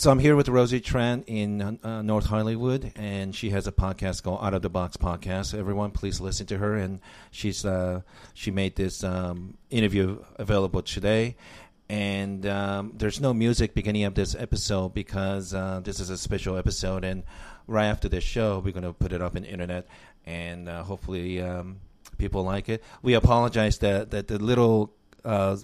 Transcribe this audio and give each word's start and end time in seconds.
So 0.00 0.10
I'm 0.10 0.18
here 0.18 0.34
with 0.34 0.48
Rosie 0.48 0.80
Tran 0.80 1.24
in 1.26 1.78
uh, 1.84 2.00
North 2.00 2.24
Hollywood, 2.24 2.90
and 2.96 3.36
she 3.36 3.50
has 3.50 3.66
a 3.66 3.70
podcast 3.70 4.22
called 4.22 4.38
Out 4.42 4.54
of 4.54 4.62
the 4.62 4.70
Box 4.70 4.96
Podcast. 4.96 5.52
Everyone, 5.52 5.90
please 5.90 6.22
listen 6.22 6.46
to 6.46 6.56
her, 6.56 6.74
and 6.74 7.00
she's 7.30 7.66
uh, 7.66 8.00
she 8.32 8.50
made 8.50 8.76
this 8.76 9.04
um, 9.04 9.58
interview 9.68 10.24
available 10.36 10.80
today. 10.80 11.36
And 11.90 12.46
um, 12.46 12.94
there's 12.96 13.20
no 13.20 13.34
music 13.34 13.74
beginning 13.74 14.04
of 14.04 14.14
this 14.14 14.34
episode 14.34 14.94
because 14.94 15.52
uh, 15.52 15.82
this 15.84 16.00
is 16.00 16.08
a 16.08 16.16
special 16.16 16.56
episode, 16.56 17.04
and 17.04 17.22
right 17.66 17.84
after 17.84 18.08
this 18.08 18.24
show, 18.24 18.58
we're 18.64 18.72
going 18.72 18.84
to 18.84 18.94
put 18.94 19.12
it 19.12 19.20
up 19.20 19.36
in 19.36 19.42
the 19.42 19.50
internet, 19.50 19.86
and 20.24 20.66
uh, 20.66 20.82
hopefully 20.82 21.42
um, 21.42 21.78
people 22.16 22.42
like 22.42 22.70
it. 22.70 22.82
We 23.02 23.12
apologize 23.12 23.76
that 23.80 24.12
that 24.12 24.28
the 24.28 24.38
little 24.38 24.94
uh, 25.26 25.58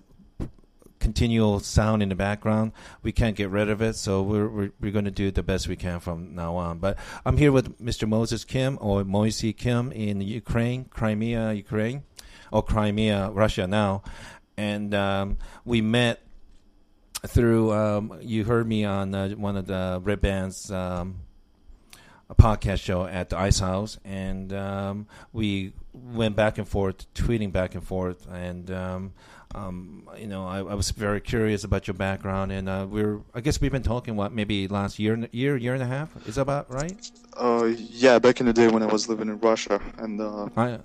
continual 1.06 1.60
sound 1.60 2.02
in 2.02 2.08
the 2.08 2.16
background. 2.16 2.72
We 3.04 3.12
can't 3.12 3.36
get 3.36 3.48
rid 3.48 3.68
of 3.68 3.80
it, 3.80 3.94
so 3.94 4.22
we're 4.22 4.48
we're, 4.48 4.72
we're 4.80 4.90
going 4.90 5.04
to 5.04 5.12
do 5.12 5.30
the 5.30 5.44
best 5.44 5.68
we 5.68 5.76
can 5.76 6.00
from 6.00 6.34
now 6.34 6.56
on. 6.56 6.78
But 6.78 6.98
I'm 7.24 7.36
here 7.36 7.52
with 7.52 7.80
Mr. 7.80 8.08
Moses 8.08 8.44
Kim 8.44 8.76
or 8.80 9.04
Moise 9.04 9.54
Kim 9.56 9.92
in 9.92 10.20
Ukraine, 10.20 10.86
Crimea, 10.86 11.52
Ukraine, 11.52 12.02
or 12.50 12.64
Crimea, 12.64 13.30
Russia 13.30 13.68
now, 13.68 14.02
and 14.56 14.92
um, 14.94 15.38
we 15.64 15.80
met 15.80 16.24
through. 17.24 17.72
Um, 17.72 18.18
you 18.20 18.42
heard 18.42 18.66
me 18.66 18.84
on 18.84 19.14
uh, 19.14 19.28
one 19.28 19.56
of 19.56 19.68
the 19.68 20.00
Red 20.02 20.20
Band's. 20.20 20.72
Um, 20.72 21.20
a 22.28 22.34
podcast 22.34 22.80
show 22.80 23.06
at 23.06 23.28
the 23.28 23.38
Ice 23.38 23.60
House, 23.60 24.00
and 24.04 24.52
um, 24.52 25.06
we 25.32 25.72
went 25.92 26.34
back 26.34 26.58
and 26.58 26.66
forth, 26.66 27.06
tweeting 27.14 27.52
back 27.52 27.76
and 27.76 27.84
forth, 27.84 28.26
and 28.26 28.68
um, 28.72 29.12
um, 29.54 30.08
you 30.18 30.26
know, 30.26 30.46
I, 30.46 30.58
I, 30.58 30.74
was 30.74 30.90
very 30.90 31.20
curious 31.20 31.64
about 31.64 31.86
your 31.86 31.94
background, 31.94 32.52
and 32.52 32.68
uh, 32.68 32.86
we're 32.88 33.20
I 33.34 33.40
guess 33.40 33.60
we've 33.60 33.72
been 33.72 33.82
talking 33.82 34.16
what 34.16 34.32
maybe 34.32 34.68
last 34.68 34.98
year, 34.98 35.28
year, 35.32 35.56
year 35.56 35.74
and 35.74 35.82
a 35.82 35.86
half. 35.86 36.14
Is 36.26 36.34
that 36.34 36.42
about 36.42 36.70
right? 36.72 37.10
Uh, 37.36 37.72
yeah, 37.76 38.18
back 38.18 38.40
in 38.40 38.46
the 38.46 38.52
day 38.52 38.68
when 38.68 38.82
I 38.82 38.86
was 38.86 39.08
living 39.08 39.28
in 39.28 39.38
Russia, 39.40 39.80
and 39.98 40.20
uh, 40.20 40.48
I, 40.56 40.78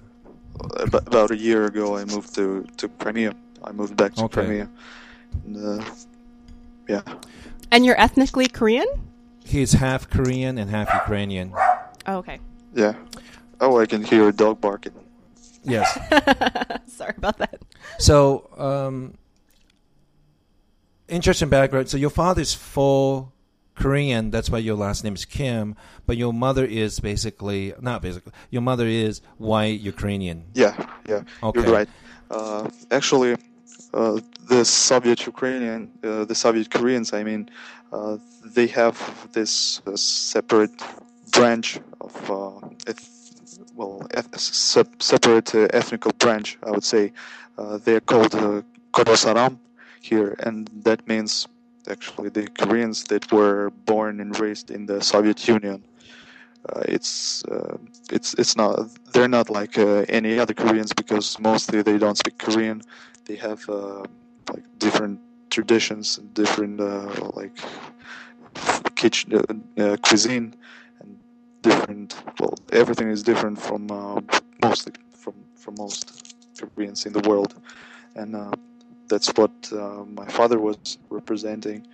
about 0.80 1.32
a 1.32 1.38
year 1.38 1.66
ago, 1.66 1.98
I 1.98 2.06
moved 2.06 2.34
to 2.36 2.66
to 2.78 2.88
Crimea. 2.88 3.34
I 3.64 3.72
moved 3.72 3.98
back 3.98 4.14
to 4.16 4.24
okay. 4.26 4.46
Crimea. 4.46 4.70
And, 5.46 5.82
uh, 5.82 5.86
yeah. 6.88 7.02
And 7.72 7.86
you're 7.86 8.00
ethnically 8.00 8.48
Korean? 8.48 8.88
He's 9.46 9.74
half 9.74 10.10
Korean 10.10 10.58
and 10.58 10.70
half 10.70 10.94
Ukrainian. 10.94 11.54
Oh, 12.08 12.18
okay. 12.18 12.40
Yeah. 12.74 12.94
Oh, 13.60 13.80
I 13.80 13.86
can 13.86 14.04
hear 14.04 14.28
a 14.28 14.34
dog 14.34 14.60
barking. 14.60 14.94
Yes. 15.64 15.88
Sorry 16.88 17.14
about 17.18 17.38
that. 17.38 17.62
So, 18.00 18.50
um, 18.58 19.18
interesting 21.08 21.50
background. 21.50 21.90
So, 21.90 21.98
your 21.98 22.10
father's 22.10 22.54
full 22.54 23.34
Korean. 23.76 24.32
That's 24.32 24.50
why 24.50 24.60
your 24.60 24.76
last 24.76 25.04
name 25.04 25.16
is 25.16 25.26
Kim. 25.26 25.76
But 26.06 26.18
your 26.18 26.34
mother 26.34 26.66
is 26.66 27.00
basically 27.00 27.74
not 27.80 28.02
basically. 28.02 28.34
Your 28.50 28.62
mother 28.62 28.88
is 28.88 29.22
white 29.38 29.80
Ukrainian. 29.80 30.46
Yeah, 30.54 30.76
yeah. 31.08 31.24
Okay. 31.44 31.62
You're 31.62 31.72
right. 31.72 31.90
Uh, 32.30 32.70
actually, 32.92 33.36
uh, 33.94 34.20
the 34.48 34.64
Soviet 34.64 35.26
Ukrainian, 35.26 35.92
uh, 36.04 36.26
the 36.26 36.36
Soviet 36.36 36.70
Koreans, 36.70 37.14
I 37.14 37.24
mean, 37.24 37.50
uh, 37.92 38.18
they 38.46 38.68
have 38.68 38.96
this 39.34 39.82
uh, 39.86 39.96
separate 39.96 40.72
branch 41.32 41.80
of 42.00 42.14
uh, 42.30 42.92
well, 43.76 44.08
separate 44.36 45.56
uh, 45.56 45.68
ethnical 45.74 46.12
branch, 46.20 46.58
I 46.64 46.72
would 46.72 46.84
say. 46.84 47.14
Uh, 47.58 47.78
they're 47.78 48.02
called 48.02 48.36
uh, 48.36 48.62
here, 50.02 50.36
and 50.40 50.70
that 50.84 51.08
means 51.08 51.48
actually 51.88 52.30
the 52.30 52.48
Koreans 52.50 53.04
that 53.06 53.32
were 53.32 53.72
born 53.86 54.20
and 54.20 54.38
raised 54.40 54.72
in 54.72 54.86
the 54.86 55.02
Soviet 55.02 55.48
Union. 55.48 55.84
Uh, 56.70 56.82
it's 56.88 57.44
uh, 57.46 57.78
it's 58.12 58.34
it's 58.36 58.56
not 58.56 58.88
they're 59.14 59.28
not 59.28 59.50
like 59.50 59.78
uh, 59.78 60.06
any 60.10 60.38
other 60.40 60.54
Koreans 60.54 60.94
because 60.94 61.40
mostly 61.40 61.82
they 61.82 61.98
don't 61.98 62.18
speak 62.18 62.38
Korean. 62.38 62.82
They 63.26 63.36
have 63.36 63.68
uh, 63.70 64.04
like 64.54 64.64
different 64.78 65.20
traditions, 65.50 66.18
different 66.34 66.80
like 67.36 67.58
kitchen 68.96 69.64
cuisine 70.04 70.54
different. 71.62 72.16
Well, 72.40 72.56
everything 72.72 73.10
is 73.10 73.24
different 73.24 73.60
from 73.60 73.92
uh, 73.92 74.22
mostly 74.64 74.94
from 75.12 75.36
from 75.56 75.76
most 75.78 76.36
Koreans 76.60 77.06
in 77.06 77.14
the 77.14 77.28
world, 77.30 77.54
and 78.16 78.36
uh, 78.36 78.52
that's 79.08 79.30
what 79.36 79.52
uh, 79.72 80.04
my 80.06 80.28
father 80.28 80.60
was 80.60 80.98
representing, 81.10 81.86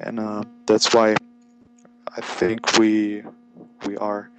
and 0.00 0.20
uh, 0.20 0.42
that's 0.66 0.94
why 0.94 1.16
I 2.16 2.20
think 2.20 2.78
we 2.78 3.22
we 3.86 3.96
are 3.98 4.30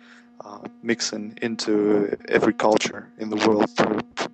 uh, 0.43 0.59
mixing 0.83 1.37
into 1.41 2.15
every 2.27 2.53
culture 2.53 3.09
in 3.17 3.29
the 3.29 3.37
world 3.47 3.69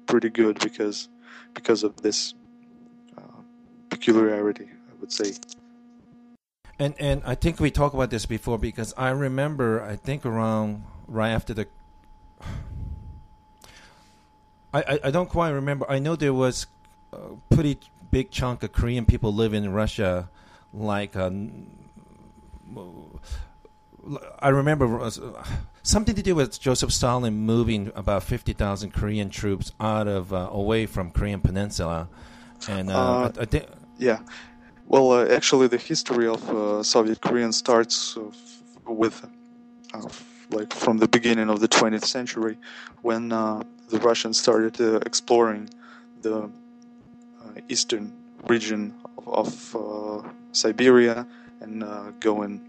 pretty 0.06 0.30
good 0.30 0.60
because 0.60 1.10
because 1.54 1.84
of 1.84 1.96
this 2.02 2.34
uh, 3.18 3.42
peculiarity, 3.90 4.70
I 4.70 4.94
would 5.00 5.12
say. 5.12 5.34
And 6.82 6.96
and 7.00 7.22
I 7.28 7.36
think 7.36 7.60
we 7.60 7.70
talked 7.70 7.94
about 7.94 8.10
this 8.10 8.26
before 8.26 8.58
because 8.58 8.92
I 8.98 9.12
remember 9.12 9.84
I 9.84 9.96
think 9.96 10.26
around 10.26 10.84
right 11.08 11.30
after 11.30 11.54
the 11.54 11.68
I, 14.74 14.82
I, 14.82 15.00
I 15.04 15.12
don't 15.12 15.30
quite 15.30 15.52
remember. 15.52 15.86
I 15.88 16.00
know 16.00 16.16
there 16.16 16.34
was 16.34 16.66
a 17.14 17.36
pretty 17.52 17.78
big 18.10 18.32
chunk 18.32 18.64
of 18.64 18.72
Korean 18.72 19.06
people 19.06 19.32
living 19.32 19.64
in 19.64 19.72
Russia, 19.74 20.28
like 20.74 21.16
uh, 21.16 21.30
I 24.40 24.50
remember 24.50 25.08
something 25.84 26.16
to 26.16 26.24
do 26.24 26.34
with 26.34 26.60
Joseph 26.60 26.92
Stalin 26.92 27.36
moving 27.36 27.92
about 27.94 28.24
fifty 28.24 28.54
thousand 28.54 28.92
Korean 28.92 29.30
troops 29.30 29.72
out 29.80 30.08
of 30.08 30.34
uh, 30.34 30.50
away 30.52 30.88
from 30.88 31.12
Korean 31.12 31.42
Peninsula, 31.42 32.08
and 32.68 32.90
uh, 32.90 32.94
uh 32.94 33.32
I, 33.38 33.42
I 33.42 33.46
think 33.46 33.68
yeah, 34.00 34.22
well, 34.88 35.12
uh, 35.12 35.26
actually, 35.28 35.68
the 35.68 35.78
history 35.78 36.28
of 36.28 36.48
uh, 36.50 36.84
Soviet 36.84 37.22
Korean 37.22 37.52
starts 37.52 38.18
with, 38.86 39.26
uh, 39.94 40.08
like, 40.50 40.74
from 40.74 40.98
the 40.98 41.08
beginning 41.08 41.50
of 41.50 41.60
the 41.60 41.68
20th 41.68 42.06
century, 42.06 42.58
when 43.02 43.32
uh, 43.32 43.64
the 43.90 44.00
Russians 44.00 44.40
started 44.40 44.80
uh, 44.82 45.00
exploring 45.06 45.70
the 46.22 46.44
uh, 46.44 46.50
eastern 47.70 48.14
region 48.48 48.94
of, 49.26 49.76
of 49.76 50.26
Siberia 50.52 51.26
and 51.62 51.84
going 52.20 52.60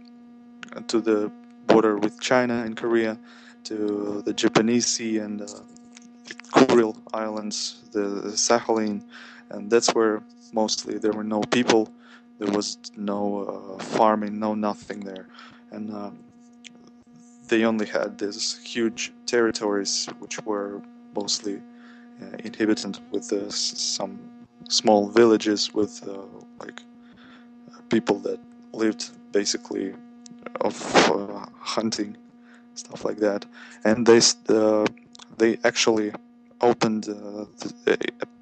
to 0.86 1.00
the 1.00 1.30
border 1.66 1.96
with 1.96 2.20
China 2.20 2.62
and 2.62 2.76
Korea, 2.76 3.18
to 3.64 4.22
the 4.24 4.32
Japanese 4.32 4.86
Sea 4.86 5.18
and 5.18 5.40
the 5.40 5.62
Kuril 6.52 6.96
Islands, 7.12 7.82
the 7.92 8.32
Sakhalin, 8.34 9.02
and 9.50 9.70
that's 9.70 9.94
where 9.94 10.22
mostly 10.52 10.98
there 10.98 11.12
were 11.12 11.24
no 11.24 11.40
people 11.40 11.88
there 12.42 12.52
was 12.52 12.78
no 12.96 13.76
uh, 13.78 13.82
farming, 13.96 14.38
no 14.38 14.54
nothing 14.54 15.00
there, 15.00 15.26
and 15.70 15.94
uh, 15.94 16.10
they 17.48 17.64
only 17.64 17.86
had 17.86 18.18
these 18.18 18.58
huge 18.64 19.12
territories 19.26 20.08
which 20.18 20.40
were 20.44 20.82
mostly 21.14 21.56
uh, 22.20 22.36
inhabited 22.44 22.98
with 23.12 23.32
uh, 23.32 23.48
some 23.50 24.18
small 24.68 25.08
villages 25.08 25.72
with 25.72 26.02
uh, 26.08 26.22
like 26.58 26.82
people 27.90 28.18
that 28.18 28.40
lived 28.72 29.10
basically 29.30 29.94
of 30.62 30.74
uh, 31.10 31.46
hunting 31.60 32.16
stuff 32.74 33.04
like 33.04 33.18
that. 33.18 33.46
And 33.84 34.04
they 34.04 34.20
they 35.38 35.58
actually 35.62 36.12
opened 36.60 37.06
a, 37.08 37.46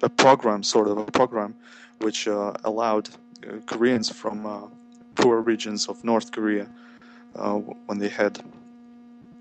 a, 0.01 0.09
program 0.09 0.63
sort 0.63 0.87
of 0.87 0.97
a 0.97 1.05
program 1.05 1.55
which 1.99 2.27
allowed 2.27 3.09
uh, 3.09 3.17
Uh, 3.47 3.57
Koreans 3.65 4.09
from 4.09 4.45
uh, 4.45 4.67
poor 5.15 5.41
regions 5.41 5.87
of 5.87 6.03
North 6.03 6.31
Korea 6.31 6.67
uh, 7.35 7.55
when 7.87 7.97
they 7.97 8.09
had 8.09 8.39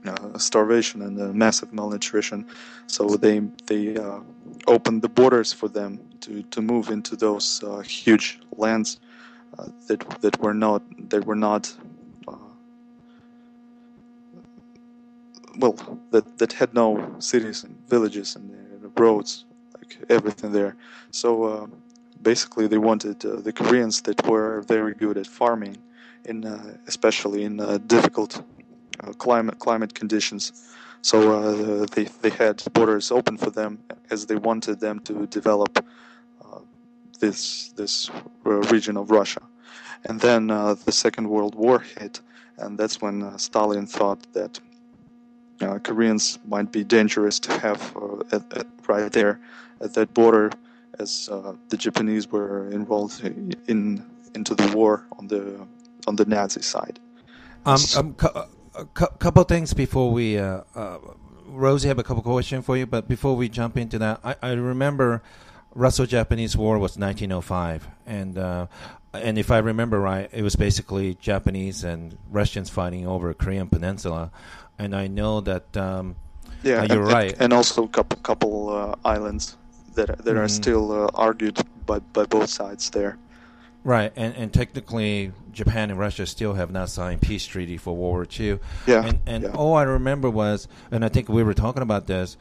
uh, 0.06 0.38
starvation 0.38 1.02
and 1.02 1.20
uh, 1.20 1.26
massive 1.32 1.72
malnutrition. 1.72 2.46
So 2.86 3.08
they 3.08 3.40
they 3.66 3.96
opened 4.66 5.02
the 5.02 5.08
borders 5.08 5.52
for 5.52 5.68
them 5.68 6.00
to, 6.20 6.42
to 6.42 6.62
move 6.62 6.88
into 6.88 7.16
those 7.16 7.62
huge 7.84 8.40
lands 8.56 9.00
that 9.86 10.00
that 10.20 10.40
were 10.40 10.54
not 10.54 10.82
that 11.10 11.24
were 11.26 11.36
not 11.36 11.72
well 15.58 15.74
that 16.10 16.38
that 16.38 16.52
had 16.52 16.72
no 16.74 17.16
cities 17.18 17.64
and 17.64 17.76
villages 17.88 18.36
and, 18.36 18.56
roads 18.98 19.44
like 19.76 19.96
everything 20.10 20.52
there 20.52 20.74
so 21.10 21.44
uh, 21.44 21.66
basically 22.22 22.66
they 22.66 22.78
wanted 22.78 23.24
uh, 23.24 23.36
the 23.36 23.52
Koreans 23.52 24.02
that 24.02 24.26
were 24.26 24.62
very 24.62 24.94
good 24.94 25.16
at 25.16 25.26
farming, 25.26 25.76
in 26.24 26.44
uh, 26.44 26.76
especially 26.86 27.44
in 27.44 27.60
uh, 27.60 27.78
difficult 27.86 28.42
uh, 29.00 29.12
climate 29.12 29.58
climate 29.58 29.94
conditions. 29.94 30.52
So 31.02 31.32
uh, 31.32 31.86
they 31.94 32.04
they 32.22 32.30
had 32.30 32.62
borders 32.72 33.10
open 33.10 33.36
for 33.36 33.50
them 33.50 33.78
as 34.10 34.26
they 34.26 34.36
wanted 34.36 34.80
them 34.80 35.00
to 35.00 35.26
develop 35.26 35.84
uh, 36.44 36.58
this 37.18 37.72
this 37.76 38.10
region 38.44 38.96
of 38.96 39.10
Russia, 39.10 39.42
and 40.04 40.20
then 40.20 40.48
the 40.48 40.92
Second 40.92 41.28
World 41.28 41.54
War 41.54 41.78
hit, 41.78 42.20
and 42.58 42.78
that's 42.78 43.00
when 43.00 43.38
Stalin 43.38 43.86
thought 43.86 44.20
that 44.34 44.60
Koreans 45.82 46.38
might 46.46 46.70
be 46.72 46.84
dangerous 46.84 47.38
to 47.40 47.52
have 47.60 47.80
at, 48.32 48.42
at, 48.52 48.66
right 48.86 49.12
there 49.12 49.40
at 49.80 49.94
that 49.94 50.12
border, 50.12 50.50
as 51.00 51.26
the 51.68 51.76
Japanese 51.76 52.28
were 52.28 52.70
involved 52.70 53.24
in 53.68 54.04
into 54.34 54.54
the 54.54 54.76
war 54.76 55.06
on 55.18 55.26
the 55.26 55.66
on 56.06 56.16
the 56.16 56.24
Nazi 56.24 56.62
side. 56.62 56.98
Um, 57.66 57.80
um 57.96 58.16
a 58.74 58.84
couple 58.84 59.44
things 59.44 59.74
before 59.74 60.12
we. 60.12 60.38
Uh, 60.38 60.62
uh, 60.74 60.98
Rosie, 61.46 61.88
have 61.88 61.98
a 61.98 62.04
couple 62.04 62.22
questions 62.22 62.64
for 62.64 62.76
you, 62.76 62.86
but 62.86 63.08
before 63.08 63.34
we 63.34 63.48
jump 63.48 63.76
into 63.76 63.98
that, 63.98 64.20
I, 64.22 64.36
I 64.40 64.52
remember 64.52 65.20
Russo-Japanese 65.74 66.56
War 66.56 66.78
was 66.78 66.96
1905, 66.96 67.88
and 68.06 68.38
uh, 68.38 68.66
and 69.12 69.36
if 69.36 69.50
I 69.50 69.58
remember 69.58 69.98
right, 69.98 70.30
it 70.32 70.42
was 70.42 70.54
basically 70.54 71.14
Japanese 71.14 71.82
and 71.82 72.16
Russians 72.30 72.70
fighting 72.70 73.06
over 73.06 73.34
Korean 73.34 73.68
Peninsula, 73.68 74.30
and 74.78 74.94
I 74.94 75.08
know 75.08 75.40
that. 75.40 75.76
Um, 75.76 76.16
yeah, 76.62 76.84
you're 76.84 77.02
and, 77.02 77.12
right, 77.12 77.34
and 77.40 77.54
also 77.54 77.84
a 77.84 77.88
couple 77.88 78.18
couple 78.20 78.68
uh, 78.68 78.94
islands 79.02 79.56
that 80.06 80.18
that 80.18 80.24
mm-hmm. 80.24 80.38
are 80.38 80.48
still 80.48 80.92
uh, 80.92 81.08
argued 81.14 81.58
by 81.86 81.98
by 81.98 82.24
both 82.24 82.48
sides 82.48 82.90
there. 82.90 83.18
Right, 83.82 84.12
and 84.16 84.34
and 84.34 84.52
technically, 84.52 85.32
Japan 85.52 85.90
and 85.90 85.98
Russia 85.98 86.26
still 86.26 86.54
have 86.54 86.70
not 86.70 86.90
signed 86.90 87.22
peace 87.22 87.46
treaty 87.46 87.76
for 87.76 87.96
World 87.96 88.14
War 88.14 88.26
II. 88.38 88.58
Yeah, 88.86 89.06
and 89.06 89.20
and 89.26 89.42
yeah. 89.44 89.50
all 89.52 89.74
I 89.74 89.84
remember 89.84 90.28
was, 90.28 90.68
and 90.90 91.04
I 91.04 91.08
think 91.08 91.28
we 91.28 91.42
were 91.42 91.54
talking 91.54 91.82
about 91.82 92.06
this 92.06 92.36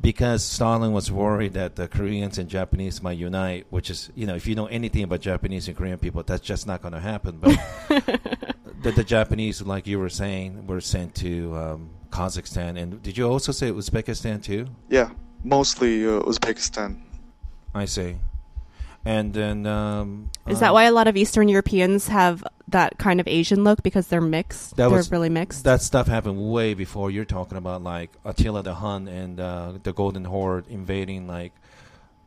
because 0.00 0.44
Stalin 0.44 0.92
was 0.92 1.10
worried 1.10 1.52
that 1.52 1.76
the 1.76 1.88
Koreans 1.88 2.38
and 2.38 2.48
Japanese 2.48 3.02
might 3.02 3.18
unite, 3.18 3.66
which 3.70 3.90
is, 3.90 4.10
you 4.14 4.26
know, 4.26 4.34
if 4.34 4.46
you 4.46 4.54
know 4.54 4.66
anything 4.66 5.04
about 5.04 5.20
Japanese 5.20 5.68
and 5.68 5.76
Korean 5.76 5.98
people, 5.98 6.22
that's 6.22 6.42
just 6.42 6.66
not 6.66 6.82
going 6.82 6.94
to 6.94 7.00
happen. 7.00 7.38
But 7.38 7.58
the, 8.82 8.92
the, 8.92 9.04
Japanese, 9.04 9.62
like 9.62 9.86
you 9.86 9.98
were 9.98 10.08
saying, 10.08 10.66
were 10.66 10.80
sent 10.80 11.14
to 11.16 11.56
um, 11.56 11.90
Kazakhstan, 12.10 12.78
and 12.80 13.02
did 13.02 13.16
you 13.16 13.28
also 13.28 13.52
say 13.52 13.70
Uzbekistan 13.70 14.42
too? 14.42 14.66
Yeah, 14.88 15.10
mostly 15.44 16.04
uh, 16.04 16.20
Uzbekistan. 16.20 16.96
I 17.74 17.84
see. 17.84 18.16
And 19.06 19.34
then 19.34 19.66
um, 19.66 20.30
is 20.48 20.60
that 20.60 20.72
why 20.72 20.84
a 20.84 20.92
lot 20.92 21.08
of 21.08 21.16
Eastern 21.16 21.48
Europeans 21.48 22.08
have 22.08 22.42
that 22.68 22.96
kind 22.96 23.20
of 23.20 23.28
Asian 23.28 23.62
look 23.62 23.82
because 23.82 24.06
they're 24.06 24.22
mixed? 24.22 24.76
they're 24.76 24.88
was, 24.88 25.12
really 25.12 25.28
mixed. 25.28 25.64
That 25.64 25.82
stuff 25.82 26.06
happened 26.06 26.50
way 26.50 26.72
before 26.72 27.10
you're 27.10 27.26
talking 27.26 27.58
about 27.58 27.82
like 27.82 28.10
Attila 28.24 28.62
the 28.62 28.76
Hun 28.76 29.06
and 29.06 29.38
uh, 29.38 29.72
the 29.82 29.92
Golden 29.92 30.24
Horde 30.24 30.66
invading 30.68 31.26
like 31.26 31.52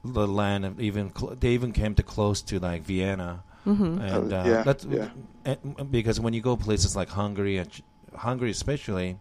the 0.06 0.28
land 0.28 0.66
of 0.66 0.80
even 0.80 1.12
cl- 1.16 1.36
they 1.36 1.50
even 1.50 1.72
came 1.72 1.96
to 1.96 2.04
close 2.04 2.44
to 2.44 2.60
like 2.60 2.84
Vienna. 2.84 3.44
Mm-hmm. 3.66 4.00
And 4.00 4.34
uh, 4.34 4.44
yeah, 4.46 4.62
that's 4.62 4.86
yeah. 4.86 5.10
And, 5.46 5.92
because 5.92 6.20
when 6.20 6.34
you 6.34 6.42
go 6.42 6.56
places 6.56 6.96
like 6.96 7.10
Hungary 7.10 7.58
and 7.58 7.70
Hungary 8.16 8.52
especially, 8.52 9.18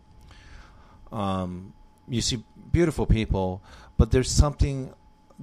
um, 1.11 1.73
you 2.07 2.21
see 2.21 2.45
beautiful 2.71 3.07
people, 3.07 3.63
but 3.97 4.11
there's 4.11 4.31
something 4.31 4.93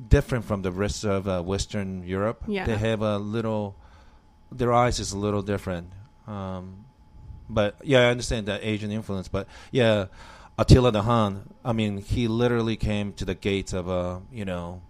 different 0.08 0.46
from 0.46 0.62
the 0.62 0.72
rest 0.72 1.04
of 1.06 1.28
uh, 1.28 1.42
Western 1.42 2.04
Europe. 2.04 2.44
Yeah. 2.48 2.66
They 2.66 2.78
have 2.78 3.02
a 3.02 3.18
little, 3.18 3.76
their 4.52 4.74
eyes 4.74 5.00
is 5.00 5.12
a 5.12 5.18
little 5.18 5.42
different. 5.42 5.92
Um, 6.28 6.86
but 7.50 7.76
yeah, 7.84 8.08
I 8.08 8.12
understand 8.12 8.48
that 8.48 8.64
Asian 8.64 8.92
influence. 8.92 9.28
But 9.28 9.48
yeah, 9.72 10.06
Attila 10.58 10.92
the 10.92 11.04
Hun. 11.04 11.54
I 11.64 11.74
mean, 11.74 11.98
he 11.98 12.28
literally 12.28 12.76
came 12.76 13.14
to 13.14 13.26
the 13.26 13.36
gates 13.36 13.74
of 13.74 13.88
a 13.88 13.92
uh, 13.92 14.20
you 14.32 14.46
know 14.46 14.82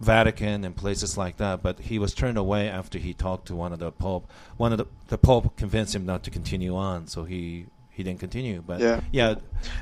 Vatican 0.00 0.64
and 0.64 0.76
places 0.76 1.16
like 1.16 1.38
that. 1.38 1.62
But 1.62 1.80
he 1.80 1.98
was 1.98 2.14
turned 2.14 2.38
away 2.38 2.68
after 2.68 2.98
he 2.98 3.14
talked 3.14 3.46
to 3.48 3.56
one 3.56 3.72
of 3.72 3.78
the 3.78 3.90
Pope. 3.90 4.30
One 4.56 4.72
of 4.72 4.78
the 4.78 4.86
the 5.08 5.18
Pope 5.18 5.56
convinced 5.56 5.94
him 5.94 6.04
not 6.04 6.22
to 6.24 6.30
continue 6.30 6.76
on, 6.76 7.06
so 7.06 7.24
he 7.24 7.66
he 7.96 8.02
didn't 8.02 8.20
continue. 8.20 8.62
But 8.66 8.78
yeah, 8.80 9.00
yeah. 9.10 9.34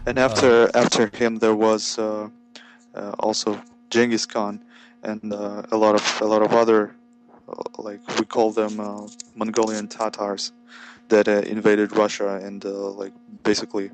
And 0.06 0.18
after 0.18 0.64
uh, 0.64 0.82
after 0.82 1.10
him, 1.14 1.36
there 1.36 1.54
was. 1.54 1.98
Uh, 1.98 2.30
uh, 2.94 3.12
also 3.18 3.60
Genghis 3.90 4.24
Khan, 4.24 4.62
and 5.02 5.32
uh, 5.32 5.62
a 5.72 5.76
lot 5.76 5.96
of 5.96 6.20
a 6.20 6.26
lot 6.26 6.42
of 6.42 6.52
other 6.52 6.94
uh, 7.48 7.62
like 7.78 8.00
we 8.18 8.24
call 8.24 8.52
them 8.52 8.76
Mongolian 9.34 9.88
Tatars 9.88 10.52
that 11.08 11.26
invaded 11.26 11.96
Russia 11.96 12.40
and 12.42 12.64
like 12.64 13.12
basically 13.42 13.90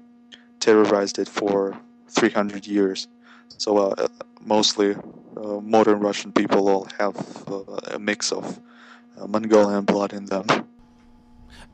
terrorized 0.60 1.18
it 1.18 1.28
for 1.28 1.76
300 2.08 2.66
years. 2.66 3.08
So 3.56 3.96
mostly 4.44 4.96
modern 5.34 6.00
Russian 6.00 6.30
people 6.32 6.68
all 6.68 6.86
have 6.98 7.16
a 7.92 7.98
mix 7.98 8.32
of 8.32 8.60
Mongolian 9.26 9.84
blood 9.84 10.12
in 10.12 10.26
them 10.26 10.44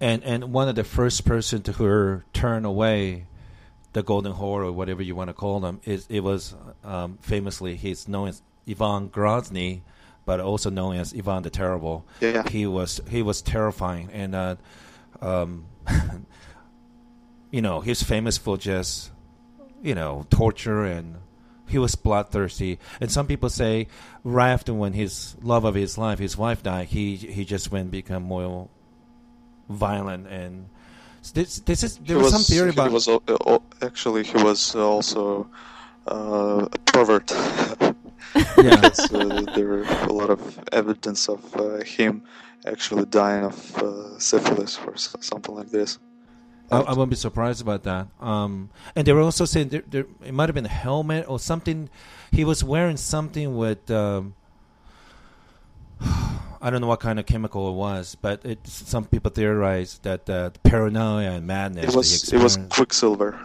and 0.00 0.22
and 0.24 0.52
one 0.52 0.68
of 0.68 0.74
the 0.74 0.84
first 0.84 1.24
person 1.24 1.62
to 1.62 1.72
her 1.72 2.24
turn 2.32 2.64
away 2.64 3.26
the 3.92 4.02
Golden 4.02 4.32
Horde 4.32 4.66
or 4.66 4.72
whatever 4.72 5.02
you 5.02 5.16
want 5.16 5.28
to 5.28 5.34
call 5.34 5.58
them. 5.60 5.80
It, 5.84 6.06
it 6.10 6.20
was 6.20 6.54
um, 6.84 7.16
famously 7.22 7.76
he's 7.76 8.06
known 8.06 8.28
as 8.28 8.42
Ivan 8.68 9.08
Grozny, 9.08 9.80
but 10.26 10.38
also 10.38 10.68
known 10.68 10.96
as 10.96 11.14
Ivan 11.14 11.42
the 11.42 11.50
Terrible. 11.50 12.04
Yeah, 12.20 12.46
he 12.46 12.66
was 12.66 13.00
he 13.08 13.22
was 13.22 13.40
terrifying, 13.40 14.10
and 14.12 14.34
uh, 14.34 14.56
um, 15.22 15.64
you 17.50 17.62
know 17.62 17.80
he's 17.80 18.02
famous 18.02 18.36
for 18.36 18.58
just 18.58 19.10
you 19.82 19.94
know 19.94 20.26
torture 20.28 20.84
and 20.84 21.16
he 21.68 21.78
was 21.78 21.94
bloodthirsty. 21.94 22.78
And 23.00 23.10
some 23.10 23.26
people 23.26 23.48
say 23.48 23.88
right 24.22 24.50
after 24.50 24.74
when 24.74 24.92
his 24.92 25.36
love 25.42 25.64
of 25.64 25.74
his 25.74 25.96
life, 25.96 26.18
his 26.18 26.36
wife 26.36 26.62
died, 26.62 26.88
he 26.88 27.16
he 27.16 27.46
just 27.46 27.70
went 27.70 27.90
become 27.90 28.24
more 28.24 28.68
violent 29.68 30.26
and 30.28 30.68
this, 31.32 31.60
this 31.60 31.82
is 31.82 31.98
there 31.98 32.16
was, 32.16 32.32
was, 32.32 32.46
some 32.46 32.54
theory 32.54 32.70
about. 32.70 32.88
He 32.88 32.94
Was, 32.94 33.08
uh, 33.08 33.58
actually, 33.82 34.24
he 34.24 34.42
was 34.42 34.74
also 34.74 35.48
uh, 36.10 36.68
a 36.70 36.78
pervert. 36.86 37.30
yeah, 38.58 38.90
uh, 39.12 39.40
there 39.54 39.66
were 39.66 39.82
a 39.82 40.12
lot 40.12 40.30
of 40.30 40.60
evidence 40.72 41.28
of 41.28 41.56
uh, 41.56 41.82
him 41.84 42.22
actually 42.66 43.06
dying 43.06 43.44
of 43.44 43.76
uh, 43.78 44.18
syphilis 44.18 44.78
or 44.86 44.96
something 44.96 45.54
like 45.54 45.70
this. 45.70 45.98
I, 46.70 46.80
I, 46.80 46.90
wouldn't 46.90 47.10
be 47.10 47.16
surprised 47.16 47.62
about 47.62 47.84
that. 47.84 48.08
Um, 48.20 48.70
and 48.96 49.06
they 49.06 49.12
were 49.12 49.20
also 49.20 49.44
saying 49.44 49.68
there, 49.68 49.84
there, 49.86 50.06
it 50.24 50.34
might 50.34 50.48
have 50.48 50.54
been 50.54 50.66
a 50.66 50.68
helmet 50.68 51.24
or 51.28 51.38
something. 51.38 51.88
He 52.32 52.44
was 52.44 52.64
wearing 52.64 52.96
something 52.96 53.56
with. 53.56 53.90
Um, 53.90 54.34
I 56.62 56.70
don't 56.70 56.80
know 56.80 56.86
what 56.86 57.00
kind 57.00 57.18
of 57.18 57.26
chemical 57.26 57.68
it 57.68 57.74
was, 57.74 58.16
but 58.20 58.44
it, 58.44 58.66
some 58.66 59.04
people 59.04 59.30
theorize 59.30 59.98
that 60.02 60.28
uh, 60.28 60.50
paranoia 60.62 61.32
and 61.32 61.46
madness. 61.46 61.90
It 61.90 61.96
was 61.96 62.32
it 62.32 62.42
was 62.42 62.58
quicksilver. 62.70 63.38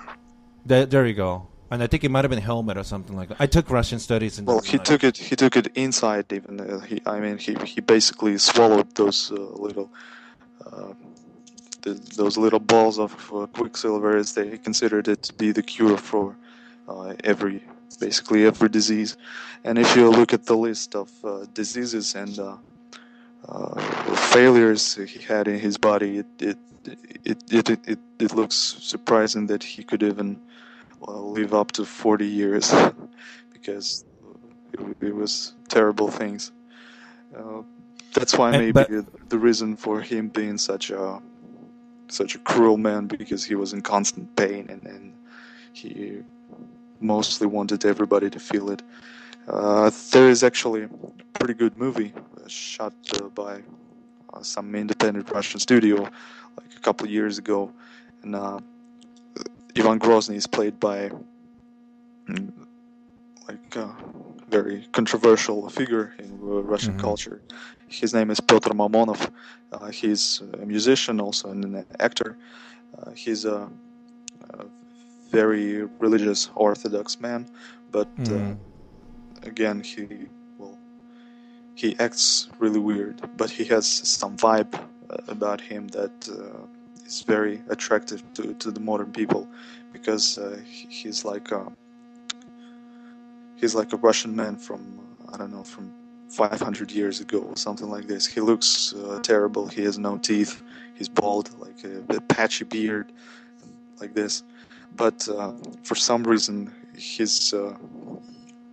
There, 0.66 0.86
there 0.86 1.06
you 1.06 1.14
go. 1.14 1.48
And 1.72 1.82
I 1.82 1.88
think 1.88 2.04
it 2.04 2.12
might 2.12 2.26
have 2.26 2.30
been 2.30 2.42
helmet 2.42 2.78
or 2.78 2.84
something 2.84 3.16
like 3.16 3.30
that. 3.30 3.38
I 3.40 3.48
took 3.48 3.70
Russian 3.70 3.98
studies. 4.00 4.38
And 4.38 4.46
well, 4.46 4.60
he 4.60 4.78
took 4.78 5.06
it. 5.06 5.16
He 5.18 5.38
took 5.38 5.56
it 5.56 5.68
inside. 5.76 6.32
Even 6.34 6.60
uh, 6.60 6.80
he, 6.82 7.02
I 7.06 7.20
mean, 7.22 7.38
he 7.38 7.56
he 7.66 7.80
basically 7.80 8.38
swallowed 8.38 8.94
those 8.96 9.32
uh, 9.32 9.36
little, 9.36 9.90
uh, 10.66 10.94
the, 11.84 11.94
those 12.18 12.38
little 12.38 12.60
balls 12.60 13.00
of 13.00 13.14
uh, 13.34 13.48
quicksilver. 13.48 14.18
As 14.18 14.34
they 14.34 14.58
considered 14.58 15.08
it 15.08 15.24
to 15.24 15.34
be 15.34 15.54
the 15.54 15.64
cure 15.64 15.98
for 15.98 16.36
uh, 16.90 17.14
every, 17.24 17.64
basically 17.98 18.46
every 18.46 18.70
disease. 18.70 19.18
And 19.64 19.78
if 19.78 19.96
you 19.96 20.10
look 20.10 20.34
at 20.34 20.46
the 20.46 20.56
list 20.56 20.96
of 20.96 21.12
uh, 21.24 21.46
diseases 21.54 22.16
and 22.16 22.38
uh, 22.40 22.58
failures 24.32 24.96
he 24.96 25.20
had 25.20 25.48
in 25.48 25.60
his 25.60 25.78
body, 25.78 26.20
it 26.20 26.28
it, 26.40 26.58
it 27.24 27.44
it, 27.52 27.70
it, 27.88 28.00
it 28.20 28.36
looks 28.36 28.56
surprising 28.56 29.48
that 29.48 29.64
he 29.64 29.84
could 29.84 30.04
even 30.04 30.40
well, 31.00 31.32
live 31.32 31.54
up 31.54 31.72
to 31.74 31.86
40 31.86 32.26
years 32.26 32.74
because 33.54 34.06
it, 34.74 34.80
it 35.02 35.16
was 35.16 35.54
terrible 35.68 36.10
things. 36.10 36.52
Uh, 37.36 37.62
that's 38.14 38.38
why 38.38 38.52
maybe 38.52 38.72
but, 38.72 39.30
the 39.30 39.38
reason 39.38 39.76
for 39.76 40.02
him 40.02 40.28
being 40.28 40.58
such 40.58 40.92
a 40.92 41.22
such 42.10 42.36
a 42.36 42.40
cruel 42.40 42.78
man 42.78 43.08
because 43.08 43.44
he 43.44 43.56
was 43.56 43.72
in 43.72 43.82
constant 43.82 44.36
pain 44.36 44.68
and, 44.70 44.84
and 44.84 45.14
he 45.72 46.22
mostly 47.02 47.48
wanted 47.48 47.86
everybody 47.86 48.30
to 48.30 48.40
feel 48.40 48.70
it. 48.70 48.82
Uh, 49.48 49.92
there 50.12 50.30
is 50.30 50.44
actually 50.44 50.84
a 50.84 50.90
pretty 51.34 51.54
good 51.54 51.78
movie 51.78 52.14
uh, 52.16 52.48
shot 52.48 52.94
uh, 53.16 53.28
by 53.30 53.62
uh, 54.34 54.42
some 54.42 54.76
independent 54.76 55.30
Russian 55.32 55.60
studio 55.60 56.04
like 56.04 56.76
a 56.76 56.80
couple 56.80 57.06
of 57.06 57.12
years 57.12 57.38
ago, 57.38 57.72
and 58.24 58.36
uh, 58.36 58.60
Ivan 59.76 60.00
Grozny 60.00 60.36
is 60.36 60.48
played 60.48 60.80
by 60.80 61.12
mm, 62.30 62.52
like 63.48 63.76
a 63.76 63.96
very 64.50 64.88
controversial 64.92 65.68
figure 65.70 66.14
in 66.20 66.38
Russian 66.40 66.94
mm-hmm. 66.94 67.02
culture. 67.02 67.42
His 67.88 68.14
name 68.14 68.30
is 68.32 68.40
Pyotr 68.40 68.74
Mamonov. 68.74 69.32
he's 69.92 70.42
a 70.54 70.66
musician, 70.66 71.20
also 71.20 71.50
and 71.50 71.66
an 71.66 71.86
actor. 72.00 72.38
he's 73.16 73.44
a, 73.46 73.56
a, 73.56 73.70
very 75.32 75.84
religious 76.00 76.50
Orthodox 76.56 77.20
man, 77.20 77.50
but 77.92 78.14
mm 78.18 78.58
again 79.44 79.82
he 79.82 80.28
well 80.60 80.78
he 81.76 81.98
acts 82.00 82.50
really 82.60 82.80
weird, 82.80 83.22
but 83.38 83.50
he 83.50 83.64
has 83.66 83.88
some 83.88 84.38
vibe 84.38 84.74
uh, 84.76 85.18
about 85.28 85.60
him 85.60 85.88
that 85.90 86.30
uh, 86.30 86.68
is 87.06 87.22
very 87.24 87.62
attractive 87.70 88.22
to, 88.34 88.54
to 88.56 88.72
the 88.72 88.80
modern 88.80 89.12
people 89.12 89.48
because 89.92 90.38
uh, 90.38 90.60
he's 90.66 91.26
like 91.26 91.52
a, 91.52 91.72
he's 93.56 93.74
like 93.76 93.94
a 93.94 93.98
Russian 93.98 94.36
man 94.36 94.56
from 94.58 95.00
I 95.34 95.38
don't 95.38 95.52
know 95.52 95.64
from 95.64 95.92
500 96.30 96.92
years 96.92 97.20
ago 97.20 97.40
or 97.40 97.56
something 97.56 97.90
like 97.90 98.08
this. 98.08 98.26
He 98.26 98.40
looks 98.42 98.94
uh, 98.94 99.20
terrible. 99.22 99.68
He 99.68 99.84
has 99.84 99.98
no 99.98 100.18
teeth. 100.18 100.62
He's 100.96 101.10
bald, 101.10 101.50
like 101.60 101.84
a, 101.84 102.16
a 102.16 102.22
patchy 102.22 102.64
beard, 102.64 103.12
like 104.00 104.14
this. 104.14 104.44
But 104.96 105.28
uh, 105.28 105.54
for 105.84 105.96
some 105.96 106.24
reason, 106.24 106.74
he's 106.96 107.54
uh, 107.54 107.76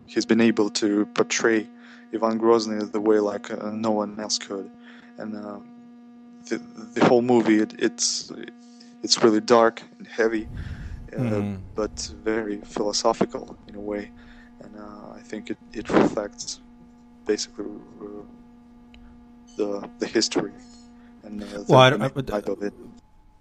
he's 0.06 0.26
been 0.26 0.40
able 0.40 0.70
to 0.70 1.06
portray 1.06 1.68
Ivan 2.12 2.38
Grozny 2.40 2.90
the 2.90 3.00
way 3.00 3.18
like 3.20 3.50
uh, 3.50 3.70
no 3.72 3.90
one 3.90 4.18
else 4.18 4.38
could, 4.38 4.70
and 5.18 5.37
uh, 5.37 5.58
the 6.48 6.58
the 6.94 7.04
whole 7.04 7.22
movie 7.22 7.60
it, 7.60 7.75
it's 7.78 8.32
it's 9.02 9.22
really 9.22 9.40
dark 9.40 9.82
and 9.98 10.06
heavy, 10.06 10.48
mm-hmm. 11.12 11.56
but 11.75 12.12
very 12.25 12.58
philosophical 12.62 13.56
in 13.68 13.75
a 13.76 13.80
way, 13.80 14.10
and 14.62 14.76
I 15.18 15.20
think 15.20 15.50
it, 15.50 15.58
it 15.72 15.88
reflects 15.90 16.60
basically 17.26 17.66
uh, 18.00 18.06
the 19.56 19.88
the 19.98 20.06
history 20.06 20.52
and 21.22 21.42
uh, 21.42 21.46
the 21.46 21.64
well, 21.68 21.80
I, 21.80 22.37
I, 22.37 22.40
of 22.52 22.62
it. 22.62 22.75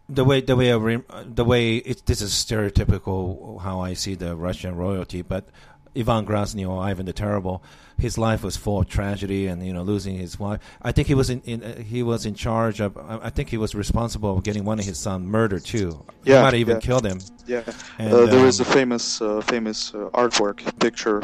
The 0.10 0.24
way 0.24 0.42
the 0.42 0.56
way 0.56 0.74
re, 0.74 1.02
the 1.26 1.44
way 1.44 1.78
it, 1.78 2.06
this 2.06 2.22
is 2.22 2.32
stereotypical 2.32 3.62
how 3.62 3.82
I 3.82 3.94
see 3.94 4.16
the 4.16 4.36
Russian 4.36 4.76
royalty, 4.76 5.22
but 5.22 5.50
Ivan 5.98 6.26
Grozny 6.26 6.68
or 6.68 6.82
Ivan 6.82 7.06
the 7.06 7.14
Terrible, 7.14 7.62
his 7.98 8.18
life 8.18 8.44
was 8.44 8.56
full 8.56 8.82
of 8.82 8.88
tragedy 8.88 9.48
and 9.48 9.66
you 9.66 9.74
know 9.74 9.82
losing 9.82 10.16
his 10.16 10.40
wife. 10.40 10.60
I 10.82 10.92
think 10.92 11.08
he 11.08 11.14
was 11.14 11.30
in, 11.30 11.42
in 11.42 11.64
uh, 11.64 11.82
he 11.82 12.04
was 12.04 12.26
in 12.26 12.36
charge 12.36 12.80
of. 12.80 12.98
I 12.98 13.30
think 13.30 13.50
he 13.50 13.58
was 13.58 13.74
responsible 13.74 14.38
of 14.38 14.44
getting 14.44 14.64
one 14.64 14.80
of 14.80 14.86
his 14.86 14.98
son 14.98 15.26
murdered 15.26 15.66
too. 15.66 16.06
Yeah, 16.24 16.38
he 16.38 16.42
might 16.42 16.46
have 16.46 16.54
even 16.56 16.76
yeah. 16.76 16.82
killed 16.82 17.06
him. 17.06 17.20
Yeah, 17.48 17.64
and, 17.98 18.14
uh, 18.14 18.26
there 18.28 18.40
um, 18.40 18.46
is 18.46 18.60
a 18.60 18.66
famous 18.66 19.22
uh, 19.22 19.42
famous 19.42 19.94
uh, 19.94 20.10
artwork 20.14 20.80
picture 20.80 21.22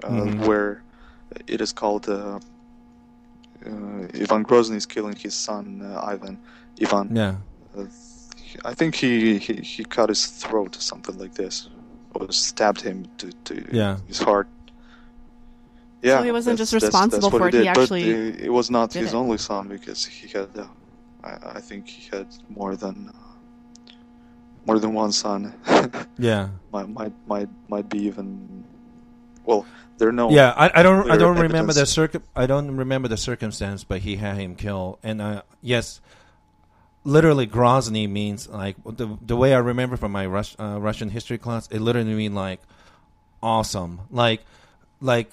mm-hmm. 0.00 0.44
where 0.44 0.82
it 1.46 1.60
is 1.60 1.72
called 1.72 2.08
uh, 2.08 2.40
uh, 3.64 3.70
Ivan 4.14 4.44
Grozny 4.44 4.76
is 4.76 4.86
killing 4.86 5.14
his 5.14 5.34
son 5.34 5.82
uh, 5.82 6.00
Ivan. 6.04 6.38
Ivan. 6.80 7.14
Yeah. 7.14 7.36
I 8.64 8.74
think 8.74 8.94
he, 8.94 9.38
he, 9.38 9.54
he 9.54 9.84
cut 9.84 10.08
his 10.08 10.26
throat 10.26 10.76
or 10.76 10.80
something 10.80 11.18
like 11.18 11.34
this, 11.34 11.68
or 12.14 12.30
stabbed 12.32 12.80
him 12.80 13.06
to, 13.18 13.32
to 13.44 13.64
yeah. 13.72 13.98
his 14.06 14.18
heart. 14.18 14.48
Yeah, 16.02 16.18
so 16.18 16.24
he 16.24 16.32
wasn't 16.32 16.58
just 16.58 16.72
responsible 16.72 17.30
that's, 17.30 17.32
that's 17.32 17.38
for 17.38 17.48
it. 17.48 17.54
He, 17.54 17.60
he 17.62 17.68
actually. 17.68 18.30
But 18.30 18.40
it 18.40 18.50
was 18.50 18.70
not 18.70 18.92
his 18.92 19.12
it. 19.14 19.16
only 19.16 19.38
son 19.38 19.68
because 19.68 20.04
he 20.04 20.28
had. 20.28 20.56
Uh, 20.56 20.66
I, 21.24 21.56
I, 21.56 21.60
think 21.60 21.88
he 21.88 22.08
had 22.16 22.28
more 22.48 22.76
than 22.76 23.10
uh, 23.12 23.92
more 24.64 24.78
than 24.78 24.94
one 24.94 25.10
son. 25.10 25.54
yeah. 26.18 26.50
Might 26.72 26.88
might 26.88 27.12
might 27.26 27.48
might 27.68 27.88
be 27.88 27.98
even. 28.06 28.64
Well, 29.44 29.66
there 29.96 30.08
are 30.08 30.12
no. 30.12 30.30
Yeah, 30.30 30.54
I, 30.56 30.70
I 30.80 30.82
don't. 30.84 31.10
I 31.10 31.16
don't 31.16 31.32
evidence. 31.32 31.52
remember 31.52 31.72
the 31.72 31.86
circ. 31.86 32.14
I 32.36 32.46
don't 32.46 32.76
remember 32.76 33.08
the 33.08 33.16
circumstance, 33.16 33.82
but 33.82 34.02
he 34.02 34.16
had 34.16 34.36
him 34.36 34.54
killed. 34.54 34.98
And 35.02 35.20
uh, 35.20 35.42
yes, 35.60 36.00
literally 37.08 37.46
Grozny 37.46 38.08
means 38.08 38.48
like 38.48 38.76
the 38.84 39.16
the 39.22 39.36
way 39.36 39.54
I 39.54 39.58
remember 39.58 39.96
from 39.96 40.12
my 40.12 40.26
Rus- 40.26 40.56
uh, 40.58 40.78
Russian 40.80 41.08
history 41.08 41.38
class. 41.38 41.68
It 41.70 41.80
literally 41.80 42.14
means 42.14 42.34
like 42.34 42.60
awesome, 43.42 44.02
like 44.10 44.42
like 45.00 45.32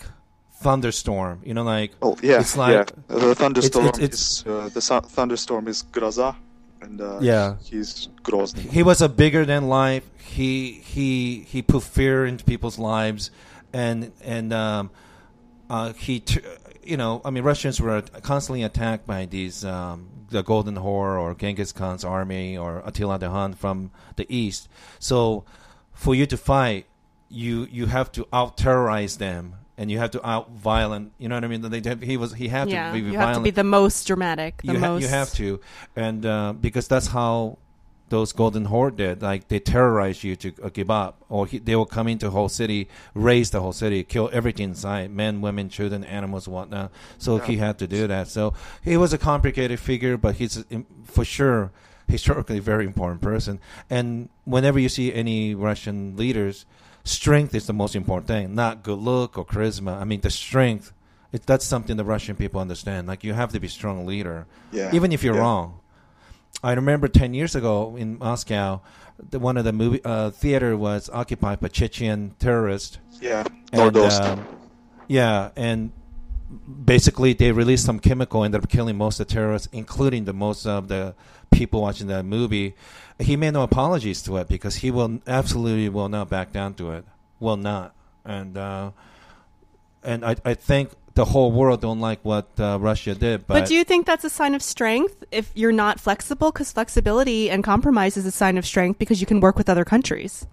thunderstorm. 0.62 1.42
You 1.44 1.54
know, 1.54 1.64
like 1.64 1.92
oh 2.02 2.18
yeah, 2.24 2.40
it's 2.40 2.58
like 2.58 2.90
yeah. 3.10 3.20
the 3.20 3.36
thunderstorm 3.36 3.88
it's, 3.88 4.00
it's, 4.00 4.22
is 4.42 4.48
uh, 4.48 4.70
the 4.74 4.82
su- 4.82 5.02
thunderstorm 5.02 5.68
is 5.68 5.84
Groza. 5.84 6.36
And, 6.82 7.02
uh, 7.02 7.20
yeah, 7.22 7.56
he's 7.64 8.10
Grozny. 8.22 8.70
He 8.70 8.84
was 8.84 9.02
a 9.02 9.10
bigger 9.10 9.46
than 9.46 9.68
life. 9.68 10.08
He 10.18 10.72
he 10.74 11.46
he 11.48 11.62
put 11.62 11.84
fear 11.84 12.26
into 12.26 12.44
people's 12.44 12.80
lives 12.80 13.32
and 13.74 14.12
and 14.24 14.54
um, 14.54 14.90
uh, 15.70 15.94
he, 15.94 16.20
t- 16.20 16.42
you 16.84 16.96
know, 16.98 17.22
I 17.26 17.30
mean, 17.30 17.44
Russians 17.44 17.82
were 17.82 18.02
constantly 18.22 18.64
attacked 18.64 19.06
by 19.06 19.26
these 19.26 19.66
um, 19.66 20.08
the 20.30 20.44
Golden 20.44 20.78
Horde 20.78 21.20
or 21.20 21.34
Genghis 21.34 21.72
Khan's 21.72 22.04
army 22.04 22.58
or 22.58 22.82
Attila 22.86 23.20
the 23.20 23.30
Hun 23.30 23.54
from 23.54 23.92
the 24.16 24.26
east. 24.30 24.68
So, 25.00 25.44
for 25.94 26.16
you 26.16 26.26
to 26.26 26.38
fight, 26.38 26.86
you 27.30 27.68
you 27.72 27.88
have 27.88 28.12
to 28.14 28.28
out 28.32 28.58
terrorize 28.58 29.18
them 29.18 29.56
and 29.78 29.92
you 29.92 29.98
have 29.98 30.12
to 30.12 30.28
out 30.28 30.52
violent. 30.52 31.12
You 31.18 31.30
know 31.30 31.36
what 31.36 31.44
I 31.44 31.48
mean? 31.48 31.62
They, 31.62 32.06
he 32.06 32.18
was 32.18 32.34
he 32.34 32.48
had 32.48 32.70
yeah, 32.70 32.88
to 32.88 32.94
be 32.94 33.00
you 33.00 33.14
violent. 33.14 33.28
have 33.28 33.38
to 33.38 33.44
be 33.44 33.52
the 33.52 33.64
most 33.64 34.08
dramatic. 34.08 34.62
The 34.64 34.74
you, 34.74 34.80
most... 34.80 35.02
you 35.02 35.08
have 35.10 35.34
to, 35.34 35.60
and 35.96 36.26
uh, 36.26 36.54
because 36.54 36.88
that's 36.88 37.08
how 37.08 37.58
those 38.10 38.32
golden 38.32 38.66
horde 38.66 38.98
did. 38.98 39.22
Like 39.22 39.48
they 39.48 39.60
terrorize 39.60 40.24
you 40.24 40.36
to 40.38 40.54
uh, 40.64 40.70
give 40.70 40.92
up, 40.92 41.24
or 41.30 41.48
he, 41.48 41.58
they 41.58 41.76
will 41.76 41.86
come 41.86 42.08
into 42.08 42.30
whole 42.30 42.50
city, 42.50 42.88
raze 43.14 43.50
the 43.50 43.62
whole 43.62 43.74
city, 43.74 44.04
kill 44.04 44.30
everything 44.32 44.70
inside, 44.70 45.12
men, 45.12 45.42
women, 45.42 45.70
children, 45.70 46.04
animals, 46.04 46.48
whatnot. 46.48 46.92
So 47.18 47.38
yeah. 47.38 47.46
he 47.46 47.58
had 47.58 47.80
to 47.80 47.88
do 47.88 48.08
that. 48.08 48.28
So 48.28 48.54
he 48.84 48.98
was 48.98 49.14
a 49.14 49.18
complicated 49.18 49.80
figure, 49.80 50.18
but 50.18 50.36
he's 50.36 50.64
for 51.06 51.26
sure 51.26 51.72
historically 52.08 52.60
very 52.60 52.86
important 52.86 53.22
person. 53.22 53.60
And 53.90 54.30
whenever 54.44 54.80
you 54.80 54.90
see 54.90 55.14
any 55.14 55.56
Russian 55.56 56.16
leaders, 56.16 56.66
strength 57.04 57.56
is 57.56 57.66
the 57.68 57.74
most 57.74 57.96
important 57.96 58.28
thing, 58.28 58.54
not 58.54 58.84
good 58.84 59.00
look 59.00 59.38
or 59.38 59.46
charisma. 59.46 60.00
I 60.00 60.04
mean, 60.04 60.22
the 60.22 60.30
strength. 60.30 60.92
It, 61.32 61.46
that's 61.46 61.66
something 61.66 61.98
the 61.98 62.06
Russian 62.06 62.36
people 62.36 62.62
understand. 62.62 63.08
Like 63.08 63.24
you 63.24 63.34
have 63.34 63.52
to 63.54 63.60
be 63.60 63.68
strong 63.68 64.06
leader, 64.06 64.46
yeah. 64.72 64.94
even 64.94 65.12
if 65.12 65.24
you're 65.24 65.36
yeah. 65.36 65.42
wrong 65.42 65.80
I 66.66 66.74
remember 66.74 67.08
10 67.08 67.36
years 67.36 67.54
ago 67.54 67.96
in 67.96 68.18
Moscow, 68.18 68.82
the, 69.20 69.38
one 69.38 69.56
of 69.56 69.66
the 69.66 69.72
movie 69.72 70.02
uh, 70.04 70.32
theater 70.32 70.76
was 70.76 71.12
occupied 71.14 71.60
by 71.60 71.68
Chechen 71.68 72.34
terrorists. 72.40 72.98
Yeah, 73.22 73.44
and, 73.72 73.96
uh, 73.96 74.38
yeah, 75.08 75.52
and 75.56 75.92
basically 76.84 77.34
they 77.34 77.52
released 77.52 77.86
some 77.86 78.00
chemical, 78.00 78.42
and 78.42 78.56
ended 78.56 78.66
up 78.66 78.72
killing 78.72 78.98
most 78.98 79.20
of 79.20 79.28
the 79.28 79.34
terrorists, 79.36 79.70
including 79.72 80.26
the 80.26 80.34
most 80.34 80.66
of 80.66 80.88
the 80.88 81.14
people 81.52 81.84
watching 81.84 82.08
that 82.08 82.26
movie. 82.26 82.74
He 83.20 83.36
made 83.36 83.52
no 83.52 83.62
apologies 83.62 84.24
to 84.24 84.38
it 84.38 84.48
because 84.48 84.78
he 84.78 84.90
will 84.90 85.22
absolutely 85.28 85.88
will 85.90 86.10
not 86.10 86.32
back 86.32 86.52
down 86.52 86.74
to 86.76 86.94
it. 86.94 87.06
Will 87.40 87.58
not, 87.58 87.94
and 88.26 88.58
uh, 88.58 88.90
and 90.04 90.26
I 90.26 90.36
I 90.44 90.56
think 90.56 90.90
the 91.16 91.26
whole 91.26 91.52
world 91.52 91.82
don't 91.82 92.02
like 92.02 92.20
what 92.24 92.48
uh, 92.60 92.78
Russia 92.80 93.16
did. 93.16 93.48
But, 93.48 93.54
but, 93.54 93.68
do 93.68 93.74
you 93.74 93.84
think 93.84 94.06
that's 94.06 94.24
a 94.24 94.30
sign 94.30 94.54
of 94.54 94.62
strength 94.62 95.24
if 95.32 95.50
you're 95.56 95.72
not 95.72 96.00
flexible? 96.00 96.52
Because 96.52 96.72
flexibility 96.72 97.50
and 97.50 97.64
compromise 97.64 98.18
is 98.18 98.26
a 98.26 98.32
sign 98.32 98.58
of 98.58 98.66
strength 98.66 99.00
because 99.00 99.22
you 99.22 99.28
can 99.28 99.40
work 99.40 99.58
with 99.58 99.70
other 99.70 99.86
countries. 99.86 100.46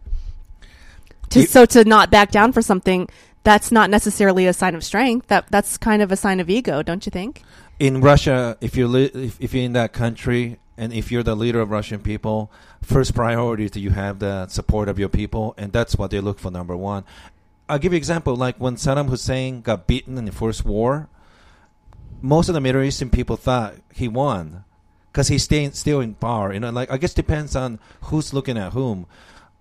To, 1.31 1.41
you, 1.41 1.47
so 1.47 1.67
to 1.67 1.85
not 1.85 2.11
back 2.11 2.31
down 2.31 2.53
for 2.53 2.63
something, 2.63 3.09
that's 3.43 3.73
not 3.73 3.91
necessarily 3.91 4.47
a 4.47 4.53
sign 4.53 4.75
of 4.75 4.85
strength. 4.85 5.27
That 5.27 5.47
that's 5.51 5.77
kind 5.77 6.01
of 6.01 6.13
a 6.13 6.17
sign 6.17 6.39
of 6.39 6.49
ego, 6.49 6.83
don't 6.83 7.05
you 7.05 7.11
think? 7.11 7.43
In 7.81 8.01
Russia, 8.01 8.57
if 8.61 8.77
you're 8.77 8.89
li- 8.89 9.11
if, 9.13 9.41
if 9.41 9.53
you're 9.53 9.65
in 9.65 9.73
that 9.73 9.93
country 9.93 10.59
and 10.79 10.93
if 10.93 11.11
you're 11.11 11.23
the 11.23 11.35
leader 11.35 11.61
of 11.61 11.71
Russian 11.71 12.01
people, 12.01 12.53
first 12.83 13.15
priority 13.15 13.65
is 13.65 13.73
that 13.73 13.81
you 13.81 13.91
have 13.91 14.21
the 14.21 14.47
support 14.47 14.89
of 14.89 14.99
your 14.99 15.09
people, 15.09 15.55
and 15.59 15.73
that's 15.73 15.97
what 15.97 16.11
they 16.11 16.21
look 16.21 16.39
for 16.39 16.51
number 16.51 16.77
one. 16.77 17.05
I'll 17.73 17.79
give 17.79 17.95
you 17.95 17.97
an 17.97 18.01
example. 18.01 18.37
Like 18.37 18.59
when 18.59 18.77
Saddam 18.77 19.09
Hussein 19.09 19.63
got 19.63 19.87
beaten 19.87 20.19
in 20.19 20.27
the 20.27 20.33
first 20.33 20.63
war, 20.63 21.09
most 22.21 22.51
of 22.51 22.55
the 22.55 22.61
Middle 22.61 22.83
Eastern 22.83 23.09
people 23.09 23.37
thought 23.37 23.77
he 23.95 24.09
won 24.09 24.65
because 25.11 25.29
he's 25.29 25.45
staying 25.45 25.73
still 25.73 26.01
in 26.01 26.15
power. 26.15 26.53
You 26.53 26.61
know, 26.61 26.69
like 26.69 26.91
I 26.91 26.99
guess 26.99 27.13
it 27.13 27.17
depends 27.17 27.57
on 27.57 27.81
who's 28.03 28.35
looking 28.35 28.59
at 28.59 28.75
whom. 28.75 29.07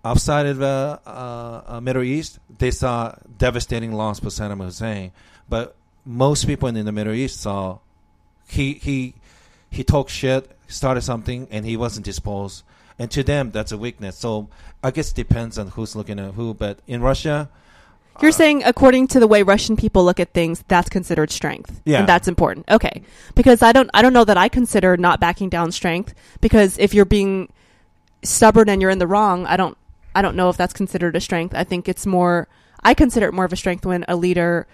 Outside 0.03 0.45
of 0.45 0.57
the 0.57 0.99
uh, 1.05 1.61
uh, 1.65 1.79
Middle 1.79 2.03
East, 2.03 2.39
they 2.57 2.71
saw 2.71 3.15
devastating 3.37 3.93
loss 3.93 4.19
for 4.19 4.27
Saddam 4.27 4.61
Hussein, 4.61 5.13
but 5.47 5.77
most 6.03 6.47
people 6.47 6.67
in 6.67 6.83
the 6.83 6.91
Middle 6.91 7.13
East 7.13 7.39
saw 7.39 7.79
he 8.45 8.73
he 8.73 9.15
he 9.69 9.85
talked 9.85 10.09
shit, 10.09 10.51
started 10.67 11.03
something, 11.03 11.47
and 11.49 11.65
he 11.65 11.77
wasn't 11.77 12.03
disposed. 12.03 12.63
And 12.99 13.09
to 13.11 13.23
them, 13.23 13.51
that's 13.51 13.71
a 13.71 13.77
weakness. 13.77 14.17
So 14.17 14.49
I 14.83 14.91
guess 14.91 15.11
it 15.11 15.15
depends 15.15 15.57
on 15.57 15.67
who's 15.69 15.95
looking 15.95 16.19
at 16.19 16.33
who. 16.33 16.53
But 16.53 16.79
in 16.87 17.01
Russia, 17.01 17.49
you're 18.21 18.29
uh, 18.29 18.33
saying, 18.33 18.63
according 18.63 19.07
to 19.09 19.19
the 19.19 19.27
way 19.27 19.43
Russian 19.43 19.75
people 19.75 20.03
look 20.03 20.19
at 20.19 20.33
things, 20.33 20.63
that's 20.67 20.89
considered 20.89 21.31
strength. 21.31 21.81
Yeah. 21.85 21.99
And 21.99 22.09
that's 22.09 22.27
important. 22.27 22.69
Okay. 22.69 23.03
Because 23.35 23.61
I 23.61 23.71
don't, 23.71 23.89
I 23.93 24.01
don't 24.01 24.13
know 24.13 24.25
that 24.25 24.37
I 24.37 24.49
consider 24.49 24.97
not 24.97 25.19
backing 25.19 25.49
down 25.49 25.71
strength 25.71 26.13
because 26.41 26.77
if 26.77 26.93
you're 26.93 27.05
being 27.05 27.51
stubborn 28.23 28.69
and 28.69 28.81
you're 28.81 28.91
in 28.91 28.99
the 28.99 29.07
wrong, 29.07 29.45
I 29.45 29.57
don't, 29.57 29.77
I 30.13 30.21
don't 30.21 30.35
know 30.35 30.49
if 30.49 30.57
that's 30.57 30.73
considered 30.73 31.15
a 31.15 31.21
strength. 31.21 31.55
I 31.55 31.63
think 31.63 31.87
it's 31.87 32.05
more, 32.05 32.47
I 32.83 32.93
consider 32.93 33.27
it 33.27 33.33
more 33.33 33.45
of 33.45 33.53
a 33.53 33.57
strength 33.57 33.85
when 33.85 34.03
a 34.07 34.15
leader 34.15 34.67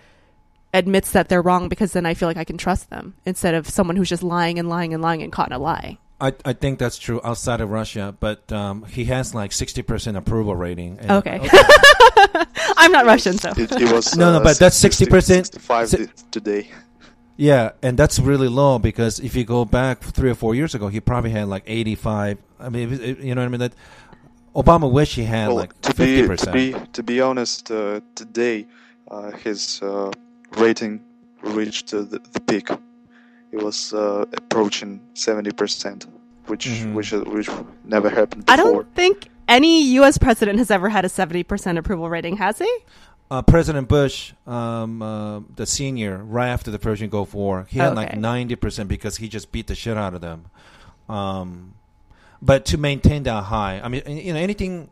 admits 0.74 1.12
that 1.12 1.30
they're 1.30 1.42
wrong 1.42 1.70
because 1.70 1.94
then 1.94 2.06
I 2.06 2.14
feel 2.14 2.28
like 2.28 2.38
I 2.38 2.44
can 2.44 2.58
trust 2.58 2.90
them 2.90 3.16
instead 3.26 3.54
of 3.54 3.70
someone 3.70 3.96
who's 3.96 4.10
just 4.10 4.24
lying 4.24 4.60
and 4.60 4.70
lying 4.70 4.94
and 4.94 5.02
lying 5.02 5.22
and 5.22 5.32
caught 5.32 5.48
in 5.48 5.54
a 5.54 5.60
lie. 5.60 5.98
I, 6.20 6.34
I 6.44 6.54
think 6.54 6.80
that's 6.80 6.98
true 6.98 7.22
outside 7.24 7.62
of 7.62 7.70
Russia, 7.70 8.16
but 8.20 8.52
um, 8.52 8.84
he 8.86 9.06
has 9.06 9.36
like 9.36 9.52
sixty 9.52 9.84
percent 9.84 10.18
approval 10.18 10.56
rating. 10.56 11.00
okay, 11.10 11.40
okay. 11.40 11.50
I'm 12.78 12.92
not 12.92 13.06
Russian, 13.06 13.38
so 13.38 13.52
it, 13.56 13.72
it 13.72 13.92
was 13.92 14.16
no, 14.16 14.32
no, 14.32 14.40
uh, 14.40 14.44
but 14.44 14.58
that's 14.58 14.76
sixty 14.76 15.06
percent. 15.06 15.48
Sixty-five 15.48 16.32
today. 16.32 16.70
Yeah, 17.38 17.74
and 17.84 17.98
that's 17.98 18.18
really 18.18 18.48
low 18.48 18.80
because 18.80 19.20
if 19.20 19.36
you 19.36 19.46
go 19.46 19.64
back 19.64 20.02
three 20.02 20.32
or 20.32 20.36
four 20.36 20.56
years 20.56 20.74
ago, 20.74 20.88
he 20.88 21.00
probably 21.00 21.30
had 21.30 21.48
like 21.48 21.64
85. 21.68 22.40
I 22.60 22.70
mean, 22.70 22.92
it, 22.92 23.02
it, 23.02 23.20
you 23.20 23.36
know 23.36 23.42
what 23.42 23.46
I 23.46 23.50
mean? 23.50 23.60
That 23.60 23.74
Obama 24.56 24.92
wish 24.92 25.14
he 25.14 25.24
had 25.24 25.50
Well, 25.50 25.58
like 25.58 25.80
to 25.82 25.94
50 25.94 26.28
be 26.28 26.36
to 26.36 26.52
be 26.52 26.76
to 26.94 27.04
be 27.04 27.22
honest, 27.22 27.70
uh, 27.70 28.02
today 28.16 28.66
uh, 29.12 29.32
his 29.32 29.80
uh, 29.84 30.12
rating 30.58 31.04
reached 31.44 31.94
uh, 31.94 32.02
the, 32.02 32.20
the 32.32 32.40
peak. 32.42 32.70
It 33.52 33.62
was 33.64 33.94
uh, 33.94 34.26
approaching 34.34 35.00
seventy 35.14 35.52
percent, 35.52 36.06
which 36.48 36.66
Mhm. 36.68 36.94
which 36.94 37.14
uh, 37.14 37.20
which 37.22 37.50
never 37.86 38.10
happened 38.10 38.46
before. 38.46 38.54
I 38.54 38.58
don't 38.58 38.96
think 38.96 39.30
any 39.48 39.82
U.S. 40.00 40.18
president 40.18 40.58
has 40.60 40.70
ever 40.70 40.90
had 40.90 41.06
a 41.06 41.08
70% 41.08 41.78
approval 41.78 42.10
rating, 42.10 42.36
has 42.38 42.58
he? 42.60 42.70
uh, 43.32 43.42
President 43.42 43.88
Bush, 43.88 44.34
um, 44.46 45.02
uh, 45.02 45.40
the 45.56 45.66
senior, 45.66 46.18
right 46.18 46.48
after 46.50 46.70
the 46.72 46.80
Persian 46.80 47.10
Gulf 47.10 47.34
War, 47.34 47.66
he 47.70 47.80
had 47.80 47.96
like 47.96 48.12
90% 48.12 48.88
because 48.90 49.18
he 49.18 49.28
just 49.30 49.52
beat 49.54 49.68
the 49.68 49.76
shit 49.76 49.96
out 49.98 50.14
of 50.14 50.20
them. 50.22 50.46
Um, 51.10 51.74
but 52.42 52.66
to 52.68 52.78
maintain 52.78 53.24
that 53.24 53.44
high, 53.46 53.80
I 53.84 53.88
mean, 53.88 54.02
you 54.06 54.34
know, 54.34 54.40
anything 54.40 54.90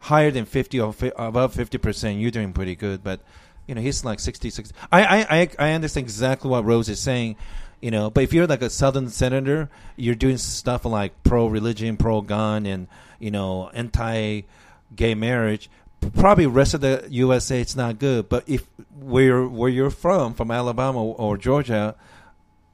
higher 0.00 0.30
than 0.30 0.44
50 0.46 0.80
or 0.80 0.92
fi- 0.92 1.12
above 1.16 1.54
50%, 1.54 2.20
you're 2.20 2.30
doing 2.30 2.52
pretty 2.52 2.74
good. 2.76 3.02
But, 3.04 3.20
you 3.66 3.74
know, 3.74 3.80
he's 3.80 4.04
like 4.04 4.18
60, 4.20 4.50
60. 4.50 4.74
I, 4.90 5.02
I, 5.04 5.36
I, 5.40 5.48
I 5.58 5.72
understand 5.72 6.04
exactly 6.04 6.50
what 6.50 6.64
Rose 6.64 6.88
is 6.88 6.98
saying. 7.00 7.36
You 7.80 7.90
know, 7.90 8.10
but 8.10 8.24
if 8.24 8.32
you're 8.32 8.46
like 8.46 8.62
a 8.62 8.68
Southern 8.68 9.08
senator, 9.08 9.70
you're 9.96 10.14
doing 10.14 10.36
stuff 10.36 10.84
like 10.84 11.22
pro-religion, 11.24 11.96
pro-gun, 11.96 12.66
and 12.66 12.88
you 13.18 13.30
know, 13.30 13.70
anti-gay 13.70 15.14
marriage. 15.14 15.70
Probably 16.14 16.46
rest 16.46 16.74
of 16.74 16.80
the 16.82 17.06
USA, 17.10 17.60
it's 17.60 17.76
not 17.76 17.98
good. 17.98 18.28
But 18.28 18.48
if 18.48 18.66
where 18.98 19.46
where 19.46 19.70
you're 19.70 19.90
from, 19.90 20.34
from 20.34 20.50
Alabama 20.50 21.02
or 21.02 21.36
Georgia, 21.36 21.94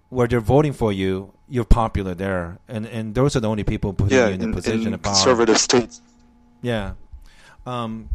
where 0.08 0.26
they're 0.26 0.40
voting 0.40 0.72
for 0.72 0.92
you, 0.92 1.32
you're 1.48 1.64
popular 1.64 2.14
there, 2.14 2.58
and 2.68 2.86
and 2.86 3.14
those 3.14 3.36
are 3.36 3.40
the 3.40 3.48
only 3.48 3.64
people 3.64 3.92
putting 3.92 4.16
yeah, 4.16 4.28
you 4.28 4.34
in 4.34 4.40
the 4.40 4.52
position 4.52 4.88
in 4.88 4.94
of 4.94 5.02
power. 5.02 5.14
conservative 5.14 5.58
states. 5.58 6.00
Yeah. 6.62 6.92
Um. 7.64 8.08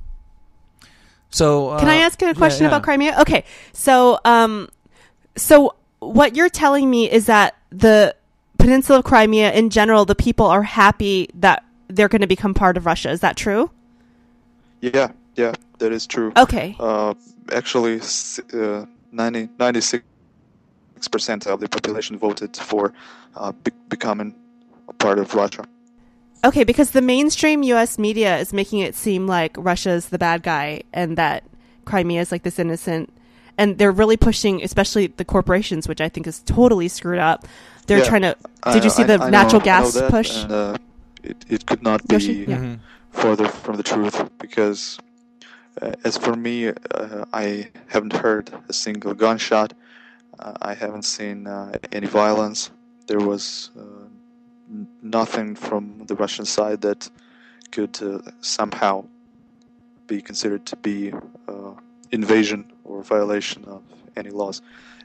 So 1.30 1.70
uh, 1.70 1.80
Can 1.80 1.88
I 1.88 1.98
ask 1.98 2.22
you 2.22 2.28
a 2.28 2.32
yeah, 2.32 2.38
question 2.38 2.64
yeah. 2.64 2.68
about 2.70 2.84
Crimea? 2.84 3.18
Okay, 3.22 3.46
so 3.72 4.20
um, 4.26 4.70
so 5.38 5.76
what 6.02 6.36
you're 6.36 6.50
telling 6.50 6.90
me 6.90 7.10
is 7.10 7.28
that 7.28 7.56
the 7.70 8.16
peninsula 8.58 9.00
of 9.00 9.06
Crimea, 9.06 9.54
in 9.54 9.70
general, 9.70 10.04
the 10.04 10.16
people 10.16 10.48
are 10.48 10.64
happy 10.64 11.30
that 11.36 11.64
they're 11.88 12.10
going 12.10 12.22
to 12.22 12.28
become 12.28 12.54
part 12.54 12.76
of 12.76 12.86
Russia. 12.86 13.10
Is 13.12 13.22
that 13.22 13.38
true? 13.38 13.72
Yeah, 14.82 15.12
yeah, 15.36 15.54
that 15.78 15.92
is 15.92 16.08
true. 16.08 16.34
Okay. 16.36 16.76
Uh, 16.80 17.14
actually, 17.54 18.02
uh, 18.54 18.86
90, 19.12 19.48
96% 19.58 20.02
of 21.48 21.60
the 21.60 21.70
population 21.70 22.18
voted 22.18 22.58
for 22.58 22.94
uh, 23.36 23.52
be- 23.52 23.72
becoming 23.90 24.36
a 24.90 24.94
part 24.94 25.20
of 25.20 25.34
Russia. 25.36 25.66
Okay, 26.44 26.64
because 26.64 26.92
the 26.92 27.04
mainstream 27.04 27.62
U.S. 27.62 28.00
media 28.00 28.40
is 28.40 28.52
making 28.52 28.80
it 28.80 28.96
seem 28.96 29.28
like 29.28 29.56
Russia's 29.58 30.10
the 30.10 30.18
bad 30.18 30.42
guy 30.42 30.82
and 30.92 31.16
that 31.16 31.44
Crimea 31.86 32.22
is 32.22 32.32
like 32.32 32.42
this 32.42 32.58
innocent, 32.58 33.14
and 33.58 33.78
they're 33.78 33.92
really 33.92 34.18
pushing, 34.18 34.64
especially 34.64 35.08
the 35.08 35.26
corporations, 35.26 35.88
which 35.88 36.02
I 36.02 36.10
think 36.10 36.28
is 36.28 36.40
totally 36.40 36.88
screwed 36.88 37.20
up. 37.20 37.48
They're 37.88 38.00
Yeah, 38.00 38.04
trying 38.06 38.22
to. 38.22 38.36
I- 38.64 38.74
Did 38.74 38.84
you 38.84 38.90
see 38.90 39.04
I- 39.04 39.08
the 39.18 39.24
I 39.24 39.30
natural 39.30 39.60
know 39.62 39.66
gas 39.66 39.94
that, 39.94 40.10
push? 40.12 40.36
And, 40.44 40.52
uh, 40.52 40.78
it, 41.24 41.38
it 41.50 41.66
could 41.66 41.84
not 41.84 42.08
be 42.08 42.16
Yoshi? 42.16 42.34
Yeah. 42.48 42.58
Mhm. 42.58 42.80
further 43.12 43.48
from 43.48 43.76
the 43.76 43.84
truth 43.84 44.18
because, 44.40 44.98
uh, 45.82 45.92
as 46.06 46.18
for 46.18 46.36
me, 46.36 46.68
uh, 46.70 47.26
I 47.34 47.70
haven't 47.88 48.14
heard 48.14 48.50
a 48.70 48.74
single 48.74 49.14
gunshot. 49.14 49.74
Uh, 50.40 50.54
I 50.62 50.74
haven't 50.74 51.04
seen 51.04 51.46
uh, 51.46 51.74
any 51.92 52.08
violence. 52.08 52.72
There 53.08 53.20
was 53.20 53.70
uh, 53.78 53.82
n- 54.72 54.88
nothing 55.02 55.56
from 55.56 56.06
the 56.08 56.16
Russian 56.16 56.46
side 56.46 56.80
that 56.82 57.10
could 57.72 58.02
uh, 58.02 58.20
somehow 58.40 59.06
be 60.08 60.22
considered 60.22 60.66
to 60.68 60.76
be 60.78 61.12
uh, 61.48 61.74
invasion 62.12 62.66
or 62.92 63.04
violation 63.04 63.66
of 63.66 63.84
any 64.16 64.30
laws. 64.30 64.62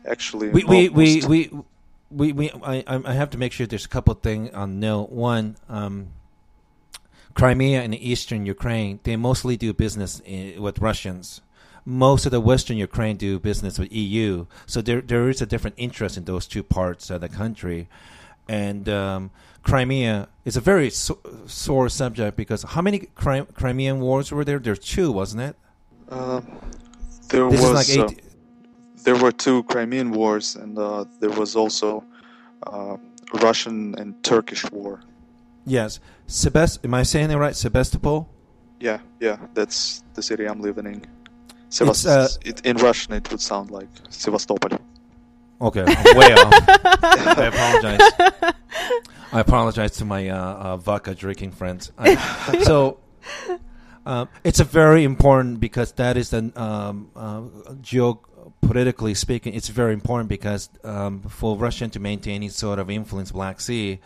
Actually, 0.07 0.49
we 0.51 0.65
we, 0.65 0.89
we 0.89 1.27
we 1.27 1.51
we 2.11 2.33
we 2.33 2.51
I 2.63 2.85
I 2.87 3.13
have 3.13 3.31
to 3.31 3.39
make 3.39 3.53
sure 3.53 3.67
there's 3.67 3.85
a 3.85 3.89
couple 3.89 4.15
things 4.15 4.53
on 4.55 4.81
note. 4.81 5.11
One, 5.11 5.57
um, 5.69 6.09
Crimea 7.35 7.83
and 7.83 7.95
eastern 7.95 8.47
Ukraine, 8.47 9.01
they 9.05 9.17
mostly 9.17 9.57
do 9.57 9.73
business 9.73 10.23
i 10.27 10.57
with 10.59 10.79
Russians. 10.79 11.41
Most 11.85 12.27
of 12.27 12.33
the 12.33 12.41
western 12.41 12.77
Ukraine 12.77 13.17
do 13.17 13.39
business 13.39 13.79
with 13.79 13.93
EU, 13.93 14.47
so 14.67 14.83
there 14.83 15.01
there 15.01 15.29
is 15.29 15.41
a 15.41 15.47
different 15.47 15.77
interest 15.77 16.17
in 16.17 16.25
those 16.25 16.47
two 16.47 16.65
parts 16.65 17.11
of 17.11 17.21
the 17.21 17.29
country, 17.29 17.89
and 18.49 18.89
um, 18.89 19.31
Crimea 19.63 20.29
is 20.45 20.57
a 20.57 20.61
very 20.61 20.91
so- 20.91 21.21
sore 21.47 21.89
subject 21.89 22.37
because 22.37 22.63
how 22.75 22.83
many 22.83 22.99
Cri- 23.15 23.47
Crimean 23.55 24.01
wars 24.01 24.33
were 24.33 24.45
there? 24.45 24.59
There's 24.59 24.81
two, 24.81 25.13
wasn't 25.13 25.43
it? 25.43 25.57
Uh, 26.09 26.41
there 27.29 27.49
This 27.51 27.61
was 27.61 27.99
like 27.99 28.11
uh, 28.11 28.13
there 29.05 29.17
were 29.17 29.33
two 29.33 29.63
Crimean 29.65 30.13
wars, 30.13 30.57
and 30.57 30.79
uh, 30.79 31.05
there 31.21 31.31
was 31.31 31.57
also 31.57 32.05
uh, 32.67 32.97
Russian 33.43 33.95
and 33.99 34.23
Turkish 34.23 34.71
war. 34.71 35.01
Yes, 35.65 36.01
Sebast. 36.29 36.85
Am 36.85 36.95
I 36.95 37.03
saying 37.03 37.31
it 37.31 37.37
right? 37.37 37.55
Sebastopol. 37.55 38.29
Yeah, 38.81 39.01
yeah, 39.21 39.39
that's 39.55 40.05
the 40.15 40.23
city 40.23 40.47
I'm 40.47 40.61
living 40.61 40.87
in. 40.87 41.05
Sevast- 41.71 42.07
uh, 42.07 42.29
it, 42.45 42.65
in 42.65 42.77
Russian, 42.77 43.15
it 43.15 43.31
would 43.31 43.41
sound 43.41 43.71
like 43.71 43.89
Sevastopol. 44.11 44.79
Okay, 45.61 45.85
I'm 45.87 46.17
way 46.17 46.33
off. 46.35 46.53
I 47.39 47.51
apologize. 47.53 48.55
I 49.33 49.41
apologize 49.41 49.91
to 49.93 50.05
my 50.05 50.29
uh, 50.29 50.37
uh, 50.37 50.77
vodka 50.77 51.15
drinking 51.15 51.53
friends. 51.53 51.91
I, 51.99 52.15
so 52.63 52.99
um, 54.07 54.29
it's 54.45 54.61
a 54.61 54.65
very 54.65 55.03
important 55.05 55.61
because 55.61 55.93
that 55.93 56.17
is 56.17 56.33
an 56.33 56.53
um, 56.57 57.11
uh, 57.17 57.41
geopolitically 57.83 59.17
speaking, 59.17 59.55
it's 59.55 59.69
very 59.69 59.93
important 59.93 60.29
because 60.29 60.69
um, 60.85 61.23
for 61.23 61.57
Russia 61.57 61.89
to 61.89 62.01
maintain 62.01 62.37
any 62.37 62.49
sort 62.49 62.79
of 62.79 62.89
influence 62.91 63.33
Black 63.33 63.61
Sea, 63.61 63.99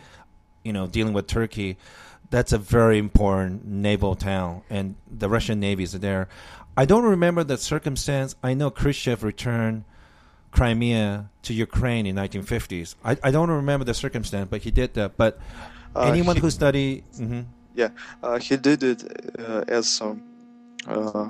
you 0.63 0.73
know, 0.73 0.87
dealing 0.87 1.13
with 1.13 1.27
Turkey, 1.27 1.77
that's 2.29 2.51
a 2.53 2.57
very 2.57 2.97
important 2.97 3.65
naval 3.65 4.15
town, 4.15 4.61
and 4.69 4.95
the 5.09 5.29
Russian 5.29 5.59
navy 5.59 5.83
is 5.83 5.93
there. 5.93 6.27
I 6.77 6.85
don't 6.85 7.03
remember 7.03 7.43
the 7.43 7.57
circumstance. 7.57 8.35
I 8.41 8.53
know 8.53 8.69
Khrushchev 8.71 9.23
returned 9.23 9.83
Crimea 10.51 11.29
to 11.43 11.53
Ukraine 11.53 12.05
in 12.05 12.15
1950s. 12.15 12.95
I, 13.03 13.17
I 13.23 13.31
don't 13.31 13.49
remember 13.51 13.83
the 13.83 13.93
circumstance, 13.93 14.47
but 14.49 14.61
he 14.61 14.71
did 14.71 14.93
that. 14.95 15.17
But 15.17 15.39
Uh, 15.93 16.03
anyone 16.03 16.37
he- 16.37 16.41
who 16.41 16.49
study, 16.49 17.03
mhm. 17.17 17.45
Yeah, 17.73 17.89
uh, 18.21 18.37
he 18.39 18.57
did 18.57 18.83
it 18.83 19.03
uh, 19.39 19.63
as 19.67 19.87
some 19.89 20.23
uh, 20.87 21.29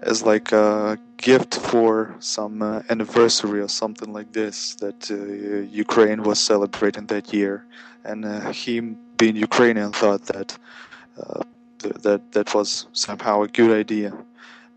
as 0.00 0.22
like 0.22 0.52
a 0.52 0.98
gift 1.16 1.54
for 1.56 2.14
some 2.20 2.62
uh, 2.62 2.82
anniversary 2.88 3.60
or 3.60 3.68
something 3.68 4.12
like 4.12 4.32
this 4.32 4.74
that 4.76 5.10
uh, 5.10 5.14
Ukraine 5.72 6.22
was 6.22 6.38
celebrating 6.38 7.06
that 7.06 7.32
year, 7.32 7.64
and 8.04 8.24
uh, 8.24 8.52
him 8.52 8.98
being 9.16 9.36
Ukrainian 9.36 9.92
thought 9.92 10.22
that 10.26 10.56
uh, 11.20 11.42
th- 11.78 11.94
that 12.06 12.32
that 12.32 12.54
was 12.54 12.86
somehow 12.92 13.42
a 13.42 13.48
good 13.48 13.72
idea. 13.76 14.12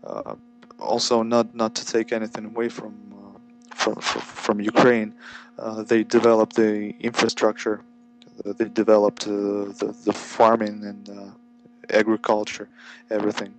Uh, 0.04 0.34
also, 0.78 1.22
not 1.22 1.54
not 1.54 1.74
to 1.76 1.86
take 1.86 2.12
anything 2.12 2.46
away 2.46 2.68
from 2.68 2.94
uh, 3.14 3.38
from 3.74 3.94
from, 3.96 4.60
Ukraine, 4.60 5.14
uh, 5.58 5.82
they 5.82 6.02
developed 6.02 6.56
the 6.56 6.90
infrastructure 7.00 7.76
uh, 7.80 7.91
they 8.44 8.68
developed 8.68 9.26
uh, 9.26 9.30
the, 9.80 9.94
the 10.04 10.12
farming 10.12 10.84
and 10.84 11.08
uh, 11.10 11.30
agriculture, 11.90 12.68
everything. 13.10 13.54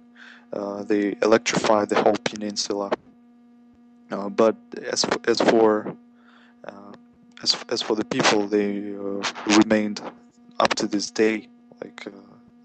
Uh, 0.52 0.84
they 0.84 1.16
electrified 1.22 1.90
the 1.90 2.02
whole 2.02 2.18
peninsula. 2.24 2.92
But 4.30 4.56
as 4.92 5.06
as 5.28 5.42
for 5.42 5.96
as, 7.44 7.58
as 7.70 7.82
for 7.82 7.96
the 7.96 8.06
people, 8.06 8.48
they 8.48 8.94
remained 9.60 10.02
up 10.60 10.74
to 10.76 10.88
this 10.88 11.12
day. 11.12 11.50
Like 11.84 12.08
uh, 12.08 12.12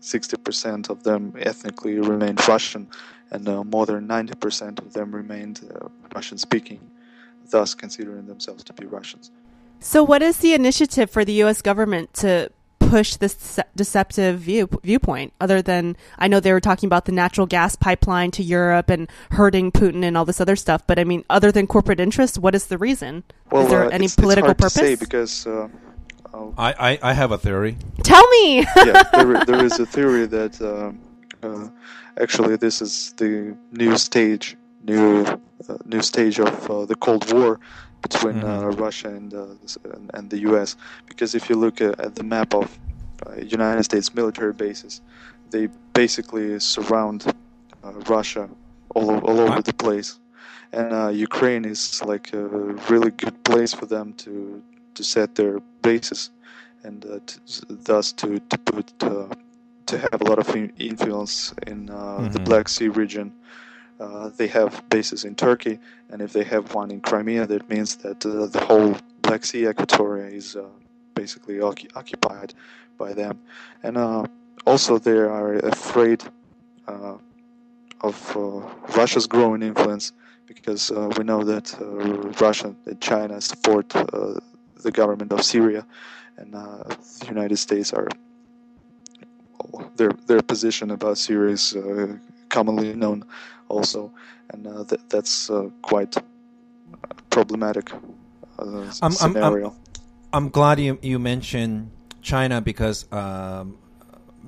sixty 0.01 0.37
percent 0.37 0.91
of 0.91 1.03
them 1.03 1.33
ethnically 1.41 1.99
remained 1.99 2.47
Russian, 2.47 2.87
and 3.33 3.49
uh, 3.49 3.65
more 3.65 3.87
than 3.87 4.07
ninety 4.07 4.35
percent 4.35 4.79
of 4.79 4.93
them 4.93 5.11
remained 5.13 5.61
uh, 5.75 5.89
Russian-speaking, 6.15 6.81
thus 7.51 7.75
considering 7.75 8.27
themselves 8.27 8.63
to 8.65 8.73
be 8.73 8.87
Russians. 8.87 9.31
So, 9.81 10.03
what 10.03 10.23
is 10.23 10.39
the 10.39 10.55
initiative 10.55 11.11
for 11.11 11.25
the 11.25 11.33
U.S. 11.35 11.63
government 11.63 12.13
to 12.15 12.51
push 12.79 13.17
this 13.17 13.61
deceptive 13.77 14.41
view 14.41 14.69
viewpoint? 14.83 15.33
Other 15.41 15.63
than 15.63 15.97
I 16.19 16.27
know 16.29 16.41
they 16.41 16.53
were 16.53 16.61
talking 16.61 16.89
about 16.89 17.05
the 17.05 17.13
natural 17.13 17.47
gas 17.47 17.77
pipeline 17.77 18.31
to 18.33 18.43
Europe 18.43 18.91
and 18.91 19.09
hurting 19.33 19.71
Putin 19.73 20.03
and 20.05 20.17
all 20.17 20.25
this 20.25 20.41
other 20.41 20.57
stuff, 20.57 20.83
but 20.87 20.99
I 20.99 21.05
mean, 21.05 21.25
other 21.31 21.53
than 21.53 21.67
corporate 21.67 22.01
interests, 22.01 22.39
what 22.39 22.55
is 22.55 22.67
the 22.67 22.79
reason? 22.79 23.25
Well, 23.51 23.65
is 23.65 23.71
there 23.71 23.85
uh, 23.85 23.91
any 23.91 24.07
it's, 24.07 24.17
political 24.17 24.51
it's 24.51 24.61
hard 24.61 24.73
purpose? 24.73 24.75
to 24.75 24.97
say 24.97 24.97
because 24.97 25.47
uh, 25.47 25.69
uh, 26.35 26.51
I, 26.59 26.73
I, 26.73 26.99
I 27.03 27.13
have 27.13 27.31
a 27.31 27.39
theory. 27.39 27.77
Tell 28.03 28.29
me. 28.31 28.67
yeah, 28.77 29.03
there, 29.13 29.45
there 29.45 29.65
is 29.65 29.79
a 29.79 29.87
theory 29.87 30.27
that 30.27 30.61
um 30.61 31.01
uh, 31.41 31.69
actually 32.21 32.57
this 32.57 32.83
is 32.83 33.13
the 33.17 33.57
new 33.71 33.97
stage, 33.97 34.57
new 34.83 35.25
new 35.85 36.03
stage 36.03 36.41
of 36.41 36.89
the 36.89 36.97
Cold 36.97 37.33
War 37.33 37.61
between 38.03 38.37
Mhm. 38.43 38.79
Russia 38.85 39.09
and, 39.09 39.33
and 39.33 40.11
and 40.15 40.25
the 40.31 40.39
U.S. 40.51 40.77
Because 41.11 41.35
if 41.35 41.49
you 41.51 41.57
look 41.57 41.81
at, 41.81 41.99
at 42.07 42.15
the 42.15 42.25
map 42.25 42.55
of 42.55 42.67
United 43.59 43.85
States 43.85 44.15
military 44.15 44.53
bases, 44.53 45.01
they 45.51 45.69
basically 45.93 46.59
surround 46.61 47.21
Russia 48.09 48.49
all, 48.95 49.11
all 49.29 49.41
over 49.41 49.63
the 49.63 49.75
place. 49.75 50.19
And 50.73 50.93
uh, 50.93 51.09
Ukraine 51.09 51.65
is 51.65 52.03
like 52.05 52.33
a 52.35 52.45
really 52.91 53.11
good 53.11 53.37
place 53.45 53.73
for 53.79 53.87
them 53.87 54.13
to 54.25 54.63
to 54.97 55.03
set 55.05 55.35
their 55.35 55.61
bases, 55.83 56.31
and 56.85 57.05
uh, 57.07 57.21
to, 57.27 57.37
thus 57.89 58.13
to 58.21 58.39
to 58.51 58.59
put 58.59 58.87
uh, 59.03 59.29
to 59.87 59.95
have 59.99 60.21
a 60.21 60.25
lot 60.31 60.39
of 60.39 60.49
influence 60.91 61.55
in 61.67 61.89
uh, 61.91 62.29
the. 62.33 62.41
Black 62.49 62.69
Sea 62.69 62.89
region. 62.89 63.33
Uh, 64.01 64.31
they 64.37 64.47
have 64.47 64.89
bases 64.91 65.25
in 65.25 65.35
Turkey, 65.35 65.79
and 66.11 66.23
if 66.23 66.33
they 66.33 66.45
have 66.45 66.73
one 66.73 66.91
in 66.93 67.01
Crimea, 67.01 67.47
that 67.47 67.69
means 67.69 67.97
that 67.97 68.25
uh, 68.25 68.47
the 68.47 68.61
whole 68.61 68.97
Black 69.23 69.45
Sea 69.45 69.65
aquatoria 69.65 70.27
is 70.27 70.55
uh, 70.55 70.65
basically 71.15 71.57
occu- 71.57 71.91
occupied 71.97 72.55
by 72.97 73.13
them. 73.13 73.41
And 73.83 73.97
uh, 73.97 74.25
also, 74.67 74.99
they 74.99 75.19
are 75.19 75.55
afraid 75.55 76.23
uh, 76.87 77.17
of 78.03 78.37
Russia's 78.97 79.27
growing 79.27 79.63
influence 79.63 80.13
because 80.47 80.91
we 80.91 81.25
know 81.25 81.43
that 81.43 81.75
Russia 82.41 82.75
and 82.87 83.01
China 83.01 83.41
support 83.41 83.89
the 83.89 84.93
government 84.93 85.33
of 85.33 85.43
Syria, 85.43 85.85
and 86.37 86.53
the 86.53 87.27
United 87.27 87.57
States 87.57 87.93
are 87.93 88.09
well, 89.73 89.91
their 89.97 90.13
their 90.27 90.41
position 90.41 90.93
about 90.93 91.19
Syria 91.19 91.55
is 91.55 91.77
commonly 92.49 92.95
known, 92.95 93.25
also, 93.69 94.13
and 94.51 94.67
uh, 94.67 94.85
th- 94.85 95.01
that's 95.09 95.51
uh, 95.51 95.69
quite 95.83 96.17
problematic 97.31 97.93
uh, 97.93 97.97
I'm- 98.59 98.83
I'm- 98.83 98.91
I'm- 99.03 99.13
scenario. 99.13 99.75
I'm 100.33 100.51
glad 100.51 100.79
you 100.79 100.99
you 101.01 101.19
mentioned 101.19 101.91
China 102.21 102.61
because 102.61 103.11
um, 103.13 103.79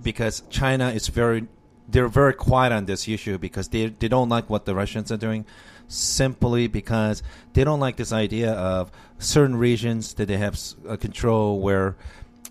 because 0.02 0.42
China 0.50 0.90
is 0.90 1.09
very 1.09 1.46
they're 1.88 2.09
very 2.09 2.35
quiet 2.35 2.72
on 2.72 2.85
this 2.85 3.09
issue 3.09 3.38
because 3.38 3.68
they 3.68 3.87
they 3.87 4.09
don't 4.09 4.28
like 4.28 4.50
what 4.50 4.64
the 4.66 4.74
Russians 4.74 5.11
are 5.11 5.16
doing 5.16 5.46
simply 5.88 6.68
because 6.68 7.22
they 7.54 7.64
don't 7.64 7.80
like 7.80 7.96
this 7.96 8.12
idea 8.12 8.52
of 8.52 8.92
certain 9.18 9.56
regions 9.56 10.14
that 10.14 10.26
they 10.26 10.37
have 10.37 10.59
uh, 10.88 10.96
control 10.96 11.61
where 11.61 11.96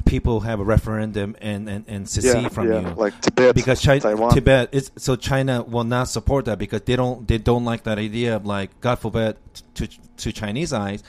people 0.05 0.41
have 0.41 0.59
a 0.59 0.63
referendum 0.63 1.35
and 1.41 1.69
and, 1.69 1.85
and 1.87 2.09
secede 2.09 2.43
yeah, 2.43 2.49
from 2.49 2.71
yeah, 2.71 2.79
you 2.79 2.95
like 2.95 3.19
Tibet, 3.21 3.55
because 3.55 3.81
China, 3.81 4.01
Taiwan. 4.01 4.33
Tibet 4.33 4.69
is 4.71 4.91
so 4.97 5.15
China 5.15 5.63
will 5.63 5.83
not 5.83 6.07
support 6.07 6.45
that 6.45 6.57
because 6.57 6.81
they 6.81 6.95
don't 6.95 7.27
they 7.27 7.37
don't 7.37 7.65
like 7.65 7.83
that 7.83 7.97
idea 7.97 8.35
of 8.35 8.45
like 8.45 8.79
God 8.81 8.95
forbid 8.95 9.37
to 9.75 9.87
to 9.87 10.31
Chinese 10.31 10.73
eyes, 10.73 11.03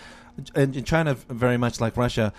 and 0.54 0.76
in 0.76 0.84
China 0.84 1.14
very 1.14 1.56
much 1.56 1.80
like 1.80 1.96
Russia. 1.96 2.32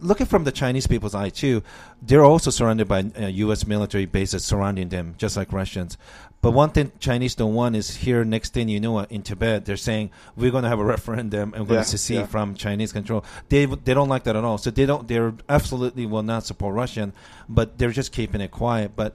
Looking 0.00 0.26
from 0.26 0.44
the 0.44 0.52
Chinese 0.52 0.86
people's 0.86 1.16
eye 1.16 1.30
too, 1.30 1.64
they're 2.00 2.22
also 2.22 2.50
surrounded 2.50 2.86
by 2.86 3.00
uh, 3.18 3.26
U.S. 3.26 3.66
military 3.66 4.06
bases 4.06 4.44
surrounding 4.44 4.88
them, 4.88 5.14
just 5.18 5.36
like 5.36 5.52
Russians. 5.52 5.98
But 6.42 6.52
one 6.52 6.70
thing 6.70 6.92
Chinese 6.98 7.34
don't 7.34 7.54
want 7.54 7.76
is 7.76 7.96
here. 7.96 8.24
Next 8.24 8.54
thing 8.54 8.68
you 8.68 8.80
know, 8.80 9.00
in 9.00 9.22
Tibet, 9.22 9.66
they're 9.66 9.76
saying 9.76 10.10
we're 10.36 10.50
going 10.50 10.62
to 10.62 10.70
have 10.70 10.78
a 10.78 10.84
referendum 10.84 11.52
and 11.52 11.64
we're 11.64 11.74
going 11.74 11.84
to 11.84 11.88
secede 11.88 12.20
yeah. 12.20 12.26
from 12.26 12.54
Chinese 12.54 12.92
control. 12.92 13.24
They 13.50 13.66
they 13.66 13.92
don't 13.92 14.08
like 14.08 14.24
that 14.24 14.36
at 14.36 14.44
all. 14.44 14.56
So 14.56 14.70
they 14.70 14.86
don't. 14.86 15.06
They 15.06 15.20
absolutely 15.48 16.06
will 16.06 16.22
not 16.22 16.46
support 16.46 16.74
Russian, 16.74 17.12
but 17.48 17.76
they're 17.76 17.90
just 17.90 18.12
keeping 18.12 18.40
it 18.40 18.50
quiet. 18.50 18.96
But 18.96 19.14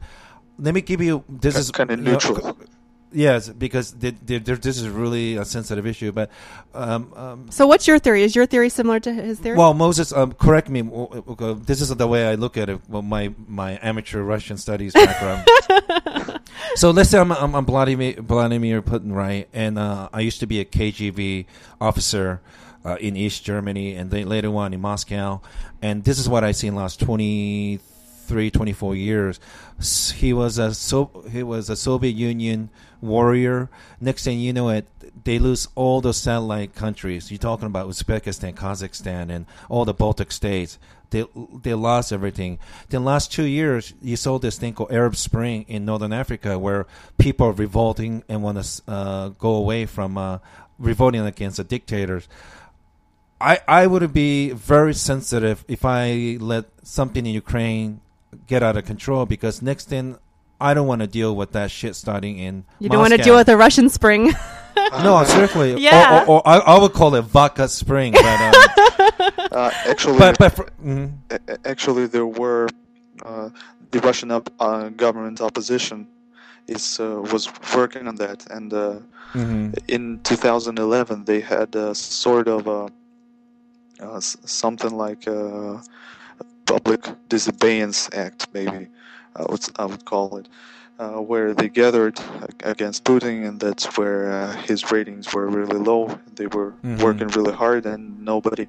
let 0.59 0.73
me 0.73 0.81
give 0.81 1.01
you 1.01 1.23
this 1.27 1.57
is 1.57 1.71
kind 1.71 1.89
of 1.89 1.99
you 1.99 2.05
know, 2.05 2.11
neutral. 2.11 2.57
yes, 3.11 3.49
because 3.49 3.93
they, 3.93 4.11
they, 4.11 4.37
they're, 4.37 4.55
this 4.55 4.77
is 4.77 4.87
really 4.87 5.35
a 5.35 5.45
sensitive 5.45 5.87
issue. 5.87 6.11
But 6.11 6.29
um, 6.75 7.11
um, 7.15 7.51
So 7.51 7.65
what's 7.65 7.87
your 7.87 7.97
theory? 7.97 8.21
Is 8.21 8.35
your 8.35 8.45
theory 8.45 8.69
similar 8.69 8.99
to 8.99 9.11
his 9.11 9.39
theory? 9.39 9.57
well, 9.57 9.73
Moses, 9.73 10.13
um, 10.13 10.33
correct 10.33 10.69
me. 10.69 10.81
This 11.65 11.81
is 11.81 11.89
the 11.89 12.07
way 12.07 12.27
I 12.27 12.35
look 12.35 12.57
at 12.57 12.69
it. 12.69 12.81
Well, 12.87 13.01
my 13.01 13.33
my 13.47 13.79
amateur 13.81 14.21
Russian 14.21 14.57
studies 14.57 14.93
background. 14.93 15.47
so 16.75 16.91
let's 16.91 17.09
say 17.09 17.19
I'm 17.19 17.31
I'm, 17.31 17.55
I'm 17.55 17.65
Vladimir 17.65 18.13
Vladimir 18.13 18.81
Putin, 18.81 19.13
right? 19.13 19.47
And 19.53 19.77
uh, 19.79 20.09
I 20.13 20.21
used 20.21 20.39
to 20.41 20.47
be 20.47 20.59
a 20.59 20.65
KGB 20.65 21.45
officer 21.79 22.41
uh, 22.85 22.95
in 22.99 23.15
East 23.15 23.43
Germany, 23.43 23.95
and 23.95 24.11
then 24.11 24.29
later 24.29 24.55
on 24.55 24.73
in 24.73 24.81
Moscow. 24.81 25.41
And 25.81 26.03
this 26.03 26.19
is 26.19 26.29
what 26.29 26.43
I 26.43 26.51
see 26.51 26.67
in 26.67 26.75
the 26.75 26.81
last 26.81 26.99
23, 26.99 28.51
24 28.51 28.95
years. 28.95 29.39
He 30.15 30.33
was 30.33 30.57
a 30.57 30.73
so 30.73 31.25
he 31.31 31.43
was 31.43 31.69
a 31.69 31.75
Soviet 31.75 32.15
Union 32.15 32.69
warrior. 33.01 33.69
Next 33.99 34.23
thing 34.23 34.39
you 34.39 34.53
know, 34.53 34.69
it 34.69 34.87
they 35.23 35.39
lose 35.39 35.67
all 35.75 36.01
those 36.01 36.17
satellite 36.17 36.75
countries. 36.75 37.31
You're 37.31 37.39
talking 37.39 37.65
about 37.65 37.89
Uzbekistan, 37.89 38.53
Kazakhstan, 38.53 39.29
and 39.29 39.45
all 39.69 39.85
the 39.85 39.93
Baltic 39.93 40.31
states. 40.31 40.77
They 41.09 41.25
they 41.61 41.73
lost 41.73 42.11
everything. 42.11 42.59
Then 42.89 43.05
last 43.05 43.31
two 43.31 43.45
years, 43.45 43.93
you 44.01 44.15
saw 44.15 44.39
this 44.39 44.57
thing 44.57 44.73
called 44.73 44.91
Arab 44.91 45.15
Spring 45.15 45.65
in 45.67 45.85
Northern 45.85 46.13
Africa, 46.13 46.57
where 46.59 46.87
people 47.17 47.47
are 47.47 47.53
revolting 47.53 48.23
and 48.29 48.43
want 48.43 48.63
to 48.63 48.81
uh, 48.87 49.29
go 49.29 49.55
away 49.55 49.85
from 49.85 50.17
uh, 50.17 50.39
revolting 50.79 51.21
against 51.25 51.57
the 51.57 51.63
dictators. 51.63 52.27
I 53.39 53.59
I 53.67 53.87
would 53.87 54.13
be 54.13 54.51
very 54.51 54.93
sensitive 54.93 55.65
if 55.67 55.85
I 55.85 56.37
let 56.39 56.65
something 56.83 57.25
in 57.25 57.33
Ukraine 57.33 58.01
get 58.47 58.63
out 58.63 58.77
of 58.77 58.85
control 58.85 59.25
because 59.25 59.61
next 59.61 59.87
thing 59.87 60.17
I 60.59 60.73
don't 60.73 60.87
want 60.87 61.01
to 61.01 61.07
deal 61.07 61.35
with 61.35 61.51
that 61.51 61.69
shit 61.69 61.95
starting 61.95 62.39
in. 62.39 62.65
you 62.79 62.89
don't 62.89 62.99
want 62.99 63.13
to 63.13 63.21
deal 63.21 63.35
with 63.35 63.47
the 63.47 63.57
Russian 63.57 63.89
Spring. 63.89 64.33
No, 64.75 65.23
seriously. 65.27 65.81
Yeah. 65.81 66.23
Or, 66.23 66.27
or, 66.27 66.37
or 66.37 66.47
I, 66.47 66.57
I 66.59 66.79
would 66.79 66.93
call 66.93 67.13
it 67.15 67.23
vodka 67.23 67.67
spring, 67.67 68.13
but 68.13 68.23
um, 68.23 69.31
Uh, 69.55 69.71
actually, 69.89 70.19
but 70.19 70.39
but 70.39 70.53
for, 70.53 70.65
mhm. 70.83 71.11
a- 71.31 71.67
actually 71.67 72.07
there 72.07 72.27
were 72.27 72.67
uh, 73.25 73.49
the 73.91 73.99
Russian 74.01 74.31
op- 74.31 74.51
uh, 74.59 74.89
government 74.89 75.41
opposition 75.41 76.07
is 76.67 76.99
uh, 76.99 77.21
was 77.33 77.49
working 77.75 78.07
on 78.07 78.15
that, 78.15 78.45
and 78.51 78.73
uh, 78.73 78.99
Mhm. 79.35 79.73
in 79.87 80.19
2011 80.23 81.25
they 81.25 81.41
had 81.41 81.75
a 81.75 81.95
sort 81.95 82.47
of 82.47 82.67
a, 82.67 82.89
uh, 84.01 84.19
something 84.21 84.91
like 84.97 85.27
a 85.27 85.81
public 86.65 87.07
disobedience 87.29 88.09
act, 88.13 88.47
maybe 88.53 88.89
I 89.35 89.43
would 89.49 89.65
I 89.77 89.85
would 89.85 90.05
call 90.05 90.37
it. 90.37 90.49
Uh, 90.99 91.19
where 91.21 91.53
they 91.53 91.69
gathered 91.69 92.19
against 92.63 93.03
Putin, 93.03 93.47
and 93.47 93.59
that's 93.59 93.97
where 93.97 94.31
uh, 94.31 94.53
his 94.67 94.91
ratings 94.91 95.33
were 95.33 95.47
really 95.47 95.77
low. 95.79 96.19
They 96.35 96.47
were 96.47 96.73
Mhm. 96.83 97.01
working 97.03 97.27
really 97.29 97.53
hard, 97.53 97.85
and 97.85 98.23
nobody 98.23 98.67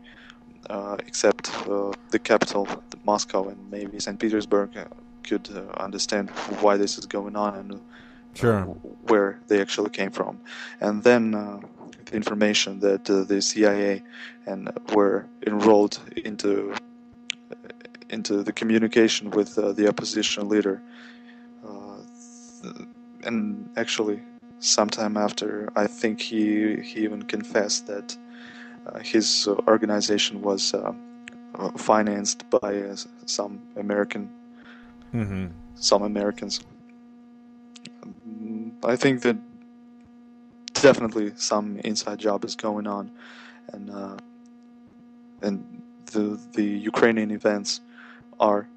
except 1.07 1.51
uh, 1.69 1.93
the 2.11 2.19
capital, 2.19 2.69
Moscow, 3.05 3.49
and 3.49 3.71
maybe 3.71 3.99
St. 4.01 4.19
Petersburg, 4.19 4.77
uh, 4.77 4.85
could 5.23 5.49
uh, 5.55 5.83
understand 5.83 6.31
why 6.61 6.77
this 6.77 6.99
is 6.99 7.07
going 7.07 7.37
on 7.37 7.55
and 7.55 7.73
uh, 7.75 7.77
Sure. 8.35 8.63
where 9.07 9.41
they 9.49 9.61
actually 9.61 9.91
came 9.91 10.11
from. 10.11 10.41
And 10.81 11.03
then 11.03 11.35
uh, 11.35 11.61
the 12.05 12.17
information 12.17 12.81
that 12.81 13.09
uh, 13.11 13.25
the 13.25 13.41
CIA 13.41 14.03
and 14.47 14.71
were 14.93 15.27
enrolled 15.47 15.99
into 16.25 16.75
into 18.09 18.43
the 18.43 18.53
communication 18.53 19.31
with 19.31 19.59
uh, 19.59 19.73
the 19.73 19.89
opposition 19.89 20.49
leader. 20.49 20.81
Uh, 21.67 21.97
th- 22.63 22.89
and 23.25 23.69
actually, 23.77 24.23
sometime 24.61 25.17
after, 25.17 25.69
I 25.75 25.87
think 25.87 26.21
he 26.21 26.77
he 26.81 27.01
even 27.05 27.23
confessed 27.23 27.87
that 27.87 28.17
uh, 28.17 28.26
his 29.03 29.49
uh, 29.49 29.55
organization 29.69 30.43
was 30.43 30.75
uh, 30.75 30.93
uh, 31.55 31.71
financed 31.77 32.49
by 32.51 32.83
uh, 32.83 32.97
some 33.27 33.61
American 33.77 34.31
Mhm. 35.15 35.51
some 35.75 36.03
Americans. 36.03 36.61
Mm, 38.29 38.73
I 38.85 38.97
think 38.97 39.23
that 39.23 39.37
definitely 40.75 41.33
some 41.37 41.79
inside 41.85 42.19
job 42.19 42.45
is 42.45 42.57
going 42.57 42.87
on, 42.87 43.11
and 43.73 43.91
uh, 43.91 44.17
and 45.43 45.65
the 46.13 46.39
the 46.53 46.65
Ukrainian 46.65 47.31
events 47.31 47.81
are 48.39 48.69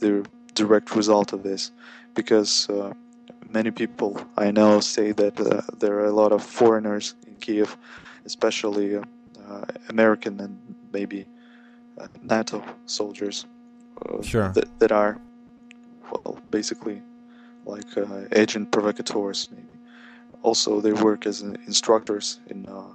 the 0.00 0.24
direct 0.54 0.94
result 0.94 1.32
of 1.32 1.42
this, 1.42 1.72
because 2.14 2.68
uh, 2.70 2.92
many 3.50 3.70
people 3.70 4.20
I 4.36 4.50
know 4.50 4.80
say 4.80 5.12
that 5.12 5.40
uh, 5.40 5.62
there 5.78 5.94
are 6.00 6.06
a 6.06 6.16
lot 6.22 6.32
of 6.32 6.42
foreigners 6.42 7.14
in 7.26 7.34
Kiev, 7.36 7.76
especially 8.24 9.00
uh, 9.48 9.64
American 9.88 10.40
and 10.40 10.58
maybe 10.92 11.26
uh, 12.00 12.08
NATO 12.22 12.62
soldiers, 12.86 13.46
uh, 14.06 14.22
Sure. 14.22 14.50
that, 14.52 14.66
that 14.78 14.92
are 14.92 15.18
well, 16.10 16.38
basically 16.50 17.02
like 17.64 17.96
uh, 17.96 18.22
agent 18.32 18.70
provocateurs, 18.70 19.48
maybe. 19.50 19.68
Also, 20.42 20.80
they 20.80 20.92
work 20.92 21.26
as 21.26 21.42
instructors 21.66 22.40
in 22.46 22.66
uh, 22.66 22.92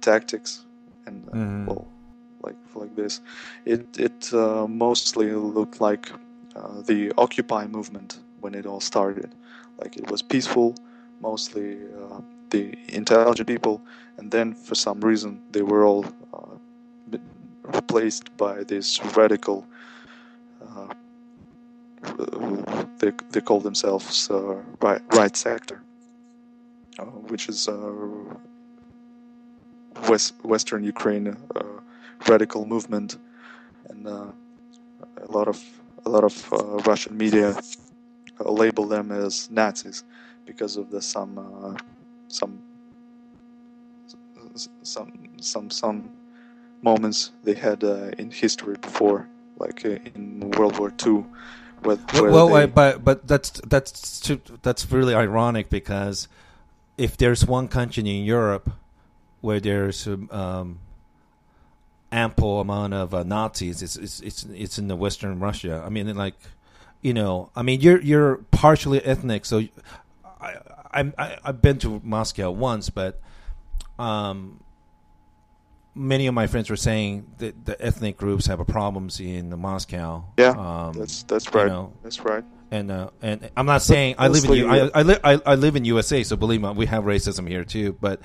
tactics 0.00 0.64
and 1.06 1.28
uh, 1.28 1.36
Mhm. 1.36 1.66
well, 1.66 1.86
like 2.42 2.56
like 2.74 2.94
this. 2.96 3.20
It 3.64 3.98
it 3.98 4.32
uh, 4.32 4.66
mostly 4.66 5.32
looked 5.32 5.80
like 5.80 6.10
uh, 6.56 6.82
the 6.86 7.12
Occupy 7.18 7.66
movement 7.66 8.20
when 8.40 8.54
it 8.54 8.66
all 8.66 8.80
started. 8.80 9.30
Like 9.78 9.96
it 9.96 10.10
was 10.10 10.22
peaceful, 10.22 10.74
mostly 11.20 11.78
uh, 12.02 12.20
the 12.50 12.76
intelligent 12.88 13.46
people, 13.46 13.80
and 14.18 14.30
then 14.30 14.54
for 14.54 14.74
some 14.74 15.00
reason 15.00 15.40
they 15.50 15.62
were 15.62 15.84
all 15.84 16.04
uh, 16.32 17.18
replaced 17.62 18.36
by 18.36 18.64
this 18.64 19.00
radical. 19.16 19.66
Uh, 20.62 20.94
they 22.98 23.12
they 23.30 23.40
call 23.40 23.60
themselves 23.60 24.30
uh, 24.30 24.56
right 24.80 25.02
right 25.14 25.36
sector, 25.36 25.82
uh, 26.98 27.04
which 27.04 27.48
is 27.48 27.68
a 27.68 27.94
West 30.08 30.34
Western 30.42 30.84
Ukraine 30.84 31.36
radical 32.28 32.66
movement, 32.66 33.18
and 33.88 34.06
a 34.06 34.32
lot 35.28 35.48
of 35.48 35.62
a 36.06 36.08
lot 36.08 36.24
of 36.24 36.52
Russian 36.86 37.16
media 37.16 37.56
label 38.40 38.86
them 38.86 39.10
as 39.10 39.50
Nazis 39.50 40.04
because 40.46 40.76
of 40.76 40.90
the 40.90 41.02
some 41.02 41.76
some 42.28 42.62
some 44.82 45.12
some 45.40 45.70
some 45.70 46.10
moments 46.82 47.32
they 47.44 47.54
had 47.54 47.84
uh, 47.84 48.10
in 48.18 48.30
history 48.30 48.76
before, 48.80 49.28
like 49.58 49.84
uh, 49.84 49.98
in 50.14 50.50
World 50.56 50.78
War 50.78 50.92
II. 51.04 51.24
Where 51.82 51.98
well, 52.12 52.48
they... 52.48 52.66
but 52.66 53.04
but 53.04 53.26
that's 53.26 53.50
that's 53.66 54.20
too, 54.20 54.40
that's 54.62 54.90
really 54.90 55.14
ironic 55.14 55.70
because 55.70 56.28
if 56.96 57.16
there's 57.16 57.46
one 57.46 57.68
country 57.68 58.00
in 58.00 58.24
Europe 58.24 58.70
where 59.40 59.60
there's 59.60 60.08
um, 60.08 60.80
ample 62.10 62.60
amount 62.60 62.94
of 62.94 63.14
uh, 63.14 63.22
Nazis, 63.22 63.80
it's, 63.82 63.94
it's 63.96 64.20
it's 64.20 64.44
it's 64.44 64.78
in 64.78 64.88
the 64.88 64.96
Western 64.96 65.38
Russia. 65.38 65.82
I 65.86 65.88
mean, 65.88 66.14
like 66.16 66.34
you 67.00 67.14
know, 67.14 67.50
I 67.54 67.62
mean, 67.62 67.80
you're 67.80 68.00
you're 68.00 68.36
partially 68.50 69.04
ethnic, 69.04 69.44
so 69.44 69.62
I, 70.98 71.12
I, 71.18 71.38
I 71.42 71.46
have 71.46 71.62
been 71.62 71.78
to 71.78 72.00
Moscow 72.04 72.50
once, 72.50 72.90
but 72.90 73.20
um, 73.98 74.60
many 75.94 76.26
of 76.26 76.34
my 76.34 76.46
friends 76.46 76.70
were 76.70 76.76
saying 76.76 77.26
that 77.38 77.64
the 77.64 77.80
ethnic 77.84 78.16
groups 78.16 78.46
have 78.46 78.64
problems 78.66 79.20
in 79.20 79.56
Moscow. 79.58 80.24
Yeah, 80.38 80.50
um, 80.50 80.92
that's 80.94 81.22
that's 81.24 81.52
right. 81.54 81.64
You 81.64 81.70
know, 81.70 81.92
that's 82.02 82.20
right. 82.20 82.44
And 82.70 82.90
uh, 82.90 83.10
and 83.22 83.50
I'm 83.56 83.66
not 83.66 83.82
saying 83.82 84.16
I 84.18 84.28
live 84.28 84.44
in 84.44 84.68
I, 84.68 84.90
I, 84.94 85.34
I, 85.34 85.40
I 85.46 85.54
live 85.54 85.76
in 85.76 85.84
USA, 85.84 86.22
so 86.22 86.36
believe 86.36 86.60
me, 86.60 86.70
we 86.72 86.86
have 86.86 87.04
racism 87.04 87.48
here 87.48 87.64
too. 87.64 87.96
But 88.00 88.20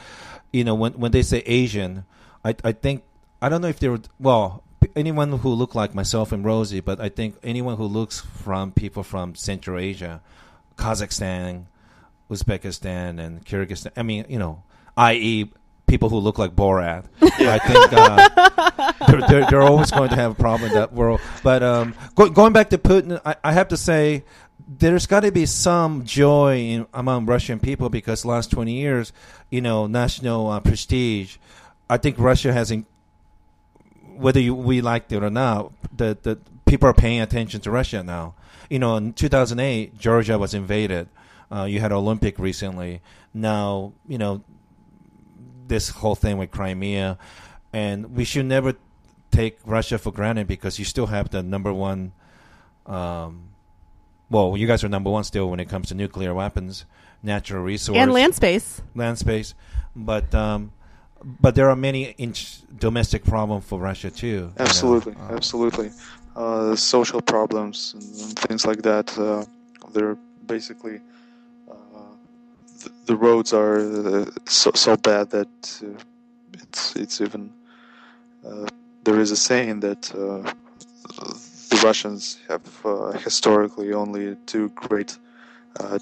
you 0.52 0.64
know, 0.64 0.76
when 0.76 0.94
when 0.94 1.12
they 1.12 1.22
say 1.22 1.40
Asian, 1.46 2.06
I 2.44 2.56
I 2.64 2.72
think 2.74 3.04
I 3.42 3.50
don't 3.50 3.62
know 3.62 3.70
if 3.70 3.80
they 3.80 3.90
were 3.90 4.02
well 4.20 4.64
anyone 4.96 5.32
who 5.32 5.50
look 5.50 5.76
like 5.76 5.96
myself 5.96 6.32
and 6.32 6.44
Rosie, 6.44 6.82
but 6.82 7.00
I 7.00 7.10
think 7.10 7.38
anyone 7.44 7.78
who 7.78 7.86
looks 7.86 8.20
from 8.20 8.72
people 8.72 9.04
from 9.04 9.36
Central 9.36 9.80
Asia, 9.80 10.22
Kazakhstan, 10.76 11.66
Uzbekistan, 12.34 13.19
and 13.24 13.46
Kyrgyzstan. 13.46 13.91
I 13.96 14.04
mean, 14.04 14.26
you 14.28 14.39
know, 14.39 14.63
i.e., 14.98 15.52
people 15.88 16.10
who 16.10 16.17
look 16.17 16.39
like 16.39 16.56
Borat. 16.56 17.06
I 17.22 17.60
think 17.60 17.93
uh, 17.93 18.91
they're, 19.08 19.22
they're, 19.28 19.50
they're, 19.50 19.62
always 19.62 19.91
going 19.91 20.10
to 20.10 20.15
have 20.15 20.32
a 20.32 20.36
problem 20.36 20.69
in 20.72 20.76
that 20.76 20.91
world. 20.93 21.22
But 21.43 21.62
um, 21.62 21.93
go, 22.15 22.30
going 22.30 22.54
back 22.54 22.69
to 22.72 22.78
Putin, 22.78 23.22
I, 23.26 23.36
I 23.43 23.52
have 23.54 23.67
to 23.69 23.78
say 23.78 24.24
there's 24.67 25.06
got 25.06 25.22
to 25.22 25.32
be 25.32 25.46
some 25.46 26.06
joy 26.06 26.58
in, 26.58 26.88
among 26.93 27.26
Russian 27.26 27.60
people 27.60 27.89
because 27.89 28.26
last 28.26 28.52
20 28.52 28.74
years, 28.74 29.13
you 29.50 29.62
know, 29.62 29.88
national 29.88 30.50
uh, 30.50 30.60
prestige. 30.60 31.38
I 31.89 31.98
think 31.98 32.17
Russia 32.17 32.54
has 32.54 32.72
in, 32.72 32.86
whether 34.15 34.39
you, 34.39 34.56
we 34.56 34.82
liked 34.82 35.12
it 35.12 35.22
or 35.24 35.30
not, 35.30 35.72
the, 35.96 36.17
the 36.22 36.39
people 36.65 36.89
are 36.89 36.93
paying 36.93 37.22
attention 37.22 37.62
to 37.62 37.72
Russia 37.72 38.02
now. 38.04 38.36
You 38.69 38.80
know, 38.80 38.96
in 38.96 39.13
2008, 39.13 39.98
Georgia 40.00 40.39
was 40.39 40.54
invaded. 40.54 41.08
Uh, 41.54 41.66
you 41.66 41.80
had 41.80 41.92
Olympic 41.92 42.39
recently. 42.39 43.02
Now, 43.34 43.94
you 44.08 44.18
know, 44.18 44.44
this 45.68 45.89
whole 45.89 46.16
thing 46.16 46.38
with 46.38 46.52
Crimea, 46.52 47.18
and 47.72 48.16
we 48.16 48.24
should 48.24 48.46
never 48.46 48.74
take 49.32 49.60
Russia 49.66 49.98
for 49.98 50.12
granted 50.12 50.48
because 50.48 50.80
you 50.80 50.86
still 50.86 51.08
have 51.08 51.30
the 51.30 51.44
number 51.44 51.72
one. 51.72 52.13
Um, 52.86 53.50
well, 54.30 54.58
you 54.58 54.66
guys 54.66 54.84
are 54.84 54.89
number 54.89 55.12
one 55.12 55.24
still 55.24 55.50
when 55.50 55.60
it 55.60 55.70
comes 55.70 55.89
to 55.89 55.96
nuclear 55.96 56.34
weapons, 56.34 56.86
natural 57.22 57.63
resources, 57.63 58.02
and 58.02 58.12
land 58.12 58.34
space. 58.34 58.82
Land 58.96 59.20
space, 59.20 59.54
but 59.96 60.34
um, 60.34 60.72
but 61.24 61.54
there 61.54 61.70
are 61.70 61.76
many 61.76 62.16
in- 62.18 62.34
domestic 62.78 63.24
problems 63.24 63.66
for 63.66 63.80
Russia 63.80 64.10
too. 64.10 64.52
Absolutely, 64.58 65.13
you 65.13 65.20
know? 65.20 65.26
uh, 65.26 65.36
absolutely. 65.36 65.92
Uh, 66.36 66.76
social 66.76 67.22
problems 67.22 67.94
and, 67.94 68.39
things 68.39 68.66
like 68.66 68.82
that. 68.82 69.16
Uh, 69.20 69.46
they're 69.92 70.16
basically 70.48 70.96
uh, 70.96 71.00
th- 71.00 71.12
the 73.06 73.16
roads 73.16 73.54
are 73.54 73.80
uh, 73.80 74.26
so, 74.46 74.72
so 74.74 74.96
bad 74.98 75.30
that 75.32 75.82
uh, 75.84 76.04
it's 76.54 76.96
it's 76.96 77.22
even 77.22 77.52
there 79.04 79.20
is 79.20 79.32
a 79.32 79.36
saying 79.36 79.80
that 79.82 80.02
the 80.02 81.82
Russians 81.84 82.39
have 82.48 82.66
historically 83.24 83.94
only 83.94 84.36
two 84.46 84.70
great 84.70 85.18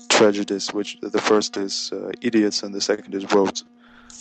tragedies, 0.10 0.74
which 0.74 1.00
the 1.02 1.22
first 1.22 1.58
is 1.58 1.92
idiots 2.22 2.64
and 2.64 2.74
the 2.74 2.82
second 2.82 3.16
is 3.16 3.32
roads. 3.34 3.64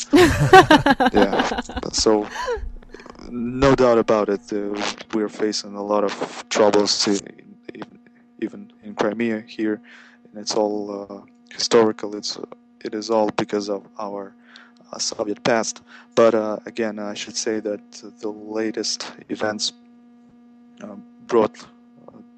yeah. 0.12 1.61
So, 1.93 2.27
no 3.29 3.75
doubt 3.75 3.99
about 3.99 4.29
it, 4.29 4.53
uh, 4.53 4.81
we're 5.12 5.29
facing 5.29 5.75
a 5.75 5.83
lot 5.83 6.05
of 6.05 6.45
troubles, 6.49 7.07
in, 7.07 7.59
even 8.40 8.73
in 8.83 8.95
Crimea 8.95 9.40
here, 9.47 9.81
and 10.31 10.40
it's 10.40 10.55
all 10.55 11.07
uh, 11.11 11.21
historical. 11.53 12.16
It's 12.16 12.38
uh, 12.38 12.45
it 12.85 12.95
is 12.95 13.11
all 13.11 13.31
because 13.37 13.69
of 13.69 13.87
our 13.99 14.35
uh, 14.93 14.99
Soviet 14.99 15.43
past. 15.45 15.83
But 16.14 16.35
uh, 16.35 16.59
again, 16.66 16.99
I 16.99 17.14
should 17.14 17.37
say 17.37 17.61
that 17.61 17.93
the 18.21 18.29
latest 18.29 19.12
events 19.29 19.73
uh, 20.83 20.97
brought 21.27 21.66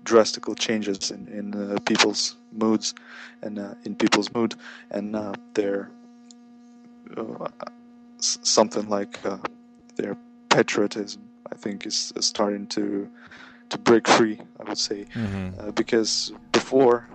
drastical 0.04 0.56
changes 0.56 1.12
in, 1.12 1.28
in 1.28 1.78
people's 1.80 2.36
moods 2.50 2.94
and 3.42 3.58
in 3.84 3.94
people's 3.94 4.34
mood, 4.34 4.54
and 4.90 5.16
their 5.54 5.90
uh, 7.16 7.48
something 8.18 8.88
like 8.88 9.24
uh, 9.26 9.36
their 9.96 10.16
patriotism, 10.48 11.22
I 11.50 11.56
think, 11.56 11.86
is, 11.86 12.12
is, 12.16 12.26
starting 12.26 12.66
to 12.68 13.08
to 13.70 13.78
break 13.78 14.06
free. 14.06 14.38
I 14.60 14.64
would 14.68 14.78
say 14.78 15.06
mm-hmm. 15.14 15.48
Uh, 15.58 15.70
because 15.72 16.32
before 16.52 17.08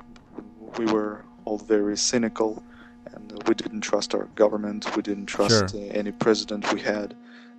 we 0.78 0.86
were 0.86 1.24
all 1.46 1.58
very 1.58 1.98
cynical 1.98 2.62
and 3.18 3.44
we 3.48 3.54
didn't 3.54 3.82
trust 3.82 4.14
our 4.16 4.26
government. 4.36 4.96
We 4.96 5.02
didn't 5.02 5.26
trust 5.26 5.72
sure. 5.72 5.92
any 5.92 6.12
president 6.12 6.72
we 6.74 6.82
had. 6.82 7.16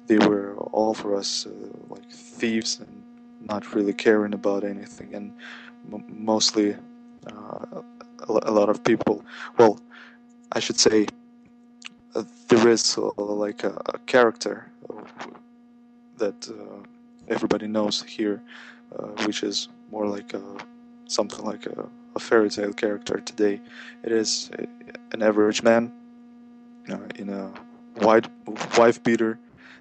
They 0.07 0.19
were 0.19 0.57
all 0.73 0.95
for 0.95 1.15
us 1.15 1.47
like 1.89 2.11
thieves 2.11 2.81
and 2.81 3.03
not 3.41 3.75
really 3.75 3.93
caring 3.93 4.35
about 4.35 4.65
anything 4.65 5.15
and 5.15 5.33
m- 5.93 6.05
mostly 6.09 6.77
uh, 7.27 7.83
a, 8.29 8.51
lot 8.51 8.69
of 8.69 8.83
people 8.83 9.25
well 9.59 9.79
i 10.53 10.61
should 10.61 10.79
say 10.79 11.07
uh, 12.15 12.25
there 12.49 12.69
is 12.69 12.99
uh, 12.99 13.11
like 13.17 13.65
a, 13.65 13.81
a, 13.87 13.99
character 14.07 14.71
that 16.17 16.49
uh, 16.49 16.83
everybody 17.29 17.67
knows 17.67 18.03
here, 18.03 18.43
which 19.25 19.43
is 19.43 19.69
more 19.91 20.07
like 20.07 20.35
a, 20.35 20.43
something 21.07 21.45
like 21.45 21.67
a, 21.67 21.89
a, 22.19 22.21
fairy 22.21 22.51
tale 22.51 22.73
character 22.73 23.19
today. 23.19 23.61
It 24.03 24.13
is 24.13 24.51
an 25.13 25.23
average 25.23 25.63
man 25.63 25.93
in 27.17 27.29
a 27.29 27.53
white 28.05 28.29
wife 28.77 29.03
beater 29.03 29.39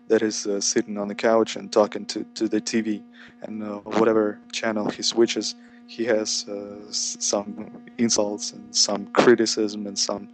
that 0.08 0.21
is 0.21 0.47
uh, 0.47 0.62
sitting 0.62 0.97
on 0.97 1.08
the 1.08 1.15
couch 1.15 1.56
and 1.56 1.71
talking 1.71 2.06
to, 2.06 2.23
to 2.36 2.47
the 2.47 2.62
TV, 2.62 3.04
and 3.41 3.62
uh, 3.63 3.76
whatever 4.00 4.39
channel 4.52 4.89
he 4.89 5.02
switches, 5.02 5.56
he 5.88 6.06
has 6.06 6.47
uh, 6.47 6.91
some 6.91 7.69
insults 7.97 8.54
and 8.54 8.76
some 8.76 9.08
criticism 9.08 9.88
and 9.88 9.97
some 9.97 10.30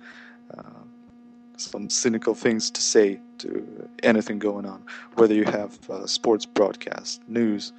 some 1.58 1.90
cynical 1.90 2.34
things 2.34 2.70
to 2.72 2.82
say 2.82 3.20
to 3.38 3.90
anything 4.04 4.40
going 4.40 4.66
on, 4.66 4.84
whether 5.16 5.34
you 5.34 5.46
have 5.46 5.78
uh, 5.90 6.06
sports 6.06 6.46
broadcast, 6.46 7.22
news, 7.28 7.74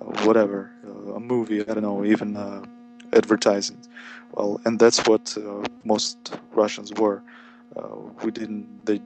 uh, 0.00 0.04
whatever, 0.26 0.70
uh, 0.86 1.14
a 1.14 1.20
movie, 1.20 1.60
I 1.60 1.74
don't 1.74 1.82
know, 1.82 2.04
even 2.04 2.36
uh, 2.36 2.62
advertising. 3.12 3.78
Well, 4.32 4.60
and 4.64 4.78
that's 4.78 5.06
what 5.06 5.36
uh, 5.36 5.64
most 5.84 6.38
Russians 6.52 6.92
were. 6.94 7.22
Uh, 7.76 7.96
we 8.22 8.30
didn't, 8.30 8.84
they 8.84 9.00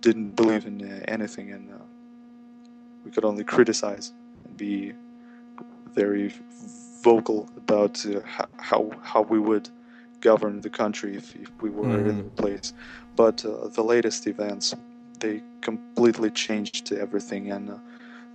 didn't 0.00 0.30
believe 0.36 0.66
in 0.66 1.02
anything, 1.08 1.52
and 1.52 1.70
we 3.04 3.10
could 3.10 3.24
only 3.24 3.44
criticize 3.44 4.12
and 4.44 4.56
be 4.56 4.92
very 5.94 6.32
vocal 7.02 7.48
about 7.56 8.04
how 8.56 8.90
how 9.02 9.22
we 9.22 9.38
would 9.38 9.68
govern 10.20 10.60
the 10.62 10.70
country 10.70 11.16
if, 11.16 11.36
if 11.36 11.50
we 11.60 11.70
were 11.70 11.84
mm. 11.84 12.08
in 12.08 12.30
place. 12.30 12.72
But 13.14 13.44
uh, 13.44 13.68
the 13.68 13.84
latest 13.84 14.26
events, 14.26 14.74
they 15.20 15.42
completely 15.60 16.30
changed 16.30 16.92
everything, 16.92 17.52
and 17.52 17.70
uh, 17.70 17.76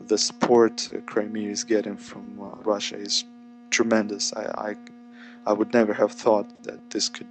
the 0.07 0.17
support 0.17 0.87
Crimea 1.07 1.49
is 1.49 1.63
getting 1.63 1.97
from 1.97 2.39
uh, 2.39 2.45
Russia 2.63 2.97
is 2.97 3.25
tremendous. 3.71 4.33
I, 4.33 4.43
I, 4.69 4.75
I 5.45 5.53
would 5.53 5.73
never 5.73 5.93
have 5.93 6.11
thought 6.11 6.63
that 6.63 6.89
this 6.89 7.09
could 7.09 7.27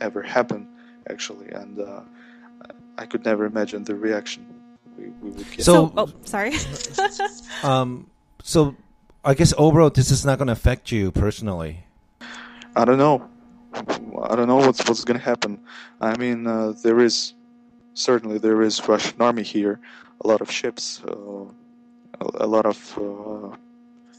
ever 0.00 0.22
happen, 0.22 0.68
actually, 1.08 1.48
and 1.50 1.80
uh, 1.80 2.00
I 2.98 3.06
could 3.06 3.24
never 3.24 3.44
imagine 3.44 3.84
the 3.84 3.94
reaction 3.94 4.46
we, 4.98 5.08
we 5.22 5.30
would 5.30 5.50
get. 5.50 5.64
So, 5.64 5.92
oh, 5.96 6.12
sorry. 6.24 6.54
um, 7.62 8.08
so 8.42 8.76
I 9.24 9.34
guess 9.34 9.54
overall, 9.56 9.90
this 9.90 10.10
is 10.10 10.24
not 10.24 10.38
going 10.38 10.46
to 10.48 10.52
affect 10.52 10.92
you 10.92 11.10
personally. 11.10 11.84
I 12.76 12.84
don't 12.84 12.98
know. 12.98 13.28
I 13.74 14.36
don't 14.36 14.46
know 14.46 14.56
what's 14.56 14.86
what's 14.88 15.04
going 15.04 15.18
to 15.18 15.24
happen. 15.24 15.60
I 16.00 16.16
mean, 16.16 16.46
uh, 16.46 16.74
there 16.82 17.00
is 17.00 17.34
certainly 17.94 18.38
there 18.38 18.62
is 18.62 18.86
Russian 18.86 19.20
army 19.20 19.42
here, 19.42 19.80
a 20.20 20.28
lot 20.28 20.40
of 20.40 20.50
ships, 20.50 21.02
uh, 21.08 21.44
a, 22.20 22.44
a, 22.44 22.46
lot 22.46 22.66
of 22.66 22.98
uh, 22.98 23.56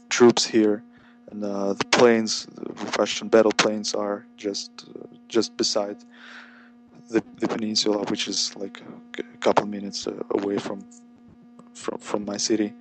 troops 0.08 0.44
here, 0.44 0.82
and 1.30 1.44
uh, 1.44 1.72
the 1.72 1.84
planes, 1.86 2.46
the 2.54 2.92
Russian 2.98 3.28
battle 3.28 3.52
planes, 3.52 3.94
are 3.94 4.24
just 4.36 4.70
uh, 4.88 5.06
just 5.28 5.56
beside 5.56 5.96
the, 7.10 7.22
the 7.40 7.48
peninsula, 7.48 8.04
which 8.10 8.28
is 8.28 8.54
like 8.56 8.82
a 9.18 9.38
couple 9.38 9.66
minutes 9.66 10.06
uh, 10.06 10.12
away 10.30 10.58
from 10.58 10.84
from 11.74 11.98
from 11.98 12.24
my 12.24 12.36
city. 12.36 12.72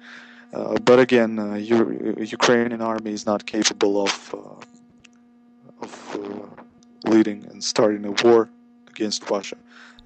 Uh, 0.54 0.78
but 0.80 1.00
again, 1.00 1.40
uh, 1.40 1.56
Ukrainian 1.56 2.82
army 2.82 3.12
is 3.12 3.26
not 3.26 3.46
capable 3.46 4.04
of 4.04 4.36
of 5.82 6.20
leading 7.06 7.46
and 7.52 7.64
starting 7.64 8.06
a 8.06 8.12
war 8.24 8.50
against 8.88 9.30
Russia. 9.30 9.58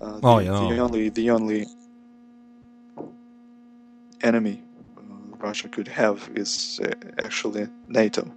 Uh, 0.02 0.19
oh, 0.23 0.39
yeah. 0.39 0.52
The 0.52 0.80
only 0.80 1.10
the 1.10 1.30
only 1.30 1.67
enemy 4.21 4.62
uh, 4.62 4.68
Russia 5.39 5.67
could 5.69 5.88
have 5.88 6.30
is 6.36 6.80
uh, 6.84 6.91
actually 7.23 7.67
NATO, 7.88 8.30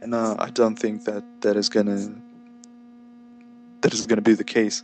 and 0.00 0.14
I 0.14 0.50
don't 0.50 0.76
think 0.76 1.04
that 1.04 1.24
that 1.40 1.56
is 1.56 1.68
gonna 1.68 2.08
that 3.80 3.92
is 3.94 4.06
gonna 4.06 4.22
be 4.22 4.34
the 4.34 4.44
case 4.44 4.82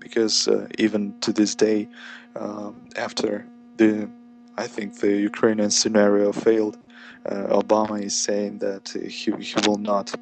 because 0.00 0.48
uh, 0.48 0.66
even 0.78 1.18
to 1.20 1.32
this 1.32 1.54
day, 1.54 1.88
um, 2.36 2.76
after 2.96 3.46
the, 3.76 4.08
I 4.56 4.66
think 4.66 4.98
the 5.00 5.16
Ukrainian 5.16 5.70
scenario 5.70 6.32
failed, 6.32 6.78
uh, 7.26 7.46
Obama 7.62 8.02
is 8.02 8.16
saying 8.16 8.58
that 8.58 8.88
he, 9.10 9.32
he 9.32 9.54
will 9.66 9.78
not 9.78 10.14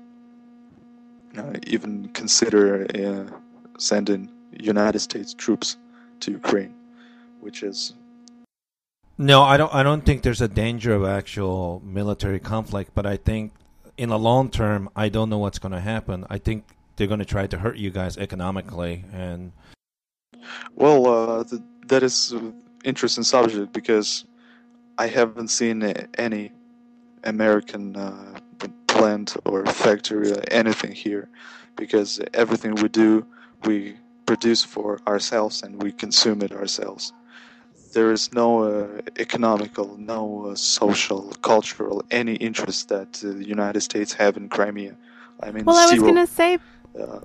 uh, 1.37 1.53
even 1.67 2.09
consider 2.09 2.87
uh, 2.95 3.37
sending 3.79 4.31
United 4.59 5.01
States 5.01 5.35
troops 5.35 5.77
to 6.21 6.33
Ukraine, 6.33 6.75
which 7.41 7.63
is. 7.63 7.95
No, 9.19 9.43
I 9.43 9.57
don't. 9.57 9.73
I 9.75 9.83
don't 9.83 10.05
think 10.05 10.23
there's 10.23 10.43
a 10.43 10.49
danger 10.49 10.95
of 10.95 11.05
actual 11.05 11.83
military 11.85 12.39
conflict, 12.39 12.91
but 12.95 13.07
I 13.07 13.17
think 13.17 13.53
in 13.97 14.11
the 14.11 14.19
long 14.19 14.51
term, 14.51 14.91
I 14.95 15.09
don't 15.09 15.31
know 15.31 15.39
what's 15.39 15.59
going 15.59 15.73
to 15.73 15.81
happen. 15.81 16.27
I 16.29 16.39
think 16.39 16.65
they're 16.97 17.07
going 17.07 17.21
to 17.21 17.27
try 17.27 17.47
to 17.47 17.59
hurt 17.59 17.77
you 17.77 17.91
guys 17.91 18.17
economically 18.17 19.05
and 19.13 19.53
well 20.75 21.07
uh, 21.07 21.45
th- 21.45 21.63
that 21.87 22.03
is 22.03 22.33
an 22.33 22.55
interesting 22.85 23.25
subject 23.25 23.73
because 23.73 24.25
i 24.99 25.07
haven't 25.07 25.49
seen 25.49 25.83
any 26.19 26.53
american 27.25 27.97
uh, 27.97 28.39
plant 28.87 29.37
or 29.45 29.65
factory 29.67 30.33
or 30.33 30.43
anything 30.51 30.93
here 30.93 31.29
because 31.77 32.21
everything 32.35 32.75
we 32.77 32.89
do 32.89 33.27
we 33.65 33.97
produce 34.25 34.65
for 34.65 34.99
ourselves 35.07 35.63
and 35.63 35.83
we 35.83 35.93
consume 35.93 36.43
it 36.43 36.53
ourselves 36.53 37.13
there 37.99 38.11
is 38.17 38.25
no 38.43 38.49
uh, 38.63 39.01
economical 39.27 39.89
no 40.15 40.23
uh, 40.47 40.55
social 40.81 41.23
cultural 41.51 41.97
any 42.23 42.37
interest 42.49 42.81
that 42.95 43.11
the 43.39 43.45
united 43.57 43.83
states 43.91 44.13
have 44.23 44.33
in 44.41 44.47
crimea 44.57 44.95
i 45.47 45.49
mean 45.53 45.65
well 45.69 45.81
i 45.85 45.87
was 45.93 46.01
going 46.09 46.23
to 46.27 46.33
say 46.39 46.51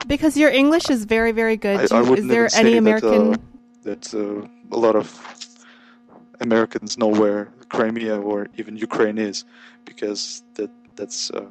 because 0.08 0.36
your 0.38 0.50
English 0.50 0.90
is 0.90 1.06
very, 1.06 1.32
very 1.32 1.58
good. 1.58 1.92
I, 1.92 1.98
I 1.98 2.02
is 2.14 2.28
there 2.28 2.48
any 2.54 2.78
American? 2.78 3.32
That, 3.84 4.14
uh, 4.14 4.14
that 4.14 4.14
uh, 4.14 4.76
a 4.76 4.80
lot 4.80 4.96
of 4.96 5.08
Americans 6.40 6.98
know 6.98 7.08
where 7.08 7.50
Crimea 7.70 8.20
or 8.20 8.48
even 8.58 8.76
Ukraine 8.76 9.18
is, 9.18 9.46
because 9.86 10.44
that 10.56 10.72
that's 10.96 11.32
uh, 11.32 11.46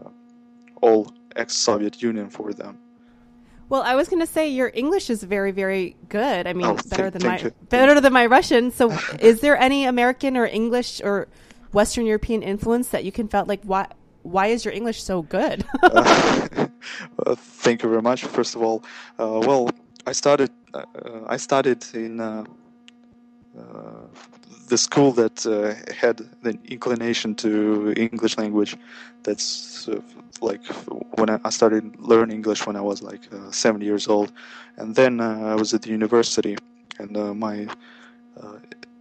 all 0.83 1.13
ex-Soviet 1.37 2.03
Union 2.03 2.29
for 2.29 2.53
them. 2.53 2.79
Well, 3.71 3.83
I 3.83 3.95
was 3.95 4.09
going 4.09 4.21
to 4.21 4.27
say 4.27 4.49
your 4.49 4.73
English 4.75 5.11
is 5.11 5.23
very, 5.23 5.53
very 5.53 5.97
good. 6.09 6.49
I 6.49 6.53
mean, 6.53 6.67
oh, 6.67 6.77
better 6.89 7.09
than 7.09 7.23
my 7.23 7.39
you. 7.39 7.53
better 7.69 8.01
than 8.01 8.13
my 8.13 8.27
Russian. 8.27 8.73
So, 8.73 8.91
is 9.21 9.41
there 9.41 9.57
any 9.57 9.87
American 9.87 10.37
or 10.37 10.45
English 10.45 11.01
or 11.03 11.29
Western 11.73 12.05
European 12.05 12.43
influence 12.43 12.89
that 12.89 13.05
you 13.05 13.13
can 13.13 13.29
felt 13.29 13.47
like 13.47 13.63
why 13.63 13.87
why 14.23 14.49
is 14.49 14.65
your 14.65 14.75
English 14.75 15.03
so 15.03 15.23
good? 15.23 15.65
uh, 15.83 16.67
uh, 17.27 17.35
thank 17.37 17.85
you 17.85 17.89
very 17.89 18.03
much. 18.03 18.25
First 18.25 18.57
of 18.57 18.63
all, 18.63 18.83
uh, 19.21 19.41
well, 19.47 19.71
I 20.05 20.13
started 20.13 20.51
uh, 20.75 20.85
I 21.29 21.37
studied 21.37 21.85
in 21.95 22.21
uh, 22.21 22.45
uh, 23.57 23.63
the 24.67 24.79
school 24.79 25.13
that 25.13 25.45
had 25.97 26.19
the 26.43 26.59
inclination 26.65 27.37
to 27.37 27.95
English 27.97 28.37
language. 28.37 28.77
That's 29.23 29.89
like 30.41 30.65
when 31.19 31.31
I 31.31 31.51
started 31.51 31.99
learning 31.99 32.37
English 32.37 32.67
when 32.67 32.77
I 32.77 32.81
was 32.81 33.03
like 33.03 33.21
seven 33.51 33.81
years 33.81 34.09
old, 34.09 34.33
and 34.77 34.95
then 34.95 35.21
I 35.21 35.55
was 35.55 35.75
at 35.75 35.83
the 35.83 35.91
university, 35.91 36.57
and 36.99 37.39
my 37.39 37.67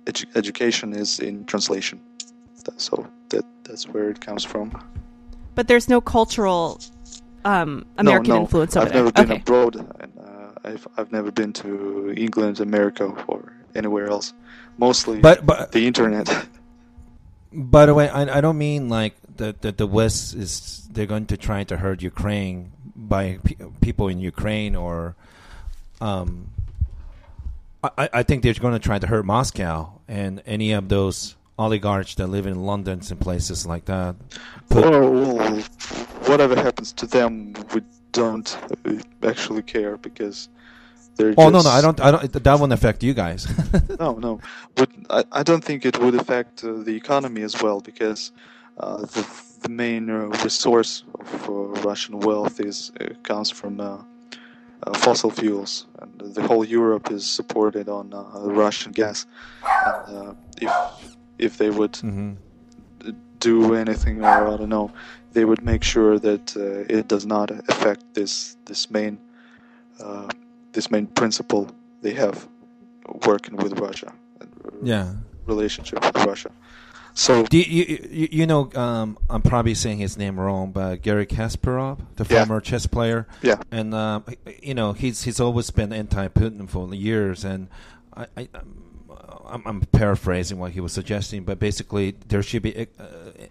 edu- 0.06 0.36
education 0.36 0.94
is 0.94 1.20
in 1.20 1.46
translation. 1.46 2.00
So 2.78 3.08
that 3.30 3.46
that's 3.64 3.88
where 3.88 4.10
it 4.10 4.20
comes 4.22 4.44
from. 4.44 4.72
But 5.56 5.68
there's 5.68 5.90
no 5.90 6.02
cultural 6.02 6.80
um, 7.46 7.86
American 7.98 8.30
no, 8.30 8.36
no. 8.36 8.42
influence 8.42 8.76
over 8.76 8.86
I've 8.86 8.94
there. 8.94 9.06
I've 9.06 9.16
never 9.16 9.26
been 9.28 9.32
okay. 9.32 9.42
abroad, 9.42 9.76
and 10.00 10.12
uh, 10.20 10.70
I've 10.70 10.88
I've 10.98 11.12
never 11.12 11.32
been 11.32 11.54
to 11.54 12.14
England, 12.16 12.60
America, 12.60 13.06
or 13.28 13.54
anywhere 13.76 14.08
else. 14.08 14.34
Mostly, 14.78 15.20
but, 15.20 15.46
but 15.46 15.72
the 15.72 15.86
internet. 15.86 16.28
By 17.52 17.88
the 17.88 17.96
way, 17.96 18.08
I, 18.10 18.38
I 18.38 18.42
don't 18.42 18.60
mean 18.60 18.90
like 18.90 19.16
the, 19.40 19.56
the 19.62 19.72
the 19.72 19.88
West 19.88 20.36
is 20.36 20.88
they're 20.92 21.06
going 21.08 21.26
to 21.28 21.38
try 21.38 21.64
to 21.64 21.78
hurt 21.78 22.02
Ukraine 22.02 22.72
by 22.96 23.40
pe- 23.44 23.56
people 23.82 24.08
in 24.08 24.20
Ukraine 24.20 24.76
or 24.76 25.16
um 26.02 26.52
I, 27.84 28.10
I 28.20 28.24
think 28.24 28.44
they're 28.44 28.54
going 28.54 28.74
to 28.74 28.86
try 28.90 29.00
to 29.00 29.08
hurt 29.08 29.26
Moscow 29.26 29.76
and 30.08 30.44
any 30.46 30.74
of 30.74 30.90
those 30.90 31.36
oligarchs 31.58 32.16
that 32.16 32.28
live 32.28 32.46
in 32.46 32.66
London 32.66 33.02
and 33.10 33.20
places 33.20 33.66
like 33.66 33.86
that. 33.86 34.16
well, 34.70 35.62
whatever 36.30 36.56
happens 36.56 36.92
to 36.94 37.06
them, 37.06 37.54
we 37.74 37.82
don't 38.12 38.58
actually 39.24 39.62
care 39.62 39.96
because 39.98 40.50
they're. 41.16 41.34
Oh 41.38 41.50
just... 41.50 41.54
no, 41.54 41.62
no, 41.62 41.70
I 41.70 41.82
don't. 41.82 42.00
I 42.02 42.12
don't. 42.12 42.44
That 42.44 42.60
won't 42.60 42.74
affect 42.74 43.02
you 43.02 43.14
guys. 43.14 43.48
no, 44.00 44.14
no, 44.16 44.42
but 44.76 44.90
I, 45.10 45.24
I 45.32 45.44
don't 45.44 45.64
think 45.64 45.86
it 45.86 45.98
would 46.00 46.16
affect 46.16 46.64
uh, 46.66 46.74
the 46.88 46.96
economy 46.96 47.44
as 47.44 47.62
well 47.62 47.80
because 47.80 48.32
the 48.80 49.26
the 49.62 49.70
main 49.70 50.10
uh, 50.10 50.28
resource 50.44 51.04
of 51.20 51.50
uh, 51.50 51.54
Russian 51.88 52.20
wealth 52.20 52.60
is 52.60 52.92
uh, 53.00 53.14
comes 53.24 53.50
from. 53.50 53.80
Uh, 53.80 53.98
fossil 54.94 55.30
fuels, 55.30 55.88
and 56.00 56.34
the 56.34 56.42
whole 56.42 56.64
Europe 56.64 57.12
is 57.12 57.26
supported 57.26 57.90
on 57.90 58.12
Russian 58.64 58.94
gas. 58.94 59.26
And, 59.86 60.38
if 60.62 60.72
if 61.38 61.58
they 61.58 61.70
would 61.70 61.94
mm-hmm. 61.94 62.34
do 63.40 63.76
anything, 63.76 64.24
or 64.24 64.48
I 64.48 64.58
don't 64.58 64.70
know, 64.70 64.90
they 65.34 65.46
would 65.46 65.64
make 65.64 65.84
sure 65.84 66.20
that 66.20 66.56
uh, 66.56 66.98
it 66.98 67.08
does 67.08 67.26
not 67.26 67.52
affect 67.70 68.14
this 68.14 68.58
this 68.66 68.90
main 68.90 69.18
uh, 70.00 70.28
this 70.72 70.90
main 70.92 71.08
principle 71.08 71.68
they 72.02 72.14
have 72.14 72.48
working 73.26 73.56
with 73.56 73.80
Russia. 73.80 74.14
Yeah, 74.84 75.14
relationship 75.46 76.04
with 76.06 76.26
Russia. 76.26 76.52
So 77.20 77.46
you, 77.52 77.60
you, 77.60 78.30
you 78.32 78.48
know 78.48 78.72
um, 78.76 79.18
I'm 79.30 79.42
probably 79.42 79.76
saying 79.76 79.98
his 79.98 80.18
name 80.18 80.40
wrong, 80.40 80.72
but 80.72 81.02
Gary 81.02 81.26
Kasparov, 81.28 82.00
the 82.16 82.24
yeah. 82.24 82.46
former 82.46 82.62
chess 82.62 82.88
player, 82.88 83.28
yeah, 83.42 83.62
and 83.72 83.94
uh, 83.94 84.22
you 84.64 84.74
know 84.74 84.94
he's 84.94 85.24
he's 85.24 85.42
always 85.42 85.70
been 85.70 85.92
anti-Putin 85.92 86.70
for 86.70 86.94
years, 86.96 87.44
and 87.44 87.68
I, 88.16 88.28
I 88.38 88.48
I'm, 89.48 89.64
I'm, 89.66 89.82
paraphrasing 89.82 90.60
what 90.60 90.72
he 90.72 90.80
was 90.80 90.94
suggesting, 90.94 91.44
but 91.44 91.60
basically 91.60 92.16
there 92.30 92.42
should 92.42 92.62
be 92.62 92.88
uh, 92.98 93.04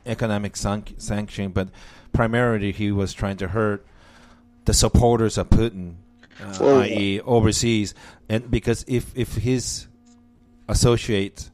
economic 0.07 0.57
san- 0.57 0.99
sanction, 0.99 1.51
but 1.51 1.69
primarily 2.15 2.73
he 2.73 2.91
was 2.91 3.13
trying 3.13 3.37
to 3.37 3.49
hurt 3.49 3.85
the 4.65 4.73
supporters 4.73 5.37
of 5.37 5.51
Putin, 5.51 5.97
uh, 6.41 6.57
well, 6.59 6.81
i.e., 6.81 7.21
overseas, 7.21 7.95
and 8.31 8.51
because 8.51 8.83
if 8.89 9.13
if 9.15 9.35
his 9.35 9.89
associates 10.71 11.51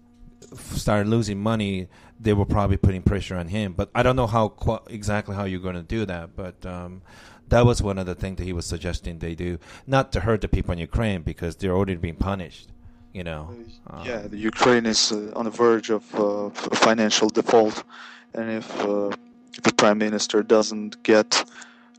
start 0.56 1.06
losing 1.06 1.40
money, 1.42 1.88
they 2.18 2.32
were 2.32 2.44
probably 2.44 2.76
putting 2.76 3.02
pressure 3.02 3.36
on 3.36 3.48
him. 3.48 3.72
But 3.72 3.90
I 3.94 4.02
don't 4.02 4.16
know 4.16 4.26
how 4.26 4.48
qu- 4.48 4.84
exactly 4.88 5.34
how 5.34 5.44
you're 5.44 5.60
going 5.60 5.76
to 5.76 5.82
do 5.82 6.06
that, 6.06 6.36
but. 6.36 6.64
Um, 6.66 7.02
that 7.50 7.66
was 7.66 7.82
one 7.82 7.98
of 7.98 8.06
the 8.06 8.14
things 8.14 8.38
that 8.38 8.44
he 8.44 8.54
was 8.54 8.64
suggesting 8.64 9.18
they 9.18 9.34
do, 9.34 9.58
not 9.86 10.10
to 10.12 10.20
hurt 10.20 10.40
the 10.40 10.48
people 10.48 10.72
in 10.72 10.78
Ukraine 10.78 11.20
because 11.20 11.54
they're 11.54 11.74
already 11.74 11.94
being 11.96 12.16
punished 12.16 12.70
you 13.12 13.22
know. 13.22 13.54
Uh, 13.88 14.02
yeah, 14.04 14.22
the 14.26 14.36
Ukraine 14.36 14.86
is 14.86 15.12
uh, 15.12 15.30
on 15.36 15.44
the 15.44 15.50
verge 15.50 15.90
of 15.90 16.02
uh, 16.14 16.50
financial 16.50 17.28
default, 17.28 17.84
and 18.34 18.50
if 18.50 18.66
the 18.78 19.72
prime 19.76 19.98
minister 19.98 20.42
doesn't 20.42 21.02
get 21.02 21.44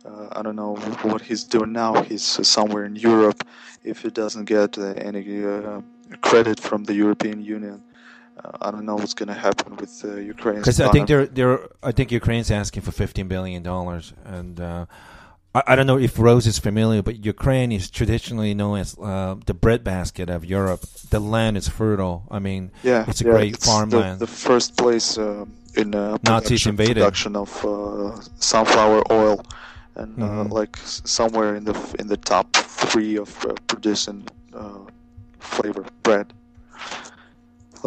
uh, 0.05 0.27
I 0.33 0.41
don't 0.43 0.55
know 0.55 0.75
what 1.01 1.21
he's 1.21 1.43
doing 1.43 1.71
now. 1.71 2.03
He's 2.03 2.39
uh, 2.39 2.43
somewhere 2.43 2.85
in 2.85 2.95
Europe. 2.95 3.43
If 3.83 4.01
he 4.03 4.09
doesn't 4.09 4.45
get 4.45 4.77
uh, 4.77 4.93
any 4.97 5.23
credit 6.21 6.59
from 6.59 6.83
the 6.83 6.93
European 6.93 7.43
Union. 7.43 7.83
Uh, 8.43 8.51
I 8.61 8.71
don't 8.71 8.85
know 8.85 8.95
what's 8.95 9.13
going 9.13 9.27
to 9.27 9.33
happen 9.33 9.75
with 9.77 10.03
uh, 10.03 10.15
Ukraine. 10.15 10.57
Because 10.57 10.81
I 10.81 10.89
think 10.89 11.07
they're 11.07 11.25
they're 11.25 11.59
I 11.81 11.91
think 11.91 12.11
Ukraine's 12.11 12.51
asking 12.51 12.83
for 12.83 12.91
fifteen 12.91 13.27
billion 13.27 13.63
dollars, 13.63 14.13
and 14.25 14.59
uh, 14.59 14.85
I, 15.53 15.63
I, 15.67 15.75
don't 15.75 15.87
know 15.87 15.97
if 15.97 16.19
Rose 16.19 16.45
is 16.45 16.59
familiar, 16.59 17.01
but 17.01 17.23
Ukraine 17.25 17.71
is 17.71 17.89
traditionally 17.89 18.53
known 18.53 18.79
as 18.79 18.97
uh, 18.99 19.35
the 19.45 19.53
breadbasket 19.53 20.29
of 20.29 20.43
Europe. 20.43 20.81
The 21.09 21.19
land 21.19 21.55
is 21.55 21.69
fertile. 21.69 22.27
I 22.29 22.39
mean, 22.39 22.71
yeah, 22.83 23.05
it's 23.07 23.21
a 23.21 23.25
yeah, 23.25 23.31
great 23.31 23.53
it's 23.55 23.65
farmland. 23.65 24.19
The, 24.19 24.25
the 24.25 24.31
first 24.31 24.75
place 24.75 25.17
uh, 25.17 25.45
in 25.77 25.95
uh, 25.95 26.17
Nazis 26.23 26.63
production, 26.63 26.69
invaded. 26.71 26.95
production 26.95 27.35
of 27.37 27.65
uh, 27.65 28.19
sunflower 28.39 29.03
oil, 29.11 29.41
and 29.95 30.21
uh, 30.21 30.27
Mhm. 30.27 30.51
like 30.51 30.75
somewhere 31.05 31.55
in 31.55 31.63
the 31.63 31.75
in 31.99 32.07
the 32.07 32.17
top 32.17 32.53
three 32.55 33.15
of 33.17 33.29
uh, 33.45 33.53
producing 33.67 34.27
uh, 34.53 34.79
flavor 35.39 35.85
bread. 36.03 36.33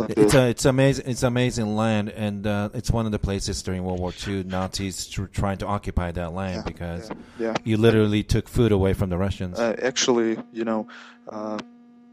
It's 0.09 0.35
a, 0.35 0.49
it's 0.51 0.65
amazing. 0.65 1.05
It's 1.09 1.23
amazing 1.23 1.77
land, 1.77 2.11
and 2.11 2.47
uh, 2.47 2.71
it's 2.75 2.91
one 2.91 3.07
of 3.07 3.13
the 3.13 3.19
places 3.19 3.63
during 3.63 3.85
World 3.85 4.01
War 4.01 4.13
II 4.27 4.45
Nazis 4.45 5.07
tr- 5.07 5.25
trying 5.25 5.59
to 5.59 5.67
occupy 5.67 6.11
that 6.13 6.33
land 6.33 6.57
yeah, 6.57 6.63
because 6.63 7.11
yeah, 7.39 7.47
yeah. 7.47 7.55
you 7.65 7.77
literally 7.77 8.23
took 8.23 8.49
food 8.49 8.73
away 8.73 8.93
from 8.93 9.11
the 9.11 9.19
Russians. 9.19 9.59
Uh, 9.59 9.77
actually, 9.83 10.39
you 10.53 10.65
know, 10.65 10.89
uh, 11.29 11.59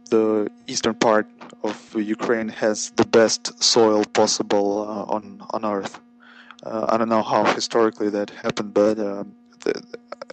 the 0.09 0.49
eastern 0.67 0.95
part 0.95 1.27
of 1.63 1.95
Ukraine 1.95 2.49
has 2.49 2.91
the 2.91 3.05
best 3.05 3.61
soil 3.63 4.03
possible 4.05 4.81
uh, 4.81 5.15
on 5.15 5.43
on 5.51 5.65
Earth. 5.65 5.99
Uh, 6.63 6.85
I 6.89 6.97
don't 6.97 7.09
know 7.09 7.23
how 7.23 7.43
historically 7.43 8.09
that 8.09 8.29
happened, 8.31 8.73
but 8.73 8.99
um, 8.99 9.35
the, 9.61 9.73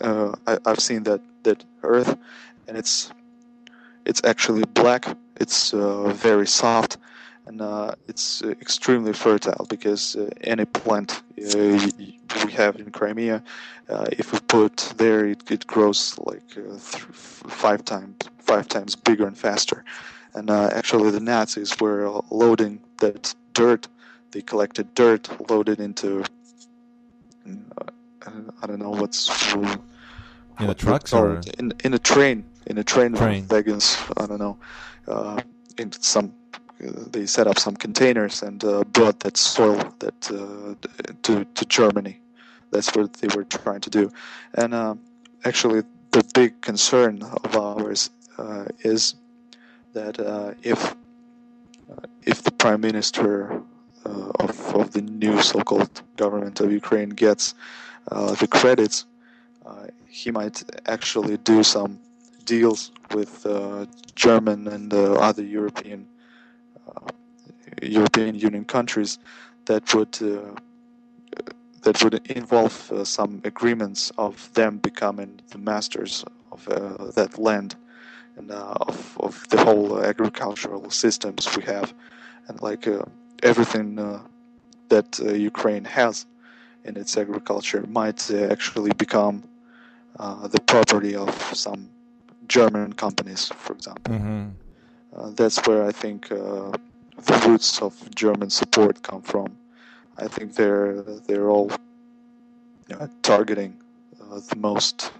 uh, 0.01 0.35
I, 0.47 0.59
I've 0.65 0.81
seen 0.81 1.03
that 1.05 1.21
that 1.43 1.65
Earth, 1.83 2.17
and 2.69 2.77
it's 2.77 3.13
it's 4.05 4.23
actually 4.25 4.65
black. 4.75 5.07
It's 5.37 5.75
uh, 5.75 6.13
very 6.13 6.47
soft, 6.47 6.99
and 7.53 7.61
uh, 7.61 7.95
it's 8.09 8.43
uh, 8.43 8.49
extremely 8.63 9.13
fertile 9.13 9.67
because 9.69 10.17
uh, 10.17 10.31
any 10.41 10.65
plant 10.65 11.23
uh, 11.55 11.89
we 12.47 12.53
have 12.53 12.77
in 12.77 12.91
Crimea, 12.91 13.43
uh, 13.91 14.07
if 14.13 14.33
we 14.33 14.39
put 14.41 14.77
there, 14.97 15.27
it, 15.27 15.51
it 15.51 15.67
grows 15.67 16.19
like 16.19 16.51
uh, 16.57 16.63
th- 16.63 17.05
five 17.63 17.85
times 17.85 18.17
five 18.39 18.67
times 18.69 18.97
bigger 18.97 19.27
and 19.27 19.37
faster. 19.37 19.85
And 20.35 20.49
uh, 20.49 20.71
actually, 20.73 21.11
the 21.11 21.21
Nazis 21.21 21.79
were 21.79 22.23
loading 22.31 22.81
that 23.01 23.35
dirt. 23.53 23.87
They 24.31 24.41
collected 24.41 24.95
dirt, 24.95 25.29
loaded 25.51 25.79
into 25.79 26.25
I 28.63 28.67
don't 28.67 28.79
know 28.79 28.91
what's 28.91 29.53
in 29.55 30.67
the 30.69 30.75
trucks 30.75 31.13
or 31.13 31.43
in 31.59 31.75
in 31.85 31.93
a 31.93 31.99
train 31.99 32.45
in 32.67 32.79
a 32.79 32.85
train, 32.85 33.13
Train. 33.13 33.47
wagons 33.49 33.99
I 34.17 34.27
don't 34.27 34.39
know 34.39 34.57
uh, 35.07 35.43
in 35.77 35.93
some 35.93 36.33
they 36.83 37.27
set 37.27 37.47
up 37.47 37.59
some 37.59 37.77
containers 37.77 38.43
and 38.43 38.65
uh, 38.65 38.83
brought 38.85 39.21
that 39.21 39.37
soil 39.37 39.95
that 40.01 40.31
uh, 40.31 40.75
to 41.23 41.45
to 41.45 41.65
Germany. 41.67 42.21
That's 42.71 42.95
what 42.95 43.13
they 43.15 43.29
were 43.37 43.45
trying 43.45 43.81
to 43.81 43.91
do. 43.91 44.11
And 44.55 44.75
uh, 44.75 44.95
actually 45.45 45.83
the 46.11 46.25
big 46.35 46.61
concern 46.61 47.23
of 47.23 47.57
ours 47.57 48.11
uh, 48.39 48.65
is 48.81 49.15
that 49.93 50.19
if 50.63 50.95
if 52.25 52.43
the 52.43 52.51
prime 52.51 52.81
minister 52.81 53.63
uh, 54.05 54.31
of, 54.41 54.75
of 54.75 54.93
the 54.93 55.03
new 55.03 55.41
so-called 55.43 56.03
government 56.17 56.61
of 56.61 56.73
Ukraine 56.73 57.11
gets 57.11 57.55
uh, 58.11 58.35
the 58.35 58.49
credits 58.49 59.07
uh, 59.67 59.87
he 60.09 60.31
might 60.31 60.63
actually 60.87 61.37
do 61.39 61.63
some 61.63 62.01
deals 62.45 62.91
with 63.15 63.47
German 64.17 64.67
and 64.67 64.93
other 64.93 65.45
European 65.45 66.07
European 67.83 68.35
Union 68.35 68.65
countries 68.65 69.19
that 69.67 69.95
would 69.95 70.21
uh, 70.23 70.55
that 71.83 72.03
would 72.03 72.15
involve 72.31 72.93
uh, 72.93 73.05
some 73.05 73.41
agreements 73.45 74.13
of 74.19 74.53
them 74.55 74.79
becoming 74.79 75.41
the 75.51 75.59
masters 75.59 76.25
of 76.53 76.69
uh, 76.69 77.11
that 77.13 77.39
land 77.39 77.77
and 78.37 78.51
uh, 78.51 78.75
of 78.81 79.17
of 79.21 79.49
the 79.51 79.59
whole 79.65 80.03
agricultural 80.05 80.91
systems 80.91 81.49
we 81.57 81.63
have 81.63 81.93
and 82.49 82.61
like 82.63 82.87
uh, 82.87 83.03
everything 83.43 83.99
uh, 83.99 84.21
that 84.89 85.19
uh, 85.21 85.33
Ukraine 85.33 85.85
has 85.85 86.27
in 86.85 86.97
its 86.97 87.17
agriculture 87.17 87.85
might 87.89 88.31
uh, 88.31 88.37
actually 88.55 88.93
become 88.93 89.45
uh, 90.19 90.47
the 90.49 90.61
property 90.61 91.15
of 91.17 91.31
some 91.55 91.89
German 92.49 92.93
companies, 92.93 93.43
for 93.65 93.73
example. 93.79 94.15
hmm 94.15 94.49
Uh, 95.17 95.31
that's 95.41 95.59
where 95.67 95.83
I 95.91 95.93
think 96.03 96.21
uh, 96.33 96.73
the 97.27 97.49
roots 97.49 97.81
of 97.81 97.93
German 98.15 98.51
support 98.51 99.03
come 99.03 99.23
from. 99.23 99.57
I 100.19 100.29
think 100.29 100.55
they're 100.55 101.03
they're 101.27 101.51
all 101.51 101.71
uh, 102.91 103.09
targeting 103.23 103.81
uh, 104.21 104.41
the 104.51 104.57
most 104.57 105.13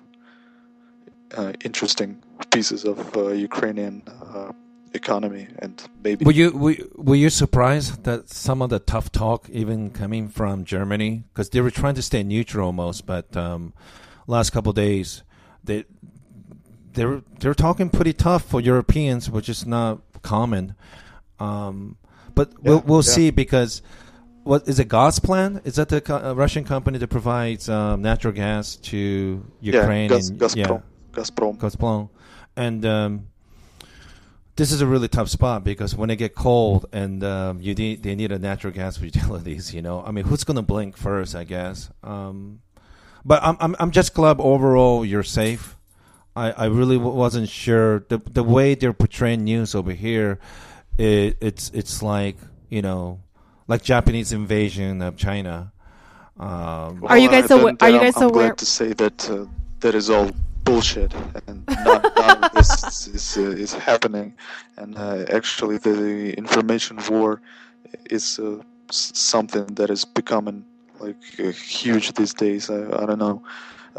uh, 1.37 1.53
interesting 1.65 2.23
pieces 2.51 2.85
of 2.85 3.17
uh, 3.17 3.29
Ukrainian 3.29 4.03
uh, 4.09 4.53
economy, 4.95 5.49
and 5.61 5.83
maybe 6.05 6.25
Were 6.25 6.33
you 6.33 6.51
were, 6.53 6.77
were 6.95 7.15
you 7.15 7.31
surprised 7.31 8.05
that 8.05 8.29
some 8.29 8.61
of 8.63 8.71
the 8.71 8.79
tough 8.79 9.11
talk 9.11 9.49
even 9.51 9.91
coming 9.91 10.29
from 10.29 10.65
Germany 10.65 11.25
because 11.29 11.51
they 11.51 11.61
were 11.61 11.71
trying 11.71 11.95
to 11.95 12.03
stay 12.03 12.23
neutral 12.23 12.67
almost, 12.67 13.07
but 13.07 13.35
um, 13.37 13.73
last 14.27 14.51
couple 14.51 14.73
days 14.73 15.23
they 15.65 15.85
they're 16.93 17.23
they're 17.39 17.55
talking 17.55 17.89
pretty 17.89 18.13
tough 18.13 18.45
for 18.45 18.61
Europeans, 18.61 19.31
which 19.31 19.49
is 19.49 19.67
not 19.67 20.01
common. 20.23 20.75
Um, 21.43 21.97
but 22.35 22.53
we'll 22.63 22.81
we'll 22.81 22.99
yeah. 22.99 23.15
see 23.17 23.31
because 23.31 23.83
what 24.45 24.69
is 24.69 24.79
it? 24.79 24.89
Gazplan 24.89 25.65
is 25.67 25.77
that 25.77 25.89
the 25.89 26.01
co- 26.01 26.31
uh, 26.31 26.35
Russian 26.35 26.65
company 26.65 26.99
that 26.99 27.09
provides 27.09 27.69
um, 27.69 28.03
natural 28.03 28.33
gas 28.33 28.77
to 28.77 29.45
Ukraine? 29.61 30.11
yeah, 30.11 30.17
Gaz, 30.17 30.29
and, 30.31 30.41
Gazprom, 30.41 30.57
yeah, 30.57 30.81
Gazprom. 31.13 31.59
Gazprom. 31.59 32.09
And 32.57 32.85
um, 32.85 33.29
this 34.57 34.73
is 34.73 34.81
a 34.81 34.87
really 34.87 35.09
tough 35.09 35.29
spot 35.29 35.65
because 35.65 35.95
when 35.95 36.11
it 36.11 36.17
get 36.17 36.35
cold 36.35 36.87
and 36.93 37.23
um, 37.25 37.61
you 37.61 37.75
need 37.75 38.03
they 38.03 38.15
need 38.15 38.33
a 38.33 38.39
natural 38.39 38.73
gas 38.73 38.97
for 38.97 39.05
utilities, 39.13 39.75
you 39.75 39.83
know. 39.83 40.03
I 40.05 40.11
mean, 40.11 40.25
who's 40.25 40.45
gonna 40.45 40.63
blink 40.63 40.97
first? 40.97 41.35
I 41.35 41.45
guess. 41.45 41.91
Um, 42.03 42.61
but 43.25 43.43
I'm 43.43 43.57
I'm 43.61 43.77
I'm 43.79 43.91
just 43.91 44.15
glad 44.15 44.41
overall 44.41 45.05
you're 45.05 45.23
safe. 45.23 45.77
I, 46.35 46.51
I 46.53 46.65
really 46.67 46.97
w- 46.97 47.15
wasn't 47.15 47.49
sure 47.49 48.07
the 48.09 48.19
the 48.19 48.43
way 48.43 48.75
they're 48.75 48.95
portraying 48.95 49.45
news 49.45 49.75
over 49.75 49.93
here. 49.93 50.39
It, 50.99 51.37
it's 51.41 51.71
it's 51.75 52.03
like 52.03 52.37
you 52.69 52.83
know, 52.83 53.21
like 53.69 53.83
Japanese 53.83 54.33
invasion 54.33 55.03
of 55.03 55.17
China. 55.17 55.73
Um, 56.39 57.05
Are 57.05 57.19
you 57.19 57.29
guys 57.29 57.49
then- 57.49 57.61
awa- 57.61 57.73
then 57.73 57.77
are 57.81 57.91
you 57.91 57.97
I'm- 57.97 58.05
guys 58.05 58.17
I'm 58.17 58.23
aware- 58.31 58.49
glad 58.49 58.59
to 58.59 58.67
say 58.67 58.93
that 58.95 59.31
uh, 59.31 59.47
that 59.81 59.95
is 59.95 60.11
all 60.11 60.31
bullshit, 60.65 61.13
and 61.47 61.65
none, 61.67 62.03
none 62.17 62.45
of 62.45 62.53
this 62.53 63.07
is, 63.19 63.37
uh, 63.37 63.43
is 63.65 63.73
happening. 63.75 64.35
And 64.77 64.97
uh, 64.97 65.25
actually, 65.31 65.79
the 65.79 66.33
information 66.39 66.99
war 67.11 67.41
is 68.11 68.39
uh, 68.39 68.63
something 68.91 69.67
that 69.75 69.91
is 69.91 70.05
becoming 70.05 70.65
like 71.01 71.17
uh, 71.41 71.51
huge 71.51 72.13
these 72.15 72.33
days. 72.35 72.71
I, 72.71 72.77
I 73.03 73.07
don't 73.07 73.19
know. 73.19 73.43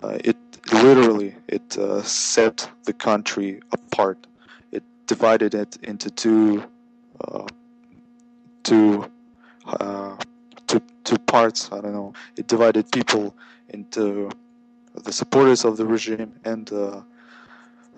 Uh, 0.02 0.18
it 0.24 0.38
literally 0.72 1.36
it 1.48 1.78
uh, 1.78 2.02
set 2.02 2.68
the 2.86 2.94
country 2.94 3.62
apart. 3.72 4.18
It 4.72 4.84
divided 5.06 5.54
it 5.54 5.78
into 5.84 6.10
two 6.10 6.64
two 8.64 9.10
uh, 9.66 10.16
two 11.04 11.18
parts. 11.18 11.70
I 11.72 11.82
don't 11.82 11.94
know. 11.94 12.14
It 12.38 12.48
divided 12.48 12.92
people 12.92 13.36
into 13.70 14.30
the 15.04 15.12
supporters 15.12 15.66
of 15.66 15.78
the 15.78 15.86
regime 15.86 16.34
and 16.46 16.72
uh, 16.72 17.02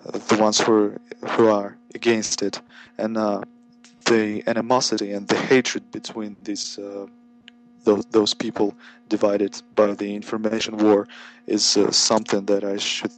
the 0.04 0.36
ones 0.38 0.60
who 0.60 0.96
who 1.30 1.48
are 1.48 1.76
against 1.94 2.42
it, 2.42 2.60
and 2.98 3.16
uh, 3.16 3.42
the 4.06 4.42
animosity 4.46 5.12
and 5.12 5.26
the 5.28 5.36
hatred 5.36 5.90
between 5.90 6.36
these 6.42 6.78
uh, 6.78 7.06
those 7.84 8.04
those 8.06 8.34
people 8.34 8.74
divided 9.08 9.60
by 9.74 9.94
the 9.94 10.14
information 10.14 10.76
war 10.76 11.06
is 11.46 11.76
uh, 11.76 11.90
something 11.90 12.44
that 12.46 12.64
I 12.64 12.76
should 12.76 13.12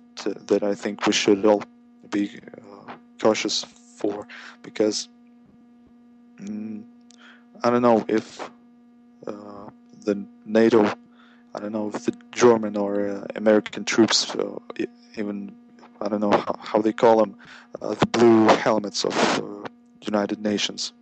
that 0.46 0.62
I 0.62 0.74
think 0.74 1.06
we 1.06 1.12
should 1.12 1.44
all 1.46 1.62
be 2.10 2.40
uh, 2.58 2.92
cautious 3.20 3.64
for 3.64 4.26
because 4.62 5.08
mm, 6.40 6.82
I 7.62 7.70
don't 7.70 7.82
know 7.82 8.04
if 8.08 8.50
uh, 9.26 9.70
the 10.04 10.24
NATO, 10.44 10.84
I 11.54 11.60
don't 11.60 11.72
know 11.72 11.90
if 11.94 12.04
the 12.04 12.14
German 12.32 12.76
or 12.76 13.08
uh, 13.08 13.26
American 13.36 13.84
troops, 13.84 14.34
uh, 14.34 14.58
even 15.16 15.54
I 16.00 16.08
don't 16.08 16.20
know 16.20 16.30
how, 16.32 16.56
how 16.60 16.80
they 16.80 16.92
call 16.92 17.18
them, 17.18 17.36
uh, 17.82 17.94
the 17.94 18.06
blue 18.06 18.46
helmets 18.48 19.04
of 19.04 19.16
uh, 19.40 19.68
United 20.02 20.40
Nations, 20.42 20.92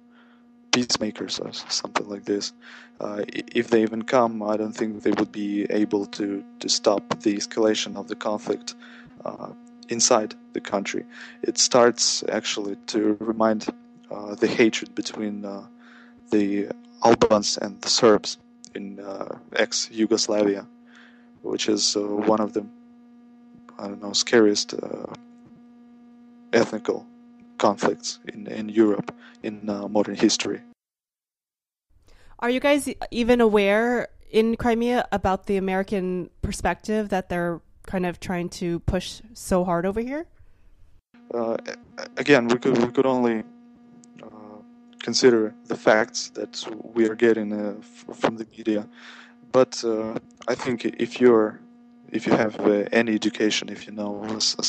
peacemakers 0.73 1.39
or 1.39 1.53
something 1.53 2.09
like 2.09 2.25
this. 2.25 2.53
Uh, 3.01 3.23
if 3.29 3.69
they 3.69 3.83
even 3.83 4.03
come, 4.03 4.43
I 4.43 4.57
don't 4.57 4.73
think 4.73 5.03
they 5.03 5.13
would 5.13 5.33
be 5.33 5.67
able 5.71 6.07
to, 6.07 6.45
to 6.61 6.69
stop 6.69 7.21
the 7.21 7.37
escalation 7.37 7.97
of 7.97 8.09
the 8.09 8.17
conflict 8.17 8.75
uh, 9.25 9.53
inside 9.89 10.35
the 10.53 10.61
country. 10.61 11.05
It 11.43 11.59
starts 11.59 12.25
actually 12.31 12.77
to 12.89 13.17
remind 13.21 13.67
the 14.11 14.47
hatred 14.47 14.95
between 14.95 15.45
uh, 15.45 15.67
the 16.31 16.69
Albans 17.05 17.59
and 17.59 17.81
the 17.83 17.89
Serbs 17.89 18.39
in 18.75 19.01
uh, 19.01 19.39
ex-Yugoslavia, 19.57 20.67
which 21.43 21.69
is 21.69 21.97
uh, 21.97 22.01
one 22.01 22.41
of 22.41 22.53
the 22.53 22.65
I 23.79 23.89
don't 23.89 24.03
know 24.03 24.13
scariest 24.13 24.75
uh, 24.75 25.13
ethnical 26.53 27.07
conflicts 27.59 28.19
in 28.33 28.47
in 28.47 28.69
Europe 28.69 29.15
in 29.43 29.61
modern 29.91 30.15
history. 30.15 30.61
Are 32.39 32.51
you 32.51 32.61
guys 32.61 32.89
even 33.11 33.41
aware 33.41 34.09
in 34.31 34.57
Crimea 34.57 35.09
about 35.13 35.47
the 35.47 35.57
American 35.57 36.31
perspective 36.43 37.09
that 37.09 37.29
they're 37.29 37.61
kind 37.87 38.05
of 38.05 38.21
trying 38.21 38.49
to 38.49 38.81
push 38.81 39.23
so 39.33 39.65
hard 39.65 39.87
over 39.87 40.01
here? 40.01 40.27
Uh, 41.33 41.57
again, 42.17 42.49
we 42.49 42.59
could 42.59 42.77
we 42.79 42.89
could 42.93 43.07
only 43.07 43.41
uh, 43.41 43.56
consider 45.09 45.55
the 45.73 45.79
facts 45.89 46.21
that 46.39 46.53
we 46.97 47.03
are 47.09 47.19
getting 47.27 47.49
uh, 47.53 47.75
f- 47.79 48.17
from 48.23 48.33
the 48.41 48.47
media, 48.57 48.83
but 49.53 49.73
uh, 49.85 50.13
I 50.53 50.55
think 50.63 50.77
if 51.07 51.11
you're 51.21 51.51
if 52.19 52.27
you 52.27 52.33
have 52.45 52.55
uh, 52.61 53.01
any 53.01 53.13
education, 53.23 53.65
if 53.77 53.81
you 53.87 53.93
know 54.01 54.11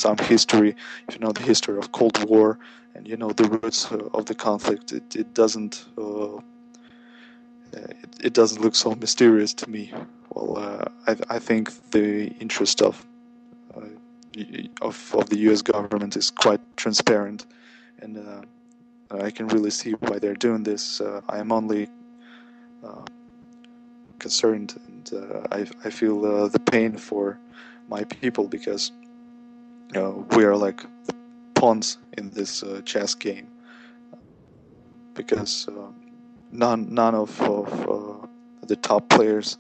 some 0.04 0.18
history, 0.34 0.72
if 1.08 1.12
you 1.16 1.22
know 1.24 1.34
the 1.40 1.46
history 1.52 1.78
of 1.82 1.86
Cold 2.00 2.18
War, 2.30 2.50
and 2.94 3.02
you 3.12 3.18
know 3.22 3.32
the 3.40 3.48
roots 3.56 3.82
uh, 3.92 4.18
of 4.18 4.24
the 4.30 4.36
conflict, 4.48 4.86
it, 5.00 5.08
it 5.22 5.30
doesn't 5.42 5.74
it, 8.04 8.12
it, 8.28 8.34
doesn't 8.40 8.62
look 8.64 8.76
so 8.76 8.90
mysterious 9.06 9.52
to 9.62 9.66
me. 9.76 9.84
Well, 10.34 10.52
I, 11.10 11.14
I 11.36 11.40
think 11.48 11.64
the 11.92 12.28
interest 12.44 12.82
of 12.90 12.94
of, 14.88 14.96
of 15.20 15.26
the 15.32 15.40
U.S. 15.48 15.62
government 15.62 16.16
is 16.16 16.28
quite 16.30 16.62
transparent, 16.84 17.40
and 18.02 18.12
uh, 18.18 18.42
I 19.12 19.32
can 19.32 19.48
really 19.48 19.70
see 19.70 19.92
why 19.94 20.20
they're 20.20 20.36
doing 20.36 20.64
this. 20.64 21.00
Uh, 21.02 21.22
I 21.30 21.40
am 21.40 21.52
only 21.52 21.90
uh, 22.84 23.04
concerned, 24.20 24.80
and 24.88 25.14
uh, 25.14 25.48
I, 25.52 25.68
I 25.86 25.90
feel 25.90 26.26
uh, 26.26 26.48
the 26.48 26.60
pain 26.60 26.98
for 26.98 27.40
my 27.90 28.04
people 28.04 28.48
because 28.48 28.92
you 29.94 30.02
know, 30.02 30.26
we 30.32 30.44
are 30.44 30.58
like 30.58 30.82
pawns 31.56 31.98
in 32.18 32.30
this 32.32 32.64
uh, 32.64 32.82
chess 32.84 33.16
game. 33.16 33.48
Because 35.14 35.68
none 36.52 36.94
none 36.94 37.16
of, 37.16 37.42
of 37.42 38.30
the 38.68 38.76
top 38.76 39.10
players 39.10 39.58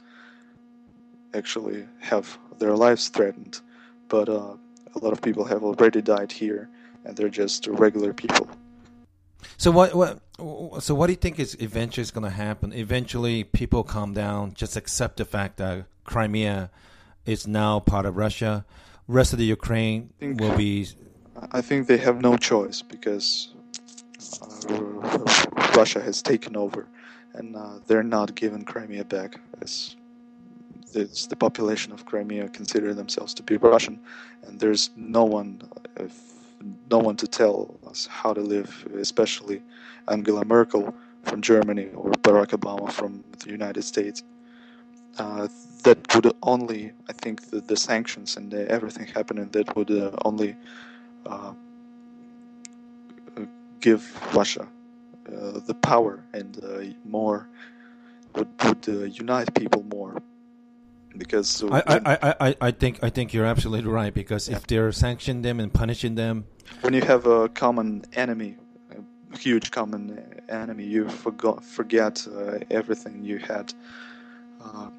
actually 1.33 1.85
have 1.99 2.37
their 2.59 2.75
lives 2.75 3.09
threatened, 3.09 3.61
but 4.07 4.29
uh, 4.29 4.55
a 4.95 4.99
lot 4.99 5.13
of 5.13 5.21
people 5.21 5.45
have 5.45 5.63
already 5.63 6.01
died 6.01 6.31
here, 6.31 6.69
and 7.05 7.15
they're 7.15 7.29
just 7.29 7.67
regular 7.67 8.13
people. 8.13 8.47
So 9.57 9.71
what 9.71 9.95
what 9.95 10.19
so 10.83 10.93
what 10.93 11.07
do 11.07 11.13
you 11.13 11.17
think 11.17 11.39
is 11.39 11.55
eventually 11.59 12.03
is 12.03 12.11
going 12.11 12.23
to 12.23 12.35
happen? 12.35 12.73
Eventually, 12.73 13.43
people 13.43 13.83
calm 13.83 14.13
down, 14.13 14.53
just 14.53 14.75
accept 14.75 15.17
the 15.17 15.25
fact 15.25 15.57
that 15.57 15.85
Crimea 16.03 16.69
is 17.25 17.47
now 17.47 17.79
part 17.79 18.05
of 18.05 18.17
Russia. 18.17 18.65
Rest 19.07 19.33
of 19.33 19.39
the 19.39 19.45
Ukraine 19.45 20.11
think, 20.19 20.39
will 20.39 20.55
be. 20.55 20.87
I 21.51 21.61
think 21.61 21.87
they 21.87 21.97
have 21.97 22.21
no 22.21 22.35
choice 22.37 22.81
because 22.81 23.53
uh, 24.69 24.77
Russia 25.75 26.01
has 26.01 26.21
taken 26.21 26.55
over, 26.55 26.87
and 27.33 27.55
uh, 27.55 27.79
they're 27.87 28.03
not 28.03 28.35
giving 28.35 28.63
Crimea 28.63 29.05
back. 29.05 29.39
As 29.61 29.95
it's 30.93 31.27
the 31.27 31.35
population 31.35 31.91
of 31.93 32.05
Crimea 32.05 32.49
consider 32.49 32.93
themselves 32.93 33.33
to 33.35 33.43
be 33.43 33.57
Russian, 33.57 33.99
and 34.43 34.59
there's 34.59 34.89
no 34.95 35.23
one, 35.23 35.61
no 36.89 36.99
one 36.99 37.15
to 37.17 37.27
tell 37.27 37.79
us 37.87 38.07
how 38.07 38.33
to 38.33 38.41
live, 38.41 38.87
especially 38.95 39.61
Angela 40.07 40.45
Merkel 40.45 40.93
from 41.23 41.41
Germany 41.41 41.89
or 41.93 42.11
Barack 42.11 42.47
Obama 42.57 42.91
from 42.91 43.23
the 43.39 43.49
United 43.49 43.83
States. 43.83 44.23
Uh, 45.17 45.47
that 45.83 46.13
would 46.13 46.31
only, 46.43 46.91
I 47.09 47.13
think, 47.13 47.49
the, 47.49 47.61
the 47.61 47.75
sanctions 47.75 48.37
and 48.37 48.51
the, 48.51 48.69
everything 48.69 49.07
happening 49.07 49.49
that 49.49 49.75
would 49.75 49.89
uh, 49.89 50.11
only 50.25 50.55
uh, 51.25 51.53
give 53.79 54.03
Russia 54.33 54.67
uh, 55.27 55.59
the 55.65 55.73
power 55.81 56.23
and 56.33 56.63
uh, 56.63 56.83
more 57.05 57.49
would 58.35 58.47
would 58.63 58.87
uh, 58.87 59.03
unite 59.03 59.53
people 59.53 59.83
more 59.83 60.21
because 61.17 61.63
I, 61.63 61.81
I, 61.87 62.35
I, 62.39 62.55
I 62.61 62.71
think 62.71 63.03
I 63.03 63.09
think 63.09 63.33
you're 63.33 63.45
absolutely 63.45 63.91
right 63.91 64.13
because 64.13 64.49
yeah. 64.49 64.57
if 64.57 64.67
they're 64.67 64.91
sanctioning 64.91 65.41
them 65.41 65.59
and 65.59 65.73
punishing 65.73 66.15
them, 66.15 66.45
when 66.81 66.93
you 66.93 67.01
have 67.01 67.25
a 67.25 67.49
common 67.49 68.05
enemy, 68.13 68.57
a 68.91 69.37
huge 69.37 69.71
common 69.71 70.41
enemy, 70.49 70.85
you 70.85 71.09
forgot 71.09 71.63
forget 71.63 72.25
uh, 72.27 72.59
everything 72.69 73.23
you 73.23 73.37
had, 73.39 73.73
uh, 74.63 74.89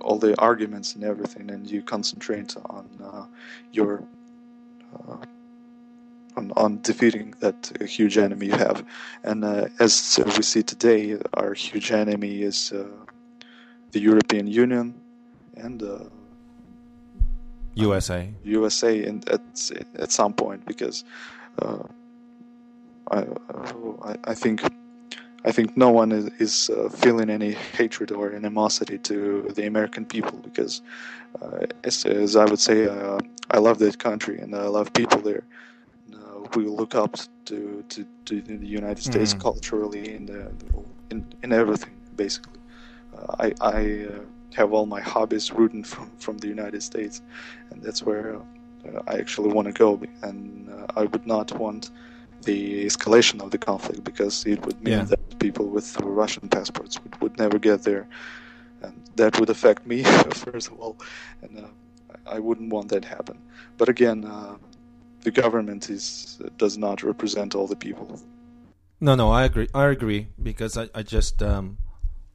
all 0.00 0.18
the 0.18 0.38
arguments 0.40 0.94
and 0.94 1.04
everything, 1.04 1.50
and 1.50 1.70
you 1.70 1.82
concentrate 1.82 2.56
on 2.66 2.88
uh, 3.02 3.24
your 3.72 4.02
uh, 5.08 5.16
on, 6.36 6.52
on 6.56 6.80
defeating 6.82 7.34
that 7.40 7.72
huge 7.86 8.18
enemy 8.18 8.46
you 8.46 8.52
have. 8.52 8.84
And 9.24 9.44
uh, 9.44 9.68
as 9.80 10.20
we 10.36 10.42
see 10.42 10.62
today, 10.62 11.18
our 11.34 11.54
huge 11.54 11.92
enemy 11.92 12.42
is 12.42 12.72
uh, 12.72 12.84
the 13.92 14.00
European 14.00 14.46
Union, 14.46 14.94
and 15.56 15.82
uh, 15.82 15.98
USA. 17.74 18.30
USA, 18.44 19.04
and 19.04 19.28
at 19.28 19.42
at 19.98 20.10
some 20.10 20.32
point 20.32 20.64
because 20.66 21.04
uh, 21.60 21.82
I, 23.10 23.26
I 24.24 24.34
think 24.34 24.62
I 25.44 25.52
think 25.52 25.76
no 25.76 25.90
one 25.90 26.10
is, 26.10 26.26
is 26.40 26.70
uh, 26.70 26.88
feeling 26.88 27.30
any 27.30 27.52
hatred 27.52 28.10
or 28.10 28.32
animosity 28.32 28.98
to 28.98 29.48
the 29.54 29.66
American 29.66 30.04
people 30.04 30.38
because, 30.38 30.82
uh, 31.40 31.66
as, 31.84 32.04
as, 32.04 32.34
I 32.34 32.44
would 32.46 32.58
say, 32.58 32.88
uh, 32.88 33.20
I 33.52 33.58
love 33.58 33.78
that 33.78 33.96
country 34.00 34.40
and 34.40 34.56
I 34.56 34.66
love 34.66 34.92
people 34.92 35.20
there. 35.20 35.44
Uh, 36.12 36.48
we 36.56 36.64
look 36.64 36.96
up 36.96 37.16
to, 37.44 37.84
to, 37.90 38.04
to 38.24 38.40
the 38.40 38.66
United 38.66 39.04
States 39.04 39.34
mm. 39.34 39.40
culturally 39.40 40.16
and 40.16 40.30
in, 41.10 41.24
in 41.44 41.52
everything 41.52 41.94
basically. 42.16 42.60
I 43.38 43.52
I 43.60 44.08
have 44.56 44.72
all 44.72 44.86
my 44.86 45.00
hobbies 45.00 45.52
rooting 45.52 45.84
from 45.84 46.10
from 46.18 46.38
the 46.38 46.48
United 46.48 46.82
States, 46.82 47.22
and 47.70 47.82
that's 47.82 48.02
where 48.02 48.36
uh, 48.36 49.02
I 49.06 49.14
actually 49.22 49.52
want 49.52 49.66
to 49.68 49.72
go. 49.72 49.88
And 50.22 50.40
uh, 50.70 50.86
I 51.00 51.04
would 51.04 51.26
not 51.26 51.52
want 51.58 51.90
the 52.42 52.86
escalation 52.86 53.42
of 53.44 53.50
the 53.50 53.58
conflict 53.58 54.02
because 54.04 54.46
it 54.46 54.64
would 54.64 54.80
mean 54.82 54.98
yeah. 54.98 55.04
that 55.04 55.38
people 55.38 55.66
with 55.76 55.88
Russian 56.00 56.48
passports 56.48 56.94
would, 57.02 57.14
would 57.20 57.38
never 57.38 57.58
get 57.58 57.82
there, 57.82 58.06
and 58.82 58.94
that 59.16 59.38
would 59.38 59.50
affect 59.50 59.86
me 59.86 60.02
first 60.46 60.68
of 60.70 60.80
all, 60.80 60.96
and 61.42 61.52
uh, 61.58 61.68
I 62.26 62.38
wouldn't 62.38 62.72
want 62.72 62.88
that 62.88 63.02
to 63.02 63.08
happen. 63.08 63.38
But 63.76 63.88
again, 63.88 64.24
uh, 64.24 64.56
the 65.22 65.30
government 65.30 65.90
is 65.90 66.40
does 66.56 66.76
not 66.78 67.02
represent 67.02 67.54
all 67.54 67.66
the 67.66 67.76
people. 67.76 68.20
No, 69.00 69.14
no, 69.14 69.30
I 69.30 69.44
agree. 69.44 69.68
I 69.74 69.84
agree 69.86 70.28
because 70.42 70.78
I, 70.78 70.88
I 70.94 71.02
just 71.02 71.42
um, 71.42 71.78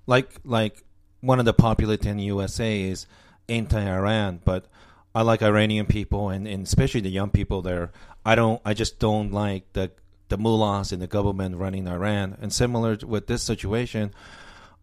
like 0.06 0.30
like 0.44 0.84
one 1.22 1.40
of 1.40 1.46
the 1.46 1.54
popular 1.54 1.98
in 2.02 2.18
the 2.18 2.24
USA 2.24 2.82
is 2.82 3.08
anti-Iran, 3.48 4.42
but 4.44 4.66
I 5.14 5.22
like 5.22 5.42
Iranian 5.42 5.86
people 5.86 6.30
and, 6.30 6.48
and 6.48 6.66
especially 6.66 7.02
the 7.02 7.10
young 7.10 7.30
people 7.30 7.62
there. 7.62 7.92
I 8.26 8.36
don't. 8.36 8.62
I 8.64 8.74
just 8.74 9.00
don't 9.00 9.32
like 9.32 9.74
the 9.74 9.92
the 10.30 10.38
mullahs 10.38 10.92
and 10.92 11.02
the 11.02 11.08
government 11.08 11.58
running 11.58 11.88
Iran. 11.88 12.38
And 12.42 12.52
similar 12.52 12.98
with 13.06 13.28
this 13.28 13.44
situation, 13.44 14.14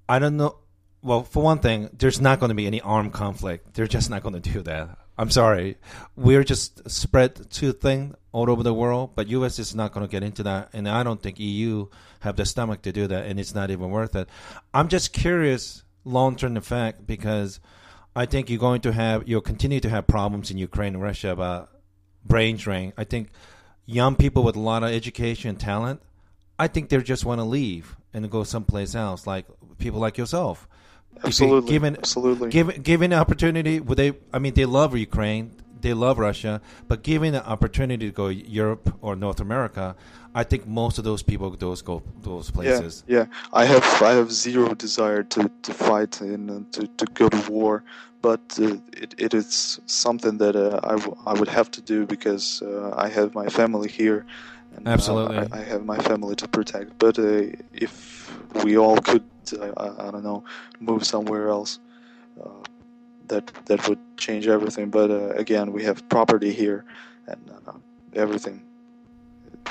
I 0.08 0.18
don't 0.18 0.36
know. 0.36 0.58
Well, 1.02 1.22
for 1.22 1.42
one 1.42 1.60
thing, 1.60 1.90
there's 1.96 2.20
not 2.20 2.40
going 2.40 2.50
to 2.50 2.54
be 2.54 2.66
any 2.66 2.80
armed 2.80 3.12
conflict. 3.12 3.74
They're 3.74 3.86
just 3.86 4.10
not 4.10 4.22
going 4.22 4.40
to 4.40 4.52
do 4.52 4.62
that. 4.62 4.98
I'm 5.16 5.30
sorry. 5.30 5.78
We're 6.16 6.44
just 6.44 6.88
spread 6.90 7.50
too 7.50 7.72
thin 7.72 8.14
all 8.30 8.50
over 8.50 8.62
the 8.62 8.74
world, 8.74 9.12
but 9.14 9.28
U.S. 9.28 9.58
is 9.58 9.74
not 9.74 9.92
going 9.92 10.06
to 10.06 10.10
get 10.10 10.22
into 10.22 10.44
that, 10.44 10.70
and 10.72 10.88
I 10.88 11.02
don't 11.02 11.20
think 11.20 11.40
EU 11.40 11.86
have 12.20 12.36
the 12.36 12.44
stomach 12.44 12.82
to 12.82 12.92
do 12.92 13.06
that, 13.08 13.26
and 13.26 13.40
it's 13.40 13.54
not 13.54 13.70
even 13.70 13.90
worth 13.90 14.14
it. 14.14 14.28
I'm 14.72 14.88
just 14.88 15.12
curious 15.12 15.82
long 16.04 16.36
term 16.36 16.56
effect 16.56 17.06
because 17.06 17.60
I 18.14 18.26
think 18.26 18.50
you're 18.50 18.58
going 18.58 18.80
to 18.82 18.92
have 18.92 19.28
you'll 19.28 19.40
continue 19.40 19.80
to 19.80 19.88
have 19.88 20.06
problems 20.06 20.50
in 20.50 20.58
Ukraine 20.58 20.94
and 20.94 21.02
Russia 21.02 21.30
about 21.30 21.70
brain 22.24 22.56
drain. 22.56 22.92
I 22.96 23.04
think 23.04 23.30
young 23.86 24.16
people 24.16 24.42
with 24.42 24.56
a 24.56 24.60
lot 24.60 24.82
of 24.82 24.90
education 24.90 25.50
and 25.50 25.60
talent, 25.60 26.02
I 26.58 26.68
think 26.68 26.88
they 26.88 26.98
just 26.98 27.24
want 27.24 27.40
to 27.40 27.44
leave 27.44 27.96
and 28.12 28.30
go 28.30 28.44
someplace 28.44 28.94
else, 28.94 29.26
like 29.26 29.46
people 29.78 30.00
like 30.00 30.18
yourself. 30.18 30.68
Absolutely, 31.24 31.70
given 31.70 31.96
absolutely, 31.96 32.50
given 32.50 32.82
given 32.82 33.10
the 33.10 33.16
opportunity, 33.16 33.80
would 33.80 33.98
they? 33.98 34.12
I 34.32 34.38
mean, 34.38 34.54
they 34.54 34.66
love 34.66 34.96
Ukraine, 34.96 35.52
they 35.80 35.94
love 35.94 36.18
Russia, 36.18 36.60
but 36.86 37.02
given 37.02 37.32
the 37.32 37.46
opportunity 37.46 38.06
to 38.06 38.12
go 38.12 38.28
Europe 38.28 38.96
or 39.00 39.16
North 39.16 39.40
America, 39.40 39.96
I 40.34 40.44
think 40.44 40.66
most 40.66 40.98
of 40.98 41.04
those 41.04 41.22
people 41.22 41.50
those 41.50 41.82
go 41.82 42.02
those 42.22 42.50
places. 42.50 43.04
Yeah, 43.06 43.18
yeah. 43.18 43.26
I 43.52 43.64
have 43.64 43.84
I 44.02 44.12
have 44.12 44.30
zero 44.32 44.74
desire 44.74 45.22
to, 45.24 45.50
to 45.62 45.72
fight 45.72 46.20
and 46.20 46.50
uh, 46.50 46.60
to, 46.72 46.86
to 46.86 47.04
go 47.14 47.28
to 47.28 47.50
war, 47.50 47.82
but 48.22 48.40
uh, 48.60 48.76
it, 48.92 49.14
it 49.18 49.34
is 49.34 49.80
something 49.86 50.38
that 50.38 50.56
uh, 50.56 50.80
I, 50.82 50.96
w- 50.96 51.16
I 51.26 51.34
would 51.34 51.48
have 51.48 51.70
to 51.72 51.80
do 51.80 52.06
because 52.06 52.62
uh, 52.62 52.94
I 52.96 53.08
have 53.08 53.34
my 53.34 53.48
family 53.48 53.88
here, 53.88 54.26
And, 54.76 54.86
Absolutely. 54.86 55.38
I, 55.38 55.60
I, 55.60 55.62
have 55.62 55.84
my 55.84 55.98
family 55.98 56.36
to 56.36 56.48
protect. 56.48 56.98
But 56.98 57.18
if 57.72 58.30
we 58.64 58.76
all 58.76 58.98
could, 58.98 59.24
I, 59.60 59.68
I, 59.76 60.10
don't 60.10 60.24
know, 60.24 60.44
move 60.80 61.06
somewhere 61.06 61.48
else, 61.48 61.78
that 63.28 63.52
that 63.66 63.88
would 63.88 63.98
change 64.16 64.46
everything. 64.46 64.90
But 64.90 65.10
uh, 65.10 65.30
again, 65.30 65.72
we 65.72 65.84
have 65.84 66.08
property 66.08 66.52
here, 66.52 66.84
and 67.26 67.50
uh, 67.66 67.72
everything 68.14 68.64